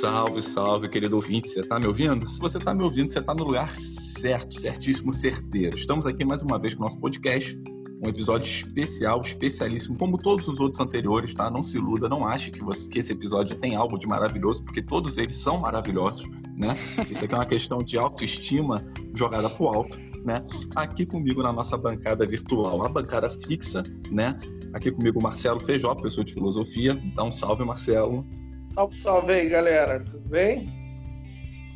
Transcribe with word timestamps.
Salve, 0.00 0.40
salve, 0.40 0.88
querido 0.88 1.16
ouvinte. 1.16 1.50
Você 1.50 1.60
está 1.60 1.78
me 1.78 1.86
ouvindo? 1.86 2.26
Se 2.26 2.40
você 2.40 2.56
está 2.56 2.72
me 2.72 2.82
ouvindo, 2.82 3.12
você 3.12 3.18
está 3.18 3.34
no 3.34 3.44
lugar 3.44 3.68
certo, 3.68 4.58
certíssimo, 4.58 5.12
certeiro. 5.12 5.76
Estamos 5.76 6.06
aqui 6.06 6.24
mais 6.24 6.40
uma 6.40 6.58
vez 6.58 6.74
com 6.74 6.84
o 6.84 6.86
nosso 6.86 6.98
podcast, 6.98 7.54
um 8.02 8.08
episódio 8.08 8.46
especial, 8.46 9.20
especialíssimo, 9.20 9.98
como 9.98 10.16
todos 10.16 10.48
os 10.48 10.58
outros 10.58 10.80
anteriores, 10.80 11.34
tá? 11.34 11.50
Não 11.50 11.62
se 11.62 11.76
iluda, 11.76 12.08
não 12.08 12.26
ache 12.26 12.50
que, 12.50 12.64
você, 12.64 12.88
que 12.88 12.98
esse 12.98 13.12
episódio 13.12 13.58
tem 13.58 13.76
algo 13.76 13.98
de 13.98 14.06
maravilhoso, 14.06 14.64
porque 14.64 14.80
todos 14.80 15.18
eles 15.18 15.36
são 15.36 15.58
maravilhosos, 15.58 16.26
né? 16.56 16.74
Isso 17.10 17.22
aqui 17.26 17.34
é 17.34 17.36
uma 17.36 17.44
questão 17.44 17.76
de 17.76 17.98
autoestima 17.98 18.82
jogada 19.14 19.50
pro 19.50 19.68
alto, 19.68 19.98
né? 20.24 20.42
Aqui 20.76 21.04
comigo 21.04 21.42
na 21.42 21.52
nossa 21.52 21.76
bancada 21.76 22.26
virtual, 22.26 22.82
a 22.86 22.88
bancada 22.88 23.28
fixa, 23.28 23.82
né? 24.10 24.34
Aqui 24.72 24.90
comigo 24.90 25.22
Marcelo 25.22 25.60
Feijó, 25.60 25.94
professor 25.94 26.24
de 26.24 26.32
filosofia. 26.32 26.98
Então, 27.04 27.30
salve, 27.30 27.64
Marcelo. 27.66 28.24
Salve, 28.72 28.94
salve 28.94 29.32
aí, 29.32 29.48
galera. 29.48 30.00
Tudo 30.00 30.28
bem? 30.28 30.68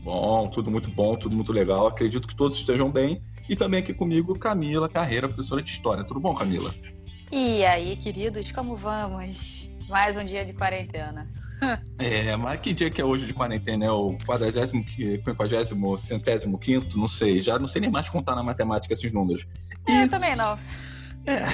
Bom, 0.05 0.49
tudo 0.49 0.71
muito 0.71 0.91
bom, 0.91 1.17
tudo 1.17 1.35
muito 1.35 1.53
legal. 1.53 1.87
Acredito 1.87 2.29
que 2.29 2.37
todos 2.37 2.59
estejam 2.59 2.91
bem. 2.91 3.23
E 3.49 3.57
também 3.57 3.81
aqui 3.81 3.93
comigo, 3.93 4.39
Camila 4.39 4.89
Carreira, 4.89 5.29
professora 5.29 5.63
de 5.63 5.71
História. 5.71 6.05
Tudo 6.05 6.21
bom, 6.21 6.35
Camila? 6.35 6.73
E 7.33 7.65
aí, 7.65 7.97
queridos, 7.97 8.53
como 8.53 8.77
vamos? 8.77 9.71
Mais 9.89 10.17
um 10.17 10.25
dia 10.25 10.47
de 10.47 10.53
quarentena. 10.55 11.31
é, 11.99 12.37
mas 12.37 12.61
que 12.61 12.73
dia 12.73 12.91
que 12.91 13.01
é 13.01 13.05
hoje 13.05 13.27
de 13.27 13.35
quarentena? 13.35 13.85
É 13.85 13.91
o 13.91 14.17
40, 14.25 14.67
50, 14.67 15.97
centésimo 15.97 16.59
quinto? 16.59 16.99
Não 16.99 17.09
sei. 17.09 17.41
Já 17.41 17.59
não 17.59 17.67
sei 17.67 17.83
nem 17.83 17.91
mais 17.91 18.09
contar 18.09 18.35
na 18.35 18.43
matemática 18.43 18.95
esses 18.95 19.13
números. 19.13 19.47
E... 19.89 20.03
Eu 20.03 20.09
também 20.09 20.37
não. 20.37 20.59
É, 21.27 21.45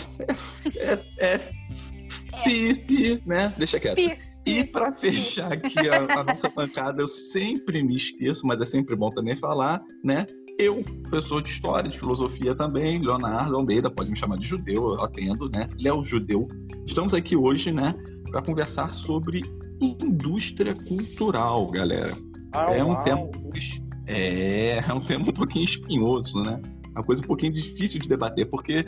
é, 0.77 0.99
é, 1.19 1.35
é, 1.35 2.43
pi, 2.45 2.75
pi, 2.75 3.23
né? 3.25 3.53
Deixa 3.57 3.81
quieto. 3.81 3.97
Pi. 3.97 4.30
E 4.47 4.65
para 4.71 4.93
fechar 4.93 5.53
aqui 5.53 5.79
a, 5.89 6.21
a, 6.21 6.25
nossa 6.25 6.49
bancada, 6.49 7.03
eu 7.03 7.07
sempre 7.09 7.83
me 7.83 7.97
esqueço, 7.97 8.47
mas 8.47 8.61
é 8.61 8.65
sempre 8.65 8.97
bom 8.97 9.11
também 9.11 9.37
falar, 9.37 9.83
né? 10.03 10.27
Eu, 10.59 10.83
professor 11.03 11.43
de 11.43 11.49
História, 11.49 11.89
de 11.89 11.99
Filosofia 11.99 12.55
também, 12.55 13.01
Leonardo 13.01 13.57
Almeida, 13.57 13.91
pode 13.91 14.11
me 14.11 14.17
chamar 14.17 14.37
de 14.37 14.47
judeu, 14.47 14.95
eu 14.95 15.03
atendo, 15.03 15.49
né? 15.49 15.69
Léo 15.79 16.05
Judeu. 16.05 16.47
Estamos 16.87 17.15
aqui 17.15 17.35
hoje, 17.35 17.73
né, 17.73 17.95
para 18.31 18.43
conversar 18.43 18.93
sobre 18.93 19.43
indústria 19.81 20.75
cultural, 20.75 21.67
galera. 21.69 22.15
Ah, 22.53 22.75
é 22.75 22.85
um 22.85 22.91
uau. 22.91 23.03
tema 23.03 23.31
é, 24.07 24.79
é 24.79 24.93
um 24.93 25.01
tema 25.01 25.25
um 25.29 25.33
pouquinho 25.33 25.65
espinhoso, 25.65 26.43
né? 26.43 26.61
Uma 26.91 27.05
coisa 27.05 27.23
um 27.23 27.27
pouquinho 27.27 27.53
difícil 27.53 28.01
de 28.01 28.09
debater, 28.09 28.49
porque 28.51 28.85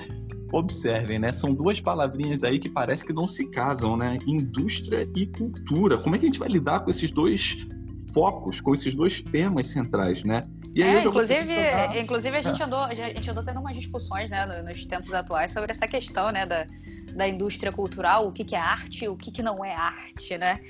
observem, 0.53 1.19
né? 1.19 1.33
São 1.33 1.55
duas 1.55 1.81
palavrinhas 1.81 2.45
aí 2.45 2.59
que 2.59 2.69
parece 2.69 3.05
que 3.05 3.13
não 3.13 3.27
se 3.27 3.47
casam, 3.51 3.97
né? 3.97 4.19
Indústria 4.27 5.09
e 5.17 5.27
cultura. 5.27 5.97
Como 5.99 6.15
é 6.15 6.19
que 6.19 6.27
a 6.27 6.29
gente 6.29 6.39
vai 6.39 6.49
lidar 6.49 6.81
com 6.81 6.91
esses 6.91 7.11
dois 7.11 7.67
focos, 8.13 8.61
com 8.61 8.75
esses 8.75 8.95
dois 8.95 9.23
temas 9.23 9.69
centrais, 9.69 10.23
né? 10.23 10.45
E 10.75 10.83
aí 10.83 10.97
é, 10.97 11.05
inclusive, 11.05 12.01
inclusive 12.01 12.37
a 12.37 12.41
gente 12.41 12.63
é. 12.63 12.65
andou, 12.65 12.81
a 12.81 12.95
gente 12.95 13.31
andou 13.31 13.45
tendo 13.45 13.61
umas 13.61 13.77
discussões, 13.77 14.31
né, 14.31 14.47
nos 14.63 14.85
tempos 14.87 15.13
atuais 15.13 15.53
sobre 15.53 15.71
essa 15.71 15.87
questão, 15.87 16.31
né, 16.31 16.47
da, 16.47 16.67
da 17.15 17.29
indústria 17.29 17.73
cultural, 17.73 18.27
o 18.27 18.33
que, 18.33 18.45
que 18.45 18.55
é 18.55 18.59
arte, 18.59 19.09
o 19.09 19.17
que, 19.17 19.31
que 19.31 19.43
não 19.43 19.65
é 19.65 19.75
arte, 19.75 20.37
né? 20.39 20.61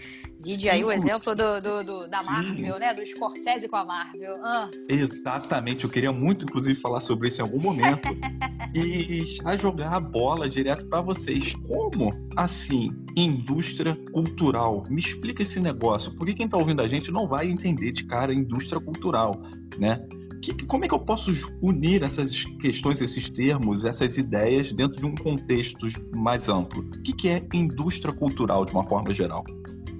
Vide 0.40 0.68
aí 0.68 0.84
o 0.84 0.90
exemplo 0.90 1.34
do, 1.34 1.60
do, 1.60 1.84
do 1.84 2.08
da 2.08 2.22
Marvel, 2.22 2.74
Sim. 2.74 2.80
né? 2.80 2.94
Do 2.94 3.06
Scorsese 3.06 3.68
com 3.68 3.76
a 3.76 3.84
Marvel. 3.84 4.36
Ah. 4.44 4.70
Exatamente, 4.88 5.84
eu 5.84 5.90
queria 5.90 6.12
muito, 6.12 6.44
inclusive, 6.44 6.78
falar 6.78 7.00
sobre 7.00 7.28
isso 7.28 7.40
em 7.40 7.44
algum 7.44 7.60
momento. 7.60 8.08
e 8.74 9.22
já 9.22 9.56
jogar 9.56 9.92
a 9.92 10.00
bola 10.00 10.48
direto 10.48 10.86
para 10.86 11.00
vocês. 11.00 11.54
Como 11.66 12.10
assim, 12.36 12.90
indústria 13.16 13.96
cultural? 14.12 14.84
Me 14.88 15.00
explica 15.00 15.42
esse 15.42 15.60
negócio. 15.60 16.12
Porque 16.16 16.34
quem 16.34 16.46
está 16.46 16.58
ouvindo 16.58 16.82
a 16.82 16.88
gente 16.88 17.10
não 17.10 17.28
vai 17.28 17.48
entender 17.48 17.92
de 17.92 18.04
cara 18.04 18.32
indústria 18.32 18.80
cultural, 18.80 19.40
né? 19.78 20.04
Que, 20.42 20.66
como 20.66 20.84
é 20.84 20.88
que 20.88 20.94
eu 20.94 20.98
posso 20.98 21.30
unir 21.62 22.02
essas 22.02 22.44
questões, 22.60 23.00
esses 23.00 23.30
termos, 23.30 23.84
essas 23.84 24.18
ideias 24.18 24.72
dentro 24.72 25.00
de 25.00 25.06
um 25.06 25.14
contexto 25.14 25.86
mais 26.14 26.48
amplo? 26.48 26.82
O 26.82 27.02
que, 27.02 27.12
que 27.12 27.28
é 27.28 27.42
indústria 27.54 28.12
cultural 28.12 28.64
de 28.64 28.72
uma 28.72 28.84
forma 28.84 29.14
geral? 29.14 29.44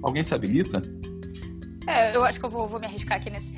Alguém 0.03 0.21
se 0.21 0.35
habilita? 0.35 0.81
É, 1.87 2.15
eu 2.15 2.23
acho 2.25 2.39
que 2.39 2.45
eu 2.45 2.49
vou, 2.49 2.67
vou 2.67 2.79
me 2.79 2.85
arriscar 2.85 3.17
aqui 3.17 3.29
nesse 3.29 3.51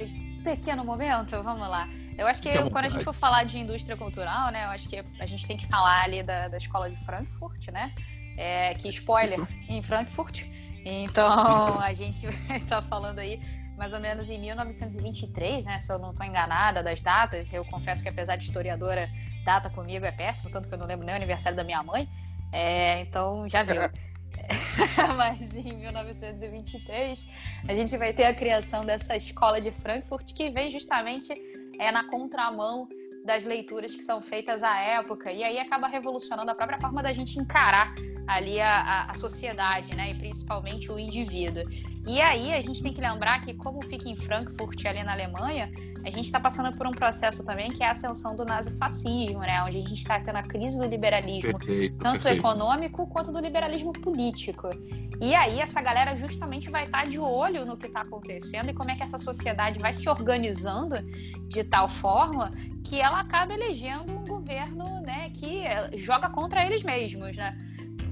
pequeno 0.43 0.85
momento. 0.85 1.31
Vamos 1.41 1.67
lá. 1.67 1.89
Eu 2.17 2.27
acho 2.27 2.41
que 2.41 2.49
eu, 2.49 2.69
quando 2.69 2.85
a 2.85 2.89
gente 2.89 3.03
for 3.03 3.13
falar 3.13 3.43
de 3.43 3.57
indústria 3.57 3.97
cultural, 3.97 4.51
né, 4.51 4.65
eu 4.65 4.69
acho 4.69 4.87
que 4.87 5.03
a 5.19 5.25
gente 5.25 5.45
tem 5.45 5.57
que 5.57 5.67
falar 5.67 6.03
ali 6.03 6.21
da, 6.21 6.47
da 6.47 6.57
escola 6.57 6.89
de 6.89 6.95
Frankfurt, 7.03 7.67
né? 7.69 7.93
É, 8.37 8.73
que 8.75 8.89
spoiler 8.89 9.39
em 9.67 9.81
Frankfurt. 9.81 10.43
Então 10.85 11.79
a 11.79 11.91
gente 11.93 12.27
estar 12.49 12.83
falando 12.87 13.19
aí 13.19 13.41
mais 13.75 13.93
ou 13.93 13.99
menos 13.99 14.29
em 14.29 14.39
1923, 14.39 15.65
né? 15.65 15.77
Se 15.79 15.91
eu 15.91 15.99
não 15.99 16.11
estou 16.11 16.25
enganada 16.25 16.81
das 16.81 17.01
datas, 17.01 17.51
eu 17.53 17.63
confesso 17.65 18.01
que 18.01 18.09
apesar 18.09 18.35
de 18.35 18.45
historiadora, 18.45 19.09
data 19.43 19.69
comigo 19.69 20.05
é 20.05 20.11
péssimo, 20.11 20.49
tanto 20.49 20.67
que 20.67 20.75
eu 20.75 20.79
não 20.79 20.87
lembro 20.87 21.05
nem 21.05 21.13
o 21.13 21.17
aniversário 21.17 21.55
da 21.55 21.63
minha 21.63 21.83
mãe. 21.83 22.07
É, 22.51 23.01
então 23.01 23.47
já 23.47 23.63
viu. 23.63 23.81
Mas 25.17 25.55
em 25.55 25.77
1923 25.77 27.29
a 27.67 27.73
gente 27.73 27.97
vai 27.97 28.13
ter 28.13 28.25
a 28.25 28.33
criação 28.33 28.85
dessa 28.85 29.15
escola 29.15 29.61
de 29.61 29.71
Frankfurt 29.71 30.33
que 30.33 30.49
vem 30.49 30.71
justamente 30.71 31.33
é, 31.79 31.91
na 31.91 32.03
contramão 32.09 32.87
das 33.25 33.43
leituras 33.43 33.95
que 33.95 34.03
são 34.03 34.21
feitas 34.21 34.61
à 34.61 34.77
época 34.77 35.31
e 35.31 35.43
aí 35.43 35.57
acaba 35.57 35.87
revolucionando 35.87 36.51
a 36.51 36.55
própria 36.55 36.79
forma 36.79 37.01
da 37.01 37.11
gente 37.11 37.39
encarar 37.39 37.93
ali 38.27 38.59
a, 38.59 39.05
a, 39.09 39.13
sociedade, 39.13 39.95
né? 39.95 40.11
E 40.11 40.15
principalmente 40.15 40.91
o 40.91 40.99
indivíduo. 40.99 41.63
E 42.07 42.21
aí 42.21 42.53
a 42.53 42.61
gente 42.61 42.81
tem 42.81 42.93
que 42.93 43.01
lembrar 43.01 43.41
que, 43.41 43.53
como 43.53 43.83
fica 43.83 44.09
em 44.09 44.15
Frankfurt, 44.15 44.85
ali 44.85 45.03
na 45.03 45.13
Alemanha, 45.13 45.71
a 46.03 46.09
gente 46.11 46.25
está 46.25 46.39
passando 46.39 46.75
por 46.77 46.85
um 46.85 46.91
processo 46.91 47.43
também 47.43 47.71
que 47.71 47.81
é 47.83 47.87
a 47.87 47.91
ascensão 47.91 48.35
do 48.35 48.45
nazifascismo, 48.45 49.39
né? 49.39 49.63
Onde 49.63 49.77
a 49.77 49.81
gente 49.81 49.93
está 49.93 50.19
tendo 50.19 50.37
a 50.37 50.43
crise 50.43 50.77
do 50.77 50.85
liberalismo, 50.85 51.57
perfeito, 51.57 51.97
tanto 51.97 52.23
perfeito. 52.23 52.39
econômico 52.39 53.07
quanto 53.07 53.31
do 53.31 53.39
liberalismo 53.39 53.91
político. 53.91 54.69
E 55.21 55.33
aí 55.33 55.59
essa 55.59 55.81
galera 55.81 56.15
justamente 56.15 56.69
vai 56.69 56.85
estar 56.85 57.03
tá 57.03 57.09
de 57.09 57.19
olho 57.19 57.65
no 57.65 57.77
que 57.77 57.87
está 57.87 58.01
acontecendo 58.01 58.69
e 58.69 58.73
como 58.73 58.91
é 58.91 58.95
que 58.95 59.03
essa 59.03 59.17
sociedade 59.17 59.79
vai 59.79 59.93
se 59.93 60.07
organizando 60.09 60.95
de 61.47 61.63
tal 61.63 61.87
forma 61.87 62.51
que 62.83 62.99
ela 62.99 63.19
acaba 63.19 63.53
elegendo 63.53 64.13
um 64.13 64.25
governo, 64.25 65.01
né, 65.01 65.31
que 65.31 65.63
joga 65.97 66.29
contra 66.29 66.63
eles 66.65 66.83
mesmos, 66.83 67.35
né? 67.35 67.57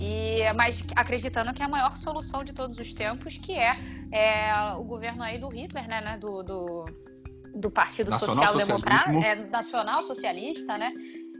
E, 0.04 0.52
mas 0.54 0.84
acreditando 0.98 1.54
que 1.54 1.62
é 1.62 1.66
a 1.66 1.70
maior 1.70 1.96
solução 1.96 2.44
de 2.44 2.52
todos 2.52 2.78
os 2.78 2.94
tempos, 2.94 3.38
que 3.38 3.54
é, 3.54 3.78
é 4.12 4.74
o 4.74 4.84
governo 4.84 5.24
aí 5.24 5.38
do 5.40 5.48
Hitler, 5.48 5.88
né, 5.88 6.02
né 6.02 6.18
do, 6.18 6.44
do, 6.44 6.86
do 7.56 7.72
Partido 7.72 8.12
Social 8.12 8.58
Democrata, 8.58 9.12
é, 9.26 9.36
Nacional 9.36 10.04
Socialista, 10.04 10.78
né, 10.78 10.92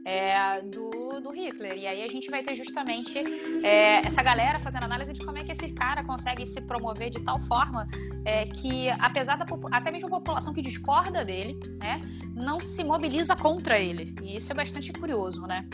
é, 0.06 0.62
do, 0.62 1.20
do 1.20 1.30
Hitler. 1.32 1.78
E 1.78 1.86
aí 1.86 2.04
a 2.04 2.08
gente 2.08 2.32
vai 2.32 2.42
ter 2.42 2.56
justamente 2.56 3.20
é, 3.66 4.00
essa 4.08 4.24
galera 4.24 4.62
fazendo 4.62 4.86
análise 4.86 5.12
de 5.12 5.26
como 5.26 5.38
é 5.38 5.44
que 5.44 5.52
esse 5.52 5.74
cara 5.74 6.02
consegue 6.06 6.48
se 6.48 6.62
promover 6.62 7.10
de 7.10 7.22
tal 7.22 7.42
forma 7.42 7.86
é, 8.24 8.46
que, 8.46 8.90
apesar 8.92 9.36
da 9.36 9.46
até 9.74 9.92
mesmo 9.92 10.08
a 10.08 10.12
população 10.12 10.54
que 10.54 10.62
discorda 10.62 11.26
dele, 11.26 11.60
né, 11.82 12.00
não 12.34 12.62
se 12.62 12.82
mobiliza 12.82 13.36
contra 13.36 13.78
ele. 13.78 14.16
E 14.22 14.38
isso 14.38 14.54
é 14.54 14.56
bastante 14.56 14.94
curioso, 14.94 15.42
né? 15.42 15.68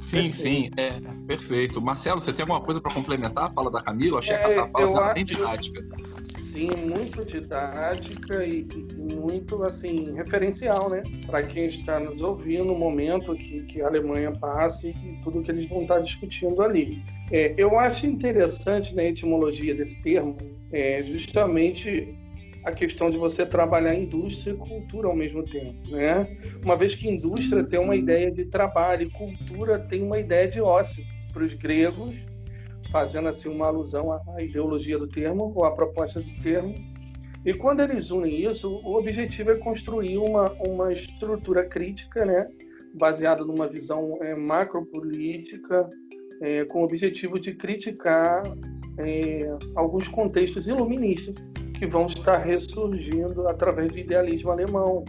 Sim, 0.00 0.22
perfeito. 0.22 0.34
sim, 0.34 0.70
é 0.76 0.90
perfeito. 1.26 1.80
Marcelo, 1.80 2.20
você 2.20 2.32
tem 2.32 2.42
alguma 2.42 2.60
coisa 2.60 2.80
para 2.80 2.92
complementar 2.92 3.44
a 3.44 3.50
fala 3.50 3.70
da 3.70 3.82
Camila? 3.82 4.18
Achei 4.18 4.34
é, 4.34 4.38
que 4.38 4.46
ela 4.46 4.68
fala 4.68 5.14
bem 5.14 5.24
didática. 5.24 5.80
Sim, 6.38 6.70
muito 6.84 7.24
didática 7.24 8.44
e, 8.44 8.66
e 8.74 9.14
muito 9.14 9.62
assim 9.62 10.12
referencial, 10.14 10.90
né? 10.90 11.02
Para 11.26 11.42
quem 11.44 11.66
está 11.66 12.00
nos 12.00 12.20
ouvindo 12.20 12.64
no 12.64 12.74
momento 12.76 13.34
que, 13.34 13.62
que 13.64 13.82
a 13.82 13.86
Alemanha 13.86 14.32
passe 14.32 14.88
e 14.88 15.20
tudo 15.22 15.42
que 15.44 15.50
eles 15.50 15.68
vão 15.68 15.82
estar 15.82 16.00
discutindo 16.00 16.60
ali. 16.62 17.04
É, 17.30 17.54
eu 17.56 17.78
acho 17.78 18.06
interessante 18.06 18.94
na 18.96 19.04
etimologia 19.04 19.74
desse 19.74 20.02
termo 20.02 20.36
é, 20.72 21.02
justamente 21.02 22.16
a 22.64 22.72
questão 22.72 23.10
de 23.10 23.16
você 23.16 23.46
trabalhar 23.46 23.94
indústria 23.94 24.52
e 24.52 24.56
cultura 24.56 25.08
ao 25.08 25.16
mesmo 25.16 25.42
tempo, 25.44 25.90
né? 25.90 26.36
Uma 26.64 26.76
vez 26.76 26.94
que 26.94 27.08
indústria 27.08 27.64
tem 27.64 27.80
uma 27.80 27.96
ideia 27.96 28.30
de 28.30 28.44
trabalho 28.44 29.06
e 29.06 29.10
cultura 29.10 29.78
tem 29.78 30.02
uma 30.02 30.18
ideia 30.18 30.46
de 30.46 30.60
ócio 30.60 31.02
para 31.32 31.42
os 31.42 31.54
gregos, 31.54 32.26
fazendo 32.90 33.28
assim 33.28 33.48
uma 33.48 33.66
alusão 33.66 34.12
à 34.12 34.42
ideologia 34.42 34.98
do 34.98 35.08
termo 35.08 35.52
ou 35.54 35.64
à 35.64 35.70
proposta 35.70 36.20
do 36.20 36.42
termo. 36.42 36.74
E 37.46 37.54
quando 37.54 37.80
eles 37.80 38.10
unem 38.10 38.50
isso, 38.50 38.68
o 38.68 38.98
objetivo 38.98 39.52
é 39.52 39.54
construir 39.54 40.18
uma, 40.18 40.52
uma 40.66 40.92
estrutura 40.92 41.64
crítica, 41.64 42.26
né? 42.26 42.46
Baseada 42.98 43.44
numa 43.44 43.66
visão 43.68 44.12
é, 44.20 44.34
macropolítica, 44.34 45.88
é, 46.42 46.64
com 46.66 46.80
o 46.80 46.84
objetivo 46.84 47.40
de 47.40 47.54
criticar 47.54 48.42
é, 48.98 49.40
alguns 49.74 50.08
contextos 50.08 50.68
iluministas 50.68 51.34
que 51.80 51.86
vão 51.86 52.04
estar 52.04 52.36
ressurgindo 52.36 53.48
através 53.48 53.90
do 53.90 53.98
idealismo 53.98 54.50
alemão. 54.50 55.02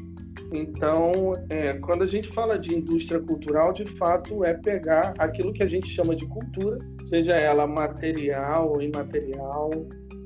Então, 0.53 1.33
é, 1.49 1.73
quando 1.79 2.03
a 2.03 2.07
gente 2.07 2.29
fala 2.29 2.57
de 2.57 2.73
indústria 2.73 3.19
cultural, 3.19 3.73
de 3.73 3.85
fato 3.85 4.45
é 4.45 4.53
pegar 4.53 5.13
aquilo 5.17 5.51
que 5.51 5.63
a 5.63 5.67
gente 5.67 5.89
chama 5.89 6.15
de 6.15 6.25
cultura, 6.27 6.79
seja 7.03 7.35
ela 7.35 7.67
material 7.67 8.71
ou 8.71 8.81
imaterial, 8.81 9.69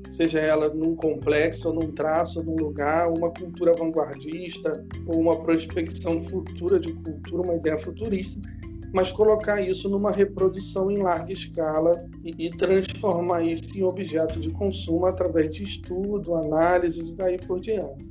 seja 0.08 0.38
ela 0.38 0.68
num 0.68 0.94
complexo, 0.94 1.68
ou 1.68 1.74
num 1.74 1.90
traço, 1.90 2.38
ou 2.38 2.44
num 2.44 2.56
lugar, 2.56 3.08
uma 3.08 3.30
cultura 3.32 3.74
vanguardista, 3.74 4.86
ou 5.08 5.18
uma 5.18 5.42
prospecção 5.42 6.22
futura 6.22 6.78
de 6.78 6.92
cultura, 6.92 7.42
uma 7.42 7.56
ideia 7.56 7.76
futurista, 7.76 8.40
mas 8.92 9.10
colocar 9.12 9.60
isso 9.60 9.88
numa 9.88 10.10
reprodução 10.10 10.90
em 10.90 10.98
larga 10.98 11.32
escala 11.32 12.04
e, 12.24 12.46
e 12.46 12.50
transformar 12.50 13.42
isso 13.42 13.78
em 13.78 13.82
objeto 13.82 14.40
de 14.40 14.50
consumo 14.50 15.06
através 15.06 15.54
de 15.54 15.64
estudo, 15.64 16.34
análises 16.34 17.10
e 17.10 17.16
daí 17.16 17.38
por 17.46 17.60
diante. 17.60 18.04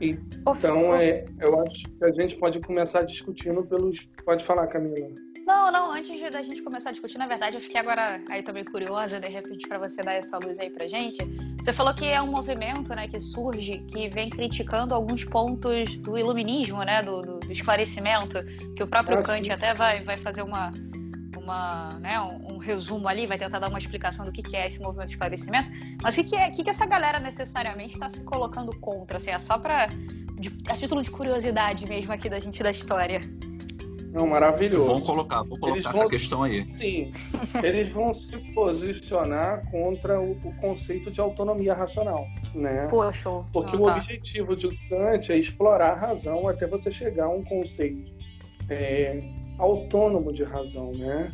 Então, 0.00 0.94
é, 0.94 1.26
eu 1.40 1.60
acho 1.60 1.84
que 1.84 2.04
a 2.04 2.12
gente 2.12 2.36
pode 2.36 2.58
começar 2.60 3.02
discutindo 3.02 3.62
pelos. 3.66 4.08
Pode 4.24 4.44
falar, 4.44 4.66
Camila. 4.68 5.10
Não, 5.50 5.68
não, 5.72 5.90
antes 5.90 6.16
de, 6.16 6.30
da 6.30 6.42
gente 6.42 6.62
começar 6.62 6.90
a 6.90 6.92
discutir, 6.92 7.18
na 7.18 7.26
verdade, 7.26 7.56
eu 7.56 7.60
fiquei 7.60 7.80
agora 7.80 8.22
aí 8.28 8.40
também 8.40 8.64
curiosa, 8.64 9.18
de 9.18 9.26
repente, 9.26 9.66
para 9.66 9.78
você 9.78 10.00
dar 10.00 10.12
essa 10.12 10.38
luz 10.38 10.60
aí 10.60 10.70
pra 10.70 10.86
gente. 10.86 11.18
Você 11.60 11.72
falou 11.72 11.92
que 11.92 12.06
é 12.06 12.22
um 12.22 12.28
movimento 12.28 12.94
né, 12.94 13.08
que 13.08 13.20
surge, 13.20 13.78
que 13.88 14.08
vem 14.10 14.30
criticando 14.30 14.94
alguns 14.94 15.24
pontos 15.24 15.96
do 15.96 16.16
iluminismo, 16.16 16.80
né, 16.84 17.02
do, 17.02 17.22
do, 17.22 17.50
esclarecimento, 17.50 18.38
que 18.76 18.82
o 18.84 18.86
próprio 18.86 19.18
ah, 19.18 19.22
Kant 19.24 19.44
sim. 19.44 19.50
até 19.50 19.74
vai, 19.74 20.04
vai 20.04 20.16
fazer 20.16 20.42
uma, 20.42 20.72
uma, 21.36 21.98
né, 21.98 22.20
um, 22.20 22.54
um, 22.54 22.58
resumo 22.58 23.08
ali, 23.08 23.26
vai 23.26 23.36
tentar 23.36 23.58
dar 23.58 23.70
uma 23.70 23.78
explicação 23.78 24.24
do 24.24 24.30
que, 24.30 24.42
que 24.44 24.56
é 24.56 24.68
esse 24.68 24.80
movimento 24.80 25.08
de 25.08 25.14
esclarecimento. 25.14 25.68
Mas 26.00 26.14
o 26.14 26.22
que, 26.22 26.30
que, 26.30 26.36
é, 26.36 26.48
que, 26.50 26.62
que 26.62 26.70
essa 26.70 26.86
galera 26.86 27.18
necessariamente 27.18 27.94
está 27.94 28.08
se 28.08 28.22
colocando 28.22 28.70
contra? 28.78 29.16
Assim, 29.16 29.32
é 29.32 29.38
só 29.40 29.58
para 29.58 29.88
a 30.68 30.76
título 30.76 31.02
de 31.02 31.10
curiosidade 31.10 31.88
mesmo 31.88 32.12
aqui 32.12 32.28
da 32.28 32.38
gente 32.38 32.62
da 32.62 32.70
história. 32.70 33.20
Não, 34.12 34.26
maravilhoso. 34.26 34.86
Vamos 34.86 35.06
colocar, 35.06 35.42
vamos 35.42 35.60
colocar 35.60 35.90
essa 35.90 36.06
questão 36.06 36.42
aí. 36.42 36.66
Sim, 36.76 37.12
eles 37.62 37.88
vão 37.90 38.12
se 38.12 38.36
posicionar 38.52 39.64
contra 39.70 40.20
o, 40.20 40.32
o, 40.32 40.54
conceito 40.60 41.10
de 41.10 41.20
autonomia 41.20 41.74
racional, 41.74 42.26
né? 42.54 42.88
Poxa, 42.90 43.30
Porque 43.52 43.76
o 43.76 43.84
tá. 43.84 43.96
objetivo 43.96 44.56
de 44.56 44.68
Kant 44.88 45.32
é 45.32 45.38
explorar 45.38 45.92
a 45.92 45.94
razão 45.94 46.48
até 46.48 46.66
você 46.66 46.90
chegar 46.90 47.26
a 47.26 47.28
um 47.30 47.44
conceito 47.44 48.12
é, 48.68 49.22
autônomo 49.58 50.32
de 50.32 50.42
razão, 50.42 50.92
né? 50.92 51.30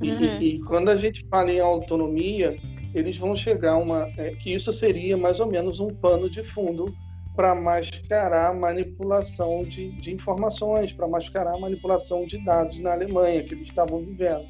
E, 0.00 0.10
uhum. 0.10 0.22
e, 0.22 0.54
e, 0.54 0.60
quando 0.60 0.88
a 0.88 0.94
gente 0.94 1.26
fala 1.28 1.50
em 1.50 1.60
autonomia, 1.60 2.56
eles 2.94 3.18
vão 3.18 3.36
chegar 3.36 3.72
a 3.72 3.78
uma... 3.78 4.08
É, 4.16 4.30
que 4.36 4.52
isso 4.52 4.72
seria 4.72 5.16
mais 5.16 5.40
ou 5.40 5.46
menos 5.46 5.78
um 5.78 5.88
pano 5.88 6.28
de 6.30 6.42
fundo 6.42 6.86
para 7.34 7.54
mascarar 7.54 8.50
a 8.50 8.54
manipulação 8.54 9.64
de, 9.64 9.90
de 10.00 10.12
informações, 10.12 10.92
para 10.92 11.08
mascarar 11.08 11.54
a 11.54 11.58
manipulação 11.58 12.26
de 12.26 12.42
dados 12.44 12.78
na 12.78 12.92
Alemanha 12.92 13.42
que 13.42 13.54
eles 13.54 13.64
estavam 13.64 14.00
vivendo. 14.00 14.44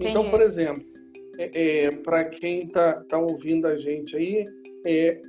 Então, 0.00 0.28
por 0.30 0.42
exemplo, 0.42 0.82
é, 1.38 1.84
é, 1.84 1.90
para 1.90 2.24
quem 2.24 2.64
está 2.64 2.94
tá 3.04 3.18
ouvindo 3.18 3.66
a 3.66 3.76
gente 3.76 4.16
aí, 4.16 4.44
é, 4.86 5.20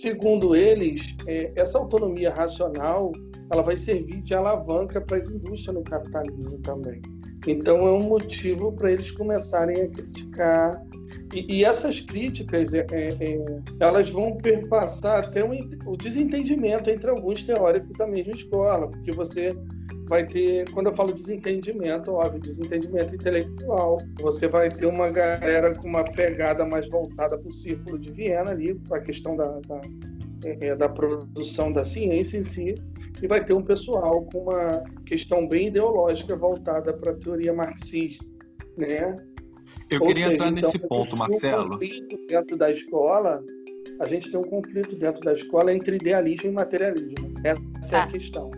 segundo 0.00 0.56
eles, 0.56 1.14
é, 1.26 1.52
essa 1.56 1.78
autonomia 1.78 2.32
racional 2.32 3.12
ela 3.50 3.62
vai 3.62 3.76
servir 3.76 4.20
de 4.22 4.34
alavanca 4.34 5.00
para 5.00 5.16
as 5.16 5.30
indústrias 5.30 5.74
no 5.74 5.82
capitalismo 5.82 6.58
também. 6.58 7.00
Então, 7.46 7.78
é 7.78 7.92
um 7.92 8.02
motivo 8.02 8.72
para 8.72 8.92
eles 8.92 9.10
começarem 9.10 9.82
a 9.82 9.88
criticar 9.88 10.84
e, 11.34 11.58
e 11.58 11.64
essas 11.64 12.00
críticas, 12.00 12.72
é, 12.72 12.86
é, 12.90 13.08
é, 13.20 13.44
elas 13.80 14.08
vão 14.10 14.36
perpassar 14.36 15.24
até 15.24 15.44
o, 15.44 15.96
desentendimento 15.96 16.88
entre 16.88 17.10
alguns 17.10 17.42
teóricos 17.42 17.92
da 17.98 18.06
mesma 18.06 18.32
escola, 18.32 18.88
porque 18.88 19.12
você 19.12 19.50
vai 20.08 20.26
ter, 20.26 20.70
quando 20.70 20.86
eu 20.86 20.92
falo 20.94 21.12
desentendimento, 21.12 22.12
óbvio, 22.12 22.40
desentendimento 22.40 23.14
intelectual, 23.14 23.98
você 24.20 24.48
vai 24.48 24.68
ter 24.70 24.86
uma 24.86 25.10
galera 25.10 25.74
com 25.74 25.88
uma 25.88 26.02
pegada 26.12 26.64
mais 26.64 26.88
voltada 26.88 27.36
para 27.38 27.48
o 27.48 27.52
círculo 27.52 27.98
de 27.98 28.12
Viena 28.12 28.50
ali, 28.50 28.74
para 28.74 28.98
a 28.98 29.00
questão 29.02 29.36
da, 29.36 29.44
da, 29.44 29.80
é, 30.44 30.68
é, 30.68 30.76
da 30.76 30.88
produção 30.88 31.70
da 31.70 31.84
ciência 31.84 32.38
em 32.38 32.42
si, 32.42 32.74
e 33.22 33.26
vai 33.26 33.44
ter 33.44 33.52
um 33.52 33.62
pessoal 33.62 34.22
com 34.32 34.44
uma 34.44 34.82
questão 35.04 35.46
bem 35.46 35.68
ideológica 35.68 36.36
voltada 36.36 36.92
para 36.92 37.12
a 37.12 37.14
teoria 37.14 37.52
marxista, 37.52 38.24
né? 38.78 39.14
Eu 39.90 40.00
Ou 40.00 40.08
queria 40.08 40.24
seja, 40.24 40.34
entrar 40.34 40.50
nesse 40.50 40.76
então, 40.76 40.88
ponto, 40.88 41.16
Marcelo. 41.16 41.66
Um 41.66 41.70
conflito 41.70 42.18
dentro 42.28 42.56
da 42.56 42.70
escola, 42.70 43.42
a 44.00 44.04
gente 44.06 44.30
tem 44.30 44.38
um 44.38 44.44
conflito 44.44 44.96
dentro 44.96 45.20
da 45.22 45.34
escola 45.34 45.72
entre 45.72 45.96
idealismo 45.96 46.50
e 46.50 46.52
materialismo. 46.52 47.34
Essa 47.44 47.96
é 47.96 47.98
a 48.00 48.06
tá. 48.06 48.12
questão. 48.12 48.50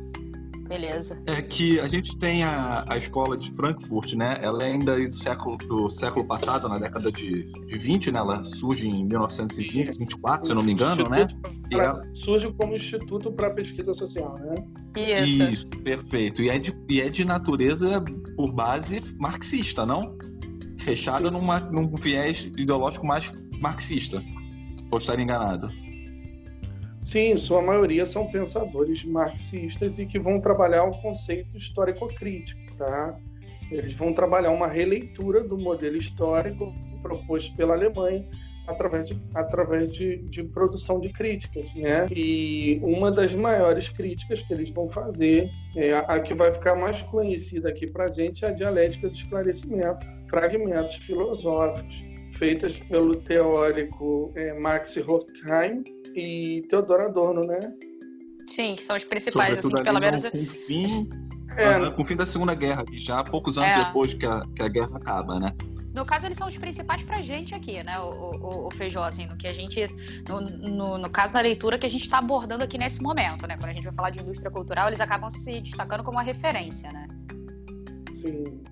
Beleza. 0.71 1.21
É 1.27 1.43
que 1.43 1.81
a 1.81 1.89
gente 1.89 2.17
tem 2.17 2.45
a, 2.45 2.85
a 2.89 2.97
escola 2.97 3.37
de 3.37 3.51
Frankfurt, 3.51 4.15
né? 4.15 4.39
Ela 4.41 4.63
é 4.63 4.73
ainda 4.73 4.97
do 4.97 5.13
século, 5.13 5.57
do 5.57 5.89
século 5.89 6.25
passado, 6.25 6.69
na 6.69 6.79
década 6.79 7.11
de, 7.11 7.43
de 7.67 7.77
20, 7.77 8.13
né? 8.13 8.21
Ela 8.21 8.45
surge 8.45 8.89
em 8.89 9.05
1920, 9.05 9.99
24, 9.99 10.47
se 10.47 10.53
eu 10.53 10.55
não 10.55 10.63
me 10.63 10.71
engano, 10.71 11.09
né? 11.11 11.27
Pra, 11.69 11.85
ela... 11.85 12.03
Surge 12.15 12.53
como 12.53 12.77
Instituto 12.77 13.33
para 13.33 13.51
Pesquisa 13.51 13.93
Social, 13.93 14.37
né? 14.39 14.55
Isso. 14.97 15.43
Isso, 15.43 15.71
perfeito. 15.83 16.41
E 16.41 16.51
é, 16.51 16.57
de, 16.61 16.73
e 16.89 17.01
é 17.01 17.09
de 17.09 17.25
natureza, 17.25 18.05
por 18.37 18.53
base, 18.53 19.01
marxista, 19.19 19.85
não? 19.85 20.17
Fechada 20.81 21.31
numa, 21.31 21.61
num 21.61 21.87
viés 21.95 22.45
ideológico 22.57 23.07
mais 23.07 23.33
marxista. 23.59 24.23
Ou 24.91 24.99
estar 24.99 25.19
enganado? 25.19 25.71
Sim, 27.01 27.37
sua 27.37 27.63
maioria 27.63 28.05
são 28.05 28.27
pensadores 28.31 29.05
marxistas 29.05 29.99
e 29.99 30.07
que 30.07 30.19
vão 30.19 30.41
trabalhar 30.41 30.85
o 30.85 31.01
conceito 31.01 31.57
histórico-crítico, 31.57 32.61
tá? 32.77 33.19
Eles 33.71 33.95
vão 33.95 34.13
trabalhar 34.13 34.51
uma 34.51 34.67
releitura 34.67 35.43
do 35.43 35.57
modelo 35.57 35.97
histórico 35.97 36.75
proposto 37.03 37.55
pela 37.57 37.75
Alemanha 37.75 38.29
através 38.67 39.09
de, 39.09 39.21
através 39.35 39.93
de, 39.93 40.19
de 40.29 40.45
produção 40.45 41.01
de 41.01 41.09
críticas, 41.09 41.73
né? 41.75 42.07
E 42.11 42.79
uma 42.83 43.11
das 43.11 43.35
maiores 43.35 43.89
críticas 43.89 44.43
que 44.43 44.53
eles 44.53 44.71
vão 44.71 44.89
fazer, 44.89 45.51
é, 45.77 45.93
a 45.93 46.21
que 46.21 46.35
vai 46.35 46.53
ficar 46.53 46.77
mais 46.77 47.03
conhecida 47.03 47.69
aqui 47.69 47.87
para 47.87 48.13
gente, 48.13 48.45
é 48.45 48.49
a 48.49 48.53
dialética 48.53 49.09
do 49.09 49.15
esclarecimento, 49.15 50.07
fragmentos 50.31 50.97
filosóficos 50.97 52.11
feitas 52.39 52.79
pelo 52.89 53.17
teórico 53.17 54.33
é, 54.35 54.59
Max 54.59 54.97
Horkheim 54.97 55.85
e 56.17 56.63
Theodor 56.71 57.03
Adorno, 57.03 57.43
né? 57.43 57.61
Sim, 58.49 58.77
que 58.77 58.83
são 58.83 58.97
os 58.97 59.05
principais, 59.05 59.59
assim, 59.59 59.69
Sobretudo 59.69 59.89
assim, 59.89 60.01
pelo 60.01 60.01
menos. 60.01 60.29
Com 60.29 60.39
o 60.39 60.47
fim, 60.47 61.11
é, 61.57 61.91
com 61.91 62.03
o 62.03 62.05
fim 62.05 62.17
da 62.17 62.25
Segunda 62.25 62.55
Guerra, 62.55 62.85
já 62.95 63.23
poucos 63.23 63.59
anos 63.59 63.77
é. 63.77 63.85
depois 63.85 64.15
que 64.15 64.25
a, 64.25 64.41
que 64.57 64.63
a 64.63 64.69
guerra 64.69 64.97
acaba, 64.97 65.39
né? 65.39 65.53
No 65.95 66.07
caso, 66.07 66.27
eles 66.27 66.39
são 66.39 66.49
os 66.49 66.57
principais 66.57 67.03
pra 67.03 67.21
gente 67.21 67.55
aqui, 67.55 67.83
né? 67.83 67.99
O, 67.99 68.31
o, 68.37 68.69
o 68.69 68.71
Feijó, 68.71 69.03
assim, 69.03 69.27
no 69.27 69.37
que 69.37 69.47
a 69.47 69.53
gente. 69.53 69.87
No, 70.29 70.41
no, 70.41 70.99
no 70.99 71.11
caso 71.11 71.35
da 71.35 71.41
leitura 71.41 71.79
que 71.79 71.87
a 71.87 71.91
gente 71.91 72.03
está 72.03 72.19
abordando 72.19 72.65
aqui 72.65 72.79
nesse 72.79 73.03
momento, 73.03 73.47
né? 73.47 73.57
Quando 73.57 73.71
a 73.71 73.73
gente 73.75 73.85
vai 73.85 73.93
falar 73.93 74.11
de 74.11 74.21
indústria 74.21 74.51
cultural, 74.51 74.89
eles 74.89 75.01
acabam 75.01 75.29
se 75.29 75.61
destacando 75.61 76.03
como 76.05 76.17
uma 76.17 76.23
referência, 76.23 76.91
né? 76.93 77.09
Sim. 78.15 78.63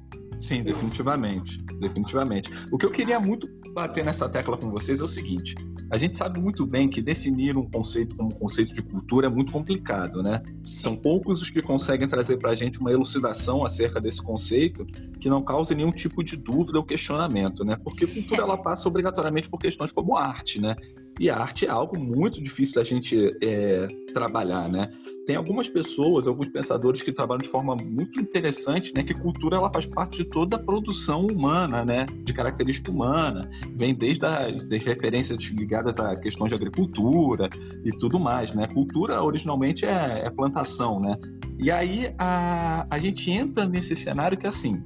Sim, 0.40 0.62
definitivamente. 0.62 1.62
Definitivamente. 1.80 2.50
O 2.70 2.78
que 2.78 2.86
eu 2.86 2.90
queria 2.90 3.20
muito 3.20 3.48
bater 3.74 4.04
nessa 4.04 4.28
tecla 4.28 4.56
com 4.56 4.70
vocês 4.70 5.00
é 5.00 5.04
o 5.04 5.08
seguinte: 5.08 5.54
a 5.90 5.96
gente 5.96 6.16
sabe 6.16 6.40
muito 6.40 6.66
bem 6.66 6.88
que 6.88 7.00
definir 7.00 7.56
um 7.56 7.68
conceito 7.68 8.16
como 8.16 8.34
conceito 8.34 8.74
de 8.74 8.82
cultura 8.82 9.26
é 9.26 9.30
muito 9.30 9.52
complicado, 9.52 10.22
né? 10.22 10.42
São 10.64 10.96
poucos 10.96 11.40
os 11.40 11.50
que 11.50 11.62
conseguem 11.62 12.06
trazer 12.06 12.36
para 12.36 12.50
a 12.50 12.54
gente 12.54 12.78
uma 12.78 12.92
elucidação 12.92 13.64
acerca 13.64 14.00
desse 14.00 14.22
conceito 14.22 14.84
que 15.20 15.28
não 15.28 15.42
cause 15.42 15.74
nenhum 15.74 15.90
tipo 15.90 16.22
de 16.22 16.36
dúvida 16.36 16.78
ou 16.78 16.84
questionamento, 16.84 17.64
né? 17.64 17.76
Porque 17.82 18.06
cultura 18.06 18.42
ela 18.42 18.56
passa 18.56 18.88
obrigatoriamente 18.88 19.48
por 19.48 19.58
questões 19.58 19.90
como 19.90 20.16
arte, 20.16 20.60
né? 20.60 20.76
E 21.18 21.28
a 21.28 21.36
arte 21.36 21.66
é 21.66 21.68
algo 21.68 21.98
muito 21.98 22.40
difícil 22.40 22.76
da 22.76 22.84
gente 22.84 23.36
é, 23.42 23.86
trabalhar, 24.12 24.68
né? 24.68 24.90
Tem 25.26 25.36
algumas 25.36 25.68
pessoas, 25.68 26.26
alguns 26.26 26.48
pensadores 26.48 27.02
que 27.02 27.12
trabalham 27.12 27.42
de 27.42 27.48
forma 27.48 27.76
muito 27.76 28.20
interessante, 28.20 28.94
né? 28.94 29.02
Que 29.02 29.12
cultura 29.12 29.56
ela 29.56 29.70
faz 29.70 29.84
parte 29.84 30.18
de 30.18 30.24
toda 30.24 30.56
a 30.56 30.58
produção 30.58 31.26
humana, 31.26 31.84
né? 31.84 32.06
De 32.24 32.32
característica 32.32 32.90
humana, 32.90 33.48
vem 33.74 33.94
desde 33.94 34.24
as 34.24 34.62
referências 34.84 35.38
ligadas 35.38 35.98
a 35.98 36.14
questões 36.16 36.50
de 36.50 36.54
agricultura 36.54 37.50
e 37.84 37.90
tudo 37.98 38.18
mais, 38.18 38.54
né? 38.54 38.68
Cultura 38.72 39.22
originalmente 39.22 39.84
é, 39.84 40.22
é 40.24 40.30
plantação, 40.30 41.00
né? 41.00 41.16
E 41.58 41.70
aí 41.70 42.14
a, 42.16 42.86
a 42.88 42.98
gente 42.98 43.30
entra 43.30 43.66
nesse 43.66 43.96
cenário 43.96 44.38
que 44.38 44.46
assim, 44.46 44.82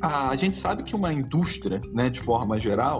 a, 0.00 0.30
a 0.30 0.36
gente 0.36 0.56
sabe 0.56 0.84
que 0.84 0.94
uma 0.94 1.12
indústria, 1.12 1.80
né? 1.92 2.08
De 2.08 2.20
forma 2.20 2.58
geral 2.60 2.98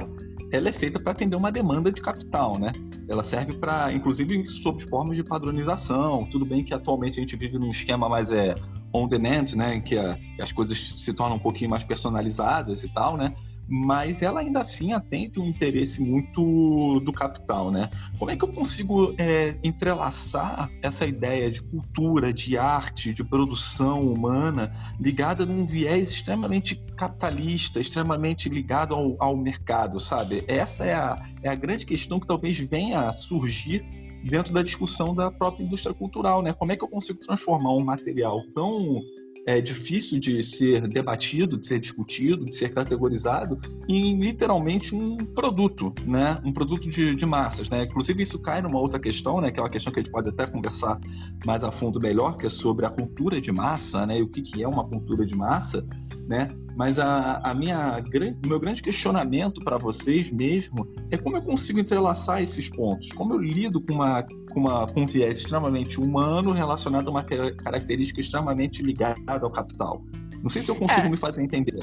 ela 0.53 0.69
é 0.69 0.73
feita 0.73 1.01
para 1.01 1.13
atender 1.13 1.37
uma 1.37 1.51
demanda 1.51 1.91
de 1.91 2.01
capital, 2.01 2.59
né? 2.59 2.73
Ela 3.09 3.23
serve 3.23 3.55
para, 3.55 3.93
inclusive, 3.93 4.49
sob 4.49 4.83
formas 4.85 5.17
de 5.17 5.25
padronização. 5.25 6.27
Tudo 6.31 6.45
bem 6.45 6.65
que 6.65 6.73
atualmente 6.73 7.19
a 7.19 7.23
gente 7.23 7.37
vive 7.37 7.59
num 7.59 7.69
esquema 7.69 8.09
mais 8.09 8.31
é, 8.31 8.55
on 8.93 9.09
demand, 9.09 9.55
né? 9.57 9.77
Em 9.77 9.83
que, 9.83 9.97
a, 9.99 10.15
que 10.15 10.43
as 10.43 10.53
coisas 10.53 10.79
se 10.79 11.13
tornam 11.13 11.37
um 11.37 11.41
pouquinho 11.41 11.71
mais 11.71 11.85
personalizadas 11.85 12.85
e 12.85 12.89
tal, 12.89 13.17
né? 13.17 13.35
Mas 13.69 14.23
ela 14.23 14.41
ainda 14.41 14.61
assim 14.61 14.93
atende 14.93 15.41
um 15.41 15.49
interesse 15.49 16.03
muito 16.03 17.01
do 17.01 17.13
capital, 17.13 17.71
né? 17.71 17.89
Como 18.19 18.31
é 18.31 18.37
que 18.37 18.45
eu 18.45 18.49
consigo 18.49 19.15
é, 19.19 19.57
entrelaçar 19.63 20.71
essa 20.83 21.07
ideia 21.07 21.51
de 21.51 21.63
cultura, 21.63 22.33
de 22.33 22.59
arte, 22.59 23.13
de 23.13 23.25
produção 23.25 24.13
humana 24.13 24.75
ligada 25.01 25.47
num 25.47 25.65
viés 25.65 26.13
extremamente 26.13 26.77
capitalista, 26.97 27.81
extremamente 27.81 28.49
ligado 28.49 28.95
ao, 28.95 29.17
ao 29.19 29.37
mercado, 29.37 29.99
sabe? 29.99 30.45
Essa 30.47 30.85
é 30.85 30.95
a, 30.95 31.23
é 31.43 31.49
a 31.49 31.55
grande 31.55 31.87
questão 31.87 32.21
que 32.21 32.27
talvez 32.27 32.59
venha 32.59 33.09
a 33.09 33.13
surgir 33.13 33.85
dentro 34.25 34.53
da 34.55 34.63
discussão 34.63 35.15
da 35.15 35.31
própria 35.31 35.65
indústria 35.65 35.95
cultural, 35.95 36.43
né? 36.43 36.53
Como 36.53 36.73
é 36.73 36.77
que 36.77 36.85
eu 36.85 36.89
consigo 36.89 37.19
transformar 37.19 37.75
um 37.75 37.85
material 37.85 38.43
tão 38.55 39.01
é, 39.47 39.61
difícil 39.61 40.19
de 40.19 40.43
ser 40.43 40.89
debatido, 40.89 41.57
de 41.57 41.67
ser 41.67 41.79
discutido, 41.79 42.45
de 42.45 42.55
ser 42.55 42.73
categorizado 42.73 43.59
em 43.89 44.19
literalmente 44.19 44.95
um 44.95 45.19
produto, 45.19 45.95
né? 46.07 46.41
Um 46.45 46.53
produto 46.53 46.89
de, 46.89 47.15
de 47.15 47.27
massas, 47.27 47.69
né? 47.69 47.83
Inclusive 47.83 48.23
isso 48.23 48.39
cai 48.39 48.63
numa 48.63 48.79
outra 48.79 48.99
questão, 48.99 49.41
né? 49.41 49.51
Que 49.51 49.61
é 49.61 49.63
uma 49.63 49.71
questão 49.71 49.93
que 49.93 50.01
a 50.01 50.03
gente 50.03 50.13
pode 50.13 50.31
até 50.31 50.47
conversar 50.47 50.99
mais 51.45 51.63
a 51.63 51.71
fundo 51.71 52.01
melhor, 52.01 52.37
que 52.37 52.47
é 52.47 52.51
sobre 52.51 52.87
a 52.87 52.91
cultura 52.91 53.41
de 53.41 53.53
massa, 53.53 54.07
né? 54.07 54.19
E 54.19 54.23
o 54.23 54.29
que, 54.29 54.41
que 54.41 54.63
é 54.63 54.69
uma 54.69 54.85
cultura 54.85 55.27
de 55.27 55.37
massa, 55.37 55.87
né? 56.27 56.49
Mas 56.77 56.99
a, 56.99 57.39
a 57.39 57.55
minha, 57.55 58.03
o 58.45 58.49
meu 58.49 58.59
grande 58.59 58.83
questionamento 58.83 59.63
para 59.63 59.79
vocês 59.79 60.31
mesmo 60.31 60.89
é 61.11 61.17
como 61.17 61.37
eu 61.37 61.43
consigo 61.43 61.79
entrelaçar 61.79 62.43
esses 62.43 62.69
pontos, 62.69 63.13
como 63.13 63.35
eu 63.35 63.39
lido 63.39 63.81
com, 63.81 63.95
uma, 63.95 64.23
com, 64.23 64.61
uma, 64.61 64.87
com 64.87 65.03
um 65.03 65.07
viés 65.07 65.39
extremamente 65.39 66.01
humano 66.01 66.53
relacionado 66.53 67.09
a 67.09 67.11
uma 67.11 67.25
característica 67.25 68.21
extremamente 68.21 68.83
ligada 68.83 69.45
ao 69.45 69.51
capital. 69.51 70.03
Não 70.43 70.51
sei 70.51 70.63
se 70.63 70.71
eu 70.71 70.77
consigo 70.77 71.07
é. 71.07 71.09
me 71.09 71.17
fazer 71.17 71.43
entender. 71.43 71.81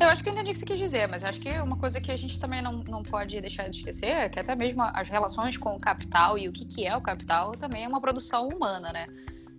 Eu 0.00 0.08
acho 0.08 0.22
que 0.22 0.30
eu 0.30 0.32
entendi 0.32 0.50
o 0.50 0.52
que 0.54 0.58
você 0.58 0.64
quis 0.64 0.78
dizer, 0.78 1.06
mas 1.08 1.24
acho 1.24 1.38
que 1.38 1.50
uma 1.60 1.76
coisa 1.76 2.00
que 2.00 2.10
a 2.10 2.16
gente 2.16 2.40
também 2.40 2.62
não, 2.62 2.82
não 2.88 3.02
pode 3.02 3.38
deixar 3.38 3.68
de 3.68 3.78
esquecer 3.78 4.08
é 4.08 4.28
que 4.30 4.40
até 4.40 4.54
mesmo 4.54 4.82
as 4.82 5.08
relações 5.08 5.58
com 5.58 5.76
o 5.76 5.80
capital 5.80 6.38
e 6.38 6.48
o 6.48 6.52
que, 6.52 6.64
que 6.64 6.86
é 6.86 6.96
o 6.96 7.02
capital 7.02 7.52
também 7.52 7.84
é 7.84 7.88
uma 7.88 8.00
produção 8.00 8.48
humana, 8.48 8.92
né? 8.94 9.06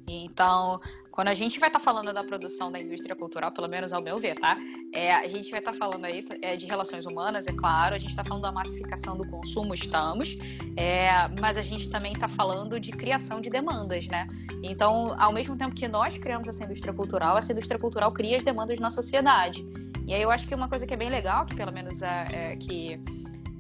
Então, 0.08 0.80
quando 1.12 1.28
a 1.28 1.34
gente 1.34 1.60
vai 1.60 1.70
estar 1.70 1.80
tá 1.80 1.84
falando 1.84 2.14
da 2.14 2.24
produção 2.24 2.72
da 2.72 2.80
indústria 2.80 3.16
cultural, 3.16 3.52
pelo 3.52 3.68
menos 3.68 3.92
ao 3.92 4.02
meu 4.02 4.18
ver, 4.18 4.36
tá? 4.36 4.58
É, 4.94 5.14
a 5.14 5.28
gente 5.28 5.52
vai 5.52 5.60
estar 5.60 5.74
tá 5.74 5.78
falando 5.78 6.06
aí 6.06 6.26
é, 6.42 6.56
de 6.56 6.66
relações 6.66 7.06
humanas, 7.06 7.48
é 7.48 7.54
claro, 7.54 7.94
a 7.94 7.98
gente 7.98 8.12
está 8.12 8.24
falando 8.24 8.44
da 8.44 8.52
massificação 8.52 9.18
do 9.18 9.28
consumo, 9.28 9.74
estamos, 9.74 10.38
é, 10.78 11.28
mas 11.40 11.58
a 11.58 11.62
gente 11.62 11.90
também 11.90 12.14
está 12.14 12.28
falando 12.28 12.80
de 12.80 12.92
criação 12.92 13.42
de 13.42 13.50
demandas, 13.50 14.08
né? 14.08 14.28
Então, 14.64 15.16
ao 15.20 15.34
mesmo 15.34 15.58
tempo 15.58 15.76
que 15.76 15.88
nós 15.88 16.18
criamos 16.18 16.48
essa 16.48 16.64
indústria 16.64 16.94
cultural, 16.94 17.38
essa 17.38 17.52
indústria 17.52 17.80
cultural 17.80 18.12
cria 18.14 18.38
as 18.38 18.44
demandas 18.44 18.80
na 18.80 18.90
sociedade. 18.90 19.66
E 20.08 20.14
aí 20.14 20.22
eu 20.22 20.32
acho 20.32 20.48
que 20.48 20.56
uma 20.56 20.68
coisa 20.68 20.88
que 20.88 20.94
é 20.94 20.98
bem 20.98 21.10
legal, 21.10 21.46
que 21.46 21.56
pelo 21.56 21.72
menos 21.72 22.02
é, 22.02 22.28
é 22.32 22.56
que 22.56 23.00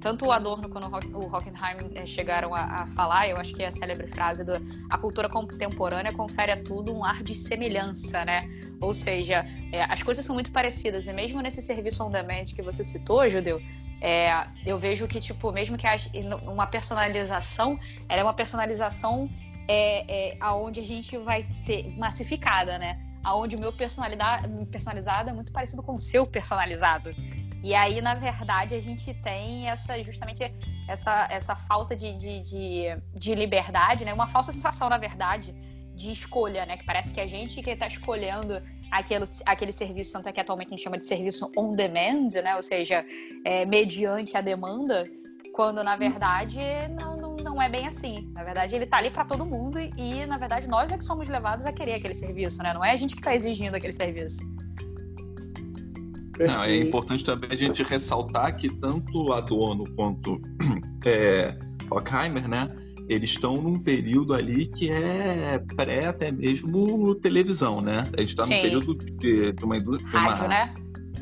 tanto 0.01 0.25
o 0.25 0.31
Adorno 0.31 0.67
quanto 0.67 0.87
o 1.15 1.33
Hockenheim 1.33 1.91
eh, 1.93 2.07
chegaram 2.07 2.53
a, 2.55 2.63
a, 2.63 2.87
falar, 2.87 3.29
eu 3.29 3.37
acho 3.37 3.53
que 3.53 3.61
é 3.61 3.67
a 3.67 3.71
célebre 3.71 4.07
frase 4.07 4.43
do 4.43 4.53
a 4.89 4.97
cultura 4.97 5.29
contemporânea 5.29 6.11
confere 6.11 6.51
a 6.51 6.61
tudo 6.61 6.93
um 6.93 7.05
ar 7.05 7.21
de 7.21 7.35
semelhança, 7.35 8.25
né? 8.25 8.49
Ou 8.81 8.93
seja, 8.93 9.45
é, 9.71 9.83
as 9.83 10.01
coisas 10.01 10.25
são 10.25 10.33
muito 10.33 10.51
parecidas, 10.51 11.07
e 11.07 11.13
mesmo 11.13 11.39
nesse 11.39 11.61
serviço 11.61 12.03
on 12.03 12.09
demand 12.09 12.45
que 12.45 12.63
você 12.63 12.83
citou, 12.83 13.29
Judeu, 13.29 13.61
é, 14.01 14.47
eu 14.65 14.79
vejo 14.79 15.07
que, 15.07 15.21
tipo, 15.21 15.51
mesmo 15.51 15.77
que 15.77 15.85
uma 16.43 16.65
personalização, 16.65 17.79
ela 18.09 18.21
é 18.21 18.23
uma 18.23 18.33
personalização 18.33 19.29
é, 19.67 20.31
é, 20.31 20.37
aonde 20.39 20.79
a 20.79 20.83
gente 20.83 21.15
vai 21.19 21.45
ter 21.63 21.95
massificada, 21.95 22.79
né? 22.79 22.99
Aonde 23.23 23.55
o 23.55 23.59
meu 23.59 23.71
personalidade, 23.71 24.49
personalizado 24.65 25.29
é 25.29 25.33
muito 25.33 25.51
parecido 25.51 25.83
com 25.83 25.93
o 25.93 25.99
seu 25.99 26.25
personalizado. 26.25 27.13
E 27.63 27.75
aí, 27.75 28.01
na 28.01 28.15
verdade, 28.15 28.73
a 28.73 28.79
gente 28.79 29.13
tem 29.13 29.69
essa 29.69 30.01
justamente 30.01 30.43
essa, 30.87 31.27
essa 31.29 31.55
falta 31.55 31.95
de, 31.95 32.17
de, 32.17 32.41
de, 32.41 32.97
de 33.13 33.35
liberdade, 33.35 34.03
né? 34.03 34.13
Uma 34.13 34.27
falsa 34.27 34.51
sensação, 34.51 34.89
na 34.89 34.97
verdade, 34.97 35.53
de 35.95 36.11
escolha, 36.11 36.65
né? 36.65 36.77
Que 36.77 36.85
parece 36.85 37.13
que 37.13 37.21
a 37.21 37.27
gente 37.27 37.61
que 37.61 37.69
está 37.69 37.87
escolhendo 37.87 38.61
aquele, 38.91 39.25
aquele 39.45 39.71
serviço, 39.71 40.13
tanto 40.13 40.27
é 40.27 40.33
que 40.33 40.39
atualmente 40.39 40.67
a 40.67 40.71
gente 40.71 40.83
chama 40.83 40.97
de 40.97 41.05
serviço 41.05 41.51
on 41.57 41.73
demand, 41.73 42.29
né? 42.43 42.55
Ou 42.55 42.63
seja, 42.63 43.05
é, 43.45 43.65
mediante 43.65 44.35
a 44.35 44.41
demanda, 44.41 45.03
quando 45.53 45.83
na 45.83 45.95
verdade 45.95 46.59
não, 46.99 47.15
não, 47.15 47.35
não 47.35 47.61
é 47.61 47.69
bem 47.69 47.87
assim. 47.87 48.29
Na 48.33 48.43
verdade, 48.43 48.75
ele 48.75 48.85
está 48.85 48.97
ali 48.97 49.11
para 49.11 49.23
todo 49.23 49.45
mundo 49.45 49.79
e, 49.79 50.25
na 50.25 50.37
verdade, 50.37 50.67
nós 50.67 50.91
é 50.91 50.97
que 50.97 51.03
somos 51.03 51.27
levados 51.29 51.65
a 51.65 51.71
querer 51.71 51.93
aquele 51.93 52.13
serviço, 52.13 52.61
né? 52.63 52.73
Não 52.73 52.83
é 52.83 52.91
a 52.91 52.95
gente 52.95 53.15
que 53.15 53.21
está 53.21 53.35
exigindo 53.35 53.75
aquele 53.75 53.93
serviço. 53.93 54.39
Não, 56.39 56.63
é 56.63 56.75
importante 56.77 57.23
também 57.23 57.49
a 57.51 57.55
gente 57.55 57.83
ressaltar 57.83 58.55
que 58.55 58.69
tanto 58.69 59.33
Adorno 59.33 59.83
quanto 59.95 60.41
é, 61.05 61.57
Horkheimer, 61.89 62.47
né? 62.47 62.69
Eles 63.09 63.31
estão 63.31 63.55
num 63.55 63.79
período 63.79 64.33
ali 64.33 64.67
que 64.67 64.89
é 64.89 65.61
pré 65.75 66.05
até 66.05 66.31
mesmo 66.31 67.13
televisão, 67.15 67.81
né? 67.81 68.07
A 68.17 68.21
gente 68.21 68.29
está 68.29 68.43
num 68.43 68.49
período 68.49 68.95
de, 68.95 69.51
de 69.51 69.65
uma 69.65 69.77
indústria. 69.77 70.19
Rádio, 70.19 70.47
né? 70.47 70.73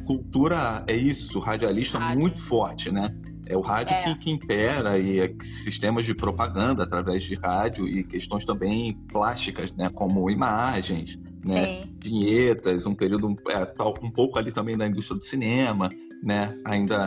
Cultura, 0.05 0.83
é 0.87 0.95
isso, 0.95 1.39
radialista 1.39 1.97
rádio. 1.97 2.19
muito 2.19 2.39
forte, 2.41 2.91
né? 2.91 3.07
É 3.45 3.57
o 3.57 3.61
rádio 3.61 3.95
é. 3.95 4.03
Que, 4.03 4.15
que 4.15 4.29
impera 4.29 4.99
e 4.99 5.19
é 5.19 5.33
sistemas 5.41 6.05
de 6.05 6.13
propaganda 6.13 6.83
através 6.83 7.23
de 7.23 7.33
rádio 7.33 7.87
e 7.87 8.03
questões 8.03 8.45
também 8.45 8.93
plásticas, 9.07 9.71
né? 9.73 9.89
Como 9.89 10.29
imagens, 10.29 11.19
né? 11.49 11.83
Vinhetas, 12.03 12.85
um 12.85 12.95
período 12.95 13.35
é, 13.49 13.65
tal, 13.65 13.93
um 14.01 14.11
pouco 14.11 14.37
ali 14.37 14.51
também 14.51 14.77
da 14.77 14.87
indústria 14.87 15.17
do 15.17 15.23
cinema, 15.23 15.89
né? 16.23 16.55
Ainda 16.65 17.05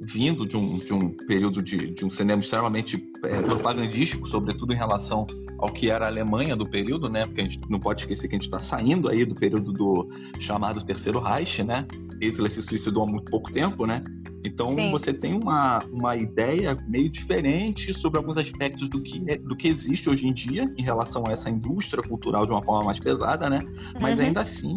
vindo 0.00 0.46
de 0.46 0.56
um, 0.56 0.78
de 0.78 0.92
um 0.92 1.08
período 1.26 1.62
de, 1.62 1.94
de 1.94 2.04
um 2.04 2.10
cinema 2.10 2.40
extremamente 2.40 3.10
é, 3.24 3.40
propagandístico, 3.42 4.28
sobretudo 4.28 4.72
em 4.72 4.76
relação 4.76 5.26
ao 5.58 5.70
que 5.70 5.90
era 5.90 6.04
a 6.04 6.08
Alemanha 6.08 6.54
do 6.54 6.68
período, 6.68 7.08
né? 7.08 7.24
Porque 7.26 7.40
a 7.40 7.44
gente 7.44 7.60
não 7.70 7.80
pode 7.80 8.00
esquecer 8.02 8.28
que 8.28 8.34
a 8.34 8.38
gente 8.38 8.46
está 8.46 8.58
saindo 8.58 9.08
aí 9.08 9.24
do 9.24 9.34
período 9.34 9.72
do 9.72 10.08
chamado 10.38 10.84
Terceiro 10.84 11.18
Reich, 11.18 11.62
né? 11.62 11.86
Hitler 12.20 12.50
se 12.50 12.62
suicidou 12.62 13.04
há 13.04 13.06
muito 13.06 13.30
pouco 13.30 13.50
tempo, 13.52 13.86
né? 13.86 14.02
Então 14.44 14.68
Sim. 14.68 14.90
você 14.90 15.12
tem 15.12 15.34
uma, 15.34 15.80
uma 15.92 16.16
ideia 16.16 16.76
meio 16.86 17.10
diferente 17.10 17.92
sobre 17.92 18.18
alguns 18.18 18.36
aspectos 18.36 18.88
do 18.88 19.02
que, 19.02 19.22
é, 19.28 19.36
do 19.36 19.56
que 19.56 19.66
existe 19.66 20.08
hoje 20.08 20.26
em 20.26 20.32
dia 20.32 20.72
em 20.78 20.82
relação 20.82 21.24
a 21.26 21.32
essa 21.32 21.50
indústria 21.50 22.02
cultural 22.02 22.46
de 22.46 22.52
uma 22.52 22.62
forma 22.62 22.84
mais 22.84 23.00
pesada, 23.00 23.50
né? 23.50 23.60
Mas 24.00 24.18
uhum. 24.18 24.26
ainda 24.26 24.40
assim, 24.40 24.76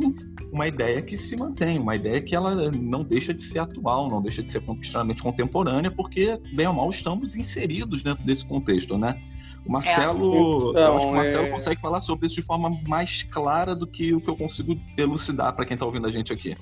uma 0.51 0.67
ideia 0.67 1.01
que 1.01 1.15
se 1.15 1.35
mantém, 1.37 1.77
uma 1.77 1.95
ideia 1.95 2.19
que 2.19 2.35
ela 2.35 2.71
não 2.71 3.03
deixa 3.03 3.33
de 3.33 3.43
ser 3.43 3.59
atual, 3.59 4.09
não 4.09 4.21
deixa 4.21 4.41
de 4.41 4.51
ser 4.51 4.63
extremamente 4.81 5.21
contemporânea, 5.21 5.91
porque, 5.91 6.39
bem 6.53 6.67
ou 6.67 6.73
mal, 6.73 6.89
estamos 6.89 7.35
inseridos 7.35 8.01
dentro 8.01 8.25
desse 8.25 8.45
contexto, 8.45 8.97
né? 8.97 9.21
O 9.65 9.71
Marcelo, 9.71 10.69
é, 10.69 10.81
então, 10.81 10.81
eu 10.81 10.95
acho 10.95 11.05
que 11.05 11.11
o 11.11 11.15
Marcelo 11.15 11.45
é... 11.45 11.49
consegue 11.49 11.81
falar 11.81 11.99
sobre 11.99 12.25
isso 12.25 12.35
de 12.35 12.41
forma 12.41 12.81
mais 12.87 13.23
clara 13.23 13.75
do 13.75 13.85
que 13.85 14.13
o 14.13 14.21
que 14.21 14.29
eu 14.29 14.35
consigo 14.35 14.79
elucidar 14.97 15.53
para 15.53 15.65
quem 15.65 15.75
está 15.75 15.85
ouvindo 15.85 16.07
a 16.07 16.11
gente 16.11 16.31
aqui. 16.31 16.55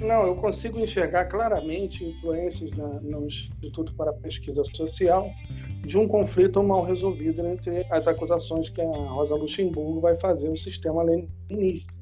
Não, 0.00 0.26
eu 0.26 0.36
consigo 0.36 0.78
enxergar 0.78 1.26
claramente 1.26 2.04
influências 2.04 2.70
na, 2.72 3.00
no 3.00 3.26
Instituto 3.26 3.94
para 3.94 4.10
a 4.10 4.14
Pesquisa 4.14 4.62
Social 4.74 5.30
de 5.86 5.98
um 5.98 6.08
conflito 6.08 6.62
mal 6.62 6.84
resolvido 6.84 7.46
entre 7.46 7.86
as 7.90 8.08
acusações 8.08 8.68
que 8.68 8.80
a 8.80 8.86
Rosa 8.86 9.34
Luxemburgo 9.34 10.00
vai 10.00 10.16
fazer 10.16 10.48
ao 10.48 10.56
sistema 10.56 11.02
leninista, 11.02 11.92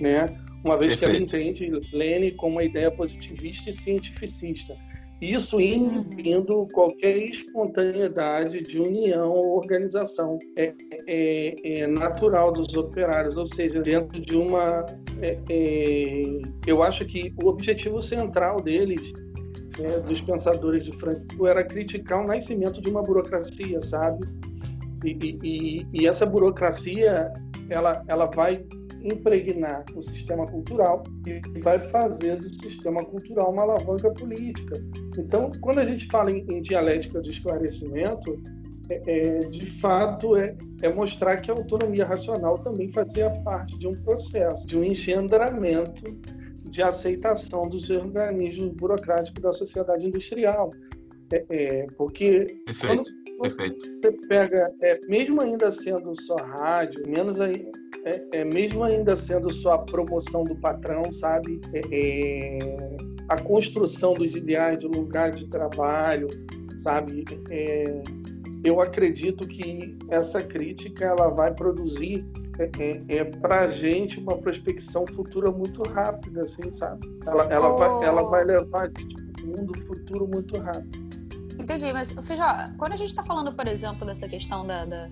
né? 0.00 0.26
Uma 0.64 0.76
vez 0.76 0.96
Perfeito. 0.96 1.28
que 1.28 1.36
ela 1.36 1.44
entende 1.46 1.88
Lenin 1.92 2.30
como 2.36 2.56
uma 2.56 2.64
ideia 2.64 2.90
positivista 2.90 3.70
e 3.70 3.72
cientificista. 3.72 4.76
Isso 5.20 5.58
inibindo 5.58 6.66
qualquer 6.74 7.16
espontaneidade 7.16 8.62
de 8.62 8.78
união 8.78 9.30
ou 9.30 9.56
organização 9.56 10.38
é, 10.56 10.74
é, 11.06 11.80
é 11.80 11.86
natural 11.86 12.52
dos 12.52 12.74
operários, 12.74 13.38
ou 13.38 13.46
seja, 13.46 13.80
dentro 13.80 14.20
de 14.20 14.36
uma. 14.36 14.84
É, 15.22 15.38
é 15.48 16.22
eu 16.66 16.82
acho 16.82 17.06
que 17.06 17.32
o 17.42 17.48
objetivo 17.48 18.02
central 18.02 18.60
deles, 18.60 19.14
né, 19.78 20.00
dos 20.00 20.20
pensadores 20.20 20.84
de 20.84 20.92
Frankfurt, 20.92 21.50
era 21.50 21.64
criticar 21.64 22.22
o 22.22 22.26
nascimento 22.26 22.82
de 22.82 22.90
uma 22.90 23.02
burocracia, 23.02 23.80
sabe? 23.80 24.28
E, 25.02 25.38
e, 25.42 25.86
e 25.94 26.06
essa 26.06 26.26
burocracia 26.26 27.32
ela, 27.70 28.02
ela 28.06 28.26
vai 28.26 28.62
impregnar 29.02 29.84
o 29.94 30.02
sistema 30.02 30.46
cultural 30.46 31.02
e 31.26 31.60
vai 31.60 31.78
fazer 31.78 32.36
do 32.36 32.48
sistema 32.48 33.04
cultural 33.04 33.52
uma 33.52 33.62
alavanca 33.62 34.10
política. 34.10 34.82
Então, 35.18 35.50
quando 35.60 35.78
a 35.78 35.84
gente 35.84 36.06
fala 36.06 36.30
em, 36.30 36.44
em 36.50 36.62
dialética 36.62 37.20
de 37.20 37.30
esclarecimento, 37.30 38.40
é, 38.88 39.00
é, 39.06 39.38
de 39.40 39.70
fato 39.80 40.36
é, 40.36 40.56
é, 40.82 40.92
mostrar 40.92 41.40
que 41.40 41.50
a 41.50 41.54
autonomia 41.54 42.06
racional 42.06 42.56
também 42.58 42.92
fazia 42.92 43.30
parte 43.42 43.76
de 43.78 43.88
um 43.88 43.94
processo, 44.02 44.66
de 44.66 44.78
um 44.78 44.84
engendramento 44.84 46.04
de 46.70 46.82
aceitação 46.82 47.68
dos 47.68 47.90
organismos 47.90 48.72
burocráticos 48.74 49.42
da 49.42 49.52
sociedade 49.52 50.06
industrial. 50.06 50.70
É, 51.32 51.44
é, 51.50 51.86
porque 51.96 52.46
perfeito, 52.64 53.10
quando 53.36 53.40
perfeito. 53.40 53.86
você 53.86 54.12
pega, 54.28 54.72
é, 54.82 55.00
mesmo 55.08 55.40
ainda 55.42 55.70
sendo 55.70 56.14
só 56.22 56.36
rádio, 56.36 57.02
menos 57.06 57.40
aí, 57.40 57.68
é, 58.04 58.40
é, 58.40 58.44
mesmo 58.44 58.84
ainda 58.84 59.16
sendo 59.16 59.52
só 59.52 59.74
a 59.74 59.78
promoção 59.78 60.44
do 60.44 60.54
patrão, 60.56 61.12
sabe? 61.12 61.60
É, 61.92 62.58
a 63.28 63.40
construção 63.42 64.14
dos 64.14 64.36
ideais 64.36 64.78
de 64.78 64.86
lugar 64.86 65.32
de 65.32 65.48
trabalho, 65.48 66.28
sabe? 66.78 67.24
É, 67.50 68.02
eu 68.64 68.80
acredito 68.80 69.46
que 69.46 69.98
essa 70.08 70.42
crítica 70.42 71.04
ela 71.04 71.28
vai 71.28 71.52
produzir 71.54 72.24
é, 72.58 72.70
é, 72.78 73.18
é 73.18 73.24
para 73.24 73.62
a 73.62 73.68
gente 73.68 74.18
uma 74.18 74.38
prospecção 74.38 75.04
futura 75.08 75.50
muito 75.50 75.82
rápida, 75.82 76.42
assim, 76.42 76.70
sabe? 76.72 77.06
Ela, 77.26 77.44
ela, 77.52 77.74
oh. 77.74 77.78
vai, 77.78 78.08
ela 78.08 78.22
vai 78.30 78.44
levar 78.44 78.84
a 78.84 78.86
gente 78.86 79.14
para 79.14 79.44
um 79.44 79.56
mundo 79.56 79.78
futuro 79.80 80.26
muito 80.26 80.58
rápido. 80.58 81.05
Entendi, 81.58 81.92
mas 81.92 82.10
Feijó, 82.10 82.46
quando 82.78 82.92
a 82.92 82.96
gente 82.96 83.08
está 83.08 83.22
falando, 83.22 83.52
por 83.52 83.66
exemplo, 83.66 84.06
dessa 84.06 84.28
questão 84.28 84.66
da, 84.66 84.84
da 84.84 85.08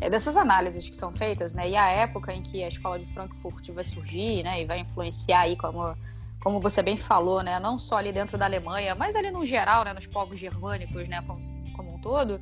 é, 0.00 0.10
dessas 0.10 0.36
análises 0.36 0.88
que 0.88 0.96
são 0.96 1.12
feitas, 1.12 1.54
né, 1.54 1.70
e 1.70 1.76
a 1.76 1.88
época 1.88 2.32
em 2.32 2.42
que 2.42 2.62
a 2.62 2.68
escola 2.68 2.98
de 2.98 3.06
Frankfurt 3.14 3.70
vai 3.70 3.84
surgir, 3.84 4.42
né, 4.42 4.62
e 4.62 4.66
vai 4.66 4.80
influenciar 4.80 5.40
aí 5.40 5.56
como 5.56 5.96
como 6.38 6.60
você 6.60 6.80
bem 6.80 6.96
falou, 6.96 7.42
né, 7.42 7.58
não 7.58 7.76
só 7.76 7.96
ali 7.96 8.12
dentro 8.12 8.38
da 8.38 8.44
Alemanha, 8.44 8.94
mas 8.94 9.16
ali 9.16 9.32
no 9.32 9.44
geral, 9.44 9.84
né, 9.84 9.92
nos 9.92 10.06
povos 10.06 10.38
germânicos, 10.38 11.08
né, 11.08 11.20
como, 11.22 11.40
como 11.74 11.94
um 11.96 11.98
todo, 11.98 12.40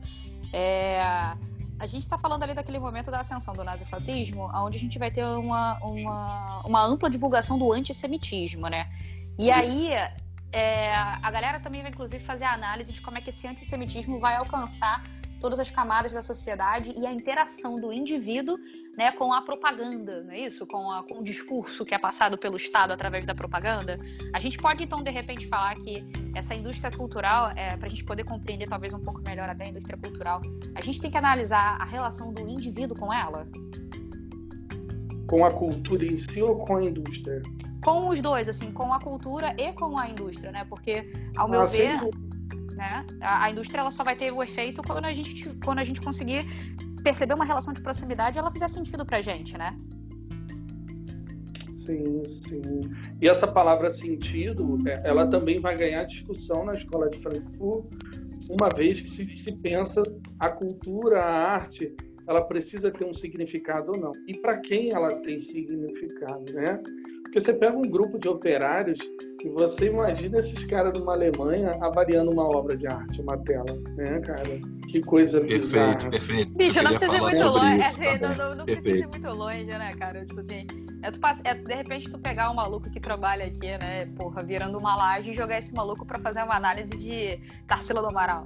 é, 0.53 1.01
a 1.79 1.87
gente 1.87 2.03
está 2.03 2.19
falando 2.19 2.43
ali 2.43 2.55
daquele 2.55 2.79
momento 2.79 3.11
da 3.11 3.21
ascensão 3.21 3.55
do 3.55 3.65
nazifascismo, 3.65 4.51
onde 4.55 4.77
a 4.77 4.81
gente 4.81 4.99
vai 4.99 5.11
ter 5.11 5.25
uma, 5.25 5.79
uma, 5.79 6.63
uma 6.67 6.85
ampla 6.85 7.09
divulgação 7.09 7.59
do 7.59 7.73
antissemitismo, 7.73 8.69
né? 8.69 8.89
E 9.39 9.51
aí 9.51 9.91
é, 10.55 10.95
a 10.95 11.31
galera 11.33 11.59
também 11.59 11.83
vai, 11.83 11.91
inclusive, 11.91 12.23
fazer 12.23 12.45
a 12.45 12.53
análise 12.53 12.93
de 12.93 13.01
como 13.01 13.19
é 13.19 13.21
que 13.21 13.31
esse 13.31 13.45
antissemitismo 13.45 14.21
vai 14.21 14.37
alcançar 14.37 15.05
todas 15.41 15.59
as 15.59 15.69
camadas 15.69 16.13
da 16.13 16.23
sociedade 16.23 16.95
e 16.97 17.05
a 17.05 17.13
interação 17.13 17.75
do 17.75 17.93
indivíduo 17.93 18.57
né, 18.97 19.11
com 19.11 19.33
a 19.33 19.43
propaganda, 19.43 20.23
não 20.23 20.33
é 20.33 20.47
isso? 20.47 20.65
Com, 20.65 20.89
a, 20.93 21.03
com 21.03 21.19
o 21.19 21.25
discurso 21.25 21.85
que 21.85 21.93
é 21.93 21.99
passado 21.99 22.39
pelo 22.39 22.57
Estado 22.57 22.93
através 22.93 23.27
da 23.27 23.35
propaganda. 23.35 23.99
A 24.33 24.39
gente 24.39 24.57
pode, 24.57 24.85
então, 24.85 25.03
de 25.03 25.11
repente, 25.11 25.49
falar 25.49 25.75
que 25.75 26.07
essa 26.37 26.55
indústria 26.55 26.97
cultural, 26.97 27.51
é, 27.57 27.77
para 27.77 27.87
a 27.87 27.91
gente 27.91 28.05
poder 28.05 28.23
compreender 28.23 28.69
talvez 28.69 28.95
um 28.95 29.01
pouco 29.01 29.21
melhor 29.23 29.49
até 29.49 29.65
a 29.65 29.69
indústria 29.69 29.99
cultural, 29.99 30.41
a 30.77 30.81
gente 30.81 31.01
tem 31.01 31.11
que 31.11 31.19
analisar 31.19 31.77
a 31.81 31.85
relação 31.85 32.33
do 32.33 32.49
indivíduo 32.49 32.97
com 32.97 33.13
ela? 33.13 33.45
Com 35.27 35.45
a 35.45 35.51
cultura 35.51 36.07
em 36.07 36.17
si 36.17 36.41
ou 36.41 36.65
com 36.65 36.77
a 36.77 36.85
indústria? 36.85 37.43
Com 37.85 38.09
os 38.09 38.21
dois, 38.21 38.49
assim, 38.49 38.73
com 38.73 38.93
a 38.93 38.99
cultura 38.99 39.55
e 39.59 39.73
com 39.75 39.99
a 39.99 40.09
indústria, 40.09 40.51
né? 40.51 40.65
Porque, 40.65 41.13
ao 41.37 41.49
meu 41.49 41.63
ah, 41.63 41.67
ver, 41.67 42.01
né, 42.75 43.07
a, 43.21 43.45
a, 43.45 43.51
indústria 43.51 43.81
ela 43.81 43.91
só 43.91 44.03
vai 44.03 44.17
ter 44.17 44.33
o 44.33 44.43
efeito 44.43 44.83
quando 44.83 45.05
a 45.05 45.13
gente, 45.13 45.51
quando 45.63 45.81
a 45.81 45.85
gente 45.85 46.01
conseguir 46.01 46.45
perceber 47.03 47.35
uma 47.35 47.45
relação 47.45 47.75
de 47.75 47.83
proximidade 47.83 48.39
e 48.39 48.41
ela 48.41 48.51
fizer 48.51 48.69
sentido 48.69 49.05
pra 49.05 49.21
gente, 49.21 49.59
né? 49.59 49.71
Sim, 51.77 52.25
sim. 52.27 52.81
E 53.21 53.29
essa 53.29 53.47
palavra 53.47 53.91
sentido, 53.91 54.79
é, 54.89 55.03
ela 55.05 55.27
também 55.27 55.61
vai 55.61 55.77
ganhar 55.77 56.05
discussão 56.05 56.65
na 56.65 56.73
escola 56.73 57.11
de 57.11 57.19
Frankfurt, 57.19 57.85
uma 58.49 58.71
vez 58.75 59.03
que 59.03 59.11
se, 59.11 59.37
se 59.37 59.53
pensa 59.53 60.03
a 60.41 60.49
cultura, 60.49 61.21
a 61.21 61.53
arte, 61.53 61.95
ela 62.27 62.43
precisa 62.43 62.91
ter 62.91 63.05
um 63.05 63.13
significado 63.13 63.93
ou 63.95 63.99
não. 63.99 64.13
E 64.27 64.37
para 64.39 64.59
quem 64.59 64.93
ela 64.93 65.09
tem 65.23 65.39
significado, 65.39 66.53
né? 66.53 66.81
Porque 67.23 67.41
você 67.41 67.53
pega 67.53 67.77
um 67.77 67.83
grupo 67.83 68.19
de 68.19 68.29
operários 68.29 68.99
e 69.45 69.49
você 69.49 69.87
imagina 69.87 70.39
esses 70.39 70.65
caras 70.67 70.97
numa 70.99 71.15
Alemanha 71.15 71.73
avaliando 71.81 72.31
uma 72.31 72.45
obra 72.45 72.77
de 72.77 72.87
arte, 72.87 73.21
uma 73.21 73.37
tela, 73.39 73.77
né, 73.97 74.21
cara? 74.21 74.43
Que 74.89 75.01
coisa 75.01 75.41
perfeito, 75.41 75.61
bizarra. 75.61 76.11
Perfeito, 76.11 76.55
Bicho, 76.55 76.83
não 76.83 76.91
precisa 76.91 77.17
ir 77.17 77.21
muito 77.21 77.45
longe. 77.45 77.81
Isso, 77.81 78.03
é, 78.05 78.19
não, 78.21 78.35
não, 78.37 78.55
não 78.55 78.65
precisa 78.65 78.99
ir 78.99 79.09
muito 79.09 79.29
longe, 79.29 79.65
né, 79.65 79.93
cara? 79.99 80.25
Tipo 80.25 80.41
assim, 80.41 80.67
é, 81.03 81.11
tu, 81.11 81.21
é, 81.45 81.55
de 81.55 81.75
repente 81.75 82.11
tu 82.11 82.19
pegar 82.19 82.51
um 82.51 82.55
maluco 82.55 82.89
que 82.89 83.01
trabalha 83.01 83.47
aqui, 83.47 83.67
né, 83.67 84.07
porra, 84.17 84.43
virando 84.43 84.79
uma 84.79 84.95
laje 84.97 85.33
e 85.33 85.35
jogar 85.35 85.59
esse 85.59 85.75
maluco 85.75 86.07
pra 86.07 86.19
fazer 86.19 86.43
uma 86.43 86.55
análise 86.55 86.97
de 86.97 87.41
Tarsila 87.67 88.01
do 88.01 88.09
Amaral. 88.09 88.45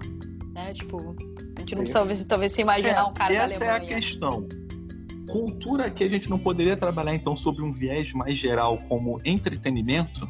Né? 0.54 0.72
Tipo, 0.72 1.14
gente 1.68 1.74
não 1.74 1.82
precisa 1.82 1.98
talvez, 1.98 2.24
talvez 2.24 2.52
se 2.52 2.62
imaginar 2.62 3.00
é, 3.00 3.04
um 3.04 3.12
cara 3.12 3.34
da 3.34 3.44
Alemanha. 3.44 3.54
Essa 3.54 3.64
é 3.64 3.76
a 3.76 3.80
questão 3.80 4.48
cultura 5.28 5.90
que 5.90 6.02
a 6.02 6.08
gente 6.08 6.28
não 6.30 6.38
poderia 6.38 6.76
trabalhar 6.76 7.14
então 7.14 7.36
sobre 7.36 7.62
um 7.62 7.70
viés 7.72 8.12
mais 8.14 8.36
geral 8.36 8.78
como 8.88 9.20
entretenimento? 9.24 10.26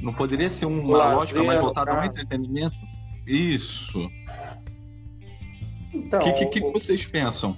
Não 0.00 0.12
poderia 0.12 0.50
ser 0.50 0.66
uma 0.66 0.98
Lazer, 0.98 1.16
lógica 1.16 1.42
mais 1.42 1.60
voltada 1.60 1.92
ao 1.92 2.04
entretenimento? 2.04 2.76
Isso. 3.26 4.00
O 4.04 4.10
então, 5.94 6.18
que, 6.18 6.32
que, 6.32 6.46
que, 6.46 6.60
vocês 6.60 7.06
pensam? 7.06 7.56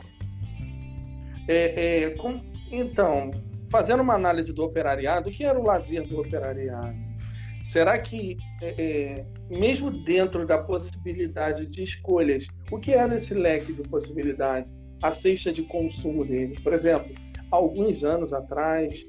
É, 1.48 2.04
é, 2.04 2.10
com, 2.10 2.40
então, 2.70 3.30
fazendo 3.70 4.02
uma 4.02 4.14
análise 4.14 4.52
do 4.52 4.62
operariado, 4.62 5.30
o 5.30 5.32
que 5.32 5.44
era 5.44 5.58
o 5.58 5.64
lazer 5.64 6.06
do 6.06 6.20
operariado? 6.20 7.05
Será 7.66 7.98
que, 7.98 8.36
é, 8.62 8.74
é 8.78 9.26
mesmo 9.50 9.90
dentro 9.90 10.46
da 10.46 10.58
possibilidade 10.58 11.66
de 11.66 11.82
escolhas, 11.82 12.46
o 12.70 12.78
que 12.78 12.92
era 12.92 13.14
esse 13.16 13.34
leque 13.34 13.72
de 13.72 13.82
possibilidades? 13.82 14.70
a 15.02 15.10
cesta 15.10 15.52
de 15.52 15.62
consumo 15.64 16.24
dele. 16.24 16.58
Por 16.62 16.72
exemplo, 16.72 17.14
alguns 17.50 18.04
anos 18.04 18.32
atrás, 18.32 19.06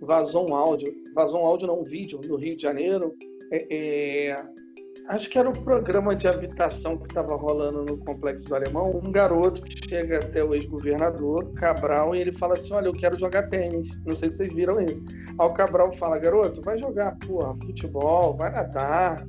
vazou 0.00 0.50
um 0.50 0.54
áudio, 0.54 0.92
vazou 1.14 1.42
um 1.42 1.46
áudio, 1.46 1.66
não 1.66 1.80
um 1.80 1.84
vídeo, 1.84 2.20
no 2.26 2.36
Rio 2.36 2.56
de 2.56 2.62
Janeiro. 2.62 3.14
É, 3.52 3.66
é, 4.30 4.36
acho 5.08 5.30
que 5.30 5.38
era 5.38 5.48
o 5.48 5.52
programa 5.52 6.14
de 6.14 6.26
habitação 6.26 6.96
que 6.98 7.08
estava 7.08 7.36
rolando 7.36 7.84
no 7.84 7.96
Complexo 7.98 8.46
do 8.46 8.54
Alemão. 8.54 9.00
Um 9.04 9.10
garoto 9.10 9.62
que 9.62 9.88
chega 9.88 10.18
até 10.18 10.42
o 10.42 10.54
ex-governador, 10.54 11.52
Cabral, 11.54 12.14
e 12.14 12.20
ele 12.20 12.32
fala 12.32 12.54
assim: 12.54 12.74
Olha, 12.74 12.88
eu 12.88 12.92
quero 12.92 13.18
jogar 13.18 13.48
tênis. 13.48 13.88
Não 14.04 14.14
sei 14.14 14.30
se 14.30 14.38
vocês 14.38 14.54
viram 14.54 14.80
isso. 14.80 15.02
Aí 15.38 15.46
o 15.46 15.52
Cabral 15.52 15.92
fala: 15.92 16.18
Garoto, 16.18 16.60
vai 16.62 16.78
jogar, 16.78 17.16
porra, 17.26 17.54
futebol, 17.56 18.36
vai 18.36 18.50
nadar, 18.50 19.26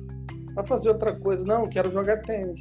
vai 0.54 0.66
fazer 0.66 0.90
outra 0.90 1.14
coisa. 1.14 1.44
Não, 1.44 1.62
eu 1.62 1.70
quero 1.70 1.90
jogar 1.90 2.18
tênis. 2.22 2.60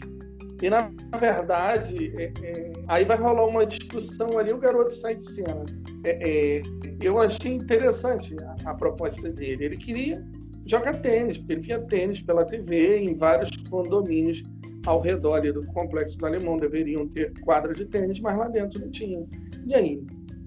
E 0.62 0.70
na 0.70 0.92
verdade, 1.20 2.12
é, 2.18 2.34
é, 2.42 2.72
aí 2.88 3.06
vai 3.06 3.18
rolar 3.18 3.46
uma 3.46 3.66
discussão 3.66 4.40
ali, 4.40 4.52
o 4.52 4.58
garoto 4.58 4.92
sai 4.92 5.16
de 5.16 5.32
cena. 5.32 5.66
É, 6.04 6.58
é 6.58 6.62
eu 7.02 7.20
achei 7.20 7.54
interessante 7.54 8.36
a, 8.44 8.72
a, 8.72 8.74
proposta 8.74 9.30
dele. 9.30 9.66
Ele 9.66 9.78
queria 9.78 10.26
jogar 10.68 11.02
tênis, 11.02 11.38
porque 11.38 11.54
ele 11.54 11.62
via 11.62 11.80
tênis 11.80 12.22
pela 12.22 12.46
TV 12.46 13.00
em 13.00 13.16
vários 13.16 13.56
condomínios 13.70 14.44
ao 14.86 15.02
redor 15.02 15.42
do 15.42 15.66
complexo 15.68 16.18
do 16.18 16.26
Alemão. 16.26 16.58
Deveriam 16.58 17.08
ter 17.08 17.34
quadra 17.42 17.74
de 17.74 17.86
tênis, 17.86 18.20
mas 18.20 18.38
lá 18.38 18.48
dentro 18.48 18.80
não 18.80 18.90
tinha. 18.90 19.26
E 19.66 19.76
aí? 19.76 20.02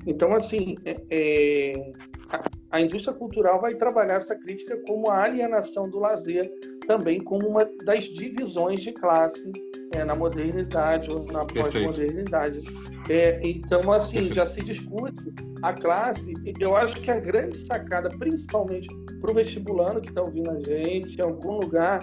Então, 0.07 0.35
assim, 0.35 0.77
é, 0.85 0.97
é, 1.11 1.93
a, 2.31 2.43
a 2.71 2.81
indústria 2.81 3.15
cultural 3.15 3.61
vai 3.61 3.75
trabalhar 3.75 4.15
essa 4.15 4.35
crítica 4.39 4.81
como 4.87 5.11
a 5.11 5.25
alienação 5.25 5.89
do 5.89 5.99
lazer, 5.99 6.51
também 6.87 7.21
como 7.21 7.47
uma 7.49 7.69
das 7.85 8.05
divisões 8.05 8.81
de 8.81 8.93
classe 8.93 9.53
é, 9.93 10.05
na 10.05 10.15
modernidade 10.15 11.11
ou 11.11 11.25
na 11.27 11.45
pós-modernidade. 11.45 12.61
É, 13.09 13.41
então, 13.43 13.93
assim, 13.93 14.33
já 14.33 14.47
se 14.47 14.63
discute 14.63 15.21
a 15.63 15.73
classe. 15.73 16.33
Eu 16.59 16.77
acho 16.77 17.01
que 17.01 17.11
a 17.11 17.19
grande 17.19 17.59
sacada, 17.59 18.09
principalmente 18.11 18.89
para 19.21 19.31
o 19.31 19.35
vestibulano 19.35 20.01
que 20.01 20.09
está 20.09 20.23
ouvindo 20.23 20.51
a 20.51 20.61
gente, 20.61 21.19
em 21.19 21.23
algum 21.23 21.59
lugar, 21.59 22.01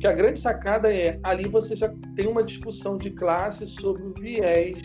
que 0.00 0.06
a 0.06 0.12
grande 0.12 0.38
sacada 0.38 0.92
é 0.92 1.18
ali 1.22 1.48
você 1.48 1.74
já 1.74 1.92
tem 2.14 2.26
uma 2.26 2.42
discussão 2.42 2.96
de 2.96 3.10
classe 3.10 3.66
sobre 3.66 4.02
o 4.02 4.14
viés 4.14 4.78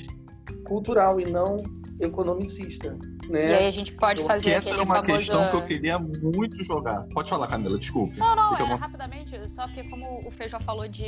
cultural 0.66 1.20
e 1.20 1.30
não 1.30 1.58
economicista. 2.00 2.98
Né? 3.30 3.48
E 3.48 3.54
aí 3.54 3.68
a 3.68 3.72
gente 3.72 3.94
pode 3.94 4.22
Porque 4.22 4.34
fazer 4.34 4.52
essa 4.52 4.70
aquele 4.70 4.82
é 4.82 4.86
uma 4.86 4.96
famoso... 4.96 5.18
questão 5.18 5.50
que 5.50 5.56
eu 5.56 5.66
queria 5.66 6.00
muito 6.00 6.64
jogar. 6.64 7.04
Pode 7.14 7.30
falar, 7.30 7.48
Camila, 7.48 7.78
desculpe. 7.78 8.18
Não, 8.18 8.36
não, 8.36 8.56
é, 8.56 8.76
rapidamente, 8.76 9.50
só 9.50 9.68
que 9.68 9.88
como 9.90 10.22
o 10.26 10.32
Feijó 10.32 10.60
falou 10.60 10.88
de 10.88 11.06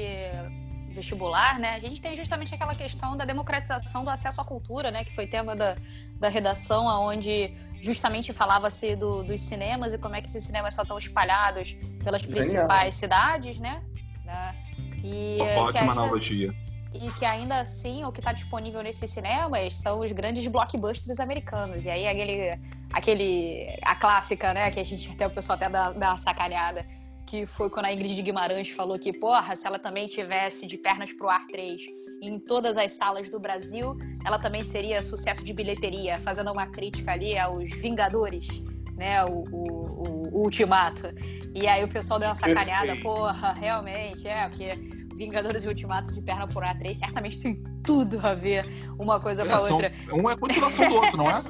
vestibular, 0.95 1.59
né, 1.59 1.75
a 1.75 1.79
gente 1.79 2.01
tem 2.01 2.15
justamente 2.15 2.55
aquela 2.55 2.73
questão 2.73 3.17
da 3.17 3.25
democratização 3.25 4.05
do 4.05 4.09
acesso 4.09 4.39
à 4.39 4.45
cultura, 4.45 4.89
né, 4.91 5.03
que 5.03 5.13
foi 5.13 5.27
tema 5.27 5.53
da, 5.53 5.75
da 6.19 6.29
redação, 6.29 6.85
onde 6.85 7.53
justamente 7.81 8.31
falava-se 8.31 8.95
do, 8.95 9.21
dos 9.21 9.41
cinemas 9.41 9.93
e 9.93 9.97
como 9.97 10.15
é 10.15 10.21
que 10.21 10.29
esses 10.29 10.43
cinemas 10.43 10.73
só 10.73 10.83
estão 10.83 10.97
espalhados 10.97 11.75
pelas 12.01 12.25
principais 12.25 12.95
cidades, 12.95 13.59
né? 13.59 13.83
né 14.23 14.55
e, 15.03 15.37
Ótima 15.57 15.81
ainda, 15.81 15.91
analogia. 15.91 16.55
E 17.01 17.11
que 17.11 17.25
ainda 17.25 17.57
assim, 17.57 18.03
o 18.05 18.11
que 18.11 18.19
está 18.19 18.31
disponível 18.31 18.81
nesses 18.81 19.11
cinemas 19.11 19.75
são 19.75 19.99
os 19.99 20.11
grandes 20.11 20.47
blockbusters 20.47 21.19
americanos. 21.19 21.85
E 21.85 21.89
aí 21.89 22.07
aquele, 22.07 22.59
aquele 22.93 23.79
a 23.83 23.95
clássica, 23.95 24.53
né, 24.53 24.71
que 24.71 24.79
a 24.79 24.83
gente 24.83 25.09
até 25.11 25.27
o 25.27 25.29
pessoal 25.29 25.55
até 25.55 25.69
dá, 25.69 25.91
dá 25.91 26.09
uma 26.09 26.17
sacaneada, 26.17 26.85
que 27.25 27.45
foi 27.45 27.69
quando 27.69 27.87
a 27.87 27.93
Ingrid 27.93 28.15
de 28.15 28.21
Guimarães 28.21 28.69
falou 28.69 28.97
que, 28.97 29.11
porra, 29.11 29.55
se 29.55 29.67
ela 29.67 29.79
também 29.79 30.07
tivesse 30.07 30.65
de 30.67 30.77
pernas 30.77 31.11
pro 31.13 31.29
ar 31.29 31.45
3 31.47 31.81
em 32.21 32.39
todas 32.39 32.77
as 32.77 32.93
salas 32.93 33.29
do 33.29 33.39
Brasil, 33.39 33.97
ela 34.25 34.39
também 34.39 34.63
seria 34.63 35.03
sucesso 35.03 35.43
de 35.43 35.53
bilheteria, 35.53 36.19
fazendo 36.19 36.51
uma 36.51 36.67
crítica 36.67 37.11
ali 37.11 37.37
aos 37.37 37.69
Vingadores, 37.81 38.47
né, 38.95 39.23
o, 39.25 39.43
o, 39.51 40.29
o 40.31 40.43
Ultimato. 40.43 41.13
E 41.53 41.67
aí 41.67 41.83
o 41.83 41.87
pessoal 41.87 42.19
deu 42.19 42.29
uma 42.29 42.35
sacaneada, 42.35 42.95
porra, 42.97 43.53
realmente, 43.53 44.27
é, 44.27 44.47
porque 44.47 45.04
Vingadores 45.15 45.65
e 45.65 45.67
Ultimato 45.67 46.13
de 46.13 46.21
perna 46.21 46.47
por 46.47 46.63
ar 46.63 46.77
3 46.77 46.97
certamente 46.97 47.39
tem 47.39 47.63
tudo 47.83 48.19
a 48.25 48.33
ver 48.33 48.65
uma 48.99 49.19
coisa 49.19 49.43
é, 49.43 49.45
com 49.45 49.53
a 49.53 49.59
são, 49.59 49.77
outra. 49.77 49.93
Um 50.11 50.29
é 50.29 50.37
continuação 50.37 50.87
do 50.87 50.95
outro, 50.95 51.17
não 51.17 51.29
é? 51.29 51.43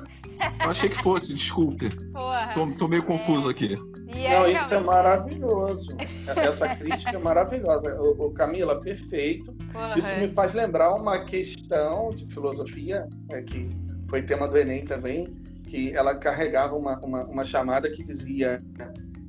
Eu 0.64 0.70
achei 0.70 0.90
que 0.90 0.96
fosse, 0.96 1.34
desculpe. 1.34 1.90
Porra. 2.12 2.52
Tô, 2.54 2.68
tô 2.74 2.88
meio 2.88 3.04
confuso 3.04 3.48
é... 3.48 3.52
aqui. 3.52 3.76
Não, 3.76 4.48
isso 4.48 4.74
é 4.74 4.80
maravilhoso. 4.80 5.96
Essa 6.36 6.76
crítica 6.76 7.16
é 7.16 7.18
maravilhosa. 7.18 8.00
O, 8.00 8.28
o 8.28 8.32
Camila, 8.32 8.80
perfeito. 8.80 9.52
Uhum. 9.52 9.98
Isso 9.98 10.16
me 10.20 10.28
faz 10.28 10.54
lembrar 10.54 10.94
uma 10.94 11.26
questão 11.26 12.12
de 12.12 12.26
filosofia, 12.28 13.08
né, 13.32 13.42
que 13.42 13.68
foi 14.10 14.22
tema 14.22 14.48
do 14.48 14.58
Enem 14.58 14.86
também, 14.86 15.26
que 15.68 15.96
ela 15.96 16.16
carregava 16.16 16.76
uma, 16.76 17.00
uma, 17.00 17.26
uma 17.26 17.44
chamada 17.44 17.90
que 17.90 18.04
dizia 18.04 18.60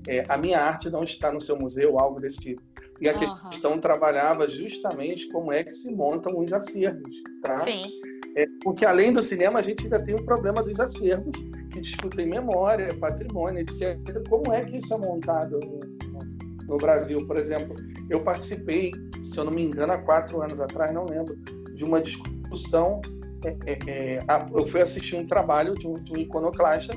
é, 0.06 0.24
a 0.28 0.36
minha 0.36 0.60
arte 0.60 0.88
não 0.88 1.02
está 1.02 1.32
no 1.32 1.40
seu 1.40 1.58
museu, 1.58 1.98
algo 1.98 2.20
desse 2.20 2.38
tipo. 2.38 2.62
E 3.00 3.08
a 3.08 3.12
uhum. 3.12 3.50
questão 3.50 3.78
trabalhava 3.78 4.48
justamente 4.48 5.28
como 5.28 5.52
é 5.52 5.62
que 5.62 5.74
se 5.74 5.94
montam 5.94 6.38
os 6.38 6.52
acervos, 6.52 7.22
tá? 7.42 7.58
Sim. 7.58 7.90
É, 8.36 8.46
porque 8.62 8.84
além 8.84 9.12
do 9.12 9.22
cinema, 9.22 9.58
a 9.58 9.62
gente 9.62 9.84
ainda 9.84 10.02
tem 10.02 10.14
o 10.14 10.24
problema 10.24 10.62
dos 10.62 10.78
acervos, 10.78 11.36
que 11.72 11.80
discutem 11.80 12.26
memória, 12.26 12.88
patrimônio, 12.98 13.60
etc. 13.60 13.98
Como 14.28 14.52
é 14.52 14.64
que 14.64 14.76
isso 14.76 14.92
é 14.92 14.98
montado 14.98 15.58
no, 15.60 16.66
no 16.66 16.76
Brasil? 16.76 17.26
Por 17.26 17.36
exemplo, 17.36 17.74
eu 18.10 18.22
participei, 18.22 18.92
se 19.22 19.38
eu 19.38 19.44
não 19.44 19.52
me 19.52 19.64
engano, 19.64 19.92
há 19.92 19.98
quatro 19.98 20.42
anos 20.42 20.60
atrás, 20.60 20.92
não 20.92 21.06
lembro, 21.06 21.34
de 21.74 21.84
uma 21.84 22.00
discussão. 22.00 23.00
É, 23.44 23.56
é, 23.72 24.16
é 24.16 24.18
eu 24.54 24.66
fui 24.66 24.82
assistir 24.82 25.16
um 25.16 25.26
trabalho 25.26 25.74
de 25.74 25.86
um, 25.86 25.94
de 25.94 26.12
um 26.12 26.16
iconoclasta 26.16 26.94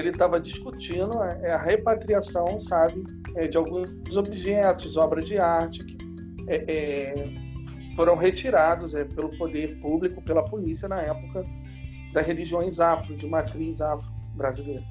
ele 0.00 0.10
estava 0.10 0.40
discutindo 0.40 1.20
a, 1.20 1.28
é, 1.42 1.52
a, 1.52 1.58
repatriação, 1.58 2.60
sabe, 2.60 3.04
é, 3.36 3.46
de 3.46 3.56
alguns 3.56 4.16
objetos, 4.16 4.96
obras 4.96 5.24
de 5.24 5.38
arte 5.38 5.84
que 5.84 5.98
é, 6.48 6.64
é, 6.68 7.14
foram 7.94 8.16
retirados 8.16 8.94
é, 8.94 9.04
pelo 9.04 9.30
poder 9.36 9.78
público, 9.80 10.22
pela 10.22 10.44
polícia 10.44 10.88
na 10.88 11.00
época 11.00 11.44
das 12.12 12.26
religiões 12.26 12.80
afro, 12.80 13.16
de 13.16 13.26
matriz 13.26 13.80
afro 13.80 14.10
brasileira. 14.34 14.84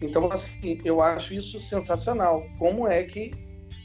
Então, 0.00 0.30
assim, 0.30 0.78
eu 0.84 1.02
acho 1.02 1.34
isso 1.34 1.58
sensacional. 1.58 2.44
Como 2.58 2.86
é 2.86 3.02
que 3.02 3.30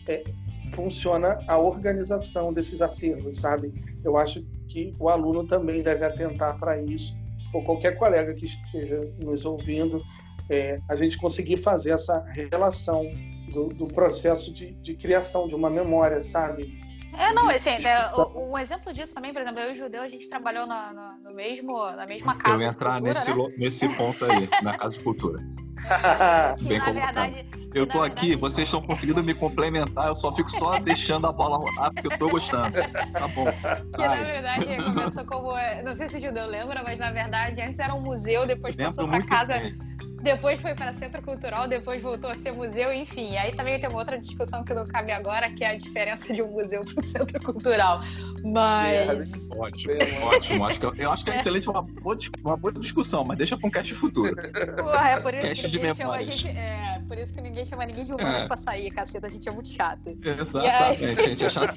é, 0.08 0.24
funciona 0.72 1.40
a 1.48 1.58
organização 1.58 2.54
desses 2.54 2.82
acervos, 2.82 3.38
sabe? 3.38 3.74
Eu 4.04 4.18
acho 4.18 4.44
que 4.68 4.96
o 5.00 5.10
aluno 5.10 5.46
também 5.46 5.82
deve 5.82 6.06
atentar 6.06 6.58
para 6.60 6.82
isso, 6.82 7.16
ou 7.54 7.64
qualquer 7.64 7.96
colega 7.96 8.34
que 8.34 8.46
esteja 8.46 9.02
nos 9.20 9.46
ouvindo, 9.46 10.02
é, 10.50 10.80
a 10.90 10.96
gente 10.96 11.18
conseguir 11.18 11.58
fazer 11.58 11.92
essa 11.92 12.20
relação 12.32 13.04
do, 13.54 13.68
do 13.70 13.88
processo 13.88 14.52
de, 14.52 14.72
de, 14.74 14.96
criação 14.96 15.48
de 15.48 15.56
uma 15.56 15.70
memória, 15.70 16.22
sabe? 16.22 16.82
É, 17.16 17.32
não, 17.32 17.48
assim, 17.48 17.70
é, 17.70 18.16
um 18.36 18.58
exemplo 18.58 18.92
disso 18.92 19.14
também, 19.14 19.32
por 19.32 19.42
exemplo, 19.42 19.60
eu 19.60 19.70
e 19.70 19.72
o 19.74 19.76
Judeu, 19.76 20.02
a 20.02 20.10
gente 20.10 20.28
trabalhou 20.28 20.66
na, 20.66 20.92
na, 20.92 21.18
no 21.24 21.36
mesmo, 21.36 21.86
na 21.92 22.08
mesma 22.08 22.36
casa. 22.36 22.56
Eu 22.56 22.62
ia 22.62 22.68
entrar 22.68 23.00
cultura, 23.00 23.14
nesse, 23.14 23.36
né? 23.36 23.48
nesse 23.58 23.90
ponto 23.90 24.26
aí, 24.26 24.50
na 24.64 24.74
Casa 24.78 24.98
de 24.98 25.04
Cultura. 25.04 25.40
Bem 26.62 26.80
na 26.80 26.92
verdade, 26.92 27.46
eu 27.76 27.86
tô 27.86 28.02
aqui, 28.02 28.30
verdade... 28.30 28.42
vocês 28.42 28.68
estão 28.68 28.82
conseguindo 28.82 29.22
me 29.22 29.36
complementar, 29.36 30.08
eu 30.08 30.16
só 30.16 30.32
fico 30.32 30.50
só 30.50 30.80
deixando 30.82 31.28
a 31.28 31.32
bola 31.32 31.58
rolar 31.58 31.92
porque 31.94 32.08
eu 32.08 32.18
tô 32.18 32.30
gostando. 32.30 32.72
Tá 32.72 33.28
bom. 33.28 33.46
Que 33.94 34.02
Ai. 34.02 34.20
na 34.20 34.24
verdade 34.24 34.84
começou 34.84 35.26
como. 35.26 35.54
Não 35.84 35.94
sei 35.94 36.10
se 36.10 36.18
o 36.18 36.22
Judeu 36.22 36.48
lembra, 36.48 36.82
mas 36.84 36.98
na 36.98 37.12
verdade 37.12 37.62
antes 37.62 37.80
era 37.80 37.94
um 37.94 38.02
museu, 38.02 38.48
depois 38.48 38.76
Lembro 38.76 38.96
passou 38.96 39.08
pra 39.10 39.24
casa. 39.24 39.60
Bem 39.60 39.93
depois 40.24 40.60
foi 40.62 40.74
para 40.74 40.94
Centro 40.94 41.22
Cultural, 41.22 41.68
depois 41.68 42.02
voltou 42.02 42.30
a 42.30 42.36
ser 42.36 42.54
museu, 42.54 42.94
enfim. 42.94 43.32
E 43.32 43.38
aí 43.38 43.54
também 43.54 43.78
tem 43.78 43.90
uma 43.90 44.00
outra 44.00 44.18
discussão 44.18 44.64
que 44.64 44.74
não 44.74 44.88
cabe 44.88 45.12
agora, 45.12 45.50
que 45.50 45.66
é 45.66 45.72
a 45.72 45.78
diferença 45.78 46.34
de 46.34 46.42
um 46.42 46.48
museu 46.48 46.84
para 46.86 46.94
um 46.98 47.04
centro 47.04 47.40
cultural. 47.42 48.00
Mas. 48.42 49.52
É, 49.52 49.56
ótimo, 49.56 49.94
ótimo. 50.24 50.66
Acho 50.66 50.80
que, 50.80 50.86
eu 51.02 51.12
acho 51.12 51.26
que 51.26 51.32
é, 51.32 51.34
é 51.34 51.38
excelente, 51.38 51.70
uma 51.70 51.82
boa, 51.82 52.18
uma 52.42 52.56
boa 52.56 52.74
discussão, 52.74 53.26
mas 53.26 53.38
deixa 53.38 53.58
para 53.58 53.68
um 53.68 53.72
cast 53.72 53.94
futuro. 53.94 54.34
Porra, 54.78 55.10
é 55.10 55.20
por 55.20 55.34
isso 55.34 55.48
cast 55.48 55.70
que 55.70 55.78
ninguém 55.78 55.96
chama 55.96 56.16
a 56.16 56.24
gente. 56.24 56.48
É, 56.48 57.02
por 57.06 57.18
isso 57.18 57.34
que 57.34 57.42
ninguém 57.42 57.66
chama 57.66 57.86
ninguém 57.86 58.06
de 58.06 58.14
humano 58.14 58.38
é. 58.38 58.48
pra 58.48 58.56
sair, 58.56 58.90
caceta. 58.92 59.28
A 59.28 59.30
gente 59.30 59.50
é 59.50 59.52
muito 59.52 59.70
chato. 59.70 60.18
Exatamente, 60.24 61.04
aí... 61.04 61.16
a 61.18 61.22
gente 61.22 61.46
é 61.46 61.50
chato. 61.50 61.76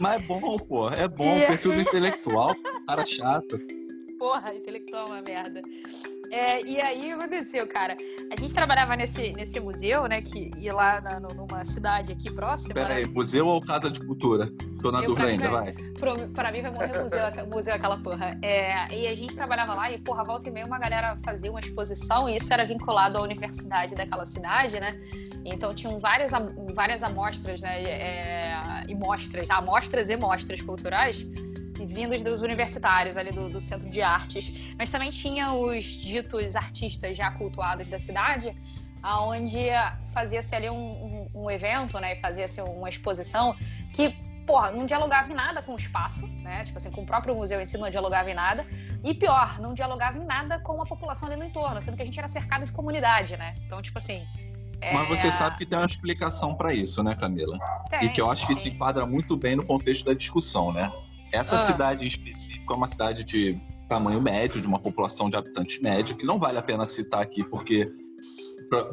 mas 0.00 0.20
é 0.20 0.26
bom, 0.26 0.58
pô. 0.58 0.90
É 0.90 1.06
bom, 1.06 1.38
perfil 1.46 1.74
do 1.74 1.80
intelectual, 1.80 2.56
cara 2.88 3.06
chato. 3.06 3.60
Porra, 4.18 4.54
intelectual 4.54 5.08
é 5.08 5.10
uma 5.10 5.22
merda. 5.22 5.62
É, 6.30 6.62
e 6.62 6.80
aí 6.80 7.12
aconteceu, 7.12 7.66
cara. 7.66 7.96
A 8.30 8.40
gente 8.40 8.52
trabalhava 8.52 8.96
nesse, 8.96 9.32
nesse 9.32 9.58
museu, 9.60 10.06
né? 10.06 10.22
Que 10.22 10.50
ia 10.56 10.74
lá 10.74 11.00
na, 11.00 11.20
numa 11.20 11.64
cidade 11.64 12.12
aqui 12.12 12.30
próxima. 12.30 12.74
Peraí, 12.74 13.04
né? 13.04 13.12
museu 13.12 13.46
ou 13.46 13.60
casa 13.60 13.90
de 13.90 14.00
cultura? 14.00 14.50
Tô 14.80 14.90
na 14.90 15.00
dúvida 15.00 15.28
ainda, 15.28 15.50
vai. 15.50 15.72
Pra, 15.72 16.14
pra 16.34 16.52
mim 16.52 16.62
vai 16.62 16.70
morrer 16.70 17.02
museu, 17.02 17.46
museu 17.50 17.74
aquela 17.74 17.98
porra. 17.98 18.38
É, 18.42 18.94
e 18.94 19.06
a 19.06 19.14
gente 19.14 19.34
trabalhava 19.34 19.74
lá 19.74 19.90
e, 19.90 19.98
porra, 19.98 20.24
volta 20.24 20.48
e 20.48 20.52
meia 20.52 20.66
uma 20.66 20.78
galera 20.78 21.18
fazia 21.24 21.50
uma 21.50 21.60
exposição 21.60 22.28
e 22.28 22.36
isso 22.36 22.52
era 22.52 22.64
vinculado 22.64 23.18
à 23.18 23.22
universidade 23.22 23.94
daquela 23.94 24.26
cidade, 24.26 24.78
né? 24.80 25.00
Então 25.44 25.72
tinham 25.72 25.98
várias, 25.98 26.32
várias 26.74 27.02
amostras, 27.02 27.62
né? 27.62 27.82
É, 27.84 28.84
e 28.88 28.94
mostras, 28.94 29.48
amostras 29.50 30.10
e 30.10 30.16
mostras 30.16 30.60
culturais 30.60 31.26
vindos 31.86 32.22
dos 32.22 32.42
universitários 32.42 33.16
ali 33.16 33.32
do, 33.32 33.48
do, 33.48 33.60
Centro 33.60 33.88
de 33.88 34.02
Artes, 34.02 34.52
mas 34.78 34.90
também 34.90 35.10
tinha 35.10 35.52
os 35.52 35.84
ditos 35.84 36.56
artistas 36.56 37.16
já 37.16 37.30
cultuados 37.30 37.88
da 37.88 37.98
cidade, 37.98 38.54
aonde 39.02 39.58
fazia-se 40.12 40.54
ali 40.54 40.68
um, 40.68 40.74
um, 40.74 41.30
um, 41.34 41.50
evento, 41.50 41.98
né, 42.00 42.16
fazia-se 42.16 42.60
uma 42.60 42.88
exposição 42.88 43.56
que, 43.92 44.10
porra, 44.46 44.72
não 44.72 44.84
dialogava 44.84 45.30
em 45.30 45.34
nada 45.34 45.62
com 45.62 45.74
o 45.74 45.76
espaço, 45.76 46.26
né, 46.26 46.64
tipo 46.64 46.76
assim, 46.78 46.90
com 46.90 47.02
o 47.02 47.06
próprio 47.06 47.34
museu 47.34 47.60
em 47.60 47.66
si 47.66 47.78
não 47.78 47.88
dialogava 47.88 48.30
em 48.30 48.34
nada, 48.34 48.66
e 49.04 49.14
pior, 49.14 49.60
não 49.60 49.74
dialogava 49.74 50.18
em 50.18 50.24
nada 50.24 50.58
com 50.60 50.82
a 50.82 50.86
população 50.86 51.28
ali 51.28 51.36
no 51.36 51.44
entorno, 51.44 51.80
sendo 51.80 51.96
que 51.96 52.02
a 52.02 52.06
gente 52.06 52.18
era 52.18 52.28
cercado 52.28 52.64
de 52.64 52.72
comunidade, 52.72 53.36
né, 53.36 53.54
então, 53.64 53.80
tipo 53.80 53.98
assim... 53.98 54.26
Mas 54.92 55.08
você 55.08 55.28
é, 55.28 55.30
sabe 55.30 55.56
que 55.56 55.64
tem 55.64 55.78
uma 55.78 55.86
explicação 55.86 56.54
para 56.54 56.74
isso, 56.74 57.02
né, 57.02 57.14
Camila? 57.14 57.58
Tem, 57.88 58.04
e 58.04 58.08
que 58.10 58.20
eu 58.20 58.30
acho 58.30 58.46
que 58.46 58.54
se 58.54 58.68
enquadra 58.68 59.06
muito 59.06 59.34
bem 59.34 59.56
no 59.56 59.64
contexto 59.64 60.04
da 60.04 60.12
discussão, 60.12 60.70
né? 60.70 60.92
Essa 61.36 61.56
ah. 61.56 61.58
cidade 61.58 62.04
em 62.04 62.08
específico 62.08 62.72
é 62.72 62.76
uma 62.76 62.88
cidade 62.88 63.24
de 63.24 63.58
tamanho 63.88 64.20
médio, 64.20 64.60
de 64.60 64.66
uma 64.66 64.78
população 64.78 65.30
de 65.30 65.36
habitantes 65.36 65.80
médio, 65.80 66.16
que 66.16 66.26
não 66.26 66.38
vale 66.38 66.58
a 66.58 66.62
pena 66.62 66.84
citar 66.84 67.22
aqui, 67.22 67.44
porque 67.44 67.92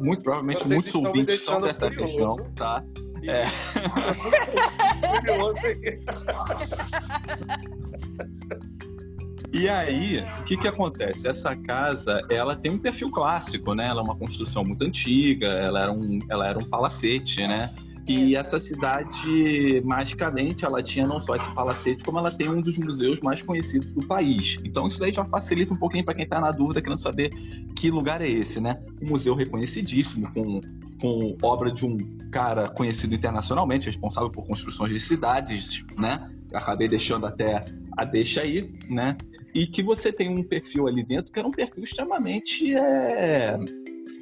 muito 0.00 0.22
provavelmente 0.22 0.62
Vocês 0.62 0.70
muitos 0.70 0.94
ouvintes 0.94 1.40
são 1.40 1.60
dessa 1.60 1.88
curioso. 1.88 2.18
região, 2.18 2.36
tá? 2.54 2.84
É. 3.26 3.44
E 9.52 9.68
aí, 9.68 10.24
o 10.40 10.44
que 10.44 10.56
que 10.56 10.66
acontece? 10.66 11.28
Essa 11.28 11.54
casa, 11.54 12.20
ela 12.28 12.56
tem 12.56 12.72
um 12.72 12.78
perfil 12.78 13.08
clássico, 13.08 13.72
né? 13.72 13.86
Ela 13.86 14.00
é 14.00 14.04
uma 14.04 14.16
construção 14.16 14.64
muito 14.64 14.82
antiga, 14.84 15.46
ela 15.46 15.80
era 15.80 15.92
um, 15.92 16.18
ela 16.28 16.48
era 16.48 16.58
um 16.58 16.64
palacete, 16.64 17.46
né? 17.46 17.70
E 18.06 18.36
essa 18.36 18.60
cidade, 18.60 19.80
magicamente, 19.82 20.64
ela 20.64 20.82
tinha 20.82 21.06
não 21.06 21.20
só 21.20 21.34
esse 21.34 21.50
palacete, 21.54 22.04
como 22.04 22.18
ela 22.18 22.30
tem 22.30 22.50
um 22.50 22.60
dos 22.60 22.76
museus 22.76 23.20
mais 23.20 23.40
conhecidos 23.40 23.92
do 23.92 24.06
país. 24.06 24.58
Então 24.62 24.86
isso 24.86 25.00
daí 25.00 25.12
já 25.12 25.24
facilita 25.24 25.72
um 25.72 25.76
pouquinho 25.76 26.04
para 26.04 26.14
quem 26.14 26.24
está 26.24 26.38
na 26.38 26.50
dúvida, 26.50 26.82
querendo 26.82 26.98
saber 26.98 27.30
que 27.74 27.90
lugar 27.90 28.20
é 28.20 28.28
esse, 28.28 28.60
né? 28.60 28.78
Um 29.00 29.08
museu 29.08 29.34
reconhecidíssimo, 29.34 30.30
com, 30.34 30.60
com 31.00 31.36
obra 31.42 31.72
de 31.72 31.86
um 31.86 31.96
cara 32.30 32.68
conhecido 32.68 33.14
internacionalmente, 33.14 33.86
responsável 33.86 34.30
por 34.30 34.46
construções 34.46 34.92
de 34.92 35.00
cidades, 35.00 35.82
né? 35.96 36.28
Acabei 36.52 36.88
deixando 36.88 37.24
até 37.24 37.64
a 37.96 38.04
deixa 38.04 38.42
aí, 38.42 38.70
né? 38.90 39.16
E 39.54 39.66
que 39.66 39.82
você 39.82 40.12
tem 40.12 40.28
um 40.28 40.42
perfil 40.42 40.86
ali 40.86 41.02
dentro 41.02 41.32
que 41.32 41.38
era 41.38 41.48
um 41.48 41.52
perfil 41.52 41.84
extremamente, 41.84 42.74
é... 42.74 43.56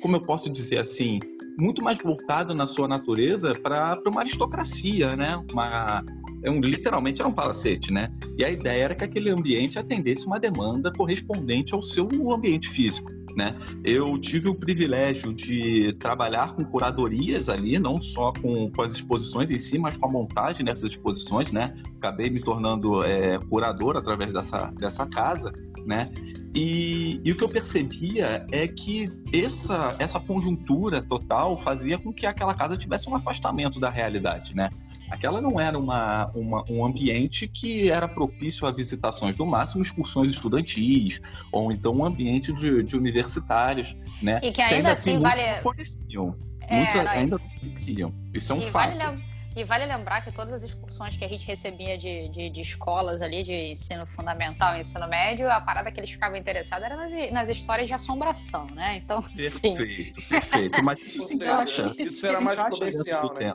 como 0.01 0.17
eu 0.17 0.21
posso 0.21 0.53
dizer 0.53 0.79
assim, 0.79 1.19
muito 1.59 1.83
mais 1.83 1.99
voltado 2.01 2.55
na 2.55 2.67
sua 2.67 2.89
natureza 2.89 3.55
para 3.55 4.01
uma 4.07 4.21
aristocracia, 4.21 5.17
né? 5.17 5.43
Uma, 5.53 6.05
é 6.43 6.51
um, 6.51 6.61
literalmente 6.61 7.21
era 7.21 7.29
um 7.29 7.33
palacete, 7.33 7.93
né? 7.93 8.09
E 8.39 8.45
a 8.45 8.51
ideia 8.51 8.85
era 8.85 8.95
que 8.95 9.05
aquele 9.05 9.31
ambiente 9.31 9.79
atendesse 9.79 10.27
uma 10.27 10.41
demanda 10.41 10.93
correspondente 10.93 11.75
ao 11.75 11.83
seu 11.83 12.09
ambiente 12.33 12.69
físico. 12.69 13.11
Né? 13.37 13.57
Eu 13.85 14.19
tive 14.19 14.49
o 14.49 14.55
privilégio 14.55 15.33
de 15.33 15.93
trabalhar 15.95 16.55
com 16.55 16.65
curadorias 16.65 17.49
ali, 17.49 17.79
não 17.79 18.01
só 18.01 18.33
com, 18.33 18.71
com 18.71 18.83
as 18.83 18.95
exposições 18.95 19.51
em 19.51 19.59
si, 19.59 19.79
mas 19.79 19.97
com 19.97 20.07
a 20.07 20.11
montagem 20.11 20.65
dessas 20.65 20.91
exposições, 20.91 21.51
né? 21.51 21.75
Acabei 21.97 22.29
me 22.29 22.41
tornando 22.41 23.03
é, 23.03 23.39
curador 23.49 23.97
através 23.97 24.33
dessa, 24.33 24.67
dessa 24.79 25.07
casa 25.07 25.53
né? 25.87 26.11
E, 26.55 27.21
e, 27.25 27.33
o 27.33 27.37
que 27.37 27.43
eu 27.43 27.49
percebia 27.49 28.47
é 28.51 28.69
que 28.69 29.11
essa, 29.33 29.97
essa 29.99 30.21
conjuntura 30.21 31.01
total 31.01 31.57
fazia 31.57 31.99
com 31.99 32.13
que 32.13 32.27
aquela 32.27 32.55
casa 32.55 32.77
tivesse 32.77 33.09
um 33.09 33.17
afastamento 33.17 33.81
da 33.81 33.91
realidade, 33.91 34.55
né? 34.55 34.71
Aquela 35.11 35.41
não 35.41 35.61
era 35.61 35.79
uma, 35.79 36.31
uma, 36.35 36.65
um 36.71 36.85
ambiente 36.85 37.47
que 37.47 37.91
era 37.91 38.09
propício 38.09 38.67
a 38.67 38.71
visitações, 38.71 39.37
no 39.37 39.47
máximo 39.47 39.83
excursões 39.83 40.35
estudantis, 40.35 41.21
ou 41.51 41.71
então 41.73 41.97
um 41.97 42.05
ambiente 42.05 42.53
de, 42.53 42.83
de 42.83 42.97
universitários, 43.23 43.97
né? 44.21 44.41
E 44.43 44.53
que 44.53 44.61
ainda, 44.61 44.69
que 44.69 44.75
ainda 44.75 44.93
assim, 44.93 45.17
assim 45.17 45.23
vale... 45.23 45.63
conheciam. 45.63 46.37
É, 46.69 46.77
muitos 46.77 46.95
não, 46.95 47.09
ainda 47.09 47.39
não 47.39 47.61
conheciam. 47.61 48.15
Isso 48.33 48.53
é 48.53 48.57
um 48.57 48.63
fato. 48.63 48.99
Vale 48.99 49.25
E 49.57 49.65
vale 49.65 49.87
lembrar 49.87 50.23
que 50.23 50.33
todas 50.33 50.53
as 50.53 50.63
excursões 50.63 51.17
que 51.17 51.25
a 51.25 51.29
gente 51.29 51.47
recebia 51.47 51.99
de, 51.99 52.29
de, 52.29 52.51
de 52.51 52.61
escolas 52.61 53.21
ali, 53.21 53.43
de 53.43 53.53
ensino 53.53 54.07
fundamental 54.07 54.77
e 54.77 54.81
ensino 54.81 55.07
médio, 55.09 55.51
a 55.51 55.61
parada 55.61 55.91
que 55.91 55.99
eles 55.99 56.11
ficavam 56.11 56.37
interessados 56.37 56.85
era 56.85 56.97
nas, 56.97 57.33
nas 57.33 57.49
histórias 57.49 57.89
de 57.89 57.95
assombração, 57.95 58.67
né? 58.67 58.97
Então, 58.97 59.21
perfeito, 59.35 60.21
sim. 60.21 60.29
perfeito. 60.29 60.83
Mas 60.83 61.03
isso 61.03 61.21
se 61.21 61.35
encaixa. 61.35 61.93
Isso, 61.99 62.03
isso 62.03 62.27
era 62.27 62.41
mais 62.41 62.61
comercial, 62.61 63.35
né? 63.35 63.53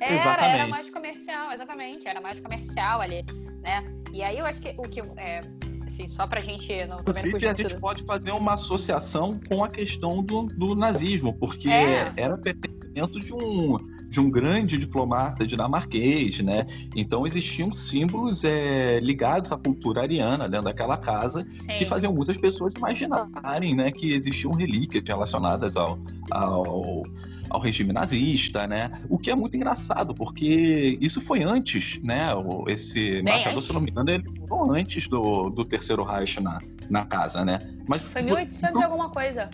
Era, 0.00 0.46
era 0.46 0.66
mais 0.66 0.90
comercial, 0.90 1.52
exatamente. 1.52 2.08
Era 2.08 2.20
mais 2.20 2.40
comercial 2.40 3.00
ali, 3.00 3.24
né? 3.62 3.84
E 4.12 4.22
aí 4.22 4.38
eu 4.38 4.46
acho 4.46 4.60
que 4.60 4.74
o 4.78 4.88
que 4.88 5.00
é, 5.18 5.40
assim, 5.86 6.08
só 6.08 6.26
pra 6.26 6.40
gente 6.40 6.84
não 6.86 7.00
Inclusive, 7.00 7.36
a 7.36 7.52
gente 7.52 7.68
tudo. 7.68 7.80
pode 7.80 8.04
fazer 8.04 8.32
uma 8.32 8.52
associação 8.52 9.40
com 9.48 9.64
a 9.64 9.68
questão 9.68 10.22
do, 10.22 10.46
do 10.46 10.74
nazismo, 10.74 11.32
porque 11.32 11.68
é. 11.68 12.12
era 12.16 12.36
pertencimento 12.36 13.20
de 13.20 13.32
um 13.32 13.78
de 14.08 14.20
um 14.20 14.30
grande 14.30 14.78
diplomata 14.78 15.46
dinamarquês, 15.46 16.40
né? 16.40 16.66
Então 16.94 17.26
existiam 17.26 17.72
símbolos 17.74 18.44
é, 18.44 19.00
ligados 19.00 19.52
à 19.52 19.56
cultura 19.56 20.02
ariana 20.02 20.48
dentro 20.48 20.66
daquela 20.66 20.96
casa 20.96 21.44
que 21.44 21.84
faziam 21.84 22.12
muitas 22.12 22.36
pessoas 22.36 22.74
imaginarem, 22.74 23.74
né, 23.74 23.90
que 23.90 24.12
existiam 24.12 24.52
relíquias 24.52 25.02
relacionadas 25.06 25.76
ao, 25.76 25.98
ao, 26.30 27.02
ao 27.50 27.60
regime 27.60 27.92
nazista, 27.92 28.66
né? 28.66 28.90
O 29.08 29.18
que 29.18 29.30
é 29.30 29.34
muito 29.34 29.56
engraçado, 29.56 30.14
porque 30.14 30.98
isso 31.00 31.20
foi 31.20 31.42
antes, 31.42 32.00
né? 32.02 32.28
Esse 32.68 33.18
embaixador, 33.18 33.62
se 33.62 33.72
não 33.72 33.80
me 33.80 33.90
engano, 33.90 34.10
ele 34.10 34.24
foi 34.48 34.80
antes 34.80 35.08
do, 35.08 35.50
do 35.50 35.64
terceiro 35.64 36.02
Reich 36.04 36.40
na, 36.40 36.60
na 36.88 37.04
casa, 37.04 37.44
né? 37.44 37.58
Mas 37.86 38.10
foi 38.10 38.22
1800 38.22 38.80
e 38.80 38.84
alguma 38.84 39.10
coisa. 39.10 39.50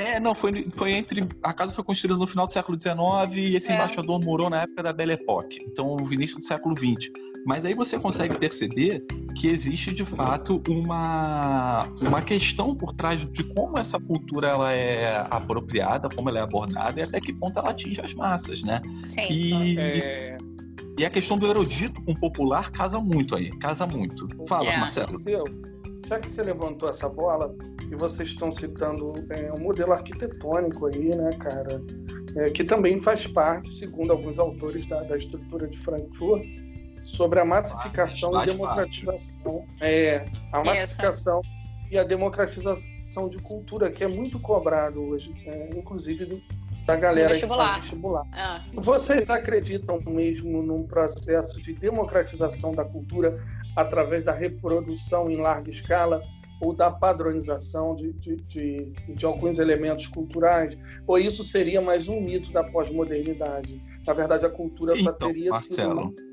É, 0.00 0.18
não, 0.18 0.34
foi, 0.34 0.66
foi 0.72 0.92
entre. 0.92 1.28
A 1.42 1.52
casa 1.52 1.72
foi 1.72 1.84
construída 1.84 2.16
no 2.16 2.26
final 2.26 2.46
do 2.46 2.52
século 2.52 2.80
XIX 2.80 3.36
e 3.36 3.56
esse 3.56 3.70
é. 3.70 3.74
embaixador 3.74 4.24
morou 4.24 4.48
na 4.48 4.62
época 4.62 4.82
da 4.82 4.92
Belle 4.94 5.12
Époque, 5.12 5.58
então 5.66 5.96
o 5.96 6.12
início 6.12 6.38
do 6.38 6.44
século 6.44 6.74
XX. 6.76 7.10
Mas 7.44 7.64
aí 7.64 7.74
você 7.74 7.98
consegue 7.98 8.36
perceber 8.36 9.04
que 9.36 9.48
existe 9.48 9.92
de 9.92 10.04
fato 10.04 10.62
uma, 10.68 11.86
uma 12.02 12.22
questão 12.22 12.74
por 12.74 12.92
trás 12.92 13.24
de 13.30 13.44
como 13.44 13.78
essa 13.78 13.98
cultura 13.98 14.48
ela 14.48 14.72
é 14.72 15.26
apropriada, 15.30 16.08
como 16.08 16.28
ela 16.28 16.40
é 16.40 16.42
abordada 16.42 17.00
e 17.00 17.02
até 17.02 17.20
que 17.20 17.32
ponto 17.32 17.58
ela 17.58 17.70
atinge 17.70 18.00
as 18.00 18.14
massas, 18.14 18.62
né? 18.62 18.80
Sim. 19.06 19.26
E, 19.30 19.78
é... 19.78 20.36
e 20.98 21.04
a 21.04 21.10
questão 21.10 21.38
do 21.38 21.46
erudito 21.46 22.02
com 22.02 22.12
o 22.12 22.18
popular 22.18 22.70
casa 22.70 23.00
muito 23.00 23.36
aí, 23.36 23.50
casa 23.58 23.86
muito. 23.86 24.26
Fala, 24.46 24.64
yeah. 24.64 24.80
Marcelo. 24.80 25.20
Já 26.06 26.18
que 26.18 26.30
você 26.30 26.42
levantou 26.42 26.88
essa 26.88 27.08
bola, 27.08 27.54
e 27.90 27.96
vocês 27.96 28.28
estão 28.28 28.52
citando 28.52 29.14
é, 29.30 29.52
um 29.52 29.60
modelo 29.60 29.92
arquitetônico 29.92 30.86
aí, 30.86 31.08
né, 31.14 31.30
cara, 31.38 31.82
é, 32.36 32.50
que 32.50 32.62
também 32.62 33.00
faz 33.00 33.26
parte, 33.26 33.72
segundo 33.74 34.12
alguns 34.12 34.38
autores 34.38 34.86
da, 34.86 35.02
da 35.02 35.16
estrutura 35.16 35.66
de 35.66 35.76
Frankfurt, 35.78 36.46
sobre 37.04 37.40
a 37.40 37.44
massificação 37.44 38.42
e 38.42 38.46
democratização. 38.46 39.64
É, 39.80 40.24
a 40.52 40.62
massificação 40.62 41.40
Essa. 41.40 41.90
e 41.90 41.98
a 41.98 42.04
democratização 42.04 43.28
de 43.28 43.38
cultura, 43.38 43.90
que 43.90 44.04
é 44.04 44.08
muito 44.08 44.38
cobrado 44.38 45.02
hoje, 45.02 45.34
é, 45.46 45.70
inclusive 45.76 46.26
do, 46.26 46.40
da 46.86 46.94
galera 46.94 47.34
que 47.34 47.46
faz 47.46 47.80
vestibular. 47.80 48.24
Ah. 48.32 48.64
Vocês 48.74 49.28
acreditam 49.30 50.00
mesmo 50.06 50.62
num 50.62 50.86
processo 50.86 51.60
de 51.60 51.72
democratização 51.72 52.70
da 52.70 52.84
cultura 52.84 53.42
através 53.74 54.22
da 54.22 54.32
reprodução 54.32 55.28
em 55.28 55.36
larga 55.36 55.70
escala 55.70 56.22
ou 56.60 56.74
da 56.74 56.90
padronização 56.90 57.94
de, 57.94 58.12
de, 58.12 58.36
de, 58.36 58.92
de, 59.08 59.26
alguns 59.26 59.58
elementos 59.58 60.06
culturais? 60.06 60.76
Ou 61.06 61.18
isso 61.18 61.42
seria 61.42 61.80
mais 61.80 62.08
um 62.08 62.20
mito 62.20 62.52
da 62.52 62.62
pós-modernidade? 62.62 63.82
Na 64.06 64.12
verdade, 64.12 64.44
a 64.44 64.50
cultura 64.50 64.92
então, 64.92 65.04
só 65.04 65.12
teria 65.12 65.50
Marcelo, 65.50 66.12
sido. 66.12 66.30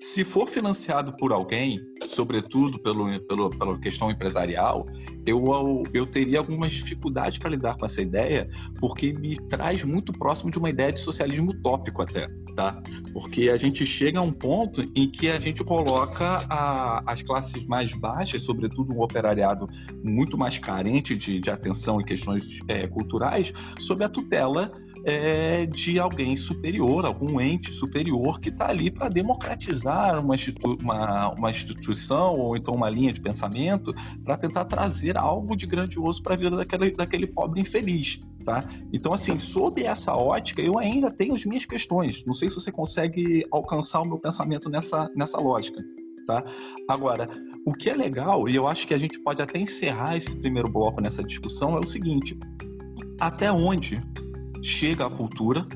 Se 0.00 0.24
for 0.24 0.46
financiado 0.48 1.12
por 1.16 1.32
alguém, 1.32 1.80
sobretudo 2.08 2.78
pelo, 2.78 3.20
pelo, 3.20 3.50
pela 3.50 3.78
questão 3.78 4.10
empresarial, 4.10 4.86
eu, 5.26 5.84
eu 5.92 6.06
teria 6.06 6.38
algumas 6.38 6.72
dificuldades 6.72 7.38
para 7.38 7.50
lidar 7.50 7.76
com 7.76 7.84
essa 7.84 8.00
ideia, 8.00 8.48
porque 8.80 9.12
me 9.12 9.36
traz 9.36 9.84
muito 9.84 10.12
próximo 10.12 10.50
de 10.50 10.58
uma 10.58 10.70
ideia 10.70 10.92
de 10.92 11.00
socialismo 11.00 11.50
utópico 11.50 12.02
até, 12.02 12.26
tá? 12.56 12.82
Porque 13.12 13.50
a 13.50 13.56
gente 13.56 13.84
chega 13.84 14.18
a 14.18 14.22
um 14.22 14.32
ponto 14.32 14.82
em 14.94 15.08
que 15.10 15.28
a 15.28 15.38
gente 15.38 15.62
coloca 15.62 16.44
a, 16.48 17.02
as 17.06 17.22
classes 17.22 17.64
mais 17.66 17.92
baixas, 17.94 18.42
sobretudo 18.42 18.92
um 18.92 19.00
operariado 19.00 19.66
muito 20.02 20.36
mais 20.36 20.58
carente 20.58 21.14
de, 21.14 21.40
de 21.40 21.50
atenção 21.50 22.00
em 22.00 22.04
questões 22.04 22.60
é, 22.68 22.86
culturais, 22.86 23.52
sob 23.78 24.04
a 24.04 24.08
tutela 24.08 24.72
é, 25.04 25.66
de 25.66 25.98
alguém 25.98 26.36
superior, 26.36 27.04
algum 27.04 27.40
ente 27.40 27.72
superior 27.72 28.40
que 28.40 28.48
está 28.48 28.68
ali 28.68 28.90
para 28.90 29.08
democratizar 29.08 30.22
uma, 30.22 30.34
institu 30.34 30.76
uma, 30.80 31.30
uma, 31.30 31.50
instituição 31.50 32.34
ou 32.34 32.56
então 32.56 32.74
uma 32.74 32.90
linha 32.90 33.12
de 33.12 33.20
pensamento 33.20 33.94
para 34.24 34.36
tentar 34.36 34.64
trazer 34.64 35.16
algo 35.16 35.56
de 35.56 35.66
grandioso 35.66 36.22
para 36.22 36.34
a 36.34 36.36
vida 36.36 36.56
daquele, 36.56 36.90
daquele 36.92 37.26
pobre 37.26 37.60
infeliz. 37.60 38.20
Tá? 38.44 38.64
Então, 38.92 39.12
assim, 39.12 39.36
sob 39.36 39.82
essa 39.82 40.14
ótica, 40.14 40.62
eu 40.62 40.78
ainda 40.78 41.10
tenho 41.10 41.34
as 41.34 41.44
minhas 41.44 41.66
questões. 41.66 42.24
Não 42.24 42.34
sei 42.34 42.48
se 42.48 42.54
você 42.54 42.72
consegue 42.72 43.46
alcançar 43.50 44.00
o 44.00 44.08
meu 44.08 44.18
pensamento 44.18 44.70
nessa, 44.70 45.10
nessa 45.14 45.38
lógica. 45.38 45.82
Tá? 46.26 46.44
Agora, 46.88 47.28
o 47.66 47.72
que 47.72 47.90
é 47.90 47.94
legal, 47.94 48.48
e 48.48 48.54
eu 48.54 48.66
acho 48.66 48.86
que 48.86 48.94
a 48.94 48.98
gente 48.98 49.18
pode 49.20 49.42
até 49.42 49.58
encerrar 49.58 50.16
esse 50.16 50.36
primeiro 50.36 50.70
bloco 50.70 51.00
nessa 51.00 51.22
discussão, 51.22 51.76
é 51.76 51.78
o 51.78 51.86
seguinte: 51.86 52.38
até 53.20 53.50
onde 53.50 54.02
chega 54.62 55.06
a 55.06 55.10
cultura, 55.10 55.66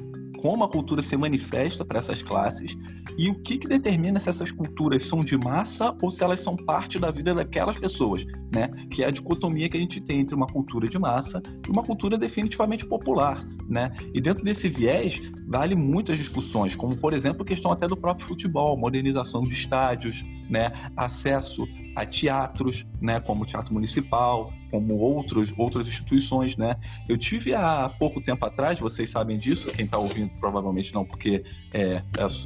como 0.43 0.65
a 0.65 0.69
cultura 0.69 1.01
se 1.03 1.17
manifesta 1.17 1.85
para 1.85 2.01
essas 2.01 2.21
classes 2.21 2.77
e 3.17 3.29
o 3.29 3.35
que, 3.35 3.57
que 3.57 3.69
determina 3.69 4.19
se 4.19 4.29
essas 4.29 4.51
culturas 4.51 5.05
são 5.05 5.23
de 5.23 5.39
massa 5.39 5.97
ou 6.03 6.11
se 6.11 6.25
elas 6.25 6.41
são 6.41 6.57
parte 6.57 6.99
da 6.99 7.13
vida 7.13 7.33
daquelas 7.33 7.79
pessoas, 7.79 8.27
né? 8.53 8.69
Que 8.91 9.05
é 9.05 9.07
a 9.07 9.11
dicotomia 9.11 9.69
que 9.69 9.77
a 9.77 9.81
gente 9.81 10.01
tem 10.01 10.19
entre 10.19 10.35
uma 10.35 10.49
cultura 10.49 10.89
de 10.89 10.99
massa 10.99 11.41
e 11.65 11.71
uma 11.71 11.85
cultura 11.85 12.19
definitivamente 12.19 12.85
popular, 12.85 13.47
né? 13.69 13.93
E 14.13 14.21
dentro 14.21 14.43
desse 14.43 14.69
viés 14.69 15.31
vale 15.47 15.77
muitas 15.77 16.19
discussões, 16.19 16.75
como 16.75 16.97
por 16.97 17.13
exemplo 17.13 17.43
a 17.43 17.47
questão 17.47 17.71
até 17.71 17.87
do 17.87 17.97
próprio 17.97 18.27
futebol, 18.27 18.77
modernização 18.77 19.45
de 19.45 19.55
estádios, 19.55 20.25
né? 20.49 20.73
Acesso 20.97 21.67
a 21.95 22.07
teatros, 22.07 22.87
né? 23.01 23.21
Como 23.21 23.43
o 23.43 23.47
Teatro 23.47 23.73
Municipal, 23.73 24.53
como 24.71 24.95
outros, 24.95 25.53
outras 25.57 25.87
instituições, 25.87 26.57
né? 26.57 26.77
Eu 27.09 27.17
tive 27.17 27.55
há 27.55 27.89
pouco 27.99 28.21
tempo 28.21 28.45
atrás, 28.45 28.81
vocês 28.81 29.11
sabem 29.11 29.39
disso, 29.39 29.69
quem 29.69 29.85
está 29.85 29.99
ouvindo 29.99 30.31
provavelmente 30.41 30.95
não, 30.95 31.05
porque 31.05 31.45
é, 31.73 31.81
é, 31.81 32.03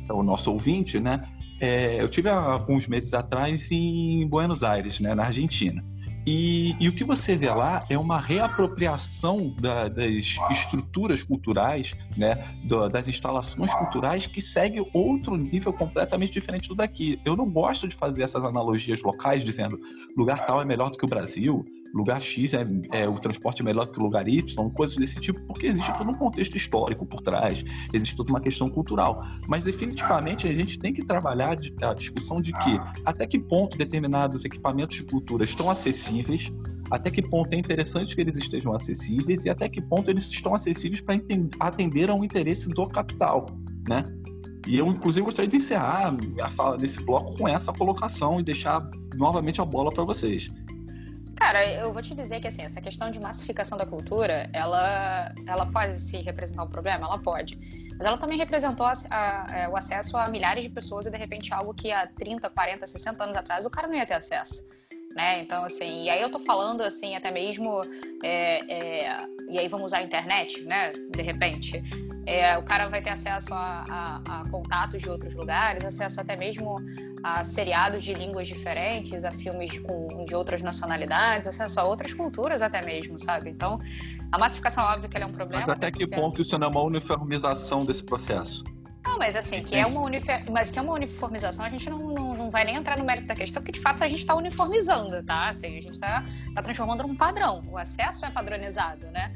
é 0.08 0.12
o 0.12 0.22
nosso 0.22 0.50
ouvinte, 0.50 0.98
né? 0.98 1.20
É, 1.60 2.00
eu 2.02 2.08
tive 2.08 2.28
há 2.28 2.38
alguns 2.38 2.86
meses 2.86 3.14
atrás 3.14 3.70
em 3.72 4.26
Buenos 4.28 4.62
Aires, 4.62 5.00
né, 5.00 5.14
na 5.14 5.24
Argentina. 5.24 5.82
E, 6.26 6.74
e, 6.80 6.88
o 6.88 6.92
que 6.92 7.04
você 7.04 7.36
vê 7.36 7.48
lá 7.48 7.86
é 7.88 7.96
uma 7.96 8.20
reapropriação 8.20 9.54
da, 9.60 9.88
das 9.88 10.36
estruturas 10.50 11.22
culturais, 11.22 11.94
né, 12.16 12.36
das 12.90 13.06
instalações 13.06 13.72
culturais 13.76 14.26
que 14.26 14.40
segue 14.40 14.84
outro 14.92 15.36
nível 15.36 15.72
completamente 15.72 16.32
diferente 16.32 16.68
do 16.68 16.74
daqui. 16.74 17.20
Eu 17.24 17.36
não 17.36 17.48
gosto 17.48 17.86
de 17.86 17.94
fazer 17.94 18.24
essas 18.24 18.44
analogias 18.44 19.02
locais, 19.02 19.44
dizendo 19.44 19.78
lugar 20.16 20.44
tal 20.44 20.60
é 20.60 20.64
melhor 20.64 20.90
do 20.90 20.98
que 20.98 21.04
o 21.04 21.08
Brasil, 21.08 21.64
lugar 21.94 22.20
X 22.20 22.54
é, 22.54 22.66
é, 22.92 23.08
o 23.08 23.14
transporte 23.14 23.62
é 23.62 23.64
melhor 23.64 23.86
do 23.86 23.92
que 23.92 24.00
o 24.00 24.02
lugar 24.02 24.28
Y, 24.28 24.70
coisas 24.70 24.96
desse 24.96 25.20
tipo, 25.20 25.40
porque 25.42 25.66
existe 25.66 25.96
todo 25.96 26.10
um 26.10 26.14
contexto 26.14 26.56
histórico 26.56 27.06
por 27.06 27.20
trás, 27.20 27.64
existe 27.92 28.16
toda 28.16 28.30
uma 28.30 28.40
questão 28.40 28.68
cultural. 28.68 29.22
Mas 29.48 29.64
definitivamente 29.64 30.48
a 30.48 30.54
gente 30.54 30.78
tem 30.78 30.92
que 30.92 31.04
trabalhar 31.04 31.58
a 31.82 31.94
discussão 31.94 32.40
de 32.40 32.52
que 32.52 32.80
até 33.04 33.26
que 33.26 33.38
ponto 33.38 33.76
determinados 33.76 34.44
equipamentos 34.44 34.96
de 34.96 35.04
cultura 35.04 35.44
estão 35.44 35.70
acessíveis, 35.70 36.52
até 36.90 37.10
que 37.10 37.22
ponto 37.22 37.52
é 37.52 37.56
interessante 37.56 38.14
que 38.14 38.20
eles 38.20 38.36
estejam 38.36 38.72
acessíveis 38.72 39.44
e 39.44 39.50
até 39.50 39.68
que 39.68 39.80
ponto 39.80 40.10
eles 40.10 40.30
estão 40.30 40.54
acessíveis 40.54 41.00
para 41.00 41.16
atender 41.60 42.10
a 42.10 42.14
um 42.14 42.24
interesse 42.24 42.68
do 42.68 42.86
capital, 42.86 43.46
né? 43.88 44.04
E 44.66 44.78
eu, 44.78 44.86
inclusive, 44.88 45.24
gostaria 45.24 45.48
de 45.48 45.56
encerrar 45.56 46.16
a 46.42 46.50
fala 46.50 46.76
desse 46.76 47.00
bloco 47.00 47.36
com 47.36 47.46
essa 47.46 47.72
colocação 47.72 48.40
e 48.40 48.42
deixar 48.42 48.88
novamente 49.14 49.60
a 49.60 49.64
bola 49.64 49.92
para 49.92 50.04
vocês. 50.04 50.50
Cara, 51.36 51.64
eu 51.74 51.92
vou 51.92 52.02
te 52.02 52.14
dizer 52.14 52.40
que 52.40 52.48
assim, 52.48 52.62
essa 52.62 52.80
questão 52.80 53.10
de 53.10 53.20
massificação 53.20 53.76
da 53.76 53.84
cultura, 53.84 54.48
ela, 54.52 55.32
ela 55.46 55.66
pode 55.66 56.00
se 56.00 56.16
representar 56.22 56.64
um 56.64 56.68
problema? 56.68 57.06
Ela 57.06 57.18
pode. 57.18 57.58
Mas 57.96 58.06
ela 58.06 58.16
também 58.16 58.38
representou 58.38 58.86
a, 58.86 58.92
a, 59.10 59.46
é, 59.56 59.68
o 59.68 59.76
acesso 59.76 60.16
a 60.16 60.28
milhares 60.28 60.64
de 60.64 60.70
pessoas 60.70 61.06
e, 61.06 61.10
de 61.10 61.16
repente, 61.16 61.52
algo 61.52 61.72
que 61.72 61.92
há 61.92 62.06
30, 62.06 62.50
40, 62.50 62.86
60 62.86 63.24
anos 63.24 63.36
atrás 63.36 63.64
o 63.64 63.70
cara 63.70 63.86
não 63.86 63.94
ia 63.94 64.06
ter 64.06 64.14
acesso. 64.14 64.64
Né? 65.14 65.40
Então, 65.40 65.64
assim, 65.64 66.04
e 66.04 66.10
aí 66.10 66.20
eu 66.20 66.30
tô 66.30 66.38
falando, 66.38 66.82
assim, 66.82 67.16
até 67.16 67.30
mesmo, 67.30 67.80
é, 68.22 68.60
é, 68.70 69.16
e 69.48 69.58
aí 69.58 69.66
vamos 69.66 69.86
usar 69.86 69.98
a 69.98 70.02
internet, 70.02 70.62
né, 70.62 70.92
de 70.92 71.22
repente. 71.22 71.82
É, 72.26 72.58
o 72.58 72.62
cara 72.62 72.88
vai 72.88 73.00
ter 73.00 73.10
acesso 73.10 73.54
a, 73.54 73.84
a, 73.88 74.40
a, 74.40 74.50
contatos 74.50 75.00
de 75.00 75.08
outros 75.08 75.34
lugares, 75.34 75.84
acesso 75.84 76.20
até 76.20 76.36
mesmo 76.36 76.78
a 77.26 77.42
seriados 77.42 78.04
de 78.04 78.14
línguas 78.14 78.46
diferentes, 78.46 79.24
a 79.24 79.32
filmes 79.32 79.72
de, 79.72 79.80
com, 79.80 80.24
de 80.24 80.32
outras 80.32 80.62
nacionalidades, 80.62 81.48
acesso 81.48 81.80
a 81.80 81.82
outras 81.82 82.14
culturas 82.14 82.62
até 82.62 82.80
mesmo, 82.84 83.18
sabe? 83.18 83.50
Então, 83.50 83.80
a 84.30 84.38
massificação, 84.38 84.84
óbvio 84.84 85.10
que 85.10 85.18
é 85.18 85.26
um 85.26 85.32
problema. 85.32 85.60
Mas 85.66 85.68
até 85.68 85.90
que 85.90 86.06
porque... 86.06 86.14
ponto 86.14 86.40
isso 86.40 86.56
não 86.56 86.68
é 86.68 86.70
uma 86.70 86.82
uniformização 86.82 87.84
desse 87.84 88.06
processo? 88.06 88.62
Não, 89.04 89.18
mas 89.18 89.34
assim, 89.34 89.60
que 89.64 89.74
é 89.74 89.84
uma, 89.84 90.02
uniform... 90.02 90.44
mas 90.52 90.70
que 90.70 90.78
é 90.78 90.82
uma 90.82 90.92
uniformização, 90.92 91.64
a 91.64 91.68
gente 91.68 91.90
não, 91.90 91.98
não, 91.98 92.36
não 92.36 92.48
vai 92.48 92.64
nem 92.64 92.76
entrar 92.76 92.96
no 92.96 93.04
mérito 93.04 93.26
da 93.26 93.34
questão, 93.34 93.60
porque 93.60 93.72
de 93.72 93.80
fato 93.80 94.04
a 94.04 94.08
gente 94.08 94.20
está 94.20 94.36
uniformizando, 94.36 95.20
tá? 95.24 95.48
Assim, 95.48 95.66
a 95.66 95.82
gente 95.82 95.90
está 95.90 96.24
tá 96.54 96.62
transformando 96.62 97.02
num 97.02 97.16
padrão. 97.16 97.60
O 97.68 97.76
acesso 97.76 98.24
é 98.24 98.30
padronizado, 98.30 99.08
né? 99.08 99.34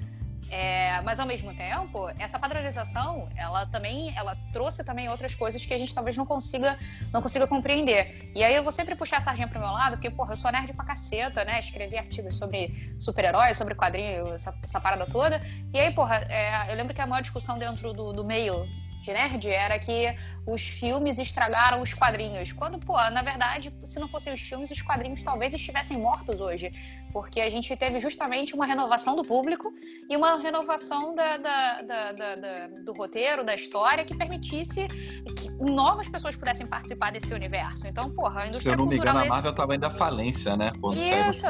É, 0.51 1.01
mas 1.03 1.21
ao 1.21 1.27
mesmo 1.27 1.55
tempo, 1.55 2.09
essa 2.19 2.37
padronização, 2.37 3.29
ela 3.37 3.67
também, 3.67 4.13
ela 4.17 4.37
trouxe 4.53 4.83
também 4.83 5.09
outras 5.09 5.33
coisas 5.33 5.65
que 5.65 5.73
a 5.73 5.79
gente 5.79 5.95
talvez 5.95 6.17
não 6.17 6.27
consiga, 6.27 6.77
não 7.13 7.23
consiga 7.23 7.47
compreender. 7.47 8.33
E 8.35 8.43
aí 8.43 8.57
eu 8.57 8.65
vou 8.65 8.73
sempre 8.73 8.97
puxar 8.97 9.19
a 9.19 9.21
sardinha 9.21 9.47
pro 9.47 9.61
meu 9.61 9.71
lado, 9.71 9.93
porque, 9.93 10.11
porra, 10.11 10.33
eu 10.33 10.37
sou 10.37 10.51
nerd 10.51 10.73
pra 10.73 10.85
caceta, 10.85 11.45
né? 11.45 11.61
Escrevi 11.61 11.97
artigos 11.97 12.37
sobre 12.37 12.95
super-heróis, 12.99 13.57
sobre 13.57 13.77
quadrinhos, 13.77 14.33
essa, 14.33 14.53
essa, 14.61 14.81
parada 14.81 15.07
toda. 15.07 15.41
E 15.73 15.79
aí, 15.79 15.95
porra, 15.95 16.17
é, 16.29 16.73
eu 16.73 16.77
lembro 16.77 16.93
que 16.93 17.01
a 17.01 17.07
maior 17.07 17.23
discussão 17.23 17.57
dentro 17.57 17.93
do, 17.93 18.13
do 18.13 18.25
meio 18.25 18.67
de 19.01 19.13
nerd 19.13 19.49
era 19.49 19.79
que 19.79 20.15
os 20.47 20.63
filmes 20.63 21.19
estragaram 21.19 21.81
os 21.83 21.95
quadrinhos. 21.95 22.53
Quando, 22.53 22.79
pô, 22.79 22.97
na 23.11 23.23
verdade, 23.23 23.73
se 23.85 23.99
não 23.99 24.09
fossem 24.09 24.33
os 24.33 24.41
filmes, 24.41 24.71
os 24.71 24.83
quadrinhos 24.83 25.23
talvez 25.23 25.55
estivessem 25.55 25.99
mortos 25.99 26.41
hoje. 26.41 26.73
Porque 27.13 27.41
a 27.41 27.51
gente 27.51 27.75
teve 27.77 27.99
justamente 28.01 28.55
uma 28.55 28.67
renovação 28.67 29.17
do 29.17 29.23
público 29.23 29.73
e 30.09 30.17
uma 30.17 30.39
renovação 30.39 31.15
da, 31.15 31.37
da, 31.37 31.83
da, 31.83 32.67
do 32.85 32.93
roteiro, 32.93 33.45
da 33.45 33.55
história, 33.55 34.05
que 34.05 34.17
permitisse 34.17 34.87
que 35.39 35.50
novas 35.61 36.09
pessoas 36.09 36.37
pudessem 36.37 36.67
participar 36.67 37.13
desse 37.13 37.33
universo. 37.35 37.87
Então, 37.87 38.11
porra, 38.11 38.43
a 38.43 38.49
indústria 38.49 38.75
Se 38.75 38.81
eu 38.81 38.85
não 38.85 38.87
me 38.87 38.97
engano, 38.97 39.19
a 39.19 39.25
Marvel 39.25 39.51
estava 39.51 39.73
ainda 39.73 39.91
falência, 39.91 40.57
né? 40.57 40.73
Quando 40.81 40.97
Isso. 40.97 41.47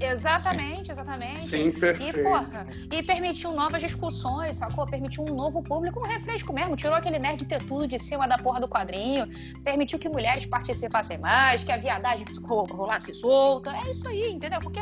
Exatamente, 0.00 0.86
Sim. 0.86 0.92
exatamente. 0.92 1.48
Sim, 1.48 1.72
perfeito. 1.72 2.20
E, 2.20 2.22
porra, 2.22 2.66
e 2.90 3.02
permitiu 3.02 3.52
novas 3.52 3.82
discussões, 3.82 4.56
sacou? 4.56 4.86
Permitiu 4.86 5.24
um 5.24 5.34
novo 5.34 5.62
público, 5.62 6.00
um 6.00 6.04
refresco 6.04 6.52
mesmo 6.52 6.76
tirou 6.76 6.96
aquele 6.96 7.18
nerd 7.18 7.44
ter 7.44 7.62
tudo 7.64 7.86
de 7.86 7.98
cima 7.98 8.26
da 8.26 8.38
porra 8.38 8.60
do 8.60 8.68
quadrinho, 8.68 9.26
permitiu 9.62 9.98
que 9.98 10.08
mulheres 10.08 10.46
participassem 10.46 11.18
mais, 11.18 11.64
que 11.64 11.72
a 11.72 11.76
viadagem 11.76 12.24
rolasse 12.70 13.14
solta. 13.14 13.70
É 13.76 13.90
isso 13.90 14.06
aí, 14.08 14.30
entendeu? 14.30 14.60
Porque, 14.60 14.80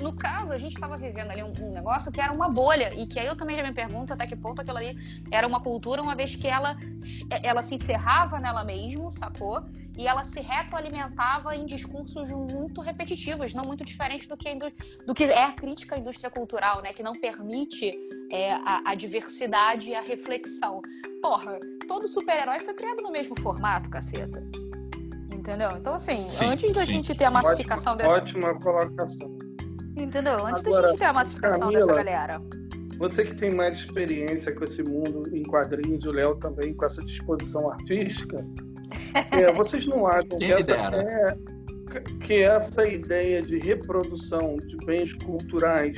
no 0.00 0.12
caso, 0.12 0.52
a 0.52 0.56
gente 0.56 0.74
estava 0.74 0.96
vivendo 0.96 1.30
ali 1.30 1.42
um, 1.42 1.52
um, 1.60 1.72
negócio 1.72 2.10
que 2.10 2.20
era 2.20 2.32
uma 2.32 2.48
bolha, 2.48 2.94
e 2.94 3.06
que 3.06 3.18
aí 3.18 3.26
eu 3.26 3.36
também 3.36 3.56
já 3.56 3.62
me 3.62 3.72
pergunto 3.72 4.12
até 4.12 4.26
que 4.26 4.36
ponto 4.36 4.60
aquilo 4.60 4.78
ali 4.78 4.96
era 5.30 5.46
uma 5.46 5.60
cultura, 5.60 6.02
uma 6.02 6.14
vez 6.14 6.34
que 6.34 6.48
ela, 6.48 6.76
ela 7.42 7.62
se 7.62 7.74
encerrava 8.00 8.40
nela 8.40 8.64
mesmo, 8.64 9.10
sacou? 9.10 9.62
e 9.98 10.06
ela 10.06 10.24
se 10.24 10.40
retroalimentava 10.40 11.54
em 11.54 11.66
discursos 11.66 12.30
muito 12.30 12.80
repetitivos, 12.80 13.52
não 13.52 13.66
muito 13.66 13.84
diferentes 13.84 14.26
do 14.26 14.34
que, 14.34 14.48
do 15.06 15.14
que 15.14 15.24
é 15.24 15.44
a 15.44 15.52
crítica 15.52 15.94
à 15.94 15.98
indústria 15.98 16.30
cultural, 16.30 16.80
né? 16.80 16.92
Que 16.94 17.02
não 17.02 17.12
permite 17.12 17.92
é, 18.32 18.52
a, 18.52 18.80
a 18.86 18.94
diversidade 18.94 19.90
e 19.90 19.94
a 19.94 20.00
reflexão. 20.00 20.80
Porra, 21.20 21.58
todo 21.86 22.08
super-herói 22.08 22.60
foi 22.60 22.72
criado 22.72 23.02
no 23.02 23.10
mesmo 23.10 23.38
formato, 23.40 23.90
caceta. 23.90 24.42
Entendeu? 25.34 25.72
Então, 25.72 25.94
assim, 25.94 26.30
sim, 26.30 26.46
antes 26.46 26.72
da 26.72 26.86
sim. 26.86 26.92
gente 26.92 27.14
ter 27.14 27.24
a 27.24 27.30
massificação 27.30 27.92
ótima, 27.92 28.08
dessa. 28.08 28.20
Ótima 28.20 28.60
colocação. 28.60 29.38
Entendeu? 29.98 30.46
Antes 30.46 30.64
Agora, 30.64 30.82
da 30.82 30.88
gente 30.88 30.98
ter 30.98 31.04
a 31.04 31.12
massificação 31.12 31.60
Camila, 31.60 31.78
dessa 31.80 31.92
galera. 31.92 32.42
Você 33.00 33.24
que 33.24 33.34
tem 33.34 33.50
mais 33.50 33.78
experiência 33.78 34.54
com 34.54 34.62
esse 34.62 34.82
mundo 34.82 35.34
em 35.34 35.42
quadrinhos, 35.42 36.04
o 36.04 36.12
Léo 36.12 36.36
também 36.36 36.74
com 36.74 36.84
essa 36.84 37.02
disposição 37.02 37.70
artística, 37.72 38.46
é, 39.32 39.54
vocês 39.54 39.86
não 39.86 40.06
acham 40.06 40.38
que 40.38 40.44
essa, 40.44 40.74
é, 40.74 41.36
que 42.26 42.34
essa 42.42 42.86
ideia 42.86 43.40
de 43.40 43.58
reprodução 43.58 44.58
de 44.58 44.76
bens 44.84 45.14
culturais, 45.14 45.96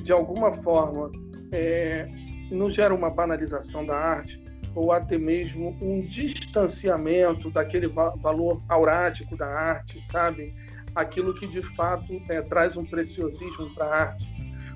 de 0.00 0.12
alguma 0.12 0.54
forma, 0.54 1.10
é, 1.50 2.08
não 2.52 2.70
gera 2.70 2.94
uma 2.94 3.10
banalização 3.10 3.84
da 3.84 3.96
arte? 3.96 4.40
Ou 4.76 4.92
até 4.92 5.18
mesmo 5.18 5.76
um 5.82 6.02
distanciamento 6.02 7.50
daquele 7.50 7.88
va 7.88 8.10
valor 8.10 8.62
aurático 8.68 9.36
da 9.36 9.48
arte, 9.48 10.00
sabe? 10.00 10.54
Aquilo 10.94 11.34
que 11.34 11.48
de 11.48 11.62
fato 11.74 12.22
é, 12.28 12.40
traz 12.42 12.76
um 12.76 12.84
preciosismo 12.84 13.74
para 13.74 13.86
a 13.86 14.00
arte. 14.02 14.31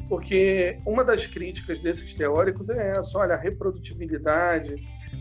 Porque 0.09 0.79
uma 0.87 1.05
das 1.05 1.27
críticas 1.27 1.83
desses 1.83 2.15
teóricos 2.15 2.69
é 2.71 2.93
essa: 2.97 3.19
olha, 3.19 3.35
a 3.35 3.39
reprodutibilidade, 3.39 4.77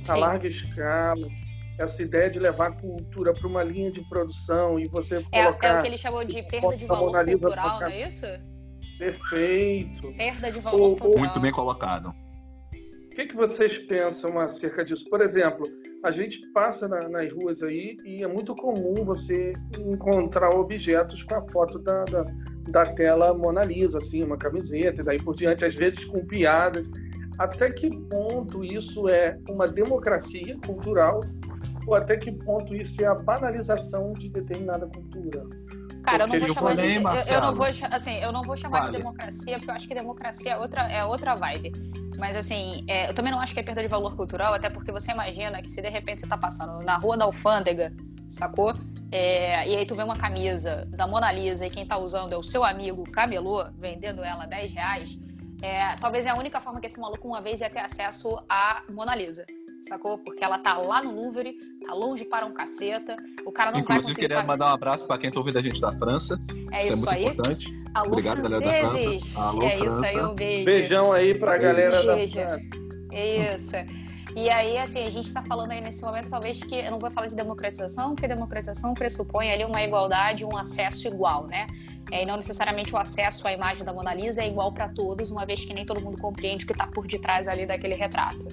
a 0.07 0.13
Sim. 0.13 0.19
larga 0.19 0.47
escala, 0.47 1.27
essa 1.79 2.01
ideia 2.01 2.29
de 2.29 2.39
levar 2.39 2.67
a 2.67 2.71
cultura 2.71 3.33
para 3.33 3.47
uma 3.47 3.63
linha 3.63 3.91
de 3.91 4.01
produção 4.07 4.79
e 4.79 4.87
você 4.89 5.23
é, 5.31 5.45
colocar... 5.45 5.67
É 5.67 5.79
o 5.79 5.81
que 5.81 5.87
ele 5.87 5.97
chamou 5.97 6.23
de 6.23 6.41
perda 6.43 6.77
de 6.77 6.85
valor 6.85 7.25
cultural, 7.25 7.79
não 7.79 7.87
é 7.87 8.07
isso? 8.07 8.25
Perfeito. 8.97 10.13
Perda 10.13 10.51
de 10.51 10.59
valor 10.59 10.91
o, 10.91 10.95
cultural. 10.95 11.19
Muito 11.19 11.39
bem 11.39 11.51
colocado. 11.51 12.13
O 13.15 13.17
que, 13.17 13.27
que 13.27 13.35
vocês 13.37 13.77
pensam 13.77 14.37
acerca 14.37 14.83
disso? 14.83 15.05
Por 15.09 15.21
exemplo, 15.21 15.65
a 16.03 16.11
gente 16.11 16.45
passa 16.51 16.85
na, 16.85 17.07
nas 17.07 17.31
ruas 17.31 17.63
aí 17.63 17.95
e 18.03 18.21
é 18.21 18.27
muito 18.27 18.53
comum 18.53 19.05
você 19.05 19.53
encontrar 19.79 20.53
objetos 20.53 21.23
com 21.23 21.35
a 21.35 21.41
foto 21.47 21.79
da, 21.79 22.03
da, 22.03 22.25
da 22.67 22.85
tela 22.87 23.33
Mona 23.33 23.63
Lisa, 23.63 23.99
assim, 23.99 24.21
uma 24.21 24.37
camiseta 24.37 24.99
e 24.99 25.05
daí 25.05 25.17
por 25.17 25.33
diante, 25.33 25.63
às 25.63 25.73
vezes 25.73 26.03
com 26.03 26.25
piadas. 26.25 26.85
Até 27.39 27.69
que 27.69 27.89
ponto 28.09 28.65
isso 28.65 29.07
é 29.07 29.39
uma 29.47 29.65
democracia 29.65 30.57
cultural 30.65 31.21
ou 31.87 31.95
até 31.95 32.17
que 32.17 32.33
ponto 32.33 32.75
isso 32.75 33.01
é 33.01 33.05
a 33.05 33.15
banalização 33.15 34.11
de 34.11 34.27
determinada 34.27 34.87
cultura. 34.87 35.41
Cara, 36.03 36.25
eu 36.25 36.27
não 36.27 36.37
vou 36.37 36.53
chamar 36.53 36.75
de, 36.75 36.81
eu, 36.83 37.35
eu, 37.35 37.41
não 37.41 37.55
vou, 37.55 37.65
assim, 37.65 38.17
eu 38.17 38.31
não 38.33 38.43
vou 38.43 38.57
chamar 38.57 38.79
vale. 38.81 38.91
de 38.91 38.97
democracia, 38.97 39.57
porque 39.57 39.71
eu 39.71 39.75
acho 39.75 39.87
que 39.87 39.95
democracia 39.95 40.51
é 40.51 40.57
outra, 40.57 40.81
é 40.81 41.05
outra 41.05 41.33
vibe. 41.33 41.71
Mas 42.17 42.35
assim, 42.35 42.83
é, 42.87 43.09
eu 43.09 43.13
também 43.13 43.31
não 43.31 43.39
acho 43.39 43.53
que 43.53 43.59
é 43.59 43.63
perda 43.63 43.81
de 43.81 43.87
valor 43.87 44.15
cultural, 44.15 44.53
até 44.53 44.69
porque 44.69 44.91
você 44.91 45.11
imagina 45.11 45.61
que 45.61 45.69
se 45.69 45.81
de 45.81 45.89
repente 45.89 46.21
você 46.21 46.27
tá 46.27 46.37
passando 46.37 46.83
na 46.83 46.95
rua 46.97 47.17
da 47.17 47.25
alfândega, 47.25 47.93
sacou? 48.29 48.73
É, 49.11 49.67
e 49.67 49.75
aí 49.75 49.85
tu 49.85 49.95
vê 49.95 50.03
uma 50.03 50.17
camisa 50.17 50.85
da 50.91 51.07
Mona 51.07 51.31
Lisa 51.31 51.65
e 51.65 51.69
quem 51.69 51.85
tá 51.85 51.97
usando 51.97 52.33
é 52.33 52.37
o 52.37 52.43
seu 52.43 52.63
amigo 52.63 53.03
camelô, 53.11 53.65
vendendo 53.77 54.23
ela 54.23 54.43
a 54.43 54.47
10 54.47 54.73
reais, 54.73 55.19
é, 55.61 55.95
talvez 55.97 56.25
é 56.25 56.29
a 56.29 56.35
única 56.35 56.59
forma 56.59 56.79
que 56.79 56.87
esse 56.87 56.99
maluco 56.99 57.27
uma 57.27 57.41
vez 57.41 57.61
ia 57.61 57.69
ter 57.69 57.79
acesso 57.79 58.37
à 58.49 58.81
Mona 58.89 59.15
Lisa 59.15 59.45
sacou? 59.87 60.17
Porque 60.17 60.43
ela 60.43 60.57
tá 60.57 60.77
lá 60.77 61.01
no 61.01 61.13
Louvre, 61.13 61.57
tá 61.85 61.93
longe 61.93 62.25
para 62.25 62.45
um 62.45 62.53
caceta. 62.53 63.15
O 63.45 63.51
cara 63.51 63.71
não 63.71 63.79
Inclusive, 63.79 64.13
vai 64.13 64.21
queria 64.21 64.43
mandar 64.43 64.67
um 64.71 64.73
abraço 64.73 65.07
para 65.07 65.17
quem 65.17 65.31
tá 65.31 65.39
ouvindo 65.39 65.57
a 65.57 65.61
gente 65.61 65.79
da 65.79 65.91
França. 65.93 66.39
É 66.71 66.83
isso, 66.83 66.93
isso 66.93 66.93
é 66.93 66.95
muito 66.95 67.09
aí. 67.09 67.23
importante. 67.25 67.83
Alô, 67.93 68.07
Obrigado, 68.07 68.39
franceses. 68.39 68.63
galera 68.65 68.87
da 68.87 68.99
França. 68.99 69.41
Alô, 69.41 69.63
é 69.63 69.77
França. 69.77 70.07
isso 70.07 70.17
aí, 70.17 70.25
um 70.25 70.35
beijo. 70.35 70.65
Beijão 70.65 71.11
aí 71.11 71.33
pra 71.35 71.57
galera 71.57 72.01
beijo. 72.15 72.35
da 72.35 72.43
França. 72.47 72.69
Isso. 73.13 74.04
E 74.35 74.49
aí, 74.49 74.77
assim, 74.77 75.01
a 75.03 75.09
gente 75.09 75.27
está 75.27 75.41
falando 75.41 75.71
aí 75.71 75.79
nesse 75.79 76.03
momento, 76.03 76.29
talvez 76.29 76.61
que 76.61 76.75
eu 76.75 76.91
não 76.91 76.99
vou 76.99 77.09
falar 77.09 77.27
de 77.27 77.35
democratização, 77.35 78.15
porque 78.15 78.27
democratização 78.27 78.93
pressupõe 78.93 79.49
ali 79.49 79.63
uma 79.63 79.81
igualdade, 79.81 80.43
um 80.43 80.57
acesso 80.57 81.07
igual, 81.07 81.47
né? 81.47 81.67
É, 82.11 82.23
e 82.23 82.25
não 82.25 82.35
necessariamente 82.35 82.93
o 82.93 82.97
acesso 82.97 83.47
à 83.47 83.53
imagem 83.53 83.85
da 83.85 83.93
Mona 83.93 84.13
Lisa 84.13 84.41
é 84.41 84.47
igual 84.47 84.73
para 84.73 84.89
todos, 84.89 85.31
uma 85.31 85.45
vez 85.45 85.63
que 85.63 85.73
nem 85.73 85.85
todo 85.85 86.01
mundo 86.01 86.21
compreende 86.21 86.65
o 86.65 86.67
que 86.67 86.73
está 86.73 86.85
por 86.85 87.07
detrás 87.07 87.47
ali 87.47 87.65
daquele 87.65 87.95
retrato. 87.95 88.45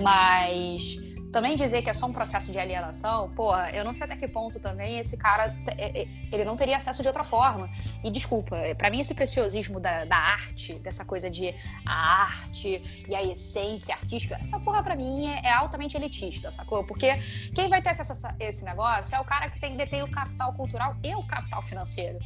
Mas 0.00 0.96
também 1.36 1.54
dizer 1.54 1.82
que 1.82 1.90
é 1.90 1.92
só 1.92 2.06
um 2.06 2.14
processo 2.14 2.50
de 2.50 2.58
alienação, 2.58 3.28
pô, 3.34 3.54
eu 3.78 3.84
não 3.84 3.92
sei 3.92 4.04
até 4.04 4.16
que 4.16 4.26
ponto 4.26 4.58
também 4.58 4.98
esse 4.98 5.18
cara 5.18 5.54
é, 5.76 6.00
é, 6.00 6.08
ele 6.32 6.46
não 6.46 6.56
teria 6.56 6.78
acesso 6.78 7.02
de 7.02 7.08
outra 7.08 7.22
forma. 7.22 7.68
E 8.02 8.10
desculpa, 8.10 8.56
é, 8.56 8.72
para 8.72 8.88
mim 8.88 9.00
esse 9.00 9.14
preciosismo 9.14 9.78
da, 9.78 10.06
da, 10.06 10.16
arte, 10.16 10.78
dessa 10.78 11.04
coisa 11.04 11.28
de 11.28 11.54
a 11.84 12.22
arte 12.22 12.80
e 13.06 13.14
a 13.14 13.22
essência 13.22 13.94
artística, 13.94 14.38
essa 14.40 14.58
porra 14.60 14.82
para 14.82 14.96
mim 14.96 15.26
é, 15.26 15.42
é, 15.44 15.52
altamente 15.52 15.94
elitista, 15.94 16.50
sacou? 16.50 16.86
Porque 16.86 17.18
quem 17.54 17.68
vai 17.68 17.82
ter 17.82 17.90
acesso 17.90 18.26
a 18.26 18.34
esse 18.40 18.64
negócio 18.64 19.14
é 19.14 19.20
o 19.20 19.24
cara 19.24 19.50
que 19.50 19.60
tem 19.60 19.76
detém 19.76 20.02
o 20.02 20.10
capital 20.10 20.54
cultural 20.54 20.96
e 21.04 21.14
o 21.14 21.26
capital 21.26 21.60
financeiro. 21.60 22.18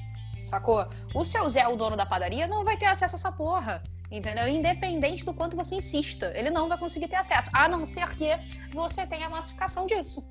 Sacou? 0.45 0.89
O 1.13 1.25
seu 1.25 1.49
Zé, 1.49 1.67
o 1.67 1.75
dono 1.75 1.97
da 1.97 2.07
padaria, 2.07 2.47
não 2.47 2.65
vai 2.65 2.77
ter 2.77 2.87
acesso 2.87 3.17
a 3.17 3.19
essa 3.19 3.33
porra 3.33 3.83
entendeu? 4.11 4.49
Independente 4.49 5.25
do 5.25 5.33
quanto 5.33 5.57
você 5.57 5.77
insista, 5.77 6.33
ele 6.35 6.51
não 6.51 6.69
vai 6.69 6.79
conseguir 6.79 7.09
ter 7.09 7.17
acesso, 7.17 7.51
a 7.53 7.69
não 7.69 7.85
ser 7.85 8.09
que 8.17 8.31
você 8.75 9.07
tenha 9.07 9.27
a 9.27 9.31
massificação 9.31 9.87
disso. 9.87 10.27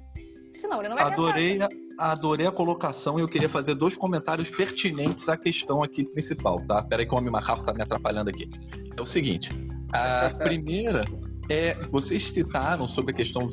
Senão 0.53 0.79
ele 0.79 0.89
não 0.89 0.97
vai 0.97 1.13
adorei 1.13 1.57
ter 1.57 1.63
acesso. 1.63 1.81
A, 1.97 2.11
adorei 2.11 2.47
a 2.47 2.51
colocação 2.51 3.19
e 3.19 3.21
eu 3.21 3.27
queria 3.27 3.49
fazer 3.49 3.75
dois 3.75 3.95
comentários 3.95 4.49
pertinentes 4.49 5.29
à 5.29 5.37
questão 5.37 5.83
aqui 5.83 6.03
principal, 6.03 6.59
tá? 6.65 6.81
Peraí 6.81 7.05
que 7.05 7.13
o 7.13 7.17
Homem 7.17 7.31
Macaco 7.31 7.63
tá 7.63 7.73
me 7.73 7.81
atrapalhando 7.81 8.29
aqui. 8.29 8.49
É 8.97 9.01
o 9.01 9.05
seguinte, 9.05 9.51
a 9.93 10.29
primeira 10.43 11.05
é, 11.49 11.75
vocês 11.89 12.29
citaram 12.29 12.87
sobre 12.87 13.11
a 13.11 13.15
questão, 13.15 13.49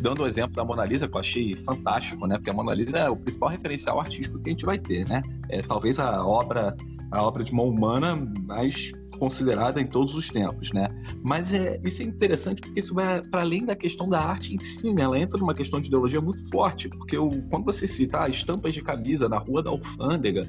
dando 0.00 0.22
o 0.22 0.26
exemplo 0.26 0.54
da 0.54 0.64
Mona 0.64 0.84
Lisa, 0.84 1.08
que 1.08 1.16
eu 1.16 1.20
achei 1.20 1.54
fantástico, 1.56 2.26
né? 2.26 2.36
Porque 2.36 2.50
a 2.50 2.52
Mona 2.52 2.74
Lisa 2.74 2.98
é 2.98 3.08
o 3.08 3.16
principal 3.16 3.48
referencial 3.48 3.98
artístico 3.98 4.38
que 4.38 4.50
a 4.50 4.52
gente 4.52 4.66
vai 4.66 4.78
ter, 4.78 5.06
né? 5.08 5.22
É 5.48 5.62
talvez 5.62 5.98
a 5.98 6.24
obra, 6.24 6.76
a 7.10 7.22
obra 7.22 7.42
de 7.42 7.54
mão 7.54 7.68
humana 7.68 8.16
mais 8.46 8.92
considerada 9.18 9.80
em 9.80 9.86
todos 9.86 10.14
os 10.14 10.28
tempos, 10.30 10.72
né? 10.72 10.88
Mas 11.22 11.52
é, 11.52 11.80
isso 11.84 12.02
é 12.02 12.04
interessante 12.04 12.62
porque 12.62 12.78
isso 12.78 12.94
vai 12.94 13.20
para 13.22 13.42
além 13.42 13.64
da 13.64 13.76
questão 13.76 14.08
da 14.08 14.20
arte 14.20 14.54
em 14.54 14.58
si, 14.58 14.92
né? 14.92 15.02
Ela 15.02 15.18
entra 15.18 15.38
numa 15.38 15.54
questão 15.54 15.80
de 15.80 15.88
ideologia 15.88 16.20
muito 16.20 16.48
forte, 16.50 16.88
porque 16.88 17.16
o, 17.18 17.30
quando 17.50 17.64
você 17.64 17.86
cita 17.86 18.22
ah, 18.22 18.28
estampas 18.28 18.74
de 18.74 18.82
camisa 18.82 19.28
na 19.28 19.38
Rua 19.38 19.62
da 19.62 19.70
Alfândega, 19.70 20.42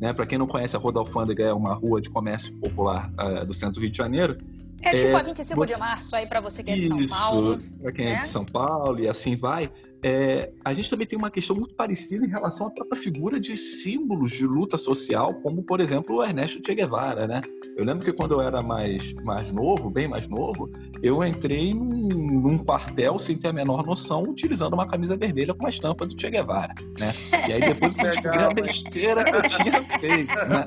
né? 0.00 0.12
Para 0.12 0.26
quem 0.26 0.38
não 0.38 0.46
conhece, 0.46 0.76
a 0.76 0.78
Rua 0.78 0.92
da 0.92 1.00
Alfândega 1.00 1.44
é 1.44 1.52
uma 1.52 1.74
rua 1.74 2.00
de 2.00 2.10
comércio 2.10 2.54
popular 2.56 3.10
uh, 3.12 3.46
do 3.46 3.54
centro 3.54 3.76
do 3.76 3.80
Rio 3.80 3.90
de 3.90 3.96
Janeiro. 3.96 4.36
É 4.82 4.90
tipo 4.90 5.06
é, 5.06 5.14
a 5.14 5.22
25 5.22 5.58
você... 5.58 5.74
de 5.74 5.80
março 5.80 6.14
aí 6.14 6.26
para 6.26 6.40
você 6.40 6.62
que 6.62 6.70
é 6.70 6.76
de 6.76 6.86
São 6.86 7.06
Paulo. 7.06 7.58
Para 7.80 7.92
quem 7.92 8.04
né? 8.04 8.12
é 8.12 8.20
de 8.20 8.28
São 8.28 8.44
Paulo 8.44 9.00
e 9.00 9.08
assim 9.08 9.36
vai. 9.36 9.70
É, 10.08 10.52
a 10.64 10.72
gente 10.72 10.88
também 10.88 11.04
tem 11.04 11.18
uma 11.18 11.32
questão 11.32 11.56
muito 11.56 11.74
parecida 11.74 12.24
em 12.24 12.28
relação 12.28 12.68
à 12.68 12.70
própria 12.70 12.96
figura 12.96 13.40
de 13.40 13.56
símbolos 13.56 14.30
de 14.30 14.46
luta 14.46 14.78
social, 14.78 15.34
como, 15.42 15.64
por 15.64 15.80
exemplo, 15.80 16.14
o 16.14 16.22
Ernesto 16.22 16.62
Che 16.64 16.76
Guevara, 16.76 17.26
né? 17.26 17.42
Eu 17.76 17.84
lembro 17.84 18.04
que 18.04 18.12
quando 18.12 18.34
eu 18.34 18.40
era 18.40 18.62
mais, 18.62 19.14
mais 19.24 19.50
novo, 19.50 19.90
bem 19.90 20.06
mais 20.06 20.28
novo, 20.28 20.70
eu 21.02 21.24
entrei 21.24 21.74
num, 21.74 22.06
num 22.06 22.56
quartel 22.56 23.18
sem 23.18 23.36
ter 23.36 23.48
a 23.48 23.52
menor 23.52 23.84
noção, 23.84 24.22
utilizando 24.22 24.74
uma 24.74 24.86
camisa 24.86 25.16
vermelha 25.16 25.52
com 25.52 25.66
a 25.66 25.70
estampa 25.70 26.06
do 26.06 26.18
Che 26.18 26.30
Guevara, 26.30 26.72
né? 27.00 27.12
E 27.48 27.52
aí 27.54 27.60
depois 27.60 27.98
eu 27.98 28.04
descobri 28.04 28.44
a 28.44 28.48
besteira 28.54 29.24
que 29.24 29.34
eu 29.34 29.42
tinha 29.42 29.82
feito, 29.98 30.34
né? 30.34 30.66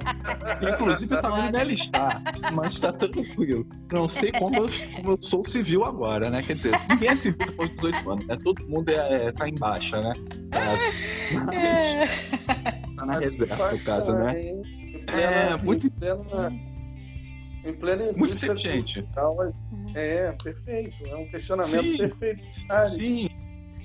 Inclusive 0.73 1.15
eu 1.15 1.21
também 1.21 1.49
me 1.49 1.61
alistar, 1.61 2.21
mas 2.53 2.73
está 2.73 2.91
tranquilo. 2.91 3.65
Não 3.89 4.09
sei 4.09 4.33
como 4.33 4.55
eu, 4.55 4.69
como 4.97 5.11
eu, 5.13 5.17
sou 5.21 5.45
civil 5.45 5.85
agora, 5.85 6.29
né? 6.29 6.43
Quer 6.43 6.55
dizer, 6.55 6.73
ninguém 6.89 7.09
é 7.09 7.15
civil 7.15 7.47
depois 7.47 7.69
dos 7.69 7.77
18 7.77 8.11
anos, 8.11 8.25
né? 8.27 8.37
Todo 8.43 8.67
mundo 8.67 8.89
é, 8.89 9.28
é, 9.29 9.31
tá 9.31 9.47
em 9.47 9.55
baixa, 9.55 10.01
né? 10.01 10.13
É, 10.51 11.33
mas 11.33 12.95
tá 12.95 13.05
na 13.05 13.19
reserva, 13.19 13.71
no 13.71 13.79
caso, 13.79 14.13
né? 14.13 14.35
É, 15.07 15.57
muito... 15.57 15.87
Em 17.65 17.73
plena 17.73 18.11
Muito 18.13 18.35
inteligente. 18.35 19.05
É, 19.93 20.31
perfeito. 20.43 21.07
É 21.07 21.15
um 21.15 21.29
questionamento 21.29 21.81
sim, 21.81 21.97
perfeito. 21.97 22.43
Sim. 22.85 23.29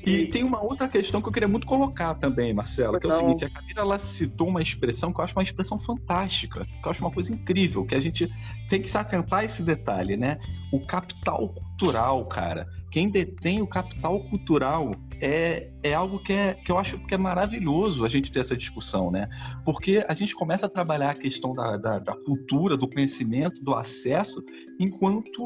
E 0.06 0.26
tem 0.26 0.44
uma 0.44 0.62
outra 0.62 0.86
questão 0.86 1.20
que 1.20 1.28
eu 1.28 1.32
queria 1.32 1.48
muito 1.48 1.66
colocar 1.66 2.14
também, 2.14 2.52
Marcelo, 2.52 3.00
que 3.00 3.06
é 3.06 3.08
o 3.08 3.12
seguinte: 3.12 3.44
a 3.44 3.50
Camila 3.50 3.80
ela 3.80 3.98
citou 3.98 4.48
uma 4.48 4.60
expressão 4.60 5.12
que 5.12 5.18
eu 5.18 5.24
acho 5.24 5.34
uma 5.34 5.42
expressão 5.42 5.80
fantástica, 5.80 6.64
que 6.64 6.86
eu 6.86 6.90
acho 6.90 7.02
uma 7.02 7.10
coisa 7.10 7.32
incrível, 7.32 7.84
que 7.86 7.94
a 7.94 8.00
gente 8.00 8.30
tem 8.68 8.82
que 8.82 8.88
se 8.88 8.98
atentar 8.98 9.40
a 9.40 9.44
esse 9.44 9.62
detalhe, 9.62 10.16
né? 10.16 10.38
O 10.70 10.86
capital 10.86 11.48
cultural, 11.48 12.26
cara. 12.26 12.68
Quem 12.90 13.08
detém 13.08 13.62
o 13.62 13.66
capital 13.66 14.20
cultural 14.28 14.90
é, 15.20 15.70
é 15.82 15.94
algo 15.94 16.18
que, 16.22 16.32
é, 16.32 16.54
que 16.54 16.70
eu 16.70 16.78
acho 16.78 16.98
que 16.98 17.14
é 17.14 17.18
maravilhoso 17.18 18.04
a 18.04 18.08
gente 18.08 18.30
ter 18.32 18.40
essa 18.40 18.56
discussão, 18.56 19.10
né? 19.10 19.28
Porque 19.64 20.04
a 20.08 20.14
gente 20.14 20.34
começa 20.34 20.66
a 20.66 20.68
trabalhar 20.68 21.10
a 21.10 21.14
questão 21.14 21.52
da, 21.52 21.76
da, 21.76 21.98
da 21.98 22.12
cultura, 22.12 22.76
do 22.76 22.88
conhecimento, 22.88 23.62
do 23.62 23.74
acesso, 23.74 24.42
enquanto 24.78 25.42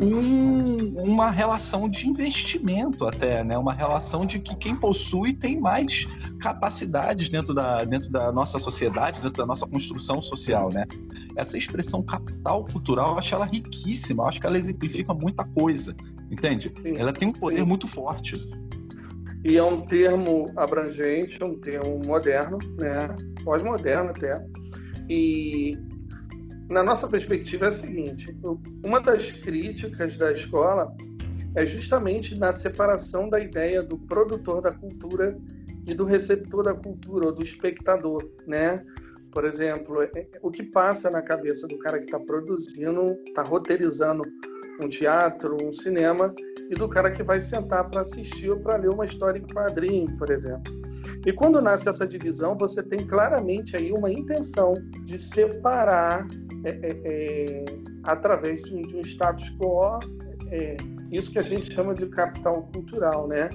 um, 0.00 1.02
uma 1.02 1.30
relação 1.30 1.88
de 1.88 2.08
investimento 2.08 3.06
até, 3.06 3.42
né? 3.44 3.56
Uma 3.58 3.72
relação 3.72 4.24
de 4.24 4.38
que 4.38 4.54
quem 4.56 4.76
possui 4.76 5.32
tem 5.32 5.60
mais 5.60 6.06
capacidades 6.40 7.28
dentro 7.28 7.54
da, 7.54 7.84
dentro 7.84 8.10
da 8.10 8.32
nossa 8.32 8.58
sociedade, 8.58 9.20
dentro 9.20 9.38
da 9.38 9.46
nossa 9.46 9.66
construção 9.66 10.20
social, 10.20 10.70
né? 10.72 10.86
Essa 11.36 11.56
expressão 11.56 12.02
capital 12.02 12.64
cultural, 12.64 13.12
eu 13.12 13.18
acho 13.18 13.34
ela 13.34 13.46
riquíssima, 13.46 14.24
eu 14.24 14.28
acho 14.28 14.40
que 14.40 14.46
ela 14.46 14.58
exemplifica 14.58 15.14
muita 15.14 15.44
coisa, 15.44 15.94
entende? 16.30 16.72
Sim, 16.82 16.94
ela 16.96 17.12
tem 17.12 17.28
um 17.28 17.32
poder 17.32 17.60
sim. 17.60 17.66
muito 17.66 17.86
forte. 17.86 18.36
E 19.44 19.56
é 19.56 19.62
um 19.62 19.80
termo 19.80 20.46
abrangente, 20.56 21.42
é 21.42 21.44
um 21.44 21.58
termo 21.58 22.00
moderno, 22.06 22.58
né? 22.78 23.16
pós-moderno 23.44 24.10
até. 24.10 24.34
E 25.08 25.76
na 26.70 26.82
nossa 26.82 27.08
perspectiva 27.08 27.66
é 27.66 27.68
a 27.68 27.72
seguinte: 27.72 28.36
uma 28.84 29.00
das 29.00 29.30
críticas 29.30 30.16
da 30.16 30.32
escola 30.32 30.94
é 31.54 31.66
justamente 31.66 32.34
na 32.36 32.50
separação 32.52 33.28
da 33.28 33.40
ideia 33.40 33.82
do 33.82 33.98
produtor 33.98 34.62
da 34.62 34.72
cultura 34.72 35.36
e 35.86 35.94
do 35.94 36.04
receptor 36.04 36.62
da 36.64 36.74
cultura, 36.74 37.26
ou 37.26 37.32
do 37.32 37.42
espectador, 37.42 38.30
né? 38.46 38.84
Por 39.32 39.44
exemplo, 39.44 40.02
é, 40.02 40.10
é, 40.14 40.28
o 40.42 40.50
que 40.50 40.62
passa 40.62 41.10
na 41.10 41.22
cabeça 41.22 41.66
do 41.66 41.78
cara 41.78 41.98
que 41.98 42.04
está 42.04 42.20
produzindo, 42.20 43.18
está 43.26 43.42
roteirizando 43.42 44.22
um 44.82 44.88
teatro, 44.88 45.56
um 45.62 45.72
cinema, 45.72 46.34
e 46.70 46.74
do 46.74 46.88
cara 46.88 47.10
que 47.10 47.22
vai 47.22 47.40
sentar 47.40 47.88
para 47.88 48.02
assistir 48.02 48.50
ou 48.50 48.58
para 48.58 48.76
ler 48.76 48.90
uma 48.90 49.04
história 49.04 49.38
em 49.38 49.46
quadrinho, 49.46 50.16
por 50.16 50.30
exemplo. 50.30 50.72
E 51.26 51.32
quando 51.32 51.60
nasce 51.60 51.88
essa 51.88 52.06
divisão, 52.06 52.56
você 52.56 52.82
tem 52.82 53.06
claramente 53.06 53.76
aí 53.76 53.92
uma 53.92 54.10
intenção 54.10 54.74
de 55.04 55.18
separar, 55.18 56.26
é, 56.64 56.70
é, 56.70 57.02
é, 57.04 57.64
através 58.04 58.62
de 58.62 58.74
um, 58.74 58.82
de 58.82 58.96
um, 58.96 59.00
status 59.02 59.50
quo, 59.58 59.98
é, 60.50 60.76
isso 61.10 61.30
que 61.30 61.38
a 61.38 61.42
gente 61.42 61.72
chama 61.72 61.94
de 61.94 62.06
capital 62.06 62.68
cultural, 62.72 63.28
né? 63.28 63.48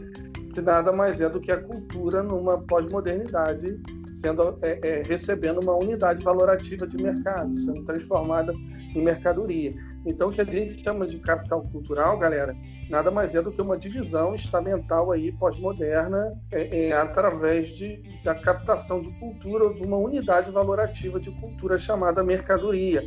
Que 0.53 0.61
nada 0.61 0.91
mais 0.91 1.19
é 1.19 1.30
do 1.30 1.39
que 1.39 1.51
a 1.51 1.57
cultura 1.57 2.23
numa 2.23 2.57
pós-modernidade 2.57 3.80
sendo 4.17 4.57
é, 4.61 4.80
é, 4.84 5.03
recebendo 5.07 5.61
uma 5.61 5.75
unidade 5.75 6.23
valorativa 6.23 6.88
de 6.88 7.01
mercado, 7.01 7.55
sendo 7.57 7.84
transformada 7.84 8.51
em 8.95 9.03
mercadoria. 9.03 9.71
Então, 10.06 10.30
o 10.30 10.32
que 10.32 10.41
a 10.41 10.45
gente 10.45 10.82
chama 10.82 11.06
de 11.06 11.20
capital 11.20 11.62
cultural, 11.64 12.18
galera, 12.18 12.56
nada 12.89 13.12
mais 13.12 13.36
é 13.36 13.41
do 13.41 13.52
que 13.52 13.62
uma 13.62 13.78
divisão 13.78 14.34
estamental 14.34 15.12
aí 15.12 15.32
pós-moderna 15.34 16.34
é, 16.52 16.88
é, 16.88 16.93
através 16.93 17.70
de, 17.70 18.02
da 18.24 18.34
captação 18.34 19.02
de 19.02 19.12
cultura 19.20 19.66
ou 19.66 19.74
de 19.74 19.84
uma 19.84 19.98
unidade 19.98 20.50
valorativa 20.52 21.20
de 21.20 21.32
cultura 21.32 21.78
chamada 21.78 22.24
mercadoria. 22.24 23.04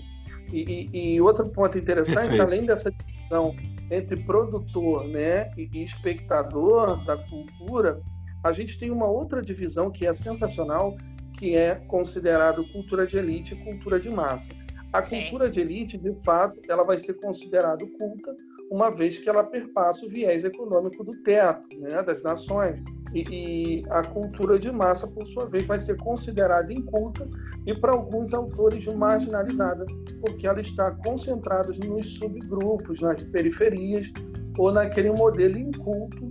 E, 0.53 0.89
e, 0.93 1.15
e 1.15 1.21
outro 1.21 1.49
ponto 1.49 1.79
interessante, 1.79 2.29
Perfeito. 2.29 2.43
além 2.43 2.67
dessa 2.67 2.91
divisão 2.91 3.55
entre 3.91 4.17
produtor 4.25 5.07
né, 5.07 5.51
e, 5.57 5.71
e 5.73 5.85
espectador 5.85 7.05
da 7.05 7.17
cultura, 7.17 8.01
a 8.43 8.53
gente 8.53 8.79
tem 8.79 8.91
uma 8.91 9.07
outra 9.07 9.41
divisão 9.41 9.91
que 9.91 10.07
é 10.07 10.13
sensacional, 10.13 10.97
que 11.39 11.55
é 11.55 11.77
considerado 11.87 12.67
cultura 12.73 13.07
de 13.07 13.19
elite 13.19 13.55
e 13.55 13.65
cultura 13.65 14.01
de 14.01 14.11
massa. 14.11 14.53
A 14.93 15.03
Sim. 15.03 15.23
cultura 15.23 15.49
de 15.49 15.61
elite, 15.61 15.97
de 15.97 16.13
fato, 16.25 16.61
ela 16.69 16.83
vai 16.83 16.99
ser 16.99 17.15
considerada 17.15 17.87
culta, 17.99 18.35
uma 18.71 18.91
vez 18.91 19.19
que 19.19 19.29
ela 19.29 19.45
perpassa 19.45 20.05
o 20.05 20.09
viés 20.09 20.45
econômico 20.45 21.05
do 21.05 21.13
teto, 21.23 21.79
né, 21.79 22.03
das 22.03 22.23
nações. 22.23 22.83
E, 23.13 23.25
e, 23.29 23.83
a 23.91 24.03
cultura 24.05 24.59
de 24.59 24.71
massa, 24.71 25.07
por 25.07 25.27
sua 25.27 25.47
vez, 25.47 25.67
vai 25.67 25.79
ser 25.79 25.97
considerada 25.99 26.73
inculta 26.73 27.29
e, 27.67 27.75
para 27.75 27.93
alguns 27.93 28.33
autores, 28.33 28.87
marginalizada, 28.87 29.85
porque 30.21 30.47
ela 30.47 30.61
está 30.61 30.93
concentrada 30.93 31.73
nos 31.87 32.15
subgrupos, 32.15 33.01
nas 33.01 33.23
periferias 33.25 34.13
ou 34.59 34.73
naquele 34.73 35.11
modelo 35.11 35.59
inculto 35.59 36.29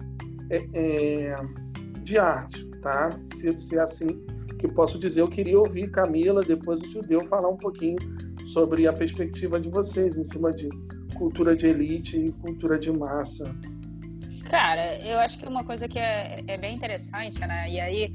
é, 0.50 0.58
é, 0.74 1.36
de 2.02 2.18
arte, 2.18 2.66
tá? 2.82 3.10
Se, 3.26 3.52
se 3.60 3.78
é 3.78 3.82
assim 3.82 4.08
que 4.58 4.68
posso 4.68 5.00
dizer, 5.00 5.22
eu 5.22 5.28
queria 5.28 5.58
ouvir 5.58 5.90
Camila, 5.90 6.42
depois 6.42 6.82
o 6.82 6.88
Judeu, 6.88 7.24
falar 7.28 7.50
um 7.50 7.58
pouquinho 7.58 7.98
sobre 8.54 8.88
a 8.88 8.94
perspectiva 8.94 9.60
de 9.60 9.70
vocês 9.70 10.18
em 10.18 10.24
cima 10.24 10.52
de 10.52 10.70
cultura 11.18 11.56
de 11.56 11.68
elite 11.68 12.18
e 12.18 12.32
cultura 12.34 12.78
de 12.80 12.92
massa. 12.92 13.56
Cara, 14.50 14.98
eu 15.06 15.20
acho 15.20 15.38
que 15.38 15.46
uma 15.46 15.64
coisa 15.64 15.88
que 15.88 16.00
é, 16.00 16.44
é 16.48 16.58
bem 16.58 16.76
interessante, 16.76 17.40
né? 17.40 17.70
E 17.70 17.80
aí 17.80 18.14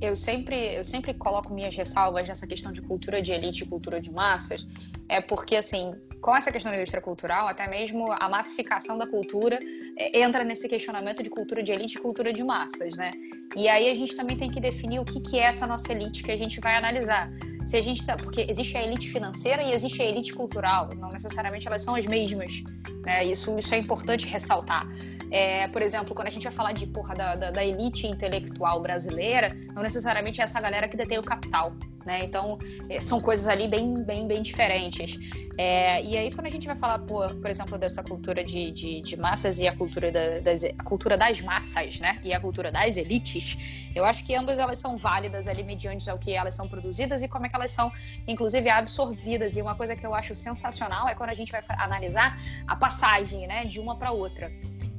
eu 0.00 0.16
sempre, 0.16 0.74
eu 0.74 0.84
sempre 0.84 1.14
coloco 1.14 1.54
minhas 1.54 1.74
ressalvas 1.74 2.28
nessa 2.28 2.46
questão 2.46 2.72
de 2.72 2.82
cultura 2.82 3.22
de 3.22 3.32
elite 3.32 3.62
e 3.62 3.66
cultura 3.66 4.00
de 4.00 4.10
massas, 4.10 4.66
é 5.08 5.20
porque, 5.20 5.56
assim, 5.56 5.94
com 6.26 6.34
essa 6.34 6.50
questão 6.50 6.72
da 6.72 6.76
indústria 6.76 7.00
cultural, 7.00 7.46
até 7.46 7.68
mesmo 7.68 8.10
a 8.10 8.28
massificação 8.28 8.98
da 8.98 9.06
cultura 9.06 9.60
é, 9.96 10.20
entra 10.24 10.42
nesse 10.42 10.68
questionamento 10.68 11.22
de 11.22 11.30
cultura 11.30 11.62
de 11.62 11.70
elite 11.70 11.98
e 11.98 12.00
cultura 12.00 12.32
de 12.32 12.42
massas, 12.42 12.96
né? 12.96 13.12
E 13.54 13.68
aí 13.68 13.88
a 13.88 13.94
gente 13.94 14.16
também 14.16 14.36
tem 14.36 14.50
que 14.50 14.60
definir 14.60 14.98
o 14.98 15.04
que, 15.04 15.20
que 15.20 15.38
é 15.38 15.44
essa 15.44 15.68
nossa 15.68 15.92
elite 15.92 16.24
que 16.24 16.32
a 16.32 16.36
gente 16.36 16.58
vai 16.58 16.74
analisar 16.74 17.30
se 17.64 17.76
a 17.76 17.80
gente 17.80 18.04
tá, 18.04 18.16
porque 18.16 18.44
existe 18.48 18.76
a 18.76 18.82
elite 18.82 19.08
financeira 19.08 19.62
e 19.62 19.72
existe 19.72 20.02
a 20.02 20.04
elite 20.04 20.34
cultural, 20.34 20.90
não 20.96 21.10
necessariamente 21.12 21.68
elas 21.68 21.82
são 21.82 21.94
as 21.94 22.06
mesmas, 22.06 22.60
né? 23.04 23.24
Isso, 23.24 23.56
isso 23.56 23.72
é 23.72 23.78
importante 23.78 24.26
ressaltar. 24.26 24.84
É, 25.30 25.68
por 25.68 25.80
exemplo, 25.80 26.12
quando 26.12 26.26
a 26.26 26.30
gente 26.30 26.42
vai 26.42 26.52
falar 26.52 26.72
de 26.72 26.88
porra 26.88 27.14
da, 27.14 27.36
da, 27.36 27.50
da 27.52 27.64
elite 27.64 28.04
intelectual 28.04 28.80
brasileira, 28.80 29.56
não 29.72 29.80
necessariamente 29.80 30.40
é 30.40 30.44
essa 30.44 30.60
galera 30.60 30.88
que 30.88 30.96
detém 30.96 31.18
o 31.18 31.22
capital, 31.22 31.72
né? 32.06 32.24
Então, 32.24 32.58
é, 32.88 33.00
são 33.00 33.20
coisas 33.20 33.48
ali 33.48 33.66
bem, 33.66 34.02
bem, 34.02 34.26
bem 34.26 34.40
diferentes. 34.40 35.18
É, 35.58 36.02
e 36.02 36.16
aí, 36.16 36.32
quando 36.32 36.46
a 36.46 36.50
gente 36.50 36.66
vai 36.66 36.76
falar, 36.76 37.00
por, 37.00 37.34
por 37.34 37.50
exemplo, 37.50 37.76
dessa 37.76 38.02
cultura 38.02 38.44
de, 38.44 38.70
de, 38.70 39.00
de 39.00 39.16
massas 39.16 39.58
e 39.58 39.66
a 39.66 39.76
cultura, 39.76 40.12
da, 40.12 40.38
das, 40.38 40.64
a 40.64 40.82
cultura 40.84 41.16
das 41.16 41.40
massas, 41.40 41.98
né? 41.98 42.20
E 42.22 42.32
a 42.32 42.40
cultura 42.40 42.70
das 42.70 42.96
elites, 42.96 43.58
eu 43.94 44.04
acho 44.04 44.24
que 44.24 44.34
ambas 44.34 44.58
elas 44.58 44.78
são 44.78 44.96
válidas 44.96 45.48
ali 45.48 45.64
mediante 45.64 46.08
ao 46.08 46.18
que 46.18 46.32
elas 46.32 46.54
são 46.54 46.68
produzidas 46.68 47.22
e 47.22 47.28
como 47.28 47.46
é 47.46 47.48
que 47.48 47.56
elas 47.56 47.72
são, 47.72 47.92
inclusive, 48.28 48.70
absorvidas. 48.70 49.56
E 49.56 49.62
uma 49.62 49.74
coisa 49.74 49.96
que 49.96 50.06
eu 50.06 50.14
acho 50.14 50.36
sensacional 50.36 51.08
é 51.08 51.14
quando 51.14 51.30
a 51.30 51.34
gente 51.34 51.50
vai 51.50 51.60
analisar 51.78 52.38
a 52.66 52.76
passagem, 52.76 53.46
né? 53.46 53.64
De 53.64 53.80
uma 53.80 53.96
para 53.96 54.12
outra. 54.12 54.52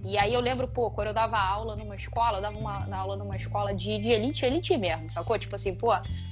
E 0.07 0.17
aí 0.17 0.33
eu 0.33 0.39
lembro, 0.39 0.69
pô, 0.69 0.89
quando 0.89 1.09
eu 1.09 1.13
dava 1.13 1.37
aula 1.37 1.75
numa 1.75 1.93
escola, 1.93 2.37
eu 2.37 2.41
dava 2.41 2.57
uma 2.57 2.87
aula 2.95 3.17
numa 3.17 3.35
escola 3.35 3.73
de, 3.73 3.97
de 3.97 4.09
elite, 4.09 4.45
elite 4.45 4.77
mesmo, 4.77 5.09
sacou? 5.09 5.37
Tipo 5.37 5.55
assim, 5.55 5.75
pô, 5.75 5.89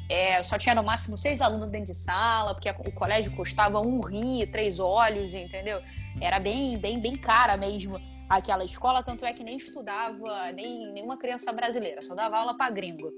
é, 0.07 0.41
só 0.43 0.57
tinha 0.57 0.73
no 0.73 0.81
máximo 0.81 1.17
seis 1.17 1.41
alunos 1.41 1.67
dentro 1.67 1.87
de 1.87 1.93
sala, 1.93 2.53
porque 2.53 2.69
o 2.69 2.91
colégio 2.93 3.35
custava 3.35 3.81
um 3.81 3.99
rim, 3.99 4.47
três 4.47 4.79
olhos, 4.79 5.33
entendeu? 5.33 5.81
Era 6.21 6.39
bem, 6.39 6.77
bem, 6.77 7.01
bem 7.01 7.17
cara 7.17 7.57
mesmo 7.57 7.99
aquela 8.29 8.63
escola, 8.63 9.03
tanto 9.03 9.25
é 9.25 9.33
que 9.33 9.43
nem 9.43 9.57
estudava 9.57 10.53
nem 10.53 10.93
nenhuma 10.93 11.17
criança 11.17 11.51
brasileira, 11.51 12.01
só 12.01 12.15
dava 12.15 12.37
aula 12.37 12.55
para 12.55 12.71
gringo. 12.71 13.11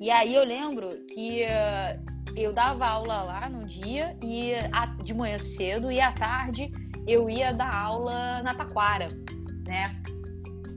E 0.00 0.10
aí 0.10 0.34
eu 0.34 0.42
lembro 0.42 0.88
que 1.12 1.44
uh, 1.44 2.32
eu 2.34 2.50
dava 2.50 2.86
aula 2.86 3.22
lá 3.24 3.50
no 3.50 3.66
dia 3.66 4.16
e 4.22 4.54
a, 4.72 4.86
de 4.86 5.12
manhã 5.12 5.38
cedo 5.38 5.92
e 5.92 6.00
à 6.00 6.12
tarde 6.12 6.70
eu 7.06 7.28
ia 7.28 7.52
dar 7.52 7.74
aula 7.74 8.42
na 8.42 8.54
Taquara, 8.54 9.08
né? 9.72 9.96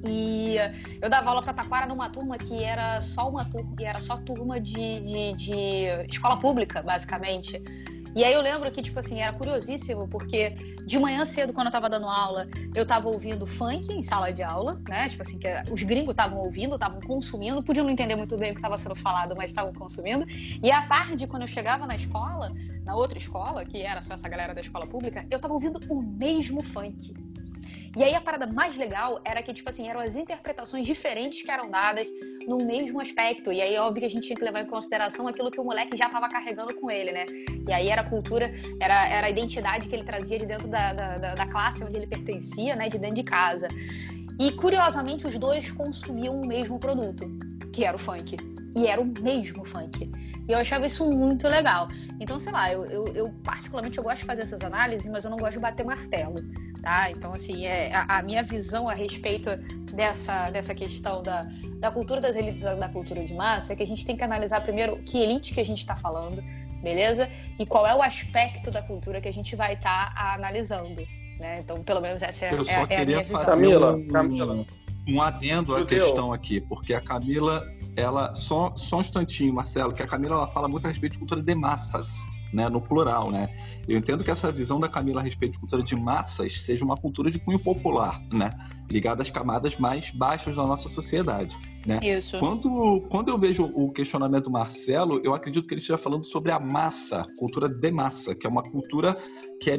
E 0.07 0.55
eu 1.01 1.09
dava 1.09 1.29
aula 1.29 1.41
para 1.41 1.53
Taquara 1.53 1.85
numa 1.85 2.09
turma 2.09 2.37
que 2.37 2.63
era 2.63 3.01
só 3.01 3.27
uma 3.29 3.43
turma, 3.45 3.75
era 3.79 3.99
só 3.99 4.17
turma 4.17 4.59
de, 4.59 5.01
de, 5.01 5.33
de 5.33 6.07
escola 6.07 6.37
pública, 6.37 6.81
basicamente. 6.81 7.61
E 8.15 8.23
aí 8.23 8.33
eu 8.33 8.41
lembro 8.41 8.71
que, 8.71 8.81
tipo 8.81 8.97
assim, 8.97 9.19
era 9.19 9.33
curiosíssimo, 9.33 10.07
porque 10.07 10.55
de 10.85 10.97
manhã 10.97 11.25
cedo, 11.25 11.51
quando 11.51 11.67
eu 11.67 11.71
tava 11.71 11.89
dando 11.89 12.07
aula, 12.07 12.47
eu 12.73 12.85
tava 12.85 13.09
ouvindo 13.09 13.45
funk 13.45 13.91
em 13.91 14.01
sala 14.01 14.31
de 14.31 14.41
aula, 14.41 14.79
né? 14.87 15.09
Tipo 15.09 15.23
assim, 15.23 15.37
que 15.37 15.47
os 15.69 15.83
gringos 15.83 16.11
estavam 16.11 16.37
ouvindo, 16.37 16.75
estavam 16.75 17.01
consumindo, 17.01 17.61
podiam 17.61 17.83
não 17.83 17.91
entender 17.91 18.15
muito 18.15 18.37
bem 18.37 18.51
o 18.51 18.53
que 18.53 18.59
estava 18.59 18.77
sendo 18.77 18.95
falado, 18.95 19.35
mas 19.35 19.47
estavam 19.47 19.73
consumindo. 19.73 20.25
E 20.29 20.71
à 20.71 20.83
tarde, 20.83 21.27
quando 21.27 21.41
eu 21.41 21.47
chegava 21.47 21.85
na 21.85 21.95
escola, 21.95 22.53
na 22.85 22.95
outra 22.95 23.17
escola, 23.17 23.65
que 23.65 23.81
era 23.81 24.01
só 24.01 24.13
essa 24.13 24.29
galera 24.29 24.53
da 24.53 24.61
escola 24.61 24.87
pública, 24.87 25.25
eu 25.29 25.39
tava 25.39 25.53
ouvindo 25.53 25.79
o 25.89 26.01
mesmo 26.01 26.63
funk. 26.63 27.13
E 27.95 28.03
aí 28.03 28.13
a 28.13 28.19
parada 28.19 28.45
mais 28.45 28.75
legal 28.75 29.21
era 29.23 29.41
que, 29.41 29.53
tipo 29.53 29.69
assim, 29.69 29.87
eram 29.87 30.01
as 30.01 30.15
interpretações 30.15 30.85
diferentes 30.85 31.41
que 31.41 31.49
eram 31.49 31.69
dadas 31.69 32.07
no 32.45 32.57
mesmo 32.57 32.99
aspecto. 32.99 33.53
E 33.53 33.61
aí, 33.61 33.77
óbvio 33.77 34.01
que 34.01 34.05
a 34.05 34.09
gente 34.09 34.27
tinha 34.27 34.35
que 34.35 34.43
levar 34.43 34.61
em 34.61 34.67
consideração 34.67 35.27
aquilo 35.27 35.49
que 35.49 35.59
o 35.59 35.63
moleque 35.63 35.95
já 35.95 36.07
estava 36.07 36.27
carregando 36.27 36.75
com 36.75 36.91
ele, 36.91 37.13
né? 37.13 37.25
E 37.67 37.71
aí 37.71 37.87
era 37.87 38.01
a 38.01 38.09
cultura, 38.09 38.51
era, 38.81 39.07
era 39.07 39.27
a 39.27 39.29
identidade 39.29 39.87
que 39.87 39.95
ele 39.95 40.03
trazia 40.03 40.37
de 40.37 40.45
dentro 40.45 40.67
da, 40.67 40.91
da, 40.93 41.35
da 41.35 41.47
classe 41.47 41.83
onde 41.83 41.97
ele 41.97 42.07
pertencia, 42.07 42.75
né? 42.75 42.89
De 42.89 42.97
dentro 42.97 43.15
de 43.15 43.23
casa. 43.23 43.69
E 44.37 44.51
curiosamente, 44.51 45.25
os 45.25 45.37
dois 45.37 45.71
consumiam 45.71 46.41
o 46.41 46.45
mesmo 46.45 46.77
produto, 46.77 47.25
que 47.71 47.85
era 47.85 47.95
o 47.95 47.99
funk. 47.99 48.35
E 48.75 48.87
era 48.87 48.99
o 49.01 49.05
mesmo 49.05 49.63
funk. 49.63 50.11
E 50.47 50.51
eu 50.51 50.57
achava 50.57 50.85
isso 50.85 51.09
muito 51.09 51.47
legal. 51.47 51.87
Então, 52.19 52.39
sei 52.39 52.51
lá, 52.51 52.71
eu, 52.71 52.85
eu, 52.85 53.07
eu 53.15 53.33
particularmente 53.43 53.97
eu 53.97 54.03
gosto 54.03 54.19
de 54.19 54.25
fazer 54.25 54.41
essas 54.41 54.61
análises, 54.61 55.09
mas 55.09 55.23
eu 55.23 55.31
não 55.31 55.37
gosto 55.37 55.53
de 55.53 55.59
bater 55.59 55.85
martelo 55.85 56.43
tá? 56.85 57.09
Então, 57.09 57.33
assim, 57.33 57.65
é, 57.65 57.91
a, 57.93 58.19
a, 58.19 58.21
minha 58.21 58.43
visão 58.43 58.87
a 58.87 58.93
respeito 58.93 59.49
dessa, 59.91 60.51
dessa 60.51 60.75
questão 60.75 61.23
da, 61.23 61.47
da 61.79 61.89
cultura 61.89 62.21
das 62.21 62.35
elites 62.35 62.61
da 62.61 62.87
cultura 62.87 63.25
de 63.25 63.33
massa 63.33 63.73
é 63.73 63.75
que 63.75 63.81
a 63.81 63.87
gente 63.87 64.05
tem 64.05 64.15
que 64.15 64.23
analisar 64.23 64.61
primeiro 64.61 64.97
que 64.97 65.17
elite 65.17 65.53
que 65.53 65.59
a 65.59 65.65
gente 65.65 65.79
está 65.79 65.95
falando, 65.95 66.43
beleza? 66.83 67.27
E 67.57 67.65
qual 67.65 67.87
é 67.87 67.95
o 67.95 68.03
aspecto 68.03 68.69
da 68.69 68.83
cultura 68.83 69.19
que 69.19 69.27
a 69.27 69.33
gente 69.33 69.55
vai 69.55 69.73
estar 69.73 70.13
tá 70.13 70.35
analisando, 70.35 71.01
né? 71.39 71.61
Então, 71.61 71.83
pelo 71.83 72.01
menos 72.01 72.21
essa 72.21 72.45
é, 72.45 72.49
é, 72.49 72.95
é 72.95 73.01
a 73.01 73.05
minha 73.05 73.23
visão. 73.23 73.45
Camila, 73.45 73.99
Camila. 74.11 74.65
Um 75.07 75.21
adendo 75.21 75.75
à 75.75 75.85
questão 75.85 76.33
aqui, 76.33 76.59
porque 76.59 76.93
a 76.93 77.01
Camila, 77.01 77.65
ela. 77.95 78.33
Só, 78.33 78.75
só 78.75 78.97
um 78.97 79.01
instantinho, 79.01 79.53
Marcelo, 79.53 79.93
que 79.93 80.01
a 80.01 80.07
Camila 80.07 80.35
ela 80.35 80.47
fala 80.47 80.67
muito 80.67 80.85
a 80.85 80.87
respeito 80.87 81.13
de 81.13 81.19
cultura 81.19 81.41
de 81.41 81.55
massas 81.55 82.25
né, 82.55 82.69
no 82.69 82.79
plural, 82.79 83.29
né? 83.29 83.49
Eu 83.85 83.97
entendo 83.97 84.23
que 84.23 84.31
essa 84.31 84.49
visão 84.49 84.79
da 84.79 84.87
Camila 84.87 85.19
a 85.19 85.23
respeito 85.23 85.53
de 85.53 85.59
cultura 85.59 85.83
de 85.83 85.95
massas 85.95 86.61
seja 86.61 86.85
uma 86.85 86.95
cultura 86.95 87.29
de 87.29 87.37
cunho 87.37 87.59
popular, 87.59 88.21
né? 88.31 88.51
Ligada 88.89 89.21
às 89.21 89.29
camadas 89.29 89.77
mais 89.77 90.09
baixas 90.11 90.55
da 90.55 90.65
nossa 90.65 90.87
sociedade, 90.87 91.57
né? 91.85 91.99
Isso. 92.01 92.39
Quando, 92.39 93.03
quando 93.09 93.29
eu 93.29 93.37
vejo 93.37 93.65
o 93.75 93.91
questionamento 93.91 94.45
do 94.45 94.51
Marcelo, 94.51 95.19
eu 95.21 95.33
acredito 95.33 95.67
que 95.67 95.73
ele 95.73 95.81
esteja 95.81 95.97
falando 95.97 96.23
sobre 96.23 96.51
a 96.51 96.59
massa, 96.59 97.27
cultura 97.37 97.67
de 97.67 97.91
massa, 97.91 98.33
que 98.33 98.47
é 98.47 98.49
uma 98.49 98.63
cultura 98.63 99.17
que 99.59 99.69
é 99.69 99.77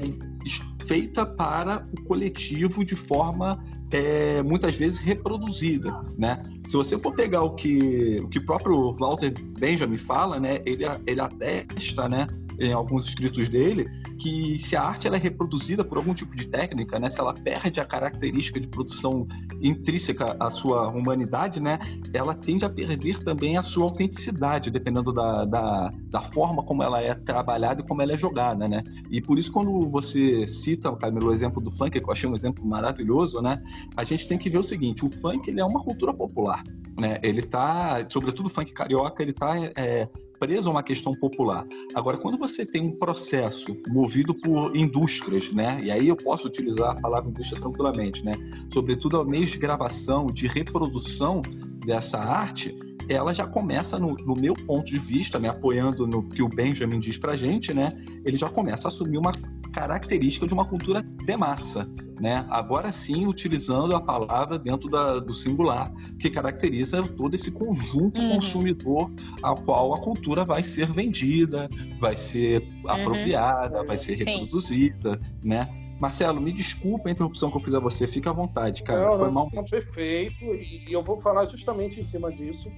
feita 0.84 1.24
para 1.24 1.88
o 1.98 2.04
coletivo 2.04 2.84
de 2.84 2.94
forma 2.94 3.58
é, 3.90 4.42
muitas 4.42 4.76
vezes 4.76 4.98
reproduzida, 4.98 5.92
né? 6.18 6.42
Se 6.64 6.76
você 6.76 6.98
for 6.98 7.14
pegar 7.14 7.42
o 7.42 7.54
que 7.54 8.20
o 8.22 8.28
que 8.28 8.40
próprio 8.40 8.92
Walter 8.92 9.32
Benjamin 9.58 9.96
fala, 9.96 10.40
né? 10.40 10.60
Ele 10.66 10.84
ele 11.06 11.20
atesta, 11.20 12.08
né? 12.08 12.26
Em 12.58 12.72
alguns 12.72 13.06
escritos 13.06 13.48
dele, 13.48 13.88
que 14.18 14.58
se 14.58 14.76
a 14.76 14.82
arte 14.82 15.06
ela 15.06 15.16
é 15.16 15.18
reproduzida 15.18 15.84
por 15.84 15.98
algum 15.98 16.14
tipo 16.14 16.34
de 16.34 16.48
técnica, 16.48 16.98
né, 16.98 17.08
se 17.08 17.20
ela 17.20 17.34
perde 17.34 17.80
a 17.80 17.84
característica 17.84 18.58
de 18.58 18.68
produção 18.68 19.26
intrínseca 19.60 20.36
à 20.40 20.50
sua 20.50 20.88
humanidade, 20.88 21.60
né, 21.60 21.78
ela 22.12 22.34
tende 22.34 22.64
a 22.64 22.70
perder 22.70 23.22
também 23.22 23.56
a 23.56 23.62
sua 23.62 23.84
autenticidade, 23.84 24.70
dependendo 24.70 25.12
da, 25.12 25.44
da, 25.44 25.92
da 26.08 26.20
forma 26.22 26.62
como 26.62 26.82
ela 26.82 27.00
é 27.00 27.14
trabalhada 27.14 27.82
e 27.82 27.86
como 27.86 28.02
ela 28.02 28.12
é 28.12 28.16
jogada, 28.16 28.68
né? 28.68 28.82
E 29.10 29.20
por 29.20 29.38
isso 29.38 29.52
quando 29.52 29.88
você 29.90 30.46
cita, 30.46 30.94
Camilo, 30.96 31.28
o 31.28 31.32
exemplo 31.32 31.62
do 31.62 31.70
funk, 31.70 32.00
que 32.00 32.06
eu 32.06 32.12
achei 32.12 32.28
um 32.28 32.34
exemplo 32.34 32.64
maravilhoso, 32.66 33.40
né, 33.40 33.62
a 33.96 34.04
gente 34.04 34.26
tem 34.26 34.38
que 34.38 34.48
ver 34.48 34.58
o 34.58 34.62
seguinte, 34.62 35.04
o 35.04 35.08
funk 35.20 35.48
ele 35.48 35.60
é 35.60 35.64
uma 35.64 35.82
cultura 35.82 36.12
popular, 36.12 36.64
né? 36.98 37.18
Ele 37.22 37.42
tá, 37.42 38.04
sobretudo 38.08 38.46
o 38.46 38.50
funk 38.50 38.72
carioca, 38.72 39.22
ele 39.22 39.32
tá 39.32 39.54
é, 39.76 40.08
preso 40.38 40.68
a 40.68 40.72
uma 40.72 40.82
questão 40.82 41.14
popular. 41.14 41.66
Agora, 41.94 42.16
quando 42.18 42.38
você 42.38 42.64
tem 42.64 42.82
um 42.82 42.98
processo 42.98 43.76
movido 43.88 44.34
por 44.34 44.76
indústrias, 44.76 45.52
né? 45.52 45.80
E 45.82 45.90
aí 45.90 46.08
eu 46.08 46.16
posso 46.16 46.46
utilizar 46.46 46.90
a 46.90 47.00
palavra 47.00 47.30
indústria 47.30 47.60
tranquilamente, 47.60 48.24
né? 48.24 48.34
Sobretudo 48.72 49.16
ao 49.16 49.24
meio 49.24 49.46
de 49.46 49.58
gravação, 49.58 50.26
de 50.26 50.46
reprodução 50.46 51.42
dessa 51.84 52.18
arte, 52.18 52.76
ela 53.08 53.32
já 53.32 53.46
começa, 53.46 53.98
no, 53.98 54.14
no, 54.14 54.34
meu 54.34 54.54
ponto 54.54 54.84
de 54.84 54.98
vista, 54.98 55.38
me 55.38 55.48
apoiando 55.48 56.06
no 56.06 56.28
que 56.28 56.42
o 56.42 56.48
Benjamin 56.48 56.98
diz 56.98 57.18
pra 57.18 57.36
gente, 57.36 57.72
né? 57.72 57.92
Ele 58.24 58.36
já 58.36 58.48
começa 58.48 58.86
a 58.86 58.88
assumir 58.88 59.18
uma 59.18 59.32
característica 59.72 60.46
de 60.46 60.54
uma 60.54 60.64
cultura 60.64 61.02
de 61.02 61.36
massa, 61.36 61.88
né? 62.20 62.46
Agora 62.48 62.90
sim, 62.90 63.26
utilizando 63.26 63.94
a 63.94 64.00
palavra 64.00 64.58
dentro 64.58 64.88
da, 64.88 65.18
do 65.18 65.34
singular, 65.34 65.92
que 66.18 66.30
caracteriza 66.30 67.02
todo 67.02 67.34
esse 67.34 67.50
conjunto 67.50 68.20
uhum. 68.20 68.34
consumidor 68.36 69.10
ao 69.42 69.56
qual 69.62 69.94
a 69.94 70.00
cultura 70.00 70.44
vai 70.44 70.62
ser 70.62 70.90
vendida, 70.90 71.68
vai 72.00 72.16
ser 72.16 72.62
uhum. 72.62 72.90
apropriada, 72.90 73.84
vai 73.84 73.96
ser 73.96 74.18
reproduzida, 74.18 75.20
sim. 75.22 75.48
né? 75.48 75.68
Marcelo, 76.00 76.40
me 76.40 76.52
desculpa 76.52 77.08
a 77.08 77.12
interrupção 77.12 77.50
que 77.50 77.56
eu 77.56 77.60
fiz 77.60 77.72
a 77.72 77.80
você, 77.80 78.06
fica 78.06 78.28
à 78.28 78.32
vontade, 78.32 78.82
cara. 78.82 79.10
Não, 79.10 79.18
Foi 79.18 79.30
mal. 79.30 79.48
Não, 79.52 79.64
perfeito, 79.64 80.44
e 80.44 80.86
eu 80.90 81.02
vou 81.02 81.18
falar 81.18 81.46
justamente 81.46 81.98
em 81.98 82.02
cima 82.02 82.30
disso 82.30 82.70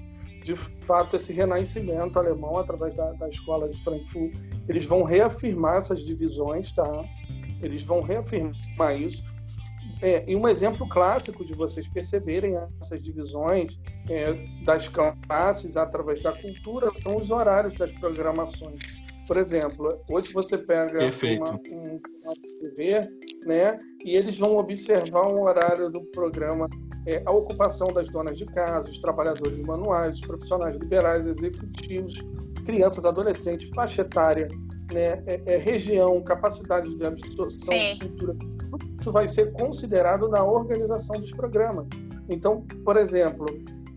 de 0.45 0.55
fato, 0.81 1.17
esse 1.17 1.33
renascimento 1.33 2.19
alemão, 2.19 2.59
através 2.59 2.95
da, 2.95 3.13
da 3.13 3.29
escola 3.29 3.69
de 3.69 3.83
Frankfurt, 3.83 4.35
eles 4.69 4.85
vão 4.85 5.03
reafirmar 5.03 5.77
essas 5.77 6.05
divisões, 6.05 6.73
tá? 6.73 7.05
Eles 7.63 7.83
vão 7.83 8.01
reafirmar 8.01 9.01
isso. 9.01 9.23
É, 10.01 10.25
e 10.31 10.37
um 10.37 10.47
exemplo 10.47 10.89
clássico 10.89 11.45
de 11.45 11.53
vocês 11.55 11.89
perceberem 11.89 12.57
essas 12.81 13.01
divisões 13.01 13.77
é, 14.09 14.33
das 14.65 14.89
classes 14.89 15.77
através 15.77 16.23
da 16.23 16.33
cultura 16.33 16.93
são 16.95 17.17
os 17.17 17.31
horários 17.31 17.75
das 17.75 17.91
programações. 17.93 18.81
Por 19.27 19.37
exemplo, 19.37 20.01
hoje 20.11 20.33
você 20.33 20.57
pega 20.57 20.99
uma, 21.01 21.51
um 21.51 21.99
canal 21.99 22.35
de 22.35 22.55
TV, 22.61 23.01
né, 23.45 23.79
e 24.05 24.17
eles 24.17 24.39
vão 24.39 24.57
observar 24.57 25.31
um 25.31 25.43
horário 25.43 25.91
do 25.91 26.01
programa 26.13 26.69
é, 27.09 27.23
a 27.25 27.33
ocupação 27.33 27.89
das 27.89 28.07
donas 28.11 28.37
de 28.37 28.45
casa, 28.45 28.91
os 28.91 28.99
trabalhadores 28.99 29.65
manuais, 29.65 30.17
os 30.17 30.21
profissionais 30.21 30.79
liberais, 30.79 31.27
executivos, 31.27 32.23
crianças, 32.67 33.07
adolescentes, 33.07 33.71
faixa 33.75 34.03
etária, 34.03 34.49
né, 34.93 35.23
é, 35.27 35.41
é, 35.47 35.57
região, 35.57 36.21
capacidade 36.23 36.95
de 36.95 37.07
absorção, 37.07 37.75
Sim. 37.75 37.99
cultura, 37.99 38.35
tudo 38.99 39.13
vai 39.13 39.27
ser 39.27 39.53
considerado 39.53 40.29
na 40.29 40.45
organização 40.45 41.19
dos 41.19 41.33
programas. 41.33 41.87
Então, 42.29 42.61
por 42.85 42.99
exemplo, 42.99 43.47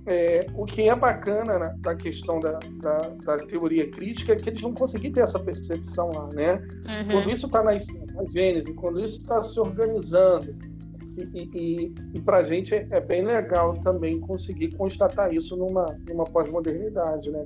é, 0.05 0.47
o 0.55 0.66
que 0.66 0.88
é 0.88 0.95
bacana 0.95 1.59
né, 1.59 1.76
da 1.80 1.93
questão 1.93 2.39
da, 2.39 2.59
da, 2.82 2.99
da, 3.26 3.38
teoria 3.39 3.91
crítica 3.91 4.34
é 4.34 4.36
que 4.38 4.49
eles 4.49 4.62
vão 4.62 4.74
conseguir 4.74 5.12
ter 5.12 5.22
essa 5.22 5.38
percepção 5.38 6.12
lá, 6.16 6.30
né? 6.34 6.53
Uhum. 6.53 7.12
Quando 7.12 7.30
isso 7.30 7.45
está 7.45 7.62
na, 7.62 7.72
na 7.74 8.26
gênese, 8.26 8.74
quando 8.74 9.01
isso 9.01 9.22
está 9.22 9.41
se 9.41 9.59
organizando, 9.59 10.55
e, 11.18 11.49
e, 11.53 11.93
e 12.14 12.22
para 12.22 12.38
a 12.38 12.43
gente 12.43 12.74
é, 12.74 12.88
é, 12.89 12.99
bem 12.99 13.26
legal 13.26 13.74
também 13.80 14.20
conseguir 14.20 14.72
constatar 14.72 15.34
isso 15.34 15.55
numa, 15.55 15.86
numa 16.07 16.24
pós-modernidade, 16.26 17.32
né? 17.32 17.43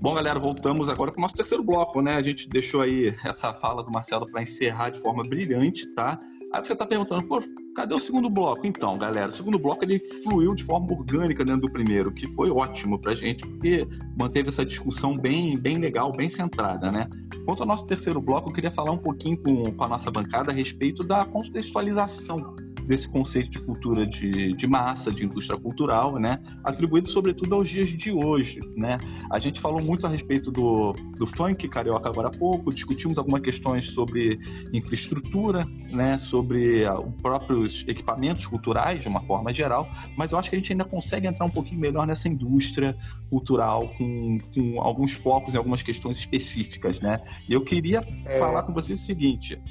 Bom, 0.00 0.14
galera, 0.14 0.38
voltamos 0.38 0.88
agora 0.88 1.12
para 1.12 1.18
o 1.18 1.22
nosso 1.22 1.34
terceiro 1.34 1.62
bloco, 1.62 2.00
né? 2.00 2.14
A 2.14 2.22
gente 2.22 2.48
deixou 2.48 2.80
aí 2.80 3.14
essa 3.24 3.52
fala 3.52 3.82
do 3.82 3.90
Marcelo 3.90 4.26
para 4.26 4.40
encerrar 4.40 4.90
de 4.90 4.98
forma 5.00 5.22
brilhante, 5.22 5.86
tá? 5.94 6.18
Aí 6.52 6.64
você 6.64 6.72
está 6.72 6.86
perguntando, 6.86 7.26
pô, 7.26 7.42
cadê 7.80 7.94
o 7.94 7.98
segundo 7.98 8.28
bloco? 8.28 8.66
Então, 8.66 8.98
galera, 8.98 9.28
o 9.28 9.32
segundo 9.32 9.58
bloco 9.58 9.82
ele 9.82 9.98
fluiu 10.22 10.54
de 10.54 10.62
forma 10.64 10.92
orgânica 10.92 11.42
dentro 11.42 11.62
do 11.62 11.70
primeiro, 11.70 12.12
que 12.12 12.26
foi 12.34 12.50
ótimo 12.50 12.98
para 12.98 13.12
a 13.12 13.14
gente, 13.14 13.46
porque 13.46 13.88
manteve 14.18 14.50
essa 14.50 14.66
discussão 14.66 15.16
bem, 15.16 15.58
bem 15.58 15.78
legal, 15.78 16.12
bem 16.12 16.28
centrada, 16.28 16.92
né? 16.92 17.08
Quanto 17.46 17.62
ao 17.62 17.66
nosso 17.66 17.86
terceiro 17.86 18.20
bloco, 18.20 18.50
eu 18.50 18.52
queria 18.52 18.70
falar 18.70 18.92
um 18.92 18.98
pouquinho 18.98 19.38
com, 19.38 19.72
com 19.72 19.84
a 19.84 19.88
nossa 19.88 20.10
bancada 20.10 20.50
a 20.50 20.54
respeito 20.54 21.02
da 21.02 21.24
contextualização 21.24 22.54
desse 22.90 23.08
conceito 23.08 23.48
de 23.50 23.60
cultura 23.60 24.04
de, 24.04 24.52
de 24.52 24.66
massa, 24.66 25.12
de 25.12 25.24
indústria 25.24 25.56
cultural, 25.56 26.18
né? 26.18 26.42
Atribuído 26.64 27.08
sobretudo 27.08 27.54
aos 27.54 27.68
dias 27.68 27.88
de 27.90 28.10
hoje, 28.10 28.58
né? 28.76 28.98
A 29.30 29.38
gente 29.38 29.60
falou 29.60 29.80
muito 29.80 30.08
a 30.08 30.10
respeito 30.10 30.50
do, 30.50 30.92
do 31.16 31.24
funk 31.24 31.68
carioca 31.68 32.08
agora 32.08 32.26
há 32.26 32.30
pouco, 32.32 32.74
discutimos 32.74 33.16
algumas 33.16 33.42
questões 33.42 33.86
sobre 33.94 34.40
infraestrutura, 34.72 35.64
né? 35.88 36.18
Sobre 36.18 36.84
uh, 36.84 36.98
os 37.00 37.22
próprios 37.22 37.84
equipamentos 37.86 38.44
culturais 38.48 39.02
de 39.02 39.08
uma 39.08 39.22
forma 39.22 39.54
geral, 39.54 39.88
mas 40.16 40.32
eu 40.32 40.38
acho 40.38 40.50
que 40.50 40.56
a 40.56 40.58
gente 40.58 40.72
ainda 40.72 40.84
consegue 40.84 41.28
entrar 41.28 41.46
um 41.46 41.50
pouquinho 41.50 41.80
melhor 41.80 42.08
nessa 42.08 42.28
indústria 42.28 42.96
cultural 43.28 43.88
com, 43.96 44.38
com 44.52 44.80
alguns 44.80 45.12
focos 45.12 45.54
em 45.54 45.58
algumas 45.58 45.84
questões 45.84 46.18
específicas, 46.18 46.98
né? 47.00 47.20
E 47.48 47.52
eu 47.52 47.60
queria 47.60 48.02
é... 48.24 48.36
falar 48.36 48.64
com 48.64 48.74
vocês 48.74 49.00
o 49.00 49.04
seguinte, 49.04 49.62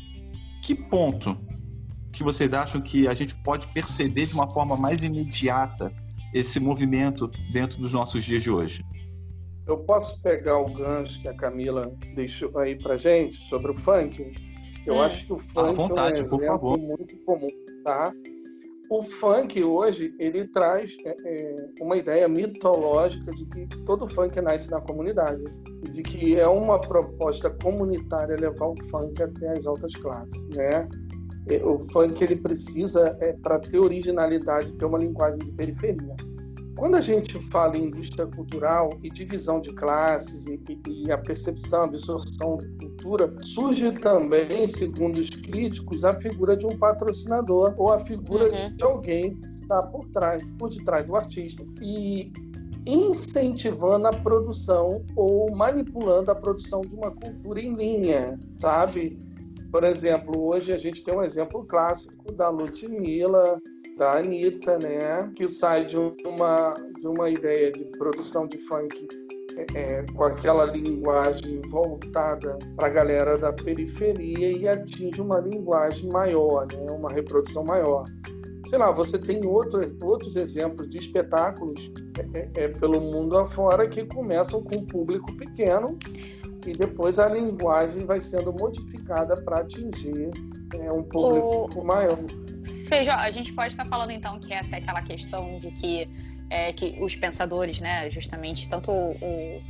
que 0.64 0.74
ponto 0.74 1.38
que 2.12 2.24
vocês 2.24 2.54
acham 2.54 2.82
que 2.82 3.08
a 3.08 3.14
gente 3.14 3.36
pode 3.44 3.68
perceber 3.68 4.26
de 4.26 4.34
uma 4.34 4.50
forma 4.50 4.76
mais 4.76 5.04
imediata 5.04 5.92
esse 6.34 6.60
movimento 6.60 7.30
dentro 7.52 7.80
dos 7.80 7.94
nossos 7.94 8.24
dias 8.24 8.44
de 8.44 8.52
hoje? 8.52 8.84
Eu 9.68 9.78
posso 9.78 10.20
pegar 10.22 10.58
o 10.58 10.74
gancho 10.74 11.22
que 11.22 11.28
a 11.28 11.34
Camila 11.36 11.92
deixou 12.16 12.58
aí 12.58 12.76
pra 12.76 12.98
gente 12.98 13.36
sobre 13.36 13.72
o 13.72 13.76
funk? 13.76 14.34
Eu 14.86 14.96
é. 14.96 15.06
acho 15.06 15.26
que 15.26 15.34
o 15.34 15.38
funk 15.38 15.76
vontade, 15.76 16.22
é 16.22 16.24
um 16.24 16.26
exemplo 16.26 16.78
muito 16.78 17.16
comum, 17.26 17.48
tá? 17.84 18.12
O 18.90 19.04
funk 19.04 19.64
hoje, 19.64 20.16
ele 20.18 20.48
traz 20.48 20.92
é, 21.06 21.16
é, 21.24 21.56
uma 21.80 21.96
ideia 21.96 22.28
mitológica 22.28 23.30
de 23.32 23.46
que 23.46 23.68
todo 23.86 24.08
funk 24.08 24.42
nasce 24.42 24.72
na 24.72 24.82
comunidade, 24.82 25.44
de 25.94 26.02
que 26.02 26.40
é 26.40 26.48
uma 26.48 26.82
proposta 26.82 27.52
comunitária 27.62 28.36
levar 28.36 28.66
o 28.66 28.76
funk 28.90 29.22
até 29.22 29.52
as 29.52 29.68
altas 29.68 29.94
classes, 29.94 30.44
né? 30.56 30.88
O 31.58 31.84
funk 31.92 32.24
ele 32.24 32.36
precisa, 32.36 33.18
é, 33.20 33.34
para 33.34 33.60
ter 33.60 33.80
originalidade, 33.80 34.72
ter 34.74 34.86
uma 34.86 35.00
linguagem 35.00 35.40
de 35.40 35.52
periferia. 35.52 36.16
Quando 36.80 36.96
a 36.96 37.02
gente 37.02 37.38
fala 37.50 37.78
em 37.78 37.88
indústria 37.88 38.26
cultural 38.26 38.98
e 39.04 39.10
divisão 39.10 39.60
de 39.60 39.74
classes 39.74 40.48
e, 40.48 40.58
e, 40.88 41.12
a 41.12 41.18
percepção, 41.18 41.82
a 41.82 41.84
absorção 41.84 42.58
de 42.58 42.70
cultura, 42.78 43.36
surge 43.42 43.92
também, 43.92 44.66
segundo 44.66 45.18
os 45.18 45.30
críticos, 45.30 46.06
a 46.06 46.14
figura 46.14 46.56
de 46.56 46.66
um 46.66 46.78
patrocinador 46.78 47.74
ou 47.78 47.92
a 47.92 48.00
figura 48.00 48.46
uhum. 48.46 48.76
de 48.78 48.84
alguém 48.84 49.36
que 49.36 49.48
está 49.48 49.84
por 49.88 50.06
trás, 50.10 50.42
por 50.58 50.70
detrás 50.70 51.06
do 51.06 51.18
artista. 51.18 51.66
E 51.82 52.32
incentivando 52.86 54.08
a 54.08 54.12
produção 54.12 55.04
ou 55.18 55.54
manipulando 55.54 56.32
a 56.32 56.36
produção 56.36 56.80
de 56.80 56.96
uma 56.96 57.12
cultura 57.12 57.60
em 57.60 57.76
linha, 57.76 58.40
sabe? 58.58 59.20
Por 59.72 59.84
exemplo, 59.84 60.48
hoje 60.48 60.74
a 60.74 60.78
gente 60.78 61.04
tem 61.04 61.16
um 61.16 61.24
exemplo 61.24 61.64
clássico 61.66 62.32
da 62.32 62.50
Ludmilla, 62.50 63.62
da 63.98 64.18
Anitta, 64.18 64.80
né? 64.80 65.32
Que 65.36 65.48
sai 65.48 65.86
de 65.86 65.98
uma, 65.98 66.74
de 67.00 67.08
uma 67.08 67.30
ideia 67.30 67.72
de 67.72 67.86
produção 67.98 68.48
de 68.48 68.58
funk 68.58 69.08
é, 69.58 69.80
é 69.80 70.06
com 70.16 70.24
aquela 70.24 70.66
linguagem 70.66 71.62
voltada 71.70 72.58
para 72.76 72.88
a 72.88 72.90
galera 72.90 73.38
da 73.38 73.52
periferia 73.54 74.52
e 74.52 74.68
atinge 74.68 75.22
uma 75.22 75.40
linguagem 75.40 76.10
maior, 76.10 76.66
né? 76.74 76.92
Uma 76.92 77.10
reprodução 77.10 77.64
maior. 77.64 78.06
Sei 78.68 78.78
lá, 78.78 78.92
você 78.92 79.18
tem 79.18 79.46
outros, 79.46 79.96
outros 80.02 80.36
exemplos 80.36 80.90
de 80.90 80.98
espetáculos 81.00 81.92
é, 82.34 82.40
é, 82.40 82.66
é 82.66 82.68
pelo 82.68 83.00
mundo 83.00 83.38
afora 83.38 83.88
que 83.88 84.06
começam 84.06 84.64
com 84.64 84.80
um 84.80 84.86
público 84.86 85.36
pequeno 85.38 85.98
e 86.66 86.74
depois 86.74 87.20
a 87.20 87.28
linguagem 87.28 88.06
vai 88.06 88.20
sendo 88.20 88.52
modificada 88.54 89.36
para 89.42 89.62
atingir 89.62 90.32
é, 90.74 90.92
um 90.92 91.04
público 91.04 91.80
o... 91.80 91.86
maior. 91.86 92.18
Feijó, 92.88 93.12
a 93.12 93.30
gente 93.30 93.54
pode 93.54 93.70
estar 93.74 93.86
falando 93.86 94.12
então 94.12 94.40
que 94.40 94.54
essa 94.54 94.76
é 94.76 94.80
aquela 94.80 95.02
questão 95.02 95.60
de 95.60 95.72
que, 95.72 96.10
é, 96.50 96.74
que 96.74 96.98
os 97.02 97.16
pensadores, 97.16 97.80
né, 97.80 98.10
justamente, 98.10 98.68
tanto 98.68 98.92
o, 98.92 99.62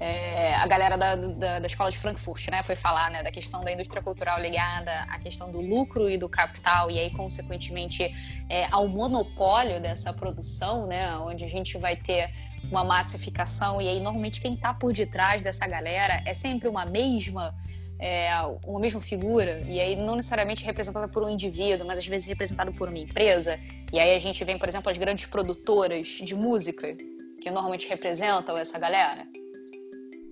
é, 0.00 0.54
a 0.54 0.66
galera 0.66 0.96
da, 0.96 1.16
da, 1.16 1.60
da, 1.60 1.66
escola 1.66 1.90
de 1.90 1.98
Frankfurt, 1.98 2.48
né, 2.48 2.62
foi 2.62 2.76
falar 2.76 3.10
né, 3.10 3.22
da 3.22 3.30
questão 3.30 3.60
da 3.62 3.72
indústria 3.72 4.02
cultural 4.02 4.40
ligada 4.40 4.92
à 5.08 5.18
questão 5.18 5.50
do 5.50 5.60
lucro 5.60 6.08
e 6.08 6.16
do 6.16 6.28
capital 6.28 6.90
e 6.90 6.98
aí 6.98 7.10
consequentemente 7.10 8.12
é, 8.48 8.66
ao 8.70 8.88
monopólio 8.88 9.80
dessa 9.80 10.12
produção, 10.12 10.86
né, 10.86 11.16
onde 11.18 11.44
a 11.44 11.48
gente 11.48 11.78
vai 11.78 11.96
ter 11.96 12.30
uma 12.70 12.84
massificação 12.84 13.80
e 13.80 13.88
aí 13.88 14.00
normalmente 14.00 14.40
quem 14.40 14.54
está 14.54 14.72
por 14.74 14.92
detrás 14.92 15.42
dessa 15.42 15.66
galera 15.66 16.22
é 16.26 16.34
sempre 16.34 16.68
uma 16.68 16.84
mesma 16.84 17.54
é, 17.98 18.28
uma 18.66 18.80
mesma 18.80 19.00
figura, 19.00 19.62
e 19.66 19.80
aí 19.80 19.96
não 19.96 20.16
necessariamente 20.16 20.64
representada 20.64 21.08
por 21.08 21.22
um 21.22 21.28
indivíduo, 21.28 21.86
mas 21.86 21.98
às 21.98 22.06
vezes 22.06 22.26
representada 22.26 22.72
por 22.72 22.88
uma 22.88 22.98
empresa. 22.98 23.58
E 23.92 23.98
aí 23.98 24.14
a 24.14 24.18
gente 24.18 24.44
vem, 24.44 24.58
por 24.58 24.68
exemplo, 24.68 24.90
as 24.90 24.98
grandes 24.98 25.26
produtoras 25.26 26.06
de 26.06 26.34
música, 26.34 26.94
que 27.40 27.50
normalmente 27.50 27.88
representam 27.88 28.56
essa 28.58 28.78
galera. 28.78 29.26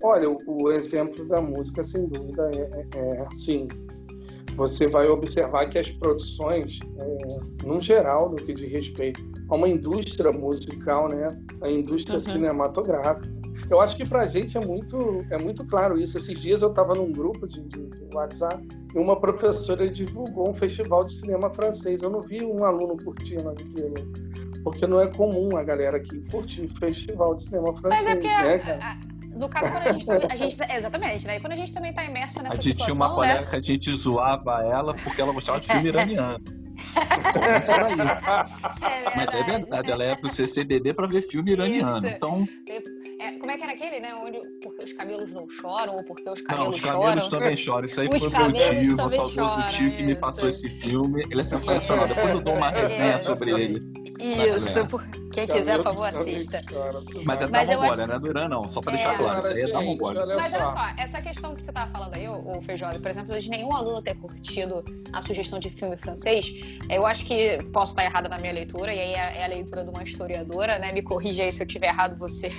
Olha, 0.03 0.29
o, 0.29 0.37
o 0.45 0.71
exemplo 0.71 1.25
da 1.27 1.41
música, 1.41 1.83
sem 1.83 2.05
dúvida, 2.07 2.49
é, 2.53 2.99
é, 2.99 3.21
é 3.21 3.29
sim. 3.31 3.65
Você 4.55 4.87
vai 4.87 5.07
observar 5.07 5.67
que 5.69 5.79
as 5.79 5.89
produções, 5.89 6.79
é, 6.99 7.65
no 7.65 7.79
geral, 7.79 8.29
no 8.29 8.35
que 8.35 8.53
diz 8.53 8.71
respeito 8.71 9.23
a 9.49 9.55
uma 9.55 9.67
indústria 9.67 10.31
musical, 10.31 11.09
né, 11.09 11.27
a 11.61 11.69
indústria 11.69 12.15
uhum. 12.15 12.19
cinematográfica, 12.19 13.31
eu 13.69 13.79
acho 13.79 13.95
que 13.95 14.05
para 14.05 14.21
a 14.21 14.25
gente 14.25 14.57
é 14.57 14.61
muito, 14.61 15.19
é 15.29 15.37
muito 15.37 15.65
claro 15.65 15.99
isso. 15.99 16.17
Esses 16.17 16.39
dias 16.39 16.61
eu 16.61 16.69
estava 16.69 16.93
num 16.93 17.11
grupo 17.11 17.47
de, 17.47 17.61
de, 17.61 17.87
de, 17.87 18.15
WhatsApp 18.15 18.67
e 18.93 18.97
uma 18.97 19.19
professora 19.19 19.89
divulgou 19.89 20.49
um 20.49 20.53
festival 20.53 21.05
de 21.05 21.13
cinema 21.13 21.49
francês. 21.49 22.01
Eu 22.01 22.09
não 22.09 22.21
vi 22.21 22.43
um 22.43 22.63
aluno 22.65 22.97
curtindo 23.03 23.49
aquilo. 23.49 23.93
Porque 24.63 24.87
não 24.87 25.01
é 25.01 25.07
comum 25.07 25.57
a 25.57 25.63
galera 25.63 25.97
aqui 25.97 26.21
curtir 26.31 26.67
festival 26.67 27.35
de 27.35 27.43
cinema 27.43 27.75
francês. 27.75 28.03
Mas 28.03 28.05
é 28.05 28.15
porque, 28.15 28.27
né, 28.27 28.99
no 29.35 29.49
caso, 29.49 29.71
quando 29.71 29.87
a 29.87 29.91
gente, 29.91 30.05
tá, 30.05 30.27
a 30.29 30.35
gente 30.35 30.57
tá, 30.57 30.77
exatamente, 30.77 31.27
né? 31.27 31.37
E 31.37 31.39
quando 31.39 31.53
a 31.53 31.55
gente 31.55 31.73
também 31.73 31.89
está 31.89 32.05
imersa 32.05 32.41
nessa 32.43 32.55
situação, 32.55 32.59
A 32.59 32.61
gente 32.61 32.71
situação, 32.71 32.95
tinha 32.95 33.05
uma 33.05 33.15
colega 33.15 33.41
né? 33.41 33.47
que 33.47 33.55
a 33.55 33.61
gente 33.61 33.95
zoava 33.95 34.63
ela 34.63 34.93
porque 34.93 35.21
ela 35.21 35.33
gostava 35.33 35.59
de 35.59 35.67
filme 35.67 35.89
iraniano. 35.89 36.62
Começa 37.33 37.77
daí. 37.77 37.93
É 37.93 39.15
Mas 39.15 39.33
é 39.33 39.43
verdade, 39.43 39.91
ela 39.91 40.03
é 40.03 40.15
pro 40.15 40.29
CCBB 40.29 40.93
para 40.93 41.07
ver 41.07 41.21
filme 41.21 41.51
iraniano. 41.51 41.97
Isso. 41.97 42.07
Então. 42.07 42.47
É, 43.23 43.31
como 43.39 43.49
é 43.51 43.57
que 43.57 43.63
era 43.63 43.71
aquele, 43.71 43.99
né? 44.01 44.13
Onde 44.15 44.37
porque 44.61 44.83
os 44.83 44.91
cabelos 44.91 45.31
não 45.31 45.49
choram 45.49 45.95
ou 45.95 46.03
porque 46.03 46.29
os 46.29 46.41
cabelos 46.41 46.75
choram? 46.75 46.93
Não, 46.93 46.99
os 46.99 47.05
cabelos 47.05 47.23
choram. 47.23 47.39
também 47.39 47.57
choram. 47.57 47.85
Isso 47.85 48.01
aí 48.01 48.07
os 48.07 48.21
foi 48.21 48.29
meu 48.29 48.53
tio, 48.53 48.95
meu 48.97 49.09
saudoso 49.09 49.61
tio 49.69 49.95
que 49.95 50.03
me 50.03 50.15
passou 50.15 50.49
esse 50.49 50.69
filme. 50.69 51.23
Ele 51.31 51.39
é 51.39 51.43
sensacional. 51.43 52.05
Depois 52.05 52.33
eu 52.33 52.41
dou 52.41 52.55
uma 52.55 52.69
resenha 52.69 53.17
sobre 53.17 53.51
ele. 53.51 54.03
Isso, 54.19 54.87
quem 55.33 55.47
quiser, 55.47 55.77
por 55.77 55.85
favor, 55.85 56.05
assista. 56.05 56.61
Mas 57.25 57.41
é 57.41 57.47
da 57.47 57.65
Mongólia, 57.65 58.07
não 58.07 58.15
é 58.15 58.19
do 58.19 58.27
Irã, 58.29 58.47
não. 58.47 58.67
Só 58.67 58.81
pra 58.81 58.91
deixar 58.91 59.15
é, 59.15 59.17
claro, 59.17 59.39
isso 59.39 59.51
aí 59.51 59.61
é 59.61 59.67
da 59.67 59.81
Mongólia. 59.81 60.25
Mas 60.27 60.53
olha 60.53 60.69
só, 60.69 60.85
essa 60.97 61.21
questão 61.21 61.55
que 61.55 61.63
você 61.63 61.71
tava 61.71 61.91
falando 61.91 62.13
aí, 62.13 62.27
o 62.27 62.61
Feijó, 62.61 62.87
por 62.99 63.07
exemplo, 63.07 63.39
de 63.39 63.49
nenhum 63.49 63.73
aluno 63.73 64.01
ter 64.01 64.15
curtido 64.15 64.83
a 65.11 65.21
sugestão 65.21 65.59
de 65.59 65.71
filme 65.71 65.97
francês, 65.97 66.53
eu 66.89 67.05
acho 67.05 67.25
que 67.25 67.57
posso 67.73 67.93
estar 67.93 68.05
errada 68.05 68.29
na 68.29 68.37
minha 68.37 68.53
leitura, 68.53 68.93
e 68.93 68.99
aí 68.99 69.13
é, 69.13 69.39
é 69.39 69.43
a 69.45 69.47
leitura 69.47 69.83
de 69.83 69.89
uma 69.89 70.03
historiadora, 70.03 70.77
né? 70.77 70.91
Me 70.91 71.01
corrija 71.01 71.43
aí 71.43 71.51
se 71.51 71.63
eu 71.63 71.67
estiver 71.67 71.87
errado, 71.87 72.15
você 72.17 72.49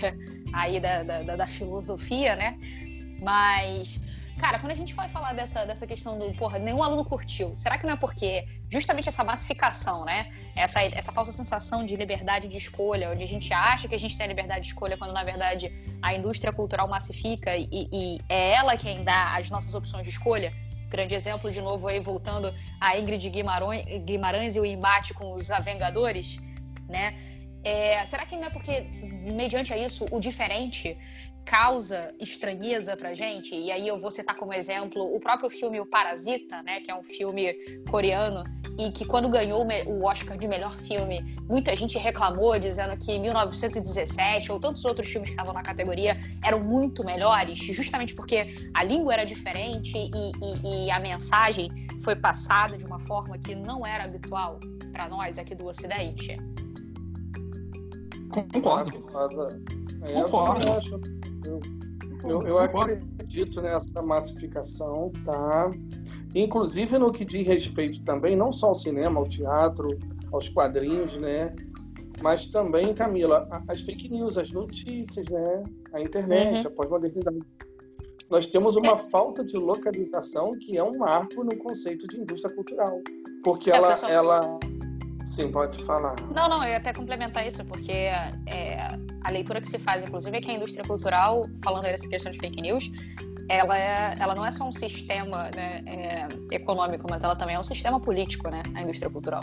aí 0.54 0.80
da, 0.80 1.02
da, 1.02 1.36
da 1.36 1.46
filosofia, 1.46 2.36
né? 2.36 2.56
Mas 3.20 4.00
Cara, 4.38 4.58
quando 4.58 4.72
a 4.72 4.74
gente 4.74 4.94
vai 4.94 5.08
falar 5.08 5.32
dessa, 5.32 5.64
dessa 5.64 5.86
questão 5.86 6.18
do, 6.18 6.34
porra, 6.34 6.58
nenhum 6.58 6.82
aluno 6.82 7.04
curtiu, 7.04 7.52
será 7.54 7.78
que 7.78 7.86
não 7.86 7.92
é 7.92 7.96
porque 7.96 8.46
justamente 8.68 9.08
essa 9.08 9.22
massificação, 9.22 10.04
né? 10.04 10.32
Essa, 10.56 10.82
essa 10.82 11.12
falsa 11.12 11.30
sensação 11.30 11.84
de 11.84 11.94
liberdade 11.94 12.48
de 12.48 12.56
escolha, 12.56 13.10
onde 13.10 13.22
a 13.22 13.28
gente 13.28 13.52
acha 13.54 13.86
que 13.86 13.94
a 13.94 13.98
gente 13.98 14.16
tem 14.18 14.24
a 14.24 14.28
liberdade 14.28 14.62
de 14.62 14.66
escolha, 14.68 14.98
quando 14.98 15.12
na 15.12 15.22
verdade 15.22 15.72
a 16.02 16.14
indústria 16.14 16.52
cultural 16.52 16.88
massifica 16.88 17.56
e, 17.56 17.68
e 17.70 18.20
é 18.28 18.54
ela 18.54 18.76
quem 18.76 19.04
dá 19.04 19.36
as 19.36 19.48
nossas 19.48 19.72
opções 19.72 20.02
de 20.02 20.10
escolha? 20.10 20.52
Grande 20.88 21.14
exemplo, 21.14 21.50
de 21.50 21.60
novo, 21.60 21.86
aí 21.86 22.00
voltando 22.00 22.52
a 22.80 22.98
Ingrid 22.98 23.30
Guimarães, 23.30 23.84
Guimarães 24.04 24.56
e 24.56 24.60
o 24.60 24.66
embate 24.66 25.14
com 25.14 25.34
os 25.34 25.50
Avengadores, 25.50 26.40
né? 26.88 27.14
É, 27.64 28.04
será 28.04 28.26
que 28.26 28.36
não 28.36 28.44
é 28.44 28.50
porque, 28.50 28.82
mediante 29.32 29.72
a 29.72 29.78
isso, 29.78 30.06
o 30.10 30.20
diferente 30.20 30.96
causa 31.44 32.14
estranheza 32.20 32.96
pra 32.96 33.14
gente? 33.14 33.54
E 33.54 33.72
aí 33.72 33.88
eu 33.88 33.98
vou 33.98 34.10
citar 34.10 34.36
como 34.36 34.52
exemplo 34.52 35.02
o 35.14 35.18
próprio 35.18 35.48
filme 35.48 35.80
O 35.80 35.86
Parasita, 35.86 36.62
né? 36.62 36.80
Que 36.80 36.90
é 36.90 36.94
um 36.94 37.02
filme 37.02 37.54
coreano 37.90 38.44
e 38.78 38.90
que 38.90 39.04
quando 39.04 39.28
ganhou 39.28 39.64
o 39.86 40.04
Oscar 40.04 40.36
de 40.36 40.48
melhor 40.48 40.76
filme, 40.80 41.36
muita 41.48 41.74
gente 41.76 41.96
reclamou, 41.96 42.58
dizendo 42.58 42.96
que 42.96 43.18
1917 43.18 44.50
ou 44.50 44.58
tantos 44.58 44.84
outros 44.84 45.08
filmes 45.08 45.30
que 45.30 45.34
estavam 45.34 45.54
na 45.54 45.62
categoria 45.62 46.18
eram 46.42 46.60
muito 46.60 47.04
melhores, 47.04 47.58
justamente 47.58 48.14
porque 48.14 48.68
a 48.74 48.82
língua 48.82 49.14
era 49.14 49.24
diferente 49.24 49.96
e, 49.96 50.32
e, 50.42 50.86
e 50.86 50.90
a 50.90 50.98
mensagem 50.98 51.70
foi 52.02 52.16
passada 52.16 52.76
de 52.76 52.84
uma 52.84 52.98
forma 53.00 53.38
que 53.38 53.54
não 53.54 53.86
era 53.86 54.04
habitual 54.04 54.58
para 54.92 55.08
nós 55.08 55.38
aqui 55.38 55.54
do 55.54 55.66
Ocidente. 55.66 56.36
Concordo. 58.34 58.96
É, 60.02 60.12
Concordo. 60.22 60.66
Eu, 60.66 60.72
acho, 60.74 61.00
eu, 61.44 61.60
eu, 62.28 62.42
eu 62.42 62.58
acredito 62.58 63.60
nessa 63.62 64.02
massificação, 64.02 65.12
tá? 65.24 65.70
Inclusive 66.34 66.98
no 66.98 67.12
que 67.12 67.24
diz 67.24 67.46
respeito 67.46 68.02
também, 68.02 68.36
não 68.36 68.50
só 68.50 68.68
ao 68.68 68.74
cinema, 68.74 69.20
ao 69.20 69.28
teatro, 69.28 69.88
aos 70.32 70.48
quadrinhos, 70.48 71.16
né? 71.18 71.54
Mas 72.22 72.46
também, 72.46 72.94
Camila, 72.94 73.48
as 73.68 73.82
fake 73.82 74.08
news, 74.08 74.36
as 74.36 74.50
notícias, 74.50 75.28
né? 75.28 75.62
A 75.92 76.00
internet, 76.00 76.66
uhum. 76.66 76.72
a 76.72 76.76
pós-modernidade. 76.76 77.38
Nós 78.30 78.46
temos 78.46 78.74
uma 78.74 78.96
falta 78.96 79.44
de 79.44 79.56
localização 79.56 80.52
que 80.52 80.76
é 80.76 80.82
um 80.82 80.96
marco 80.98 81.44
no 81.44 81.56
conceito 81.58 82.06
de 82.08 82.20
indústria 82.20 82.52
cultural. 82.54 83.00
Porque 83.44 83.70
é, 83.70 83.76
ela, 83.76 83.92
ela 84.08 84.58
Sim, 85.34 85.50
pode 85.50 85.82
falar. 85.82 86.14
Não, 86.32 86.48
não, 86.48 86.62
eu 86.62 86.70
ia 86.70 86.76
até 86.76 86.92
complementar 86.92 87.44
isso, 87.44 87.64
porque 87.64 87.90
é, 87.90 88.78
a 89.20 89.30
leitura 89.32 89.60
que 89.60 89.66
se 89.66 89.80
faz, 89.80 90.04
inclusive, 90.04 90.36
é 90.36 90.40
que 90.40 90.48
a 90.48 90.54
indústria 90.54 90.84
cultural, 90.84 91.48
falando 91.64 91.82
dessa 91.82 92.08
questão 92.08 92.30
de 92.30 92.38
fake 92.38 92.62
news, 92.62 92.88
ela, 93.48 93.76
é, 93.76 94.14
ela 94.20 94.36
não 94.36 94.46
é 94.46 94.52
só 94.52 94.62
um 94.62 94.70
sistema 94.70 95.50
né, 95.56 95.82
é, 95.86 96.54
econômico, 96.54 97.08
mas 97.10 97.24
ela 97.24 97.34
também 97.34 97.56
é 97.56 97.58
um 97.58 97.64
sistema 97.64 97.98
político, 97.98 98.48
né? 98.48 98.62
A 98.76 98.82
indústria 98.82 99.10
cultural. 99.10 99.42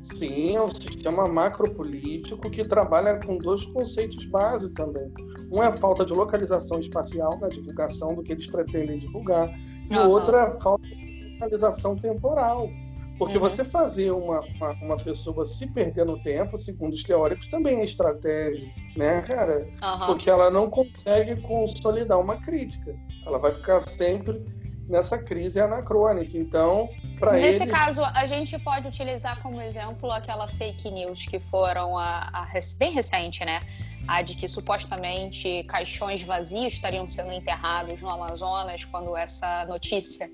Sim, 0.00 0.54
é 0.54 0.62
um 0.62 0.68
sistema 0.68 1.26
macropolítico 1.26 2.48
que 2.48 2.62
trabalha 2.62 3.18
com 3.18 3.38
dois 3.38 3.64
conceitos 3.64 4.24
básicos 4.26 4.74
também. 4.76 5.12
Um 5.50 5.60
é 5.60 5.66
a 5.66 5.72
falta 5.72 6.04
de 6.04 6.12
localização 6.12 6.78
espacial 6.78 7.36
na 7.40 7.48
divulgação 7.48 8.14
do 8.14 8.22
que 8.22 8.32
eles 8.32 8.46
pretendem 8.46 9.00
divulgar, 9.00 9.52
e 9.90 9.96
o 9.98 10.08
outro 10.08 10.36
é 10.36 10.42
a 10.42 10.50
falta 10.60 10.86
de 10.86 11.32
localização 11.32 11.96
temporal. 11.96 12.70
Porque 13.18 13.36
uhum. 13.36 13.40
você 13.40 13.64
fazer 13.64 14.10
uma, 14.10 14.40
uma, 14.40 14.70
uma, 14.82 14.96
pessoa 14.96 15.44
se 15.44 15.70
perder 15.72 16.04
no 16.04 16.22
tempo, 16.22 16.56
segundo 16.58 16.92
os 16.92 17.02
teóricos, 17.02 17.46
também 17.46 17.80
é 17.80 17.84
estratégia, 17.84 18.70
né, 18.94 19.22
cara? 19.22 19.60
Uhum. 19.60 20.06
Porque 20.06 20.28
ela 20.28 20.50
não 20.50 20.68
consegue 20.68 21.40
consolidar 21.42 22.20
uma 22.20 22.36
crítica. 22.42 22.94
Ela 23.26 23.38
vai 23.38 23.54
ficar 23.54 23.80
sempre 23.80 24.44
nessa 24.88 25.18
crise 25.18 25.60
anacrônica. 25.60 26.36
Então, 26.36 26.88
para 27.18 27.32
Nesse 27.32 27.62
eles... 27.62 27.74
caso, 27.74 28.02
a 28.04 28.26
gente 28.26 28.58
pode 28.58 28.86
utilizar 28.86 29.40
como 29.42 29.60
exemplo 29.60 30.10
aquela 30.10 30.46
fake 30.48 30.90
news 30.90 31.26
que 31.26 31.40
foram 31.40 31.98
a, 31.98 32.28
a, 32.32 32.48
bem 32.78 32.92
recente, 32.92 33.44
né? 33.44 33.60
A 34.06 34.22
de 34.22 34.34
que 34.34 34.46
supostamente 34.46 35.64
caixões 35.64 36.22
vazios 36.22 36.74
estariam 36.74 37.08
sendo 37.08 37.32
enterrados 37.32 38.00
no 38.00 38.08
Amazonas 38.08 38.84
quando 38.84 39.16
essa 39.16 39.64
notícia 39.66 40.30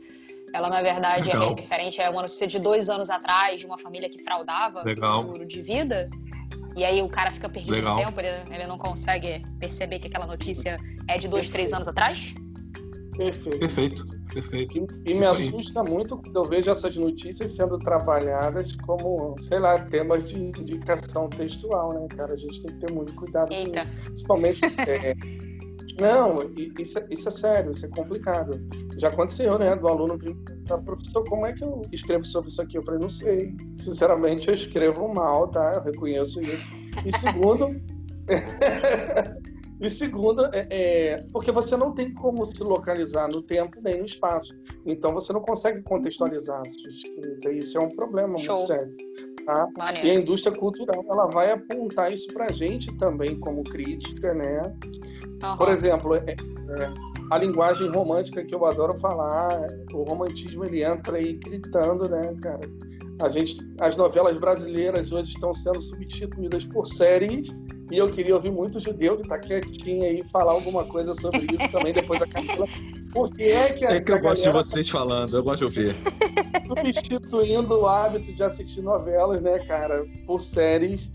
ela, 0.53 0.69
na 0.69 0.83
verdade, 0.83 1.31
é 1.31 1.35
Legal. 1.35 1.53
é 1.57 1.61
referente 1.61 2.01
a 2.03 2.11
uma 2.11 2.23
notícia 2.23 2.47
de 2.47 2.59
dois 2.59 2.89
anos 2.89 3.11
atrás, 3.11 3.61
de 3.61 3.67
uma 3.67 3.79
família 3.79 4.09
que 4.09 4.23
fraudava 4.23 4.83
Legal. 4.83 5.23
seguro 5.23 5.47
de 5.47 5.63
vida. 5.63 6.11
E 6.77 6.85
aí 6.85 7.03
o 7.03 7.09
cara 7.09 7.31
fica 7.31 7.49
perdido 7.49 7.75
Legal. 7.75 7.97
no 7.97 8.05
tempo, 8.05 8.21
ele, 8.21 8.29
ele, 8.55 8.67
não 8.67 8.79
consegue 8.79 9.43
perceber 9.59 9.99
que 9.99 10.09
aquela 10.09 10.27
notícia 10.27 10.77
é 11.09 11.19
de 11.19 11.29
dois, 11.29 11.51
três 11.51 11.73
anos 11.73 11.89
atrás? 11.89 12.35
Perfeito. 13.17 13.59
Perfeito. 13.59 14.23
Perfeito. 14.33 14.79
E, 15.05 15.11
e 15.11 15.15
me 15.15 15.27
assusta 15.27 15.83
muito 15.85 16.17
quando 16.17 16.37
eu 16.37 16.45
vejo 16.45 16.71
essas 16.71 16.97
notícias 16.97 17.53
sendo 17.53 17.79
trabalhadas 17.79 18.75
como, 18.77 19.37
sei 19.39 19.59
lá, 19.59 19.79
temas 19.79 20.31
de 20.31 20.39
indicação 20.39 21.29
textual, 21.29 21.93
né, 21.93 22.07
cara? 22.17 22.33
A 22.33 22.37
gente 22.37 22.63
tem 22.63 22.75
que 22.75 22.87
ter 22.87 22.93
muito 22.93 23.15
cuidado 23.15 23.53
Eita. 23.53 23.85
com 23.85 23.89
isso. 23.89 24.03
Principalmente. 24.05 24.61
É, 24.83 25.15
não, 25.99 26.39
isso, 26.79 26.99
é, 26.99 27.07
isso 27.11 27.29
é 27.29 27.31
sério, 27.31 27.73
isso 27.73 27.85
é 27.85 27.89
complicado. 27.89 28.61
Já 28.97 29.09
aconteceu, 29.09 29.59
né? 29.59 29.75
Do 29.77 29.89
aluno 29.89 30.19
perguntar, 30.19 30.79
professor, 30.79 31.25
como 31.29 31.47
é 31.47 31.53
que 31.53 31.65
eu 31.65 31.83
escrevo 31.93 32.25
sobre 32.25 32.49
isso 32.51 32.63
aqui? 32.63 32.79
Eu 32.79 32.83
falei, 32.83 33.01
não 33.01 33.09
sei. 33.09 33.55
Sinceramente, 33.79 34.49
eu 34.49 34.55
escrevo 34.55 35.13
mal, 35.13 35.49
tá? 35.49 35.75
Eu 35.77 35.83
reconheço 35.83 36.41
isso. 36.41 36.69
E 37.05 37.17
segundo. 37.17 37.69
e 39.81 39.91
segundo, 39.91 40.47
é, 40.55 40.67
é, 40.71 41.27
porque 41.33 41.53
você 41.53 41.77
não 41.77 41.93
tem 41.93 42.15
como 42.15 42.45
se 42.47 42.63
localizar 42.63 43.29
no 43.29 43.43
tempo 43.43 43.79
nem 43.83 43.99
no 43.99 44.05
espaço. 44.05 44.55
Então 44.87 45.13
você 45.13 45.33
não 45.33 45.41
consegue 45.41 45.83
contextualizar 45.83 46.61
a 46.61 46.69
sua 46.69 46.91
escrita. 46.91 47.53
Isso 47.53 47.77
é 47.77 47.81
um 47.81 47.91
problema 47.91 48.39
Show. 48.39 48.57
muito 48.57 48.67
sério. 48.67 48.97
Tá? 49.45 49.69
E 50.05 50.09
a 50.09 50.15
indústria 50.15 50.57
cultural 50.57 51.05
ela 51.11 51.27
vai 51.27 51.51
apontar 51.51 52.13
isso 52.13 52.29
para 52.29 52.47
a 52.47 52.53
gente 52.53 52.93
também 52.97 53.39
como 53.41 53.65
crítica, 53.65 54.33
né? 54.33 54.63
Uhum. 55.43 55.57
Por 55.57 55.69
exemplo, 55.69 56.15
é, 56.15 56.31
é, 56.31 56.95
a 57.31 57.39
linguagem 57.39 57.89
romântica 57.89 58.45
que 58.45 58.55
eu 58.55 58.65
adoro 58.67 58.97
falar, 58.99 59.49
o 59.93 60.03
romantismo 60.03 60.65
ele 60.65 60.85
entra 60.85 61.17
aí 61.17 61.35
gritando, 61.35 62.09
né, 62.09 62.21
cara? 62.41 62.61
A 63.21 63.29
gente, 63.29 63.57
as 63.81 63.97
novelas 63.97 64.39
brasileiras 64.39 65.13
hoje 65.13 65.31
estão 65.31 65.53
sendo 65.53 65.81
substituídas 65.81 66.65
por 66.67 66.87
séries 66.87 67.55
e 67.91 67.99
eu 67.99 68.11
queria 68.11 68.35
ouvir 68.35 68.51
muito 68.51 68.81
judeu 68.81 69.17
que 69.17 69.23
está 69.23 69.39
quietinho 69.39 70.05
aí 70.05 70.23
falar 70.25 70.53
alguma 70.53 70.85
coisa 70.85 71.15
sobre 71.15 71.47
isso 71.55 71.71
também 71.71 71.93
depois 71.93 72.21
a 72.23 72.27
Camila. 72.27 72.67
Por 73.13 73.31
que 73.31 73.45
é 73.45 73.73
que 73.75 73.85
a, 73.85 73.91
É 73.91 74.01
que 74.01 74.11
eu 74.11 74.21
gosto 74.21 74.43
de 74.43 74.51
vocês 74.51 74.89
falando, 74.89 75.37
eu 75.37 75.43
gosto 75.43 75.59
de 75.59 75.65
ouvir. 75.65 75.95
Substituindo 76.67 77.81
o 77.81 77.87
hábito 77.87 78.33
de 78.33 78.43
assistir 78.43 78.81
novelas, 78.81 79.43
né, 79.43 79.59
cara, 79.61 80.05
por 80.27 80.41
séries 80.41 81.13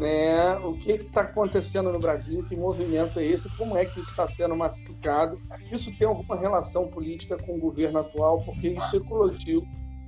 né? 0.00 0.56
O 0.64 0.72
que 0.72 0.92
está 0.92 1.20
acontecendo 1.20 1.92
no 1.92 1.98
Brasil? 1.98 2.42
Que 2.48 2.56
movimento 2.56 3.20
é 3.20 3.24
esse? 3.24 3.54
Como 3.56 3.76
é 3.76 3.84
que 3.84 4.00
isso 4.00 4.10
está 4.10 4.26
sendo 4.26 4.56
massificado? 4.56 5.38
Isso 5.70 5.94
tem 5.96 6.08
alguma 6.08 6.36
relação 6.36 6.88
política 6.88 7.36
com 7.36 7.56
o 7.56 7.60
governo 7.60 7.98
atual? 7.98 8.42
Porque 8.42 8.68
isso 8.68 8.96
eclodiu 8.96 9.62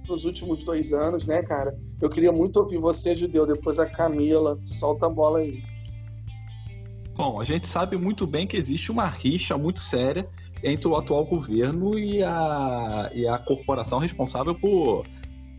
nos 0.08 0.24
últimos 0.24 0.64
dois 0.64 0.92
anos, 0.94 1.26
né, 1.26 1.42
cara? 1.42 1.78
Eu 2.00 2.08
queria 2.08 2.32
muito 2.32 2.56
ouvir 2.56 2.78
você, 2.78 3.14
Judeu, 3.14 3.46
depois 3.46 3.78
a 3.78 3.86
Camila. 3.86 4.56
Solta 4.58 5.06
a 5.06 5.10
bola 5.10 5.40
aí. 5.40 5.62
Bom, 7.14 7.38
a 7.38 7.44
gente 7.44 7.68
sabe 7.68 7.98
muito 7.98 8.26
bem 8.26 8.46
que 8.46 8.56
existe 8.56 8.90
uma 8.90 9.06
rixa 9.06 9.58
muito 9.58 9.78
séria 9.78 10.26
entre 10.64 10.88
o 10.88 10.96
atual 10.96 11.26
governo 11.26 11.98
e 11.98 12.22
a, 12.22 13.10
e 13.14 13.28
a 13.28 13.36
corporação 13.38 13.98
responsável 13.98 14.54
por 14.54 15.04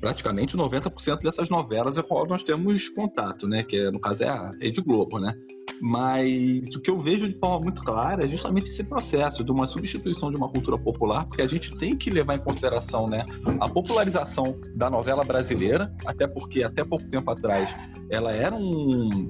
praticamente 0.04 0.58
90% 0.58 1.24
dessas 1.24 1.50
novelas 1.50 1.98
é 1.98 2.02
com 2.02 2.10
qual 2.10 2.28
nós 2.28 2.44
temos 2.44 2.90
contato, 2.90 3.48
né? 3.48 3.64
Que 3.64 3.90
no 3.90 4.02
caso 4.02 4.26
é 4.26 4.28
a 4.28 4.52
Rede 4.62 4.82
Globo, 4.82 5.18
né? 5.18 5.34
Mas 5.82 6.76
o 6.76 6.82
que 6.82 6.92
eu 6.92 7.00
vejo 7.00 7.26
de 7.26 7.40
forma 7.40 7.62
muito 7.62 7.82
clara 7.82 8.26
é 8.26 8.28
justamente 8.28 8.70
esse 8.70 8.84
processo 8.84 9.46
de 9.46 9.52
uma 9.52 9.66
substituição 9.66 10.30
de 10.30 10.36
uma 10.36 10.50
cultura 10.50 10.78
popular, 10.78 11.26
porque 11.26 11.42
a 11.42 11.48
gente 11.48 11.74
tem 11.78 11.96
que 11.96 12.10
levar 12.10 12.36
em 12.36 12.40
consideração 12.40 13.08
né, 13.08 13.26
a 13.60 13.68
popularização 13.68 14.60
da 14.76 14.90
novela 14.90 15.24
brasileira, 15.24 15.94
até 16.06 16.28
porque 16.28 16.64
até 16.64 16.84
pouco 16.84 17.08
tempo 17.10 17.32
atrás 17.32 17.76
ela 18.10 18.32
era 18.34 18.56
um, 18.56 19.28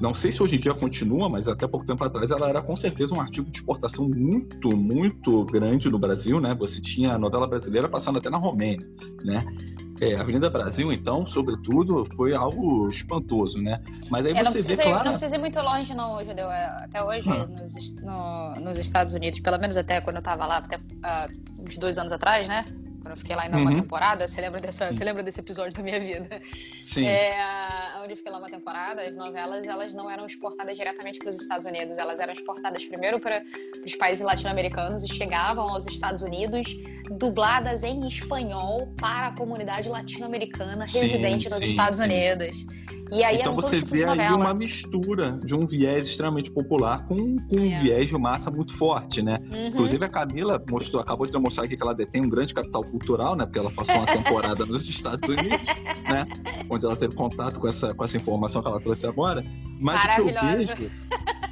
não 0.00 0.12
sei 0.12 0.32
se 0.32 0.42
hoje 0.42 0.56
em 0.56 0.58
dia 0.58 0.74
continua, 0.74 1.28
mas 1.28 1.46
até 1.46 1.66
pouco 1.66 1.86
tempo 1.86 2.02
atrás 2.04 2.30
ela 2.30 2.48
era 2.48 2.62
com 2.62 2.74
certeza 2.74 3.14
um 3.14 3.20
artigo 3.20 3.50
de 3.50 3.58
exportação 3.58 4.08
muito, 4.08 4.76
muito 4.76 5.44
grande 5.44 5.90
no 5.90 5.98
Brasil, 5.98 6.40
né? 6.40 6.54
Você 6.58 6.80
tinha 6.80 7.14
a 7.14 7.18
novela 7.18 7.46
brasileira 7.46 7.88
passando 7.88 8.18
até 8.18 8.28
na 8.28 8.38
Romênia, 8.38 8.86
né? 9.24 9.44
É, 10.00 10.16
Avenida 10.16 10.50
Brasil, 10.50 10.92
então, 10.92 11.26
sobretudo, 11.26 12.04
foi 12.16 12.34
algo 12.34 12.88
espantoso, 12.88 13.62
né? 13.62 13.80
Mas 14.10 14.26
aí 14.26 14.32
é, 14.32 14.44
você 14.44 14.62
vê, 14.62 14.76
claro... 14.76 15.04
Não 15.04 15.12
precisa 15.12 15.36
ir 15.36 15.38
muito 15.38 15.60
longe, 15.60 15.94
não, 15.94 16.24
Judeu. 16.24 16.50
É, 16.50 16.84
até 16.84 17.02
hoje, 17.02 17.28
hum. 17.30 17.46
nos, 17.46 17.92
no, 17.92 18.54
nos 18.60 18.78
Estados 18.78 19.12
Unidos, 19.12 19.40
pelo 19.40 19.58
menos 19.58 19.76
até 19.76 20.00
quando 20.00 20.16
eu 20.16 20.20
estava 20.20 20.46
lá, 20.46 20.58
até 20.58 20.76
uh, 20.76 21.62
uns 21.62 21.78
dois 21.78 21.98
anos 21.98 22.12
atrás, 22.12 22.46
né? 22.46 22.64
Quando 23.06 23.12
eu 23.12 23.16
fiquei 23.16 23.36
lá 23.36 23.42
ainda 23.44 23.56
uhum. 23.56 23.62
uma 23.62 23.74
temporada, 23.74 24.26
você 24.26 24.40
lembra, 24.40 24.60
dessa, 24.60 24.92
você 24.92 25.04
lembra 25.04 25.22
desse 25.22 25.38
episódio 25.38 25.72
da 25.72 25.82
minha 25.82 26.00
vida? 26.00 26.40
Sim. 26.82 27.06
É, 27.06 27.36
onde 28.02 28.14
eu 28.14 28.16
fiquei 28.16 28.32
lá 28.32 28.38
uma 28.38 28.50
temporada, 28.50 29.00
as 29.02 29.14
novelas 29.14 29.64
elas 29.64 29.94
não 29.94 30.10
eram 30.10 30.26
exportadas 30.26 30.76
diretamente 30.76 31.20
para 31.20 31.28
os 31.28 31.36
Estados 31.36 31.64
Unidos, 31.64 31.98
elas 31.98 32.18
eram 32.18 32.32
exportadas 32.32 32.84
primeiro 32.84 33.20
para 33.20 33.44
os 33.84 33.94
países 33.94 34.24
latino-americanos 34.24 35.04
e 35.04 35.08
chegavam 35.08 35.68
aos 35.68 35.86
Estados 35.86 36.20
Unidos 36.20 36.66
dubladas 37.12 37.84
em 37.84 38.04
espanhol 38.08 38.92
para 38.96 39.28
a 39.28 39.36
comunidade 39.36 39.88
latino-americana 39.88 40.84
residente 40.84 41.48
nos 41.48 41.58
sim, 41.58 41.66
Estados 41.66 41.98
sim. 41.98 42.04
Unidos. 42.04 42.66
E 43.12 43.22
aí 43.22 43.38
então 43.38 43.54
você 43.54 43.80
vê 43.80 44.04
aí 44.04 44.32
uma 44.32 44.52
mistura 44.52 45.38
de 45.44 45.54
um 45.54 45.66
viés 45.66 46.08
extremamente 46.08 46.50
popular 46.50 47.06
com, 47.06 47.36
com 47.36 47.58
é. 47.58 47.60
um 47.60 47.82
viés 47.82 48.08
de 48.08 48.18
massa 48.18 48.50
muito 48.50 48.74
forte, 48.76 49.22
né? 49.22 49.40
Uhum. 49.50 49.66
Inclusive 49.68 50.04
a 50.04 50.08
Camila 50.08 50.62
mostrou, 50.68 51.02
acabou 51.02 51.26
de 51.26 51.32
demonstrar 51.32 51.66
aqui 51.66 51.76
que 51.76 51.82
ela 51.82 51.94
detém 51.94 52.22
um 52.22 52.28
grande 52.28 52.52
capital 52.52 52.82
cultural, 52.82 53.36
né? 53.36 53.44
Porque 53.44 53.58
ela 53.58 53.70
passou 53.70 53.94
uma 53.96 54.06
temporada 54.06 54.66
nos 54.66 54.88
Estados 54.90 55.28
Unidos, 55.28 55.66
né? 56.08 56.26
Onde 56.68 56.86
ela 56.86 56.96
teve 56.96 57.14
contato 57.14 57.60
com 57.60 57.68
essa, 57.68 57.94
com 57.94 58.04
essa 58.04 58.16
informação 58.16 58.62
que 58.62 58.68
ela 58.68 58.80
trouxe 58.80 59.06
agora. 59.06 59.44
Mas 59.78 60.02
o 60.02 60.14
que 60.14 60.20
eu 60.20 60.26
vejo 60.26 60.90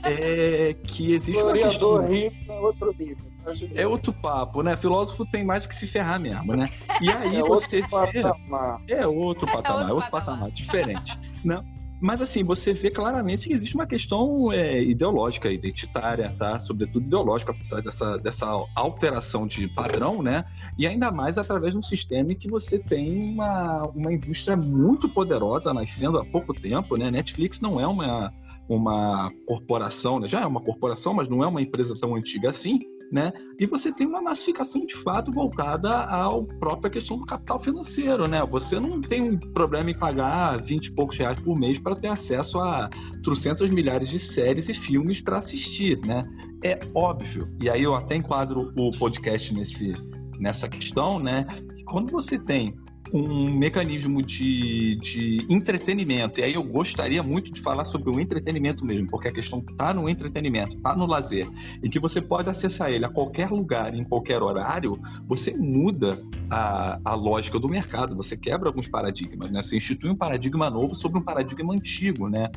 é 0.03 0.75
que 0.87 1.13
existe 1.13 1.43
uma 1.43 1.53
questão... 1.53 2.07
Rico, 2.07 2.53
outro 2.53 2.95
nível. 2.99 3.34
É 3.75 3.87
outro 3.87 4.13
papo, 4.13 4.63
né? 4.63 4.77
Filósofo 4.77 5.27
tem 5.27 5.45
mais 5.45 5.67
que 5.67 5.75
se 5.75 5.87
ferrar 5.87 6.21
mesmo, 6.21 6.55
né? 6.55 6.71
E 7.01 7.11
aí 7.11 7.37
é 7.37 7.43
você 7.43 7.83
vê... 7.83 7.89
patamar. 7.89 8.81
É 8.89 9.07
outro 9.07 9.47
patamar, 9.47 9.81
é 9.81 9.93
outro, 9.93 9.95
outro 9.95 10.11
patamar, 10.11 10.11
patamar, 10.11 10.51
diferente. 10.51 11.19
Não, 11.45 11.63
mas 12.05 12.21
assim, 12.21 12.45
você 12.45 12.75
vê 12.75 12.91
claramente 12.91 13.49
que 13.49 13.55
existe 13.55 13.75
uma 13.75 13.87
questão 13.87 14.53
é, 14.53 14.83
ideológica, 14.83 15.51
identitária, 15.51 16.35
tá? 16.39 16.59
Sobretudo 16.59 17.07
ideológica, 17.07 17.55
por 17.55 17.67
trás 17.67 17.83
dessa, 17.83 18.19
dessa 18.19 18.47
alteração 18.75 19.47
de 19.47 19.69
padrão, 19.69 20.23
né? 20.23 20.45
E 20.77 20.87
ainda 20.87 21.11
mais 21.11 21.39
através 21.39 21.73
de 21.73 21.79
um 21.79 21.83
sistema 21.83 22.33
em 22.33 22.37
que 22.37 22.47
você 22.47 22.79
tem 22.79 23.33
uma, 23.33 23.85
uma 23.95 24.13
indústria 24.13 24.55
muito 24.55 25.09
poderosa 25.09 25.73
nascendo 25.73 26.19
há 26.19 26.25
pouco 26.27 26.53
tempo, 26.53 26.97
né? 26.99 27.11
Netflix 27.11 27.61
não 27.61 27.81
é 27.81 27.87
uma, 27.87 28.31
uma 28.69 29.31
corporação, 29.47 30.21
né? 30.21 30.27
já 30.27 30.43
é 30.43 30.47
uma 30.47 30.61
corporação, 30.61 31.15
mas 31.15 31.29
não 31.29 31.43
é 31.43 31.47
uma 31.47 31.63
empresa 31.63 31.95
tão 31.99 32.15
antiga 32.15 32.51
assim, 32.51 32.79
né? 33.11 33.33
E 33.59 33.67
você 33.67 33.93
tem 33.93 34.07
uma 34.07 34.21
massificação 34.21 34.85
de 34.85 34.95
fato 34.95 35.33
voltada 35.33 35.91
à 35.91 36.29
própria 36.59 36.91
questão 36.91 37.17
do 37.17 37.25
capital 37.25 37.59
financeiro, 37.59 38.27
né? 38.27 38.45
Você 38.51 38.79
não 38.81 39.01
tem 39.01 39.23
um 39.23 39.39
problema 39.39 39.91
em 39.91 39.99
pagar 39.99 40.61
20 40.61 40.87
e 40.87 40.93
poucos 40.93 41.17
reais 41.19 41.39
por 41.41 41.59
mês 41.59 41.79
para 41.79 41.95
ter 41.95 42.09
acesso 42.09 42.61
a 42.61 42.89
trocentas 43.23 43.71
milhares 43.71 44.09
de 44.09 44.19
séries 44.19 44.69
e 44.69 44.75
filmes 44.75 45.21
para 45.21 45.39
assistir, 45.39 45.99
né? 46.07 46.25
É 46.65 46.79
óbvio. 46.95 47.49
E 47.61 47.71
aí 47.71 47.83
eu 47.83 47.95
até 47.95 48.17
enquadro 48.17 48.73
o 48.77 48.91
podcast 48.99 49.55
nesse, 49.55 49.93
nessa 50.39 50.69
questão, 50.69 51.19
né? 51.19 51.45
Que 51.77 51.85
quando 51.85 52.11
você 52.11 52.39
tem 52.39 52.75
um 53.13 53.51
mecanismo 53.51 54.23
de, 54.23 54.97
de 54.97 55.47
entretenimento. 55.49 56.41
E 56.41 56.43
aí 56.43 56.55
eu 56.55 56.63
gostaria 56.63 57.23
muito 57.23 57.53
de 57.53 57.61
falar 57.61 57.85
sobre 57.85 58.11
o 58.11 58.19
entretenimento 58.19 58.85
mesmo, 58.85 59.09
porque 59.09 59.29
a 59.29 59.33
questão 59.33 59.59
está 59.59 59.93
no 59.93 60.09
entretenimento, 60.09 60.77
está 60.77 60.97
no 60.97 61.07
lazer, 61.07 61.49
e 61.83 61.89
que 61.89 61.99
você 61.99 62.21
pode 62.21 62.49
acessar 62.49 62.91
ele 62.91 63.05
a 63.05 63.09
qualquer 63.09 63.51
lugar, 63.51 63.95
em 63.95 64.05
qualquer 64.05 64.43
horário, 64.43 64.99
você 65.27 65.55
muda 65.55 66.19
a, 66.51 66.99
a 67.05 67.15
lógica 67.15 67.59
do 67.59 67.69
mercado, 67.69 68.17
você 68.17 68.37
quebra 68.37 68.69
alguns 68.69 68.89
paradigmas, 68.89 69.51
né? 69.51 69.63
Você 69.63 69.77
institui 69.77 70.11
um 70.11 70.17
paradigma 70.17 70.71
novo 70.71 70.95
sobre 70.95 71.19
um 71.19 71.23
paradigma 71.23 71.75
antigo, 71.75 72.29
né? 72.29 72.51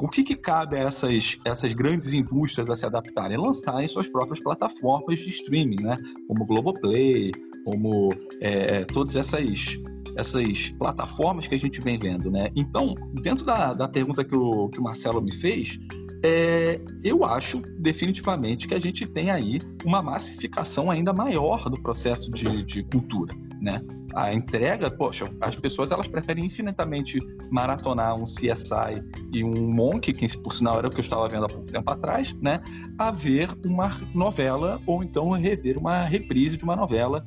o 0.00 0.08
que, 0.08 0.24
que, 0.24 0.34
cabe 0.34 0.76
a 0.76 0.80
essas, 0.80 1.38
essas 1.44 1.72
grandes 1.72 2.12
indústrias 2.12 2.68
a 2.68 2.76
se 2.76 2.84
adaptarem? 2.84 3.36
Lançarem 3.36 3.86
suas 3.86 4.08
próprias 4.08 4.40
plataformas 4.40 5.20
de 5.20 5.28
streaming, 5.28 5.82
né? 5.82 5.96
Como 6.26 6.44
Globoplay, 6.44 7.32
como 7.64 8.10
é, 8.40 8.84
todas 8.84 9.16
essas, 9.16 9.78
essas 10.16 10.70
plataformas 10.72 11.46
que 11.46 11.54
a 11.54 11.58
gente 11.58 11.80
vem 11.80 11.98
vendo, 11.98 12.30
né? 12.30 12.50
Então, 12.54 12.94
dentro 13.22 13.44
da, 13.44 13.72
da 13.72 13.88
pergunta 13.88 14.24
que 14.24 14.36
o, 14.36 14.68
que 14.68 14.78
o 14.78 14.82
Marcelo 14.82 15.20
me 15.22 15.32
fez, 15.32 15.78
é, 16.24 16.80
eu 17.02 17.24
acho 17.24 17.60
definitivamente 17.78 18.66
que 18.66 18.74
a 18.74 18.80
gente 18.80 19.06
tem 19.06 19.30
aí 19.30 19.60
uma 19.84 20.02
massificação 20.02 20.90
ainda 20.90 21.12
maior 21.12 21.68
do 21.68 21.80
processo 21.80 22.30
de, 22.30 22.64
de 22.64 22.82
cultura, 22.84 23.34
né? 23.60 23.82
A 24.14 24.32
entrega, 24.32 24.90
poxa, 24.90 25.28
as 25.40 25.56
pessoas 25.56 25.90
elas 25.90 26.06
preferem 26.06 26.44
infinitamente 26.44 27.18
maratonar 27.50 28.14
um 28.14 28.24
CSI 28.24 29.02
e 29.32 29.42
um 29.42 29.72
Monk, 29.72 30.12
que 30.12 30.38
por 30.38 30.52
sinal 30.52 30.78
era 30.78 30.86
o 30.86 30.90
que 30.90 30.98
eu 30.98 31.02
estava 31.02 31.28
vendo 31.28 31.46
há 31.46 31.48
pouco 31.48 31.66
tempo 31.66 31.90
atrás, 31.90 32.32
né? 32.34 32.60
A 32.96 33.10
ver 33.10 33.50
uma 33.64 33.90
novela 34.14 34.80
ou 34.86 35.02
então 35.02 35.30
rever 35.30 35.78
uma 35.78 36.04
reprise 36.04 36.56
de 36.56 36.64
uma 36.64 36.76
novela 36.76 37.26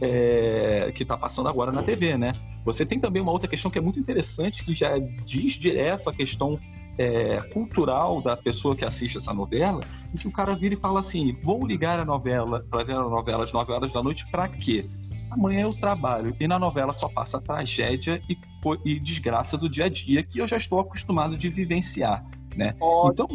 é, 0.00 0.90
que 0.94 1.04
está 1.04 1.16
passando 1.16 1.48
agora 1.48 1.70
na 1.70 1.82
TV, 1.82 2.16
né? 2.16 2.32
Você 2.64 2.84
tem 2.84 2.98
também 2.98 3.20
uma 3.20 3.30
outra 3.30 3.48
questão 3.48 3.70
que 3.70 3.78
é 3.78 3.80
muito 3.80 4.00
interessante, 4.00 4.64
que 4.64 4.74
já 4.74 4.98
diz 5.24 5.52
direto 5.52 6.08
a 6.08 6.12
questão 6.12 6.58
é, 6.96 7.40
cultural 7.52 8.22
da 8.22 8.36
pessoa 8.36 8.74
que 8.76 8.84
assiste 8.84 9.18
essa 9.18 9.34
novela, 9.34 9.82
em 10.14 10.16
que 10.16 10.28
o 10.28 10.32
cara 10.32 10.54
vira 10.54 10.74
e 10.74 10.76
fala 10.76 11.00
assim: 11.00 11.36
vou 11.42 11.66
ligar 11.66 11.98
a 11.98 12.04
novela 12.04 12.64
para 12.70 12.84
ver 12.84 12.94
a 12.94 13.00
novela 13.00 13.44
às 13.44 13.52
9 13.52 13.72
horas 13.72 13.92
da 13.92 14.02
noite 14.02 14.26
para 14.30 14.48
quê? 14.48 14.88
Amanhã 15.32 15.64
eu 15.66 15.80
trabalho. 15.80 16.23
E 16.40 16.46
na 16.46 16.58
novela 16.58 16.92
só 16.92 17.08
passa 17.08 17.40
tragédia 17.40 18.22
e, 18.28 18.36
e 18.84 19.00
desgraça 19.00 19.56
do 19.56 19.68
dia 19.68 19.86
a 19.86 19.88
dia 19.88 20.22
que 20.22 20.38
eu 20.38 20.46
já 20.46 20.56
estou 20.56 20.80
acostumado 20.80 21.36
de 21.36 21.48
vivenciar. 21.48 22.24
Né? 22.56 22.72
Ótima, 22.80 23.10
então, 23.10 23.28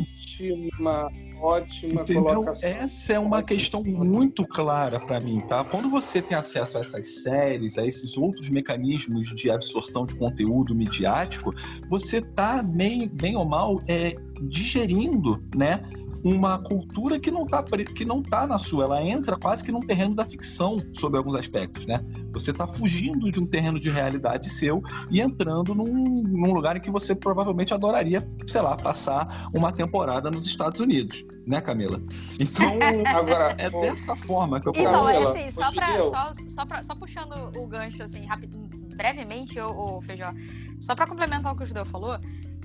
ótima 1.41 2.01
entendeu? 2.01 2.23
colocação. 2.23 2.69
Essa 2.69 3.13
é 3.13 3.19
uma 3.19 3.43
questão 3.43 3.83
muito 3.83 4.45
clara 4.45 4.97
para 4.97 5.19
mim, 5.19 5.41
tá? 5.41 5.63
Quando 5.63 5.89
você 5.89 6.21
tem 6.21 6.37
acesso 6.37 6.77
a 6.77 6.81
essas 6.81 7.21
séries, 7.21 7.77
a 7.77 7.85
esses 7.85 8.17
outros 8.17 8.49
mecanismos 8.49 9.27
de 9.35 9.51
absorção 9.51 10.05
de 10.05 10.15
conteúdo 10.15 10.73
midiático, 10.73 11.53
você 11.89 12.21
tá 12.21 12.63
bem, 12.63 13.09
bem 13.09 13.35
ou 13.35 13.45
mal 13.45 13.81
é, 13.89 14.15
digerindo, 14.43 15.43
né? 15.53 15.81
Uma 16.24 16.57
cultura 16.59 17.20
que 17.20 17.32
não 17.32 17.43
está 17.43 17.63
que 17.63 18.05
não 18.05 18.22
tá 18.22 18.45
na 18.45 18.57
sua, 18.57 18.86
ela 18.86 19.03
entra 19.03 19.38
quase 19.38 19.63
que 19.63 19.72
num 19.72 19.80
terreno 19.80 20.15
da 20.15 20.26
ficção 20.26 20.78
sob 20.93 21.17
alguns 21.17 21.36
aspectos, 21.36 21.86
né? 21.86 22.03
Você 22.34 22.51
está 22.51 22.67
fugindo 22.67 23.32
de 23.32 23.39
um 23.39 23.45
terreno 23.45 23.80
de 23.80 23.89
realidade 23.89 24.49
seu 24.49 24.82
e 25.09 25.22
entrando 25.22 25.74
num, 25.74 26.24
num 26.24 26.53
lugar 26.53 26.76
em 26.78 26.82
que 26.82 26.91
você 26.91 27.15
provavelmente 27.15 27.74
adoraria, 27.74 28.28
sei 28.45 28.61
lá, 28.61 28.76
passar 28.76 29.49
uma 29.53 29.72
temporada 29.72 30.30
nos 30.30 30.45
Estados 30.45 30.80
Unidos, 30.80 31.26
né, 31.45 31.61
Camila? 31.61 32.01
Então, 32.39 32.65
agora 33.07 33.55
é 33.57 33.70
dessa 33.70 34.15
forma 34.15 34.59
que 34.59 34.67
eu 34.67 34.74
Então, 34.76 35.09
é 35.09 35.24
assim, 35.24 35.51
só, 35.51 35.72
pra, 35.72 35.95
só, 35.95 36.34
só, 36.47 36.65
pra, 36.65 36.84
só 36.84 36.95
puxando 36.95 37.51
o 37.57 37.67
gancho 37.67 38.03
assim, 38.03 38.26
rápido, 38.26 38.57
brevemente, 38.95 39.59
o, 39.59 39.97
o 39.97 40.01
Feijó, 40.01 40.34
só 40.80 40.95
para 40.95 41.07
complementar 41.07 41.53
o 41.53 41.55
que 41.55 41.63
o 41.63 41.65
Judeu 41.65 41.86
falou, 41.86 42.20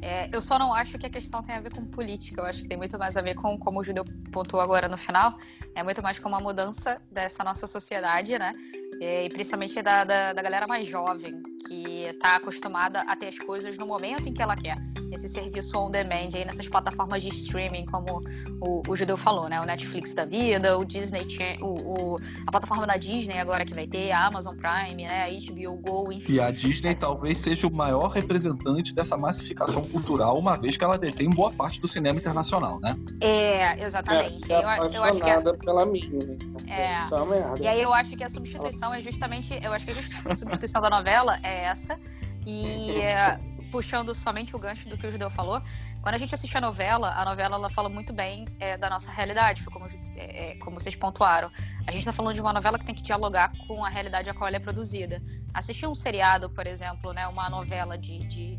é, 0.04 0.28
eu 0.30 0.42
só 0.42 0.58
não 0.58 0.74
acho 0.74 0.98
que 0.98 1.06
a 1.06 1.10
questão 1.10 1.42
tem 1.42 1.56
a 1.56 1.60
ver 1.60 1.72
com 1.72 1.82
política. 1.86 2.42
Eu 2.42 2.44
acho 2.44 2.62
que 2.62 2.68
tem 2.68 2.76
muito 2.76 2.98
mais 2.98 3.16
a 3.16 3.22
ver 3.22 3.34
com, 3.34 3.58
como 3.58 3.80
o 3.80 3.84
Judeu 3.84 4.04
pontuou 4.30 4.62
agora 4.62 4.86
no 4.86 4.98
final, 4.98 5.38
é 5.74 5.82
muito 5.82 6.02
mais 6.02 6.18
com 6.18 6.28
uma 6.28 6.40
mudança 6.40 7.00
dessa 7.10 7.42
nossa 7.42 7.66
sociedade, 7.66 8.38
né? 8.38 8.52
E 9.00 9.30
principalmente 9.30 9.80
da, 9.80 10.04
da, 10.04 10.34
da 10.34 10.42
galera 10.42 10.66
mais 10.66 10.86
jovem, 10.86 11.42
que 11.66 12.04
está 12.04 12.36
acostumada 12.36 13.00
a 13.00 13.16
ter 13.16 13.28
as 13.28 13.38
coisas 13.38 13.76
no 13.76 13.86
momento 13.86 14.28
em 14.28 14.32
que 14.32 14.42
ela 14.42 14.56
quer. 14.56 14.76
Esse 15.12 15.28
serviço 15.28 15.78
on 15.78 15.90
demand 15.90 16.30
aí 16.34 16.44
nessas 16.44 16.68
plataformas 16.68 17.22
de 17.22 17.28
streaming, 17.28 17.86
como 17.86 18.20
o, 18.60 18.82
o 18.88 18.96
Judeu 18.96 19.16
falou, 19.16 19.48
né? 19.48 19.60
O 19.60 19.64
Netflix 19.64 20.12
da 20.12 20.24
vida, 20.24 20.76
o 20.76 20.84
Disney, 20.84 21.24
o, 21.60 21.66
o, 21.66 22.18
a 22.46 22.50
plataforma 22.50 22.86
da 22.86 22.96
Disney 22.96 23.38
agora 23.38 23.64
que 23.64 23.72
vai 23.72 23.86
ter, 23.86 24.10
a 24.10 24.26
Amazon 24.26 24.56
Prime, 24.56 25.04
né? 25.04 25.24
A 25.24 25.28
HBO 25.28 25.76
Go, 25.76 26.12
enfim. 26.12 26.34
E 26.34 26.40
a 26.40 26.50
Disney 26.50 26.96
talvez 26.96 27.38
seja 27.38 27.68
o 27.68 27.72
maior 27.72 28.08
representante 28.08 28.92
dessa 28.92 29.16
massificação 29.16 29.84
cultural, 29.84 30.36
uma 30.36 30.56
vez 30.56 30.76
que 30.76 30.82
ela 30.82 30.98
detém 30.98 31.30
boa 31.30 31.52
parte 31.52 31.80
do 31.80 31.86
cinema 31.86 32.18
internacional, 32.18 32.80
né? 32.80 32.96
É, 33.20 33.84
exatamente. 33.84 34.52
É, 34.52 34.56
é 34.56 34.58
eu, 34.58 34.90
eu 34.90 35.04
acho 35.04 35.22
que 35.22 35.30
é... 35.30 35.40
pela 35.40 35.86
minha. 35.86 36.24
Né? 36.24 36.36
É. 36.66 36.94
é 36.94 37.62
e 37.62 37.68
aí 37.68 37.80
eu 37.80 37.92
acho 37.92 38.16
que 38.16 38.24
a 38.24 38.28
substituição 38.28 38.92
é 38.92 39.00
justamente, 39.00 39.56
eu 39.62 39.72
acho 39.72 39.86
que 39.86 39.92
a 39.92 40.34
substituição 40.34 40.82
da 40.82 40.90
novela 40.90 41.38
é 41.42 41.53
essa. 41.54 41.98
E 42.46 42.90
é, 43.00 43.38
puxando 43.70 44.14
somente 44.14 44.54
o 44.54 44.58
gancho 44.58 44.88
do 44.88 44.96
que 44.96 45.06
o 45.06 45.10
Judeu 45.10 45.28
falou, 45.30 45.60
quando 46.00 46.14
a 46.14 46.18
gente 46.18 46.34
assiste 46.34 46.56
a 46.56 46.60
novela, 46.60 47.12
a 47.16 47.24
novela 47.24 47.56
ela 47.56 47.68
fala 47.70 47.88
muito 47.88 48.12
bem 48.12 48.44
é, 48.60 48.76
da 48.76 48.88
nossa 48.88 49.10
realidade, 49.10 49.62
foi 49.62 49.72
como, 49.72 49.86
é, 50.16 50.52
é 50.52 50.54
como 50.58 50.78
vocês 50.78 50.94
pontuaram. 50.94 51.50
A 51.86 51.90
gente 51.90 52.02
está 52.02 52.12
falando 52.12 52.34
de 52.34 52.40
uma 52.40 52.52
novela 52.52 52.78
que 52.78 52.84
tem 52.84 52.94
que 52.94 53.02
dialogar 53.02 53.50
com 53.66 53.84
a 53.84 53.88
realidade 53.88 54.30
a 54.30 54.34
qual 54.34 54.46
ela 54.46 54.58
é 54.58 54.60
produzida. 54.60 55.20
Assistir 55.52 55.86
um 55.86 55.94
seriado, 55.94 56.48
por 56.50 56.66
exemplo, 56.66 57.12
né, 57.12 57.26
uma 57.26 57.50
novela 57.50 57.98
de, 57.98 58.18
de, 58.28 58.58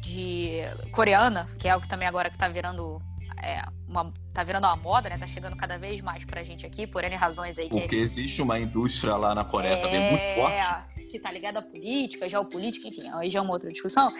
de 0.00 0.62
coreana, 0.90 1.48
que 1.58 1.68
é 1.68 1.76
o 1.76 1.80
que 1.80 1.86
também 1.86 2.08
agora 2.08 2.28
que 2.28 2.36
está 2.36 2.48
virando 2.48 3.00
é, 3.40 3.62
uma, 3.86 4.10
tá 4.32 4.42
virando 4.42 4.66
uma 4.66 4.76
moda, 4.76 5.08
né? 5.08 5.18
Tá 5.18 5.26
chegando 5.26 5.56
cada 5.56 5.78
vez 5.78 6.00
mais 6.00 6.24
pra 6.24 6.42
gente 6.42 6.64
aqui, 6.64 6.86
por 6.86 7.04
N 7.04 7.14
razões 7.14 7.58
aí. 7.58 7.68
Que... 7.68 7.80
Porque 7.80 7.96
existe 7.96 8.40
uma 8.42 8.58
indústria 8.58 9.16
lá 9.16 9.34
na 9.34 9.44
Coreia 9.44 9.74
é... 9.74 9.82
também 9.82 10.10
muito 10.10 10.34
forte 10.34 10.91
que 11.12 11.18
tá 11.18 11.30
ligada 11.30 11.58
à 11.58 11.62
política, 11.62 12.26
geopolítica, 12.26 12.88
enfim, 12.88 13.08
aí 13.12 13.28
já 13.28 13.38
é 13.38 13.42
uma 13.42 13.52
outra 13.52 13.70
discussão. 13.70 14.10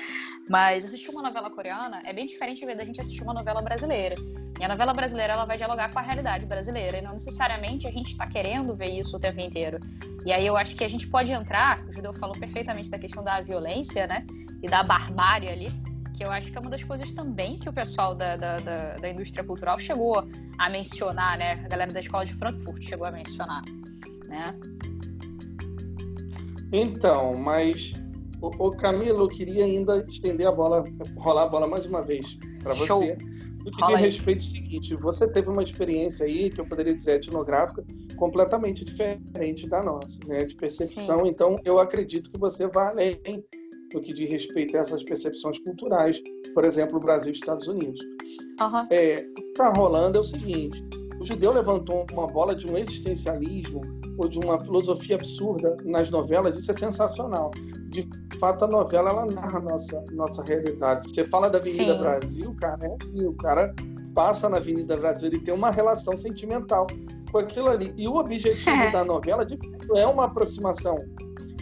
Mas 0.48 0.84
assistir 0.84 1.10
uma 1.10 1.22
novela 1.22 1.50
coreana 1.50 2.02
é 2.04 2.12
bem 2.12 2.26
diferente 2.26 2.64
da 2.66 2.84
gente 2.84 3.00
assistir 3.00 3.22
uma 3.22 3.32
novela 3.32 3.62
brasileira. 3.62 4.14
E 4.60 4.64
a 4.64 4.68
novela 4.68 4.92
brasileira 4.92 5.32
ela 5.32 5.46
vai 5.46 5.56
dialogar 5.56 5.90
com 5.90 5.98
a 5.98 6.02
realidade 6.02 6.44
brasileira 6.46 6.98
e 6.98 7.02
não 7.02 7.14
necessariamente 7.14 7.88
a 7.88 7.90
gente 7.90 8.10
está 8.10 8.26
querendo 8.26 8.76
ver 8.76 8.90
isso 8.90 9.16
o 9.16 9.18
tempo 9.18 9.40
inteiro. 9.40 9.80
E 10.26 10.32
aí 10.32 10.46
eu 10.46 10.56
acho 10.56 10.76
que 10.76 10.84
a 10.84 10.88
gente 10.88 11.08
pode 11.08 11.32
entrar, 11.32 11.82
o 11.88 11.92
Judeu 11.92 12.12
falou 12.12 12.38
perfeitamente 12.38 12.90
da 12.90 12.98
questão 12.98 13.24
da 13.24 13.40
violência, 13.40 14.06
né? 14.06 14.26
E 14.62 14.68
da 14.68 14.82
barbárie 14.82 15.48
ali, 15.48 15.72
que 16.14 16.22
eu 16.22 16.30
acho 16.30 16.52
que 16.52 16.58
é 16.58 16.60
uma 16.60 16.70
das 16.70 16.84
coisas 16.84 17.12
também 17.12 17.58
que 17.58 17.68
o 17.68 17.72
pessoal 17.72 18.14
da, 18.14 18.36
da, 18.36 18.60
da, 18.60 18.96
da 18.96 19.08
indústria 19.08 19.42
cultural 19.42 19.80
chegou 19.80 20.28
a 20.58 20.68
mencionar, 20.68 21.38
né? 21.38 21.52
A 21.64 21.68
galera 21.68 21.92
da 21.92 22.00
escola 22.00 22.24
de 22.24 22.34
Frankfurt 22.34 22.82
chegou 22.82 23.06
a 23.06 23.10
mencionar, 23.10 23.62
né? 24.28 24.54
Então, 26.72 27.34
mas 27.34 27.92
o, 28.40 28.48
o 28.66 28.70
Camilo, 28.76 29.24
eu 29.24 29.28
queria 29.28 29.64
ainda 29.64 30.04
estender 30.08 30.46
a 30.46 30.52
bola, 30.52 30.84
rolar 31.16 31.44
a 31.44 31.48
bola 31.48 31.66
mais 31.68 31.86
uma 31.86 32.02
vez 32.02 32.38
para 32.62 32.74
você. 32.74 32.86
Show. 32.86 33.02
No 33.64 33.70
que 33.70 33.86
diz 33.86 33.96
respeito 33.96 34.38
ao 34.38 34.46
seguinte, 34.46 34.96
você 34.96 35.28
teve 35.28 35.48
uma 35.48 35.62
experiência 35.62 36.26
aí, 36.26 36.50
que 36.50 36.60
eu 36.60 36.66
poderia 36.66 36.92
dizer 36.92 37.16
etnográfica, 37.16 37.84
completamente 38.16 38.84
diferente 38.84 39.68
da 39.68 39.80
nossa, 39.80 40.18
né? 40.26 40.44
De 40.44 40.56
percepção. 40.56 41.20
Sim. 41.20 41.28
Então, 41.28 41.56
eu 41.64 41.78
acredito 41.78 42.28
que 42.28 42.38
você 42.38 42.66
vai 42.66 42.88
além 42.88 43.44
no 43.94 44.00
que 44.00 44.12
diz 44.12 44.28
respeito 44.28 44.76
a 44.76 44.80
essas 44.80 45.04
percepções 45.04 45.58
culturais, 45.60 46.20
por 46.54 46.64
exemplo, 46.64 46.96
o 46.96 47.00
Brasil 47.00 47.30
e 47.32 47.36
Estados 47.36 47.68
Unidos. 47.68 48.00
Uhum. 48.60 48.86
É, 48.90 49.26
o 49.30 49.34
que 49.34 49.42
está 49.42 49.68
rolando 49.68 50.18
é 50.18 50.20
o 50.20 50.24
seguinte: 50.24 50.82
o 51.20 51.24
judeu 51.24 51.52
levantou 51.52 52.04
uma 52.12 52.26
bola 52.26 52.56
de 52.56 52.66
um 52.66 52.76
existencialismo 52.76 53.80
ou 54.18 54.28
de 54.28 54.38
uma 54.38 54.62
filosofia 54.62 55.16
absurda 55.16 55.76
nas 55.84 56.10
novelas, 56.10 56.56
isso 56.56 56.70
é 56.70 56.74
sensacional. 56.74 57.50
De 57.88 58.08
fato, 58.38 58.64
a 58.64 58.68
novela 58.68 59.10
ela 59.10 59.26
narra 59.26 59.58
a 59.58 59.62
nossa, 59.62 60.04
nossa 60.12 60.42
realidade. 60.42 61.08
Você 61.08 61.24
fala 61.24 61.48
da 61.48 61.58
Avenida 61.58 61.94
Sim. 61.94 62.00
Brasil, 62.00 62.56
cara, 62.60 62.86
é, 62.86 62.96
e 63.12 63.26
o 63.26 63.34
cara 63.34 63.74
passa 64.14 64.48
na 64.48 64.58
Avenida 64.58 64.96
Brasil 64.96 65.30
e 65.32 65.38
tem 65.38 65.54
uma 65.54 65.70
relação 65.70 66.16
sentimental 66.16 66.86
com 67.30 67.38
aquilo 67.38 67.68
ali. 67.68 67.92
E 67.96 68.06
o 68.08 68.16
objetivo 68.16 68.76
da 68.92 69.04
novela, 69.04 69.44
de 69.44 69.56
fato, 69.56 69.96
é 69.96 70.06
uma 70.06 70.24
aproximação 70.24 70.98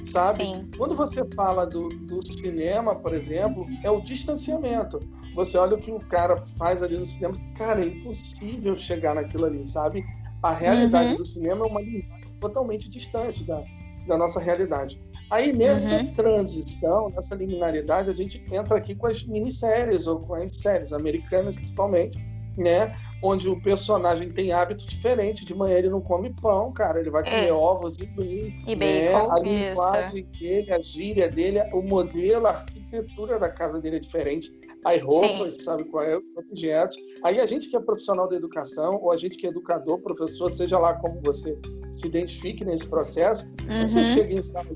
sabe? 0.05 0.45
Sim. 0.45 0.69
Quando 0.77 0.97
você 0.97 1.25
fala 1.35 1.67
do, 1.67 1.89
do 1.89 2.21
cinema, 2.33 2.95
por 2.95 3.15
exemplo, 3.15 3.67
é 3.85 3.91
o 3.91 4.01
distanciamento. 4.01 4.99
Você 5.35 5.57
olha 5.57 5.77
o 5.77 5.79
que 5.79 5.91
o 5.91 5.99
cara 5.99 6.37
faz 6.59 6.83
ali 6.83 6.97
no 6.97 7.05
cinema, 7.05 7.35
cara, 7.57 7.83
é 7.83 7.87
impossível 7.87 8.77
chegar 8.77 9.15
naquilo 9.15 9.47
ali, 9.47 9.65
sabe? 9.65 10.05
A 10.43 10.53
realidade 10.53 11.13
uhum. 11.13 11.17
do 11.17 11.25
cinema 11.25 11.67
é 11.67 11.69
uma 11.69 11.81
linguagem 11.81 12.20
totalmente 12.41 12.89
distante 12.89 13.45
da, 13.45 13.63
da 14.07 14.17
nossa 14.17 14.41
realidade. 14.41 15.01
Aí 15.31 15.53
nessa 15.53 15.97
uhum. 15.97 16.13
transição, 16.13 17.11
nessa 17.11 17.37
liminaridade, 17.37 18.11
a 18.11 18.13
gente 18.13 18.43
entra 18.51 18.77
aqui 18.77 18.97
com 18.97 19.07
as 19.07 19.23
minisséries 19.23 20.09
ou 20.09 20.19
com 20.19 20.35
as 20.35 20.57
séries 20.57 20.93
americanas 20.93 21.55
principalmente, 21.55 22.19
né? 22.59 22.97
Onde 23.23 23.49
o 23.49 23.61
personagem 23.63 24.31
tem 24.31 24.53
hábito 24.53 24.85
diferente. 24.89 25.45
De 25.45 25.55
manhã 25.55 25.77
ele 25.77 25.91
não 25.91 26.01
come 26.01 26.35
pão, 26.43 26.73
cara. 26.73 26.99
Ele 26.99 27.11
vai 27.11 27.23
comer 27.23 27.49
é. 27.49 27.53
ovos 27.53 27.97
e 28.01 28.07
bacon. 28.07 28.71
E 28.71 28.75
né? 28.75 29.13
bacon, 29.13 29.33
A 29.33 29.39
linguagem 29.39 30.25
dele, 30.25 30.73
a 30.73 30.81
gíria 30.81 31.31
dele, 31.31 31.61
o 31.73 31.81
modelo, 31.81 32.47
a 32.49 32.51
arquitetura 32.51 33.39
da 33.39 33.51
casa 33.51 33.79
dele 33.81 33.97
é 33.97 34.01
diferente. 34.01 34.51
As 34.85 35.03
roupas, 35.03 35.57
Sim. 35.57 35.65
sabe 35.65 35.85
qual 35.85 36.05
é, 36.05 36.17
os 36.17 36.23
objetos. 36.37 36.97
Aí 37.23 37.39
a 37.39 37.47
gente 37.47 37.69
que 37.69 37.77
é 37.77 37.81
profissional 37.81 38.29
da 38.29 38.37
educação, 38.37 38.99
ou 39.03 39.13
a 39.13 39.17
gente 39.17 39.37
que 39.37 39.47
é 39.47 39.51
educador, 39.51 39.99
professor, 40.01 40.51
seja 40.51 40.79
lá 40.79 40.95
como 40.95 41.21
você 41.23 41.57
se 41.93 42.07
identifique 42.07 42.65
nesse 42.65 42.87
processo, 42.87 43.45
uhum. 43.45 43.87
você 43.87 44.03
chega 44.15 44.33
em 44.33 44.43
sala 44.43 44.67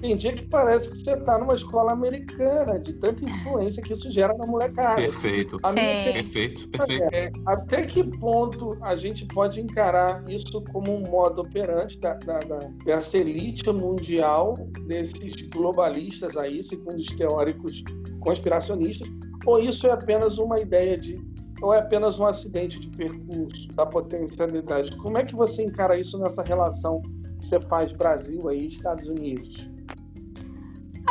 tem 0.00 0.16
dia 0.16 0.32
que 0.32 0.46
parece 0.46 0.90
que 0.90 0.98
você 0.98 1.12
está 1.12 1.38
numa 1.38 1.54
escola 1.54 1.92
americana, 1.92 2.78
de 2.78 2.94
tanta 2.94 3.24
influência 3.24 3.82
que 3.82 3.92
isso 3.92 4.10
gera 4.10 4.34
na 4.36 4.46
molecada. 4.46 4.96
Perfeito. 4.96 5.58
Perfeito, 5.58 6.68
perfeito. 6.68 7.00
É, 7.12 7.30
até 7.46 7.86
que 7.86 8.04
ponto 8.18 8.76
a 8.82 8.94
gente 8.94 9.26
pode 9.26 9.60
encarar 9.60 10.22
isso 10.28 10.62
como 10.72 10.92
um 10.92 11.08
modo 11.08 11.42
operante 11.42 11.98
da, 11.98 12.14
da, 12.14 12.38
da, 12.38 12.58
dessa 12.84 13.18
elite 13.18 13.70
mundial, 13.70 14.54
desses 14.86 15.34
globalistas 15.48 16.36
aí, 16.36 16.62
segundo 16.62 16.98
os 16.98 17.06
teóricos 17.06 17.82
conspiracionistas, 18.20 19.08
ou 19.46 19.58
isso 19.58 19.86
é 19.86 19.92
apenas 19.92 20.38
uma 20.38 20.60
ideia 20.60 20.96
de 20.96 21.16
ou 21.62 21.74
é 21.74 21.78
apenas 21.78 22.18
um 22.18 22.26
acidente 22.26 22.78
de 22.78 22.88
percurso 22.88 23.68
da 23.72 23.84
potencialidade? 23.84 24.96
Como 24.96 25.18
é 25.18 25.24
que 25.24 25.34
você 25.34 25.64
encara 25.64 25.98
isso 25.98 26.18
nessa 26.18 26.42
relação 26.42 27.00
que 27.38 27.46
você 27.46 27.60
faz 27.60 27.92
Brasil 27.92 28.48
aí 28.48 28.66
Estados 28.66 29.08
Unidos? 29.08 29.69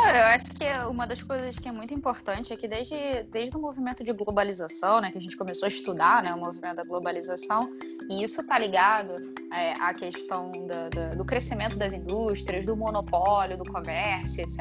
Eu 0.08 0.24
acho 0.34 0.52
que 0.54 0.64
uma 0.88 1.06
das 1.06 1.22
coisas 1.22 1.58
que 1.58 1.68
é 1.68 1.72
muito 1.72 1.92
importante 1.94 2.52
é 2.52 2.56
que 2.56 2.66
desde, 2.68 3.24
desde 3.30 3.56
o 3.56 3.60
movimento 3.60 4.02
de 4.02 4.12
globalização, 4.12 5.00
né, 5.00 5.10
que 5.10 5.18
a 5.18 5.20
gente 5.20 5.36
começou 5.36 5.66
a 5.66 5.68
estudar 5.68 6.22
né, 6.22 6.34
o 6.34 6.38
movimento 6.38 6.76
da 6.76 6.84
globalização, 6.84 7.70
e 8.08 8.22
isso 8.24 8.40
está 8.40 8.58
ligado 8.58 9.14
é, 9.52 9.72
à 9.80 9.92
questão 9.94 10.50
da, 10.66 10.88
da, 10.88 11.14
do 11.14 11.24
crescimento 11.24 11.76
das 11.76 11.92
indústrias, 11.92 12.66
do 12.66 12.76
monopólio, 12.76 13.56
do 13.56 13.64
comércio, 13.64 14.42
etc. 14.42 14.58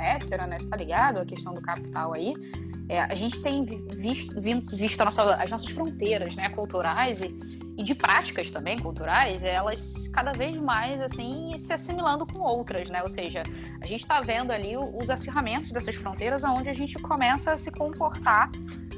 Né, 0.47 0.57
está 0.57 0.75
ligado 0.75 1.19
à 1.19 1.25
questão 1.25 1.53
do 1.53 1.61
capital 1.61 2.13
aí. 2.13 2.33
É, 2.87 3.01
a 3.01 3.13
gente 3.13 3.41
tem 3.41 3.63
visto, 3.63 4.39
visto 4.41 5.03
nossa, 5.03 5.35
as 5.35 5.51
nossas 5.51 5.69
fronteiras 5.69 6.35
né, 6.35 6.49
culturais 6.49 7.21
e, 7.21 7.27
e 7.79 7.83
de 7.83 7.95
práticas 7.95 8.51
também 8.51 8.77
culturais, 8.77 9.41
elas 9.41 10.09
cada 10.09 10.33
vez 10.33 10.57
mais 10.57 10.99
assim 10.99 11.57
se 11.57 11.71
assimilando 11.71 12.25
com 12.25 12.39
outras, 12.39 12.89
né? 12.89 13.01
Ou 13.01 13.09
seja, 13.09 13.41
a 13.79 13.87
gente 13.87 14.01
está 14.01 14.19
vendo 14.19 14.51
ali 14.51 14.75
os 14.75 15.09
acirramentos 15.09 15.71
dessas 15.71 15.95
fronteiras, 15.95 16.43
onde 16.43 16.69
a 16.69 16.73
gente 16.73 16.95
começa 16.99 17.53
a 17.53 17.57
se 17.57 17.71
comportar 17.71 18.51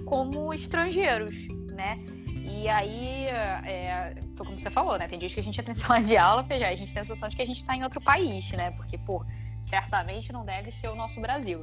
como 0.03 0.51
estrangeiros, 0.51 1.36
né? 1.75 1.95
E 2.43 2.67
aí, 2.67 3.27
é, 3.27 4.15
foi 4.36 4.47
como 4.47 4.57
você 4.57 4.71
falou, 4.71 4.97
né? 4.97 5.07
Tem 5.07 5.19
dias 5.19 5.32
que 5.32 5.39
a 5.39 5.43
gente 5.43 5.61
entra 5.61 5.71
em 5.71 5.75
sala 5.77 6.01
de 6.01 6.17
aula, 6.17 6.43
já, 6.49 6.69
a 6.69 6.75
gente 6.75 6.91
tem 6.91 7.03
a 7.03 7.05
sensação 7.05 7.29
de 7.29 7.36
que 7.36 7.41
a 7.43 7.45
gente 7.45 7.57
está 7.57 7.75
em 7.75 7.84
outro 7.84 8.01
país, 8.01 8.51
né? 8.53 8.71
Porque, 8.71 8.97
pô, 8.97 9.23
certamente 9.61 10.34
não 10.34 10.43
deve 10.43 10.71
ser 10.71 10.88
o 10.88 10.95
nosso 10.95 11.21
Brasil. 11.21 11.59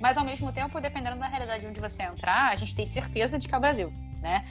Mas, 0.00 0.16
ao 0.16 0.24
mesmo 0.24 0.50
tempo, 0.50 0.80
dependendo 0.80 1.18
da 1.18 1.28
realidade 1.28 1.66
onde 1.66 1.78
você 1.78 2.04
entrar, 2.04 2.50
a 2.50 2.56
gente 2.56 2.74
tem 2.74 2.86
certeza 2.86 3.38
de 3.38 3.46
que 3.46 3.54
é 3.54 3.58
o 3.58 3.60
Brasil, 3.60 3.92
né? 4.22 4.42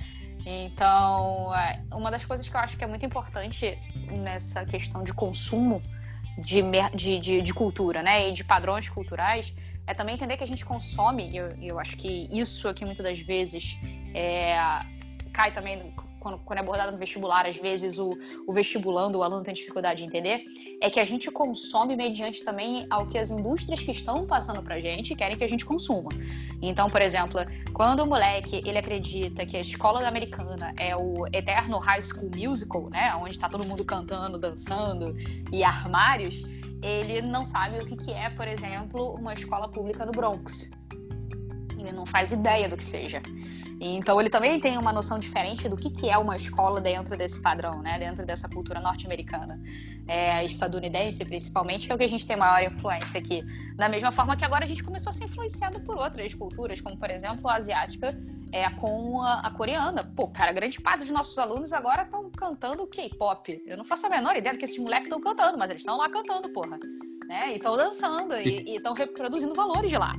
Então, 0.45 1.55
é, 1.55 1.81
uma 1.91 2.11
das 2.11 2.25
coisas 2.25 2.47
que 2.47 2.55
eu 2.55 2.59
acho 2.59 2.77
que 2.77 2.83
é 2.83 2.87
muito 2.87 3.05
importante 3.05 3.77
nessa 4.11 4.65
questão 4.65 5.03
de 5.03 5.13
consumo 5.13 5.81
de, 6.37 6.61
de, 6.93 7.19
de, 7.19 7.41
de 7.41 7.53
cultura, 7.53 8.03
né, 8.03 8.29
e 8.29 8.33
de 8.33 8.43
padrões 8.43 8.89
culturais, 8.89 9.53
é 9.85 9.93
também 9.93 10.15
entender 10.15 10.37
que 10.37 10.43
a 10.43 10.47
gente 10.47 10.65
consome, 10.65 11.29
e 11.29 11.37
eu, 11.37 11.47
eu 11.61 11.79
acho 11.79 11.95
que 11.97 12.27
isso 12.31 12.67
aqui 12.67 12.85
muitas 12.85 13.05
das 13.05 13.19
vezes 13.19 13.77
é, 14.13 14.55
cai 15.31 15.51
também 15.51 15.93
quando, 16.23 16.39
quando 16.39 16.59
é 16.59 16.61
abordado 16.61 16.93
no 16.93 16.97
vestibular, 16.97 17.45
às 17.45 17.57
vezes 17.57 17.99
o, 17.99 18.17
o 18.47 18.53
vestibulando, 18.53 19.19
o 19.19 19.23
aluno 19.23 19.43
tem 19.43 19.53
dificuldade 19.53 19.99
de 20.01 20.07
entender, 20.07 20.43
é 20.81 20.89
que 20.89 20.99
a 20.99 21.03
gente 21.03 21.29
consome 21.29 21.95
mediante 21.95 22.43
também 22.45 22.87
ao 22.89 23.05
que 23.05 23.17
as 23.17 23.29
indústrias 23.29 23.83
que 23.83 23.91
estão 23.91 24.25
passando 24.25 24.63
pra 24.63 24.79
gente 24.79 25.13
querem 25.15 25.35
que 25.35 25.43
a 25.43 25.47
gente 25.47 25.65
consuma. 25.65 26.09
Então, 26.61 26.89
por 26.89 27.01
exemplo, 27.01 27.41
quando 27.73 27.99
o 28.01 28.07
moleque 28.07 28.63
ele 28.65 28.77
acredita 28.77 29.45
que 29.45 29.57
a 29.57 29.59
escola 29.59 30.07
americana 30.07 30.73
é 30.79 30.95
o 30.95 31.27
eterno 31.33 31.77
high 31.79 32.01
school 32.01 32.31
musical, 32.33 32.89
né, 32.89 33.13
onde 33.15 33.31
está 33.31 33.49
todo 33.49 33.65
mundo 33.65 33.83
cantando, 33.83 34.39
dançando 34.39 35.15
e 35.51 35.63
armários, 35.63 36.43
ele 36.81 37.21
não 37.21 37.43
sabe 37.43 37.79
o 37.79 37.85
que, 37.85 37.95
que 37.95 38.11
é, 38.11 38.29
por 38.29 38.47
exemplo, 38.47 39.15
uma 39.15 39.33
escola 39.33 39.67
pública 39.69 40.05
no 40.05 40.11
Bronx. 40.11 40.69
Ele 41.87 41.95
não 41.95 42.05
faz 42.05 42.31
ideia 42.31 42.67
do 42.67 42.77
que 42.77 42.85
seja. 42.85 43.21
Então 43.79 44.19
ele 44.19 44.29
também 44.29 44.59
tem 44.59 44.77
uma 44.77 44.93
noção 44.93 45.19
diferente 45.19 45.67
do 45.67 45.75
que, 45.75 45.89
que 45.89 46.09
é 46.09 46.17
uma 46.17 46.37
escola 46.37 46.79
dentro 46.79 47.17
desse 47.17 47.41
padrão, 47.41 47.81
né? 47.81 47.99
Dentro 47.99 48.25
dessa 48.25 48.47
cultura 48.47 48.79
norte-americana, 48.79 49.59
é, 50.07 50.43
estadunidense 50.45 51.25
principalmente, 51.25 51.85
que 51.85 51.91
é 51.91 51.95
o 51.95 51.97
que 51.97 52.03
a 52.05 52.09
gente 52.09 52.25
tem 52.25 52.37
maior 52.37 52.63
influência 52.63 53.19
aqui. 53.19 53.43
Da 53.75 53.89
mesma 53.89 54.11
forma 54.11 54.37
que 54.37 54.45
agora 54.45 54.63
a 54.63 54.67
gente 54.67 54.83
começou 54.83 55.09
a 55.09 55.13
ser 55.13 55.25
influenciado 55.25 55.81
por 55.81 55.97
outras 55.97 56.33
culturas, 56.33 56.79
como 56.79 56.97
por 56.97 57.09
exemplo 57.09 57.47
a 57.49 57.55
asiática 57.55 58.17
é, 58.53 58.69
com 58.69 59.21
a, 59.21 59.41
a 59.41 59.51
coreana. 59.51 60.03
Pô, 60.15 60.29
cara, 60.29 60.53
grande 60.53 60.79
parte 60.79 60.99
dos 60.99 61.09
nossos 61.09 61.37
alunos 61.37 61.73
agora 61.73 62.03
estão 62.03 62.29
cantando 62.29 62.87
K-pop. 62.87 63.61
Eu 63.65 63.75
não 63.75 63.83
faço 63.83 64.05
a 64.05 64.09
menor 64.09 64.35
ideia 64.35 64.53
do 64.53 64.59
que 64.59 64.65
esses 64.65 64.79
moleques 64.79 65.07
estão 65.07 65.19
cantando, 65.19 65.57
mas 65.57 65.69
eles 65.69 65.81
estão 65.81 65.97
lá 65.97 66.09
cantando, 66.09 66.47
porra. 66.49 66.79
Né? 67.27 67.53
E 67.53 67.55
estão 67.57 67.75
dançando 67.75 68.35
e 68.35 68.75
estão 68.75 68.93
reproduzindo 68.93 69.53
valores 69.55 69.89
de 69.89 69.97
lá 69.97 70.13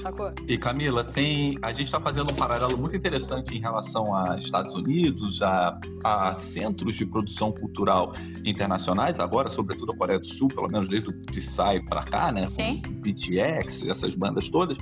sacou? 0.00 0.32
E 0.46 0.58
Camila, 0.58 1.04
tem. 1.04 1.56
A 1.62 1.72
gente 1.72 1.86
está 1.86 2.00
fazendo 2.00 2.32
um 2.32 2.34
paralelo 2.34 2.76
muito 2.76 2.96
interessante 2.96 3.56
em 3.56 3.60
relação 3.60 4.14
a 4.14 4.36
Estados 4.36 4.74
Unidos, 4.74 5.42
a, 5.42 5.78
a 6.04 6.38
centros 6.38 6.96
de 6.96 7.06
produção 7.06 7.52
cultural 7.52 8.12
internacionais, 8.44 9.20
agora, 9.20 9.48
sobretudo 9.48 9.92
a 9.92 9.96
Coreia 9.96 10.18
do 10.18 10.26
Sul, 10.26 10.48
pelo 10.48 10.68
menos 10.68 10.88
desde 10.88 11.10
o 11.10 11.12
Psy 11.12 11.84
para 11.88 12.02
cá, 12.02 12.32
né? 12.32 12.46
Sim. 12.46 12.82
BTX, 12.82 13.86
essas 13.86 14.14
bandas 14.14 14.48
todas. 14.48 14.76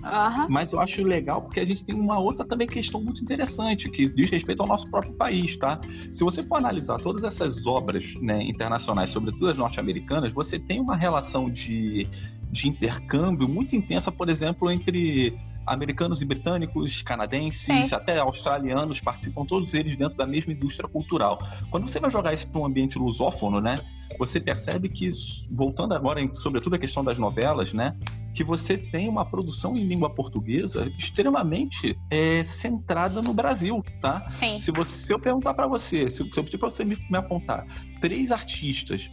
Mas 0.48 0.72
eu 0.72 0.80
acho 0.80 1.02
legal 1.02 1.42
porque 1.42 1.60
a 1.60 1.66
gente 1.66 1.84
tem 1.84 1.94
uma 1.94 2.18
outra 2.18 2.44
também 2.44 2.66
questão 2.66 3.02
muito 3.02 3.22
interessante, 3.22 3.90
que 3.90 4.12
diz 4.12 4.30
respeito 4.30 4.62
ao 4.62 4.68
nosso 4.68 4.90
próprio 4.90 5.12
país, 5.14 5.56
tá? 5.56 5.80
Se 6.10 6.24
você 6.24 6.42
for 6.42 6.56
analisar 6.56 6.98
todas 6.98 7.24
essas 7.24 7.66
obras 7.66 8.14
né, 8.20 8.42
internacionais, 8.42 9.10
sobretudo 9.10 9.48
as 9.48 9.58
norte-americanas, 9.58 10.32
você 10.32 10.58
tem 10.58 10.80
uma 10.80 10.96
relação 10.96 11.50
de 11.50 12.08
de 12.50 12.68
intercâmbio 12.68 13.48
muito 13.48 13.76
intensa, 13.76 14.10
por 14.10 14.28
exemplo, 14.28 14.70
entre 14.70 15.38
americanos 15.68 16.22
e 16.22 16.24
britânicos, 16.24 17.02
canadenses, 17.02 17.92
até 17.92 18.18
australianos, 18.18 19.00
participam 19.00 19.44
todos 19.44 19.74
eles 19.74 19.96
dentro 19.96 20.16
da 20.16 20.26
mesma 20.26 20.52
indústria 20.52 20.88
cultural. 20.88 21.38
Quando 21.70 21.86
você 21.86 22.00
vai 22.00 22.10
jogar 22.10 22.32
isso 22.32 22.48
para 22.48 22.60
um 22.60 22.66
ambiente 22.66 22.98
lusófono, 22.98 23.60
né, 23.60 23.78
você 24.18 24.40
percebe 24.40 24.88
que, 24.88 25.08
voltando 25.50 25.92
agora, 25.92 26.20
em, 26.20 26.32
sobretudo 26.32 26.76
a 26.76 26.78
questão 26.78 27.04
das 27.04 27.18
novelas, 27.18 27.74
né, 27.74 27.94
que 28.34 28.42
você 28.42 28.78
tem 28.78 29.08
uma 29.08 29.24
produção 29.24 29.76
em 29.76 29.86
língua 29.86 30.08
portuguesa 30.14 30.90
extremamente 30.98 31.98
é, 32.10 32.42
centrada 32.44 33.20
no 33.20 33.34
Brasil, 33.34 33.82
tá? 34.00 34.28
Sim. 34.30 34.58
Se, 34.58 34.70
você, 34.70 35.06
se 35.06 35.12
eu 35.12 35.18
perguntar 35.18 35.54
para 35.54 35.66
você, 35.66 36.08
se, 36.08 36.16
se 36.16 36.38
eu 36.38 36.44
pedir 36.44 36.58
para 36.58 36.70
você 36.70 36.84
me, 36.84 36.96
me 37.10 37.18
apontar 37.18 37.66
três 38.00 38.30
artistas 38.30 39.10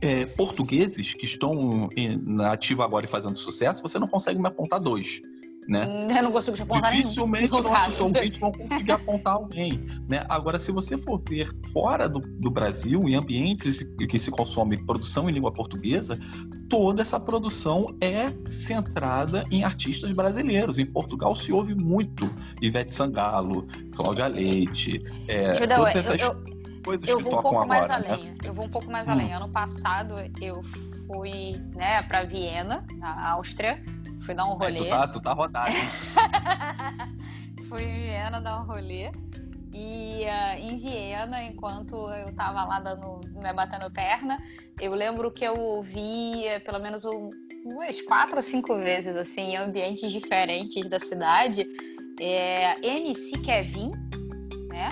é, 0.00 0.26
portugueses 0.26 1.14
que 1.14 1.24
estão 1.24 1.88
na 2.26 2.52
ativa 2.52 2.84
agora 2.84 3.06
e 3.06 3.08
fazendo 3.08 3.36
sucesso, 3.36 3.82
você 3.82 3.98
não 3.98 4.06
consegue 4.06 4.40
me 4.40 4.48
apontar 4.48 4.80
dois. 4.80 5.20
Né? 5.66 6.06
Eu 6.18 6.24
não 6.24 6.32
consigo 6.32 6.56
te 6.56 6.62
apontar 6.62 6.90
Dificilmente 6.90 7.50
nenhum. 7.50 7.62
nossos 7.62 8.00
ouvintes 8.00 8.38
vão 8.38 8.52
conseguir 8.52 8.92
apontar 8.92 9.34
alguém. 9.34 9.82
Né? 10.08 10.24
Agora, 10.28 10.58
se 10.58 10.70
você 10.70 10.98
for 10.98 11.22
ver 11.26 11.48
fora 11.72 12.08
do, 12.08 12.20
do 12.20 12.50
Brasil, 12.50 13.08
em 13.08 13.14
ambientes 13.14 13.82
que 13.82 14.18
se 14.18 14.30
consome 14.30 14.84
produção 14.84 15.28
em 15.28 15.32
língua 15.32 15.52
portuguesa, 15.52 16.18
toda 16.68 17.02
essa 17.02 17.18
produção 17.18 17.96
é 18.00 18.32
centrada 18.46 19.44
em 19.50 19.64
artistas 19.64 20.12
brasileiros. 20.12 20.78
Em 20.78 20.86
Portugal 20.86 21.34
se 21.34 21.52
ouve 21.52 21.74
muito 21.74 22.28
Ivete 22.60 22.92
Sangalo, 22.92 23.66
Cláudia 23.96 24.26
Leite, 24.26 25.00
é, 25.28 25.54
Judeu, 25.54 25.76
todas 25.76 25.96
essas... 25.96 26.20
Eu, 26.20 26.28
eu 26.46 26.53
coisas 26.84 27.08
eu 27.08 27.18
que 27.18 27.24
vou 27.24 27.38
um 27.38 27.42
pouco 27.42 27.66
mais 27.66 27.90
agora, 27.90 28.12
além. 28.12 28.30
Né? 28.30 28.34
Eu 28.44 28.54
vou 28.54 28.66
um 28.66 28.70
pouco 28.70 28.90
mais 28.90 29.08
hum. 29.08 29.12
além. 29.12 29.32
Ano 29.32 29.48
passado 29.48 30.14
eu 30.40 30.62
fui, 31.06 31.52
né, 31.74 32.02
para 32.02 32.24
Viena, 32.24 32.86
na 32.96 33.30
Áustria, 33.32 33.82
fui 34.20 34.34
dar 34.34 34.44
um 34.44 34.54
rolê. 34.54 34.80
É, 34.80 34.84
tu, 34.84 34.88
tá, 34.88 35.08
tu 35.08 35.20
tá 35.20 35.32
rodado. 35.32 35.72
fui 37.68 37.82
em 37.82 38.02
Viena 38.02 38.40
dar 38.40 38.60
um 38.60 38.66
rolê. 38.66 39.10
E 39.72 40.24
uh, 40.24 40.58
em 40.60 40.76
Viena, 40.76 41.42
enquanto 41.42 41.96
eu 41.96 42.32
tava 42.36 42.64
lá 42.64 42.78
dando, 42.78 43.20
né, 43.32 43.52
batendo 43.52 43.90
perna, 43.90 44.38
eu 44.80 44.94
lembro 44.94 45.32
que 45.32 45.44
eu 45.44 45.58
ouvi 45.58 46.44
pelo 46.64 46.78
menos 46.78 47.04
um, 47.04 47.30
umas 47.64 48.00
quatro 48.02 48.36
ou 48.36 48.42
cinco 48.42 48.76
vezes, 48.76 49.16
assim, 49.16 49.52
em 49.52 49.56
ambientes 49.56 50.12
diferentes 50.12 50.88
da 50.88 51.00
cidade, 51.00 51.66
é, 52.20 52.74
MC 52.86 53.38
Kevin, 53.38 53.90
né? 54.68 54.88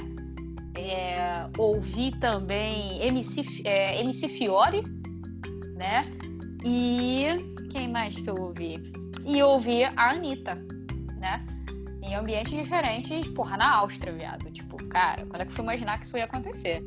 É, 0.91 1.49
ouvi 1.59 2.11
também 2.19 3.03
MC, 3.03 3.63
é, 3.65 4.01
MC 4.01 4.29
Fiore, 4.29 4.83
né? 5.77 6.05
E 6.65 7.27
quem 7.71 7.89
mais 7.89 8.17
que 8.17 8.29
eu 8.29 8.37
ouvi? 8.37 8.83
E 9.25 9.43
ouvi 9.43 9.85
a 9.85 10.11
Anitta, 10.11 10.55
né? 11.19 11.47
em 12.03 12.15
ambientes 12.15 12.53
diferentes, 12.53 13.29
porra, 13.29 13.57
na 13.57 13.77
Áustria, 13.77 14.13
viado. 14.13 14.51
Tipo, 14.51 14.77
cara, 14.89 15.25
quando 15.27 15.41
é 15.41 15.45
que 15.45 15.51
eu 15.51 15.55
fui 15.55 15.65
imaginar 15.65 15.99
que 15.99 16.05
isso 16.05 16.17
ia 16.17 16.25
acontecer? 16.25 16.83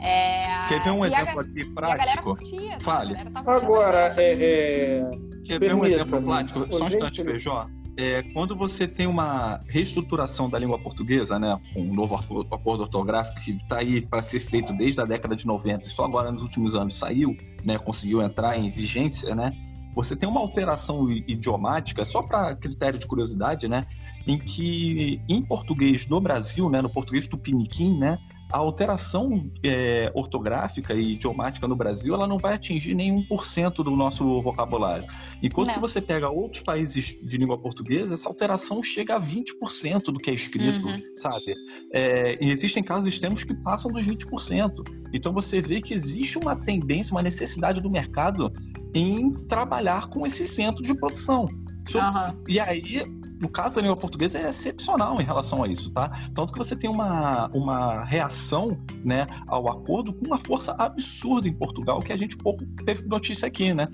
É... 0.00 0.66
Quer 0.68 0.82
ver 0.82 0.90
um 0.90 1.04
exemplo 1.04 1.38
a... 1.38 1.42
aqui 1.42 1.66
prático? 1.68 2.36
Curtia, 2.36 2.80
Fale. 2.80 3.16
Agora, 3.34 4.14
é, 4.16 4.32
é... 4.32 5.10
Quer 5.44 5.60
ver 5.60 5.74
um 5.74 5.84
exemplo 5.84 6.20
prático? 6.22 6.66
Só 6.72 6.84
um 6.84 6.88
instante, 6.88 7.22
Feijó. 7.22 7.66
É, 7.96 8.22
quando 8.34 8.54
você 8.54 8.86
tem 8.86 9.06
uma 9.06 9.62
reestruturação 9.66 10.50
da 10.50 10.58
língua 10.58 10.78
portuguesa, 10.78 11.38
né, 11.38 11.58
um 11.74 11.94
novo 11.94 12.14
acordo 12.14 12.82
ortográfico 12.82 13.40
que 13.40 13.52
está 13.52 13.78
aí 13.78 14.02
para 14.02 14.20
ser 14.20 14.40
feito 14.40 14.74
desde 14.74 15.00
a 15.00 15.06
década 15.06 15.34
de 15.34 15.46
90 15.46 15.86
e 15.86 15.90
só 15.90 16.04
agora 16.04 16.30
nos 16.30 16.42
últimos 16.42 16.76
anos 16.76 16.98
saiu, 16.98 17.34
né, 17.64 17.78
conseguiu 17.78 18.20
entrar 18.20 18.58
em 18.58 18.70
vigência, 18.70 19.34
né, 19.34 19.50
você 19.94 20.14
tem 20.14 20.28
uma 20.28 20.40
alteração 20.40 21.10
idiomática, 21.10 22.04
só 22.04 22.22
para 22.22 22.54
critério 22.54 22.98
de 22.98 23.06
curiosidade, 23.06 23.66
né, 23.66 23.86
em 24.26 24.36
que 24.36 25.22
em 25.26 25.40
português 25.40 26.04
do 26.04 26.20
Brasil, 26.20 26.68
né, 26.68 26.82
no 26.82 26.90
português 26.90 27.26
tupiniquim, 27.26 27.98
né, 27.98 28.18
a 28.52 28.58
alteração 28.58 29.50
é, 29.62 30.10
ortográfica 30.14 30.94
e 30.94 31.12
idiomática 31.12 31.66
no 31.66 31.74
Brasil 31.74 32.14
ela 32.14 32.26
não 32.26 32.38
vai 32.38 32.54
atingir 32.54 32.94
nem 32.94 33.26
1% 33.28 33.82
do 33.82 33.90
nosso 33.90 34.40
vocabulário. 34.42 35.06
Enquanto 35.42 35.68
não. 35.68 35.74
que 35.74 35.80
você 35.80 36.00
pega 36.00 36.28
outros 36.28 36.62
países 36.62 37.16
de 37.20 37.36
língua 37.36 37.58
portuguesa, 37.58 38.14
essa 38.14 38.28
alteração 38.28 38.82
chega 38.82 39.16
a 39.16 39.20
20% 39.20 40.04
do 40.04 40.18
que 40.18 40.30
é 40.30 40.34
escrito, 40.34 40.86
uhum. 40.86 41.02
sabe? 41.16 41.54
É, 41.92 42.38
e 42.40 42.50
existem 42.50 42.82
casos 42.82 43.06
extremos 43.06 43.42
que 43.42 43.54
passam 43.54 43.90
dos 43.90 44.06
20%. 44.06 44.72
Então 45.12 45.32
você 45.32 45.60
vê 45.60 45.80
que 45.80 45.92
existe 45.92 46.38
uma 46.38 46.54
tendência, 46.54 47.12
uma 47.12 47.22
necessidade 47.22 47.80
do 47.80 47.90
mercado 47.90 48.52
em 48.94 49.32
trabalhar 49.46 50.08
com 50.08 50.26
esse 50.26 50.46
centro 50.46 50.82
de 50.82 50.94
produção. 50.94 51.48
So, 51.88 51.98
uhum. 51.98 52.44
E 52.48 52.58
aí, 52.58 53.04
o 53.42 53.48
caso 53.48 53.76
da 53.76 53.82
língua 53.82 53.96
portuguesa 53.96 54.38
é 54.38 54.48
excepcional 54.48 55.20
em 55.20 55.24
relação 55.24 55.62
a 55.62 55.68
isso, 55.68 55.92
tá? 55.92 56.10
Tanto 56.34 56.52
que 56.52 56.58
você 56.58 56.74
tem 56.74 56.88
uma, 56.88 57.48
uma 57.48 58.04
reação 58.04 58.78
né, 59.04 59.26
ao 59.46 59.68
acordo 59.70 60.12
com 60.12 60.26
uma 60.26 60.38
força 60.38 60.72
absurda 60.78 61.48
em 61.48 61.52
Portugal, 61.52 62.00
que 62.00 62.12
a 62.12 62.16
gente 62.16 62.36
pouco 62.36 62.64
teve 62.84 63.06
notícia 63.06 63.46
aqui, 63.46 63.74
né? 63.74 63.88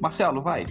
Marcelo, 0.00 0.42
vai. 0.42 0.66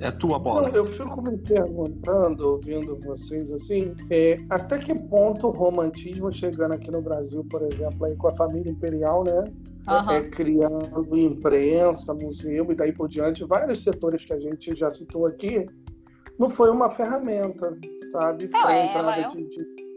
É 0.00 0.12
tua 0.12 0.38
bola. 0.38 0.68
Não, 0.68 0.76
eu 0.76 0.86
fico 0.86 1.20
me 1.20 1.36
perguntando, 1.38 2.50
ouvindo 2.50 2.96
vocês, 2.98 3.50
assim, 3.50 3.94
é, 4.10 4.36
até 4.48 4.78
que 4.78 4.94
ponto 4.94 5.48
o 5.48 5.50
romantismo 5.50 6.32
chegando 6.32 6.74
aqui 6.74 6.88
no 6.90 7.02
Brasil, 7.02 7.44
por 7.50 7.62
exemplo, 7.62 8.06
aí 8.06 8.14
com 8.14 8.28
a 8.28 8.34
família 8.34 8.70
imperial, 8.70 9.24
né? 9.24 9.44
Uhum. 9.88 10.10
É, 10.10 10.20
criando 10.22 11.18
imprensa, 11.18 12.14
museu 12.14 12.70
e 12.70 12.74
daí 12.74 12.92
por 12.92 13.08
diante, 13.08 13.44
vários 13.44 13.82
setores 13.82 14.24
que 14.24 14.34
a 14.34 14.38
gente 14.38 14.74
já 14.76 14.90
citou 14.90 15.26
aqui, 15.26 15.66
não 16.38 16.48
foi 16.48 16.70
uma 16.70 16.88
ferramenta, 16.88 17.76
sabe? 18.12 18.48
Não, 18.52 18.68
é, 18.68 18.94
ela 18.94 19.16
é 19.16 19.28
um... 19.28 19.30
de, 19.34 19.48
de... 19.48 19.88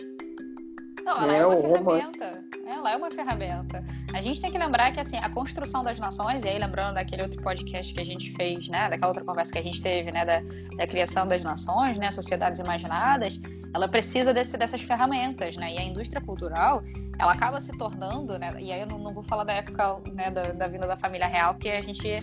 Não, 1.03 1.17
ela 1.23 1.35
é, 1.35 1.39
é 1.39 1.45
uma 1.45 1.57
ferramenta. 1.57 2.43
Ela 2.65 2.91
é 2.91 2.95
uma 2.95 3.11
ferramenta. 3.11 3.83
A 4.13 4.21
gente 4.21 4.39
tem 4.39 4.51
que 4.51 4.57
lembrar 4.57 4.91
que 4.91 4.99
assim, 4.99 5.17
a 5.17 5.29
construção 5.29 5.83
das 5.83 5.99
nações, 5.99 6.43
e 6.43 6.49
aí 6.49 6.57
lembrando 6.57 6.95
daquele 6.95 7.23
outro 7.23 7.41
podcast 7.41 7.93
que 7.93 7.99
a 7.99 8.05
gente 8.05 8.31
fez, 8.33 8.67
né? 8.69 8.89
Daquela 8.89 9.07
outra 9.07 9.23
conversa 9.23 9.51
que 9.51 9.59
a 9.59 9.63
gente 9.63 9.81
teve, 9.81 10.11
né? 10.11 10.25
Da, 10.25 10.41
da 10.77 10.87
criação 10.87 11.27
das 11.27 11.43
nações, 11.43 11.97
né? 11.97 12.09
Sociedades 12.11 12.59
imaginadas, 12.59 13.39
ela 13.73 13.87
precisa 13.87 14.33
desse, 14.33 14.57
dessas 14.57 14.81
ferramentas, 14.81 15.55
né? 15.57 15.73
E 15.73 15.77
a 15.77 15.83
indústria 15.83 16.21
cultural, 16.21 16.83
ela 17.19 17.31
acaba 17.31 17.59
se 17.59 17.71
tornando, 17.77 18.37
né? 18.37 18.53
E 18.59 18.71
aí 18.71 18.81
eu 18.81 18.87
não, 18.87 18.99
não 18.99 19.13
vou 19.13 19.23
falar 19.23 19.43
da 19.43 19.53
época 19.53 19.99
né, 20.13 20.29
da, 20.29 20.51
da 20.51 20.67
vinda 20.67 20.87
da 20.87 20.97
família 20.97 21.27
real, 21.27 21.53
porque 21.53 21.69
a 21.69 21.81
gente 21.81 22.19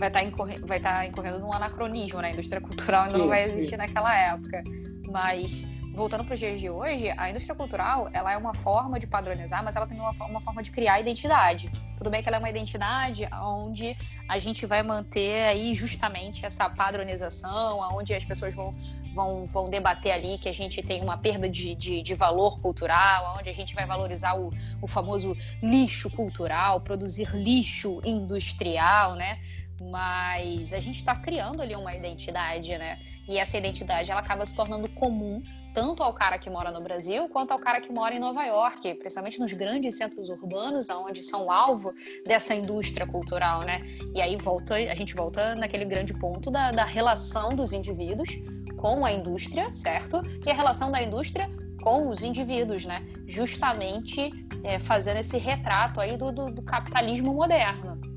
vai 0.00 0.08
estar 0.08 0.20
tá 0.20 0.26
incorrendo, 0.26 0.66
vai 0.66 0.78
estar 0.78 0.94
tá 0.94 1.06
incorrendo 1.06 1.38
num 1.38 1.52
anacronismo, 1.52 2.20
né? 2.20 2.28
A 2.28 2.32
indústria 2.32 2.60
cultural 2.60 3.02
ainda 3.02 3.14
sim, 3.14 3.20
não 3.20 3.28
vai 3.28 3.42
existir 3.42 3.70
sim. 3.70 3.76
naquela 3.76 4.16
época. 4.16 4.64
Mas 5.08 5.64
voltando 5.94 6.24
para 6.24 6.34
os 6.34 6.40
dias 6.40 6.58
de 6.58 6.70
hoje, 6.70 7.12
a 7.16 7.30
indústria 7.30 7.54
cultural 7.54 8.08
ela 8.12 8.32
é 8.32 8.36
uma 8.36 8.54
forma 8.54 8.98
de 8.98 9.06
padronizar, 9.06 9.62
mas 9.62 9.76
ela 9.76 9.86
tem 9.86 9.98
uma, 9.98 10.12
uma 10.12 10.40
forma 10.40 10.62
de 10.62 10.70
criar 10.70 10.98
identidade. 11.00 11.70
Tudo 11.98 12.08
bem 12.08 12.22
que 12.22 12.28
ela 12.28 12.38
é 12.38 12.40
uma 12.40 12.48
identidade 12.48 13.28
onde 13.42 13.94
a 14.26 14.38
gente 14.38 14.64
vai 14.64 14.82
manter 14.82 15.42
aí 15.42 15.74
justamente 15.74 16.46
essa 16.46 16.70
padronização, 16.70 17.78
onde 17.92 18.14
as 18.14 18.24
pessoas 18.24 18.54
vão, 18.54 18.74
vão, 19.14 19.44
vão 19.44 19.68
debater 19.68 20.12
ali 20.12 20.38
que 20.38 20.48
a 20.48 20.54
gente 20.54 20.80
tem 20.82 21.02
uma 21.02 21.18
perda 21.18 21.46
de, 21.46 21.74
de, 21.74 22.00
de 22.00 22.14
valor 22.14 22.58
cultural, 22.60 23.36
onde 23.38 23.50
a 23.50 23.52
gente 23.52 23.74
vai 23.74 23.84
valorizar 23.84 24.34
o, 24.34 24.50
o 24.80 24.86
famoso 24.86 25.36
lixo 25.62 26.08
cultural, 26.08 26.80
produzir 26.80 27.28
lixo 27.36 28.00
industrial, 28.02 29.16
né? 29.16 29.38
Mas 29.80 30.72
a 30.72 30.80
gente 30.80 30.98
está 30.98 31.14
criando 31.16 31.62
ali 31.62 31.74
uma 31.74 31.94
identidade, 31.94 32.76
né? 32.76 32.98
E 33.28 33.38
essa 33.38 33.56
identidade 33.56 34.10
ela 34.10 34.20
acaba 34.20 34.44
se 34.44 34.54
tornando 34.54 34.88
comum 34.88 35.42
tanto 35.72 36.02
ao 36.02 36.12
cara 36.12 36.38
que 36.38 36.50
mora 36.50 36.70
no 36.70 36.80
Brasil 36.80 37.28
quanto 37.28 37.52
ao 37.52 37.58
cara 37.58 37.80
que 37.80 37.92
mora 37.92 38.14
em 38.14 38.18
Nova 38.18 38.44
York, 38.44 38.94
principalmente 38.94 39.38
nos 39.38 39.52
grandes 39.52 39.96
centros 39.96 40.28
urbanos, 40.28 40.90
onde 40.90 41.22
são 41.22 41.50
alvo 41.50 41.94
dessa 42.26 42.54
indústria 42.54 43.06
cultural, 43.06 43.62
né? 43.62 43.80
E 44.14 44.20
aí 44.20 44.36
volta, 44.36 44.74
a 44.74 44.94
gente 44.94 45.14
volta 45.14 45.54
naquele 45.54 45.84
grande 45.84 46.12
ponto 46.14 46.50
da, 46.50 46.72
da 46.72 46.84
relação 46.84 47.50
dos 47.50 47.72
indivíduos 47.72 48.30
com 48.76 49.04
a 49.04 49.12
indústria, 49.12 49.72
certo? 49.72 50.20
E 50.44 50.50
a 50.50 50.54
relação 50.54 50.90
da 50.90 51.02
indústria 51.02 51.48
com 51.82 52.08
os 52.08 52.22
indivíduos, 52.22 52.84
né? 52.84 53.06
Justamente 53.26 54.30
é, 54.64 54.78
fazendo 54.78 55.18
esse 55.18 55.38
retrato 55.38 56.00
aí 56.00 56.16
do, 56.16 56.32
do, 56.32 56.46
do 56.46 56.62
capitalismo 56.62 57.32
moderno. 57.32 58.09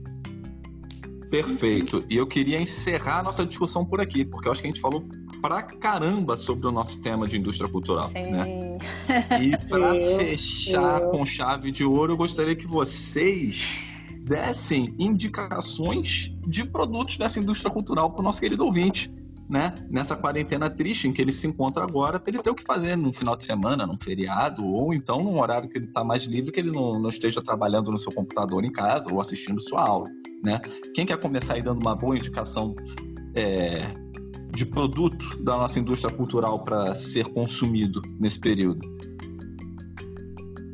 Perfeito. 1.33 2.05
E 2.07 2.15
eu 2.15 2.27
queria 2.27 2.61
encerrar 2.61 3.21
a 3.21 3.23
nossa 3.23 3.43
discussão 3.43 3.83
por 3.83 3.99
aqui, 3.99 4.23
porque 4.23 4.47
eu 4.47 4.51
acho 4.51 4.61
que 4.61 4.67
a 4.67 4.69
gente 4.69 4.79
falou 4.79 5.03
pra 5.41 5.63
caramba 5.63 6.37
sobre 6.37 6.67
o 6.67 6.71
nosso 6.71 7.01
tema 7.01 7.27
de 7.27 7.39
indústria 7.39 7.67
cultural. 7.67 8.07
Sim. 8.09 8.33
Né? 8.33 8.77
E 9.41 9.57
para 9.67 9.95
fechar 10.19 11.01
com 11.09 11.25
chave 11.25 11.71
de 11.71 11.83
ouro, 11.83 12.13
eu 12.13 12.17
gostaria 12.17 12.55
que 12.55 12.67
vocês 12.67 13.83
dessem 14.19 14.93
indicações 14.99 16.31
de 16.47 16.65
produtos 16.65 17.17
dessa 17.17 17.39
indústria 17.39 17.71
cultural 17.71 18.11
para 18.11 18.21
o 18.21 18.23
nosso 18.23 18.39
querido 18.39 18.63
ouvinte. 18.63 19.09
Né? 19.49 19.73
Nessa 19.89 20.15
quarentena 20.15 20.69
triste 20.69 21.07
em 21.07 21.13
que 21.13 21.21
ele 21.21 21.31
se 21.31 21.45
encontra 21.45 21.83
agora, 21.83 22.19
para 22.19 22.31
ele 22.31 22.41
ter 22.41 22.49
o 22.49 22.55
que 22.55 22.63
fazer 22.63 22.95
num 22.95 23.11
final 23.11 23.35
de 23.35 23.43
semana, 23.43 23.85
num 23.85 23.97
feriado, 23.97 24.65
ou 24.65 24.93
então 24.93 25.19
num 25.19 25.39
horário 25.39 25.69
que 25.69 25.77
ele 25.77 25.85
está 25.85 26.03
mais 26.03 26.23
livre, 26.23 26.51
que 26.51 26.59
ele 26.59 26.71
não, 26.71 26.99
não, 26.99 27.09
esteja 27.09 27.41
trabalhando 27.41 27.91
no 27.91 27.97
seu 27.97 28.11
computador 28.11 28.63
em 28.63 28.71
casa 28.71 29.11
ou 29.11 29.19
assistindo 29.19 29.61
sua 29.61 29.85
aula. 29.85 30.09
Né? 30.43 30.59
Quem 30.95 31.05
quer 31.05 31.19
começar 31.19 31.55
aí 31.55 31.61
dando 31.61 31.81
uma 31.81 31.95
boa 31.95 32.17
indicação 32.17 32.73
é, 33.35 33.93
de 34.51 34.65
produto 34.65 35.37
da 35.43 35.57
nossa 35.57 35.79
indústria 35.79 36.13
cultural 36.13 36.63
para 36.63 36.95
ser 36.95 37.27
consumido 37.27 38.01
nesse 38.19 38.39
período? 38.39 38.81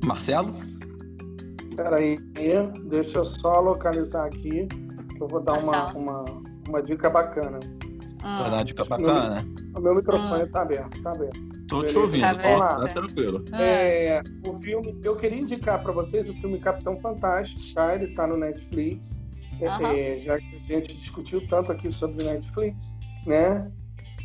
Marcelo? 0.05 0.53
Peraí, 1.75 2.17
deixa 2.85 3.19
eu 3.19 3.23
só 3.23 3.59
localizar 3.59 4.25
aqui. 4.25 4.67
Eu 5.19 5.27
vou 5.27 5.41
dar 5.41 5.57
uma, 5.63 5.93
uma, 5.93 6.25
uma 6.67 6.81
dica 6.81 7.09
bacana. 7.09 7.59
Uma 8.23 8.63
dica 8.63 8.83
bacana? 8.85 9.45
O 9.75 9.81
meu 9.81 9.95
microfone 9.95 10.43
está 10.43 10.59
hum. 10.59 10.63
aberto, 10.63 10.97
está 10.97 11.11
aberto. 11.11 11.39
Tô 11.67 11.83
te 11.83 11.97
ouvindo, 11.97 12.21
tá, 12.21 12.35
tá, 12.35 12.79
tá 12.79 12.87
tranquilo. 12.87 13.45
É, 13.53 14.21
o 14.45 14.53
filme, 14.55 14.99
eu 15.03 15.15
queria 15.15 15.39
indicar 15.39 15.81
para 15.81 15.93
vocês 15.93 16.27
o 16.29 16.33
filme 16.33 16.59
Capitão 16.59 16.99
Fantástico, 16.99 17.61
tá? 17.75 17.95
Ele 17.95 18.13
tá 18.13 18.25
no 18.25 18.37
Netflix. 18.37 19.23
Uhum. 19.61 19.87
É, 19.87 20.17
já 20.17 20.37
que 20.37 20.55
a 20.55 20.75
gente 20.75 20.95
discutiu 20.95 21.45
tanto 21.47 21.71
aqui 21.71 21.91
sobre 21.91 22.23
Netflix, 22.23 22.95
né? 23.25 23.69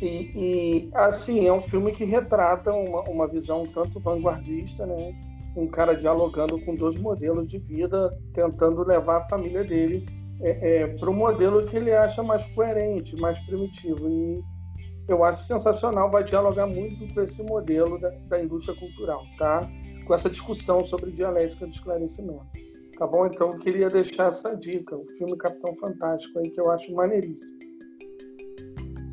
E, 0.01 0.31
e, 0.35 0.89
assim, 0.93 1.45
é 1.45 1.53
um 1.53 1.61
filme 1.61 1.91
que 1.91 2.03
retrata 2.03 2.73
uma, 2.73 3.01
uma 3.03 3.27
visão 3.27 3.65
tanto 3.65 3.99
vanguardista, 3.99 4.85
né? 4.85 5.13
Um 5.55 5.67
cara 5.67 5.93
dialogando 5.93 6.59
com 6.65 6.75
dois 6.75 6.97
modelos 6.97 7.49
de 7.49 7.59
vida, 7.59 8.11
tentando 8.33 8.83
levar 8.83 9.17
a 9.17 9.27
família 9.27 9.63
dele 9.63 10.05
é, 10.41 10.81
é, 10.81 10.87
para 10.87 11.09
o 11.09 11.13
modelo 11.13 11.65
que 11.65 11.77
ele 11.77 11.91
acha 11.91 12.21
mais 12.21 12.45
coerente, 12.53 13.15
mais 13.15 13.39
primitivo. 13.45 14.07
E 14.09 14.43
eu 15.07 15.23
acho 15.23 15.45
sensacional, 15.45 16.09
vai 16.09 16.23
dialogar 16.23 16.67
muito 16.67 17.13
com 17.13 17.21
esse 17.21 17.41
modelo 17.43 17.99
da, 17.99 18.09
da 18.27 18.43
indústria 18.43 18.77
cultural, 18.77 19.23
tá? 19.37 19.69
Com 20.05 20.13
essa 20.13 20.29
discussão 20.29 20.83
sobre 20.83 21.11
dialética 21.11 21.65
do 21.65 21.71
esclarecimento. 21.71 22.45
Tá 22.97 23.05
bom? 23.05 23.25
Então 23.25 23.51
eu 23.51 23.59
queria 23.59 23.89
deixar 23.89 24.27
essa 24.27 24.55
dica, 24.55 24.95
o 24.95 25.05
filme 25.17 25.37
Capitão 25.37 25.75
Fantástico 25.77 26.39
aí, 26.39 26.49
que 26.49 26.59
eu 26.59 26.71
acho 26.71 26.93
maneiríssimo. 26.93 27.59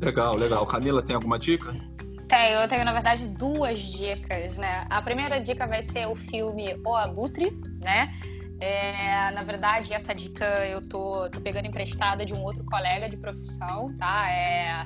Legal, 0.01 0.35
legal. 0.35 0.65
Camila, 0.65 1.01
tem 1.01 1.15
alguma 1.15 1.37
dica? 1.37 1.73
Tenho, 2.27 2.59
eu 2.59 2.67
tenho, 2.67 2.85
na 2.85 2.93
verdade, 2.93 3.27
duas 3.27 3.79
dicas, 3.79 4.57
né? 4.57 4.85
A 4.89 5.01
primeira 5.01 5.39
dica 5.39 5.67
vai 5.67 5.83
ser 5.83 6.07
o 6.07 6.15
filme 6.15 6.75
O 6.85 6.95
Abutre, 6.95 7.51
né? 7.81 8.09
É, 8.63 9.31
na 9.31 9.43
verdade, 9.43 9.93
essa 9.93 10.15
dica 10.15 10.45
eu 10.65 10.87
tô, 10.87 11.29
tô 11.29 11.41
pegando 11.41 11.67
emprestada 11.67 12.25
de 12.25 12.33
um 12.33 12.41
outro 12.41 12.63
colega 12.63 13.09
de 13.09 13.17
profissão, 13.17 13.93
tá? 13.97 14.31
É, 14.31 14.85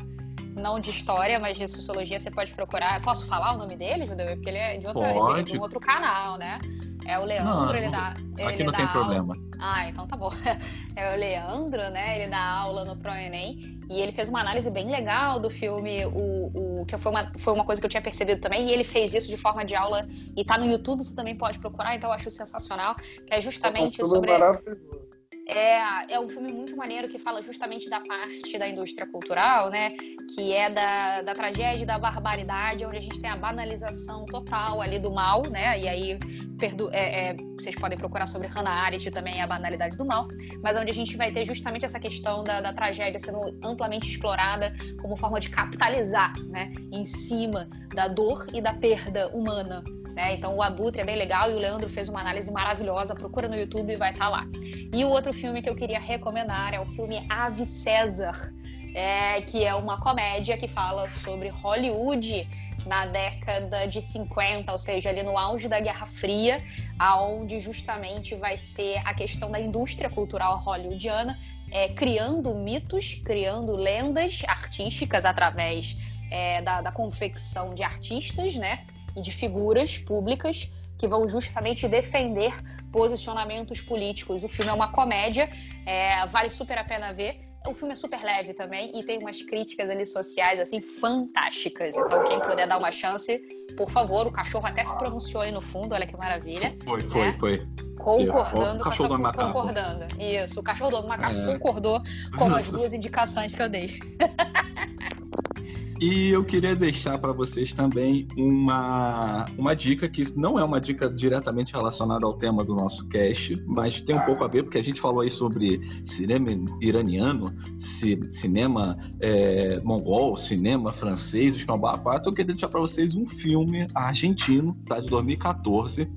não 0.56 0.80
de 0.80 0.90
história, 0.90 1.40
mas 1.40 1.58
de 1.58 1.68
sociologia, 1.68 2.20
você 2.20 2.32
pode 2.32 2.52
procurar. 2.54 3.00
Posso 3.02 3.28
falar 3.28 3.54
o 3.54 3.58
nome 3.58 3.76
dele, 3.76 4.08
Judeu? 4.08 4.26
Porque 4.36 4.50
ele 4.50 4.58
é 4.58 4.78
de, 4.78 4.88
outra, 4.88 5.14
de, 5.14 5.52
de 5.52 5.58
um 5.58 5.62
outro 5.62 5.80
canal, 5.80 6.40
né? 6.40 6.60
É 7.08 7.18
o 7.18 7.24
Leandro, 7.24 7.68
não, 7.68 7.76
ele 7.76 7.90
dá. 7.90 8.08
Aqui 8.10 8.22
ele 8.38 8.64
não 8.66 8.72
dá 8.72 8.78
tem 8.78 8.86
aula... 8.86 9.00
problema. 9.00 9.36
Ah, 9.60 9.88
então 9.88 10.06
tá 10.06 10.16
bom. 10.16 10.30
É 10.96 11.14
o 11.14 11.18
Leandro, 11.18 11.90
né? 11.92 12.20
Ele 12.20 12.32
dá 12.32 12.40
aula 12.40 12.84
no 12.84 12.98
ProEnem 12.98 13.80
e 13.88 14.02
ele 14.02 14.12
fez 14.12 14.30
uma 14.30 14.42
análise 14.42 14.70
bem 14.70 14.90
legal 14.90 15.40
do 15.40 15.50
filme 15.50 16.06
O, 16.08 16.82
o 16.82 16.86
que 16.86 16.98
foi 16.98 17.12
uma, 17.12 17.32
foi 17.38 17.54
uma 17.54 17.64
coisa 17.64 17.80
que 17.80 17.86
eu 17.86 17.90
tinha 17.90 18.02
percebido 18.02 18.42
também, 18.42 18.68
e 18.68 18.72
ele 18.72 18.84
fez 18.84 19.14
isso 19.14 19.30
de 19.30 19.38
forma 19.38 19.64
de 19.64 19.76
aula, 19.76 20.06
e 20.36 20.44
tá 20.44 20.58
no 20.58 20.66
YouTube, 20.66 21.04
você 21.04 21.16
também 21.16 21.36
pode 21.36 21.60
procurar, 21.60 21.96
então 21.96 22.10
eu 22.10 22.14
acho 22.16 22.30
sensacional, 22.30 22.96
que 22.96 23.32
é 23.34 23.40
justamente 23.40 24.02
é 24.02 24.06
sobre... 24.06 24.32
Maravilhoso 24.32 25.07
é, 25.48 26.14
é 26.14 26.20
um 26.20 26.28
filme 26.28 26.52
muito 26.52 26.76
maneiro 26.76 27.08
que 27.08 27.18
fala 27.18 27.42
justamente 27.42 27.90
da 27.90 28.02
parte 28.02 28.58
da 28.58 28.68
indústria 28.68 29.08
cultural, 29.08 29.70
né? 29.70 29.92
Que 30.36 30.54
é 30.54 30.70
da, 30.70 31.22
da 31.22 31.34
tragédia 31.34 31.84
e 31.84 31.86
da 31.86 31.98
barbaridade, 31.98 32.86
onde 32.86 32.98
a 32.98 33.02
gente 33.02 33.20
tem 33.22 33.30
a 33.30 33.38
banalização 33.38 34.26
total 34.26 34.82
ali 34.82 35.00
do 35.00 35.12
mal, 35.12 35.44
né? 35.50 35.80
E 35.80 35.88
aí 35.88 36.20
perdo, 36.60 36.90
é, 36.92 37.30
é, 37.30 37.36
vocês 37.58 37.76
podem 37.76 37.98
procurar 37.98 38.28
sobre 38.28 38.48
Hannah 38.48 38.72
Arendt 38.72 39.10
também, 39.12 39.42
a 39.42 39.48
banalidade 39.48 39.96
do 39.96 40.06
mal, 40.06 40.28
mas 40.62 40.76
onde 40.76 40.92
a 40.92 40.94
gente 40.94 41.16
vai 41.16 41.32
ter 41.32 41.46
justamente 41.46 41.86
essa 41.86 42.00
questão 42.00 42.44
da, 42.44 42.60
da 42.60 42.74
tragédia 42.74 43.20
sendo 43.20 43.58
amplamente 43.64 44.10
explorada 44.10 44.76
como 45.02 45.16
forma 45.16 45.40
de 45.40 45.50
capitalizar, 45.50 46.34
né? 46.48 46.74
Em 46.92 47.06
cima 47.06 47.70
da 47.96 48.08
dor 48.08 48.48
e 48.54 48.60
da 48.60 48.74
perda 48.74 49.30
humana, 49.30 49.82
né? 50.18 50.34
Então 50.34 50.56
o 50.56 50.64
Abutre 50.64 51.02
é 51.02 51.06
bem 51.06 51.16
legal 51.16 51.52
e 51.52 51.54
o 51.54 51.60
Leandro 51.60 51.88
fez 51.88 52.10
uma 52.10 52.20
análise 52.20 52.52
maravilhosa. 52.52 53.14
Procura 53.14 53.48
no 53.48 53.56
YouTube 53.56 53.94
e 53.94 53.96
vai 53.96 54.12
estar 54.12 54.26
tá 54.26 54.30
lá. 54.32 54.48
E 54.92 55.06
o 55.06 55.10
outro 55.10 55.32
filme 55.32 55.62
que 55.62 55.70
eu 55.70 55.76
queria 55.76 56.00
recomendar 56.00 56.74
é 56.74 56.80
o 56.80 56.88
filme 56.88 57.24
Ave 57.30 57.68
César, 57.68 58.52
é, 58.96 59.40
que 59.42 59.64
é 59.64 59.76
uma 59.76 60.02
comédia 60.02 60.58
que 60.58 60.68
fala 60.68 61.08
sobre 61.12 61.50
Hollywood 61.50 62.50
na 62.88 63.06
década 63.06 63.86
de 63.86 64.02
50, 64.02 64.72
ou 64.72 64.80
seja, 64.80 65.10
ali 65.10 65.22
no 65.22 65.38
auge 65.38 65.68
da 65.68 65.80
Guerra 65.80 66.08
Fria, 66.08 66.64
aonde 66.98 67.60
justamente 67.60 68.34
vai 68.34 68.58
ser 68.58 68.98
a 69.06 69.14
questão 69.14 69.52
da 69.52 69.60
indústria 69.60 70.10
cultural 70.10 70.58
hollywoodiana, 70.58 71.38
é, 71.72 71.90
criando 71.90 72.56
mitos, 72.56 73.22
criando 73.24 73.76
lendas 73.76 74.42
artísticas 74.48 75.26
através 75.26 75.96
é, 76.32 76.62
da, 76.64 76.82
da 76.82 76.92
confecção 76.92 77.76
de 77.76 77.84
artistas, 77.84 78.56
né? 78.56 78.86
E 79.18 79.22
de 79.22 79.32
figuras 79.32 79.98
públicas 79.98 80.72
que 80.98 81.08
vão 81.08 81.28
justamente 81.28 81.88
defender 81.88 82.54
posicionamentos 82.92 83.82
políticos. 83.82 84.44
O 84.44 84.48
filme 84.48 84.72
é 84.72 84.74
uma 84.74 84.92
comédia, 84.92 85.50
é, 85.86 86.26
vale 86.28 86.50
super 86.50 86.78
a 86.78 86.84
pena 86.84 87.12
ver. 87.12 87.46
O 87.68 87.74
filme 87.74 87.94
é 87.94 87.96
super 87.98 88.24
leve 88.24 88.54
também 88.54 88.98
e 88.98 89.04
tem 89.04 89.20
umas 89.20 89.42
críticas 89.42 89.90
ali 89.90 90.06
sociais 90.06 90.60
assim 90.60 90.82
fantásticas. 90.82 91.98
Então 91.98 92.28
quem 92.28 92.40
puder 92.40 92.68
dar 92.68 92.78
uma 92.78 92.92
chance, 92.92 93.38
por 93.76 93.90
favor, 93.90 94.26
o 94.26 94.32
cachorro 94.32 94.66
até 94.66 94.86
se 94.86 94.98
pronunciou 94.98 95.42
aí 95.42 95.52
no 95.52 95.62
fundo, 95.62 95.94
olha 95.94 96.08
que 96.08 96.16
maravilha. 96.16 96.76
Foi, 96.86 97.02
foi, 97.02 97.22
né? 97.22 97.36
foi. 97.38 97.68
Concordando, 97.98 98.82
o 98.82 98.84
cachorro 98.84 99.18
com 99.18 99.28
essa, 99.28 99.38
concordando. 99.38 100.06
Isso, 100.22 100.60
o 100.60 100.64
cachorro 100.64 101.02
do 101.02 101.08
macaco 101.08 101.36
é... 101.36 101.54
concordou 101.54 102.02
com 102.38 102.46
as 102.56 102.72
duas 102.72 102.94
indicações 102.94 103.54
que 103.54 103.62
eu 103.62 103.68
dei. 103.68 104.00
E 106.00 106.30
eu 106.30 106.44
queria 106.44 106.76
deixar 106.76 107.18
para 107.18 107.32
vocês 107.32 107.74
também 107.74 108.28
uma, 108.38 109.46
uma 109.58 109.76
dica 109.76 110.08
que 110.08 110.26
não 110.38 110.60
é 110.60 110.64
uma 110.64 110.80
dica 110.80 111.10
diretamente 111.10 111.74
relacionada 111.74 112.24
ao 112.24 112.34
tema 112.34 112.64
do 112.64 112.76
nosso 112.76 113.08
cast, 113.08 113.60
mas 113.66 114.00
tem 114.02 114.16
um 114.16 114.24
pouco 114.26 114.44
a 114.44 114.48
ver, 114.48 114.64
porque 114.64 114.78
a 114.78 114.84
gente 114.84 115.02
falou 115.02 115.22
aí 115.22 115.30
sobre 115.32 115.82
cinema 116.06 116.50
iraniano, 116.80 117.52
ci, 117.80 118.20
cinema 118.32 118.96
é, 119.20 119.80
mongol, 119.84 120.36
cinema 120.36 120.92
francês, 120.92 121.56
os 121.56 121.66
4. 121.66 122.30
Eu 122.30 122.34
queria 122.34 122.54
deixar 122.54 122.70
para 122.70 122.80
vocês 122.80 123.16
um 123.16 123.28
filme 123.28 123.88
argentino, 123.96 124.78
tá, 124.86 125.00
de 125.00 125.10
2014, 125.10 126.08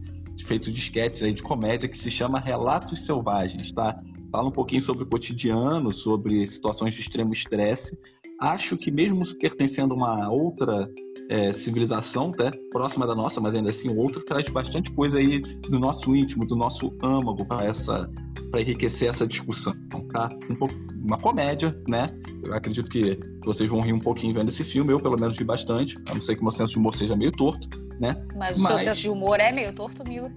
feito 0.45 0.71
de 0.71 0.79
esquetes 0.79 1.23
aí 1.23 1.33
de 1.33 1.43
comédia, 1.43 1.89
que 1.89 1.97
se 1.97 2.11
chama 2.11 2.39
Relatos 2.39 3.07
Selvagens, 3.07 3.73
tá? 3.73 3.99
Fala 4.31 4.49
um 4.49 4.53
pouquinho 4.53 4.83
sobre 4.83 5.05
o 5.05 5.07
cotidiano, 5.07 5.91
sobre 5.93 6.47
situações 6.47 6.95
de 6.95 7.01
extremo 7.01 7.33
estresse 7.33 7.99
acho 8.41 8.77
que 8.77 8.91
mesmo 8.91 9.23
pertencendo 9.39 9.93
a 9.93 9.97
uma 9.97 10.31
outra 10.31 10.91
é, 11.29 11.53
civilização, 11.53 12.33
né, 12.39 12.51
próxima 12.71 13.07
da 13.07 13.15
nossa, 13.15 13.41
mas 13.41 13.55
ainda 13.55 13.71
assim 13.71 13.95
outra, 13.97 14.23
traz 14.25 14.49
bastante 14.49 14.91
coisa 14.93 15.19
aí 15.19 15.41
do 15.41 15.79
nosso 15.79 16.15
íntimo, 16.17 16.47
do 16.47 16.57
nosso 16.57 16.93
âmago 17.03 17.45
para 17.45 17.67
essa, 17.67 18.11
para 18.51 18.61
enriquecer 18.61 19.09
essa 19.09 19.27
discussão, 19.27 19.75
tá? 20.13 20.29
Um 20.49 20.57
pouco, 20.57 20.75
uma 21.05 21.19
comédia, 21.19 21.77
né? 21.89 22.09
Eu 22.43 22.55
acredito 22.55 22.91
que 22.91 23.19
vocês 23.45 23.69
vão 23.69 23.81
rir 23.81 23.93
um 23.93 24.01
pouquinho 24.01 24.35
vendo 24.35 24.49
esse 24.49 24.65
filme, 24.65 24.93
eu 24.93 25.01
pelo 25.01 25.21
menos 25.21 25.39
ri 25.39 25.45
bastante, 25.45 25.97
a 26.09 26.15
não 26.15 26.21
ser 26.21 26.37
que 26.37 26.43
meu 26.43 26.51
senso 26.51 26.73
de 26.73 26.79
humor 26.79 26.95
seja 26.95 27.15
meio 27.15 27.33
torto, 27.33 27.69
né? 28.01 28.17
Mas 28.35 28.57
o 28.57 28.63
mas... 28.63 28.75
seu 28.77 28.91
senso 28.91 29.01
de 29.03 29.11
humor 29.11 29.39
é 29.39 29.53
meio 29.53 29.75
torto, 29.75 30.03
Mila. 30.09 30.33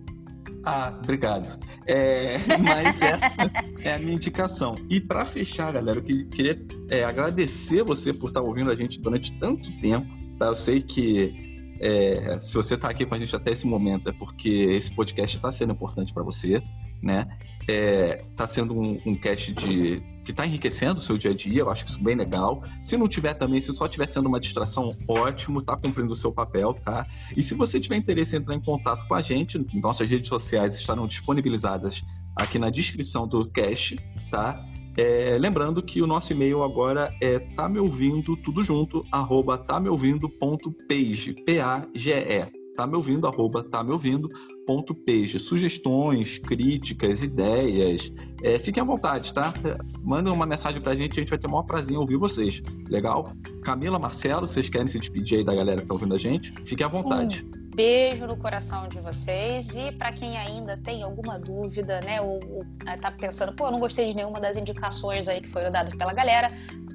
Ah, 0.66 0.98
obrigado. 1.02 1.60
É, 1.86 2.38
mas 2.64 3.02
essa 3.02 3.52
é 3.84 3.94
a 3.94 4.00
minha 4.00 4.14
indicação. 4.14 4.76
E 4.90 5.00
para 5.00 5.26
fechar, 5.26 5.74
galera, 5.74 6.00
eu 6.00 6.04
queria 6.04 6.60
é, 6.90 7.04
agradecer 7.04 7.84
você 7.84 8.14
por 8.14 8.28
estar 8.28 8.42
ouvindo 8.42 8.72
a 8.72 8.76
gente 8.76 9.00
durante 9.02 9.32
tanto 9.40 9.72
tempo. 9.80 10.08
Tá? 10.40 10.48
Eu 10.48 10.56
sei 10.56 10.82
que 10.82 11.54
é, 11.80 12.38
se 12.40 12.54
você 12.54 12.76
está 12.76 12.90
aqui 12.90 13.06
com 13.06 13.14
a 13.16 13.20
gente 13.20 13.36
até 13.36 13.52
esse 13.52 13.68
momento 13.68 14.08
é 14.08 14.12
porque 14.14 14.50
esse 14.50 14.94
podcast 14.96 15.36
está 15.36 15.52
sendo 15.52 15.74
importante 15.74 16.14
para 16.14 16.24
você 16.24 16.64
né? 17.04 17.28
É, 17.68 18.24
tá 18.36 18.48
sendo 18.48 18.74
um, 18.74 19.00
um 19.06 19.16
cast 19.16 19.54
de 19.54 20.02
que 20.24 20.32
está 20.32 20.46
enriquecendo 20.46 21.00
o 21.00 21.04
seu 21.04 21.18
dia 21.18 21.32
a 21.32 21.34
dia, 21.34 21.60
eu 21.60 21.70
acho 21.70 21.86
isso 21.86 22.02
bem 22.02 22.16
legal. 22.16 22.64
Se 22.82 22.96
não 22.96 23.10
tiver 23.10 23.34
também, 23.34 23.60
se 23.60 23.74
só 23.74 23.86
estiver 23.86 24.08
sendo 24.08 24.28
uma 24.28 24.40
distração, 24.40 24.88
ótimo, 25.08 25.62
tá 25.62 25.76
cumprindo 25.76 26.14
o 26.14 26.16
seu 26.16 26.32
papel, 26.32 26.74
tá? 26.74 27.06
E 27.36 27.44
se 27.44 27.54
você 27.54 27.80
tiver 27.80 27.98
interesse 27.98 28.36
em 28.36 28.40
entrar 28.40 28.56
em 28.56 28.62
contato 28.62 29.06
com 29.06 29.16
a 29.16 29.22
gente, 29.22 29.60
nossas 29.74 30.10
redes 30.10 30.30
sociais 30.30 30.78
estarão 30.78 31.06
disponibilizadas 31.06 32.02
aqui 32.38 32.58
na 32.58 32.70
descrição 32.70 33.28
do 33.28 33.46
cast, 33.50 33.98
tá? 34.32 34.66
É, 34.96 35.38
lembrando 35.40 35.84
que 35.84 36.02
o 36.02 36.08
nosso 36.08 36.32
e-mail 36.32 36.64
agora 36.64 37.14
é 37.20 37.40
tá 37.40 37.68
me 37.68 37.80
ouvindo 37.80 38.38
tudo 38.38 38.62
junto 38.62 39.04
arroba 39.12 39.58
tá 39.58 39.80
me 39.80 39.90
ouvindo.page, 39.90 41.34
P-A-G-E 41.46 42.63
tá 42.76 42.88
me 42.88 42.96
ouvindo, 42.96 43.28
arroba 43.28 43.64
tá 43.64 43.84
me 43.84 43.92
ouvindo, 43.92 44.30
ponto 44.66 44.94
page. 44.94 45.40
Sugestões, 45.40 46.40
críticas, 46.40 47.24
ideias, 47.24 48.14
é, 48.42 48.58
fiquem 48.60 48.82
à 48.82 48.86
vontade, 48.86 49.34
tá? 49.34 49.54
Mandem 50.02 50.32
uma 50.34 50.46
mensagem 50.46 50.82
pra 50.82 50.96
gente, 50.96 51.14
a 51.14 51.22
gente 51.22 51.30
vai 51.30 51.40
ter 51.40 51.48
o 51.48 51.52
maior 51.52 51.64
prazer 51.64 51.96
em 51.96 51.98
ouvir 51.98 52.18
vocês. 52.18 52.62
Legal? 52.90 53.34
Camila, 53.64 53.98
Marcelo, 53.98 54.48
vocês 54.48 54.70
querem 54.70 54.88
se 54.88 55.00
despedir 55.00 55.40
aí 55.40 55.44
da 55.44 55.56
galera 55.56 55.82
que 55.82 55.88
tá 55.88 55.94
ouvindo 55.94 56.14
a 56.14 56.18
gente? 56.18 56.54
Fiquem 56.66 56.86
à 56.86 56.90
vontade. 56.90 57.46
Um 57.58 57.63
beijo 57.76 58.28
no 58.28 58.38
coração 58.38 58.88
de 58.88 59.00
vocês 59.00 59.76
e 59.76 59.92
para 59.92 60.12
quem 60.12 60.38
ainda 60.38 60.78
tem 60.78 61.04
alguma 61.04 61.40
dúvida, 61.40 62.02
né, 62.02 62.22
ou, 62.22 62.40
ou 62.50 62.66
é, 62.86 62.96
tá 62.98 63.12
pensando, 63.12 63.54
pô, 63.54 63.68
eu 63.68 63.72
não 63.72 63.80
gostei 63.80 64.08
de 64.08 64.16
nenhuma 64.16 64.40
das 64.40 64.56
indicações 64.56 65.28
aí 65.28 65.42
que 65.42 65.50
foram 65.50 65.72
dadas 65.72 65.96
pela 65.96 66.14
galera, 66.14 66.52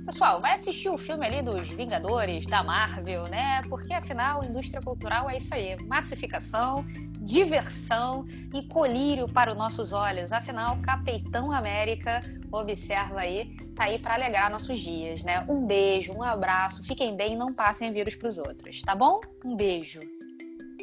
Pessoal, 0.08 0.40
vai 0.40 0.54
assistir 0.54 0.88
o 0.88 0.96
filme 0.96 1.26
ali 1.26 1.42
dos 1.42 1.68
Vingadores, 1.68 2.46
da 2.46 2.62
Marvel, 2.62 3.24
né? 3.24 3.60
Porque 3.68 3.92
afinal, 3.92 4.42
indústria 4.42 4.80
cultural 4.80 5.28
é 5.28 5.36
isso 5.36 5.54
aí: 5.54 5.76
massificação, 5.84 6.82
diversão 7.20 8.24
e 8.54 8.62
colírio 8.68 9.28
para 9.28 9.50
os 9.50 9.58
nossos 9.58 9.92
olhos. 9.92 10.32
Afinal, 10.32 10.78
Capitão 10.78 11.52
América, 11.52 12.22
observa 12.50 13.20
aí, 13.20 13.54
tá 13.76 13.84
aí 13.84 13.98
para 13.98 14.14
alegrar 14.14 14.50
nossos 14.50 14.80
dias, 14.80 15.22
né? 15.22 15.44
Um 15.46 15.66
beijo, 15.66 16.14
um 16.14 16.22
abraço, 16.22 16.82
fiquem 16.82 17.14
bem 17.14 17.36
não 17.36 17.52
passem 17.52 17.92
vírus 17.92 18.16
para 18.16 18.28
os 18.28 18.38
outros, 18.38 18.80
tá 18.80 18.94
bom? 18.94 19.20
Um 19.44 19.54
beijo. 19.54 20.00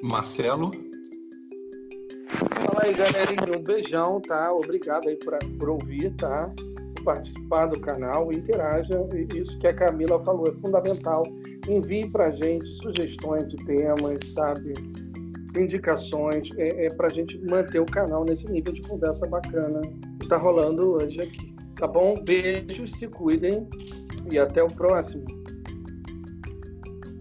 Marcelo. 0.04 0.72
Fala 2.30 2.84
aí, 2.84 2.94
galerinha. 2.94 3.58
Um 3.58 3.64
beijão, 3.64 4.22
tá? 4.22 4.54
Obrigado 4.54 5.08
aí 5.08 5.16
por, 5.18 5.38
por 5.58 5.70
ouvir, 5.70 6.14
tá? 6.16 6.54
participar 7.06 7.68
do 7.68 7.80
canal 7.80 8.34
interaja. 8.34 9.00
Isso 9.34 9.58
que 9.60 9.68
a 9.68 9.74
Camila 9.74 10.20
falou 10.22 10.48
é 10.48 10.60
fundamental. 10.60 11.24
Envie 11.70 12.12
para 12.12 12.28
a 12.28 12.32
gente 12.32 12.66
sugestões 12.66 13.52
de 13.52 13.58
temas, 13.66 14.20
sabe? 14.34 14.74
Indicações, 15.56 16.50
é, 16.58 16.88
é 16.88 16.90
para 16.96 17.08
a 17.08 17.10
gente 17.10 17.38
manter 17.50 17.80
o 17.80 17.86
canal 17.86 18.26
nesse 18.26 18.50
nível 18.52 18.74
de 18.74 18.82
conversa 18.82 19.26
bacana 19.28 19.80
que 20.20 20.26
está 20.26 20.36
rolando 20.36 20.96
hoje 20.96 21.22
aqui. 21.22 21.56
Tá 21.78 21.88
bom? 21.88 22.16
Beijos, 22.26 22.92
se 22.94 23.08
cuidem 23.08 23.68
e 24.30 24.38
até 24.38 24.62
o 24.62 24.70
próximo. 24.70 25.24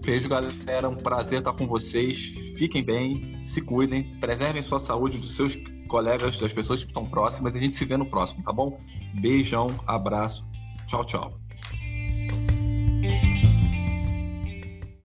Beijo, 0.05 0.29
galera. 0.29 0.89
Um 0.89 0.97
prazer 0.97 1.39
estar 1.39 1.55
com 1.55 1.67
vocês. 1.67 2.35
Fiquem 2.57 2.85
bem, 2.85 3.43
se 3.43 3.63
cuidem, 3.63 4.05
preservem 4.21 4.63
sua 4.63 4.79
saúde 4.79 5.19
dos 5.19 5.35
seus 5.35 5.57
colegas, 5.89 6.39
das 6.39 6.53
pessoas 6.53 6.85
que 6.85 6.91
estão 6.91 7.07
próximas. 7.07 7.55
E 7.55 7.59
a 7.59 7.61
gente 7.61 7.77
se 7.77 7.85
vê 7.87 7.97
no 7.97 8.07
próximo, 8.07 8.43
tá 8.45 8.53
bom? 8.53 8.79
Beijão, 9.15 9.75
abraço. 9.87 10.47
Tchau, 10.87 11.05
tchau. 11.05 11.44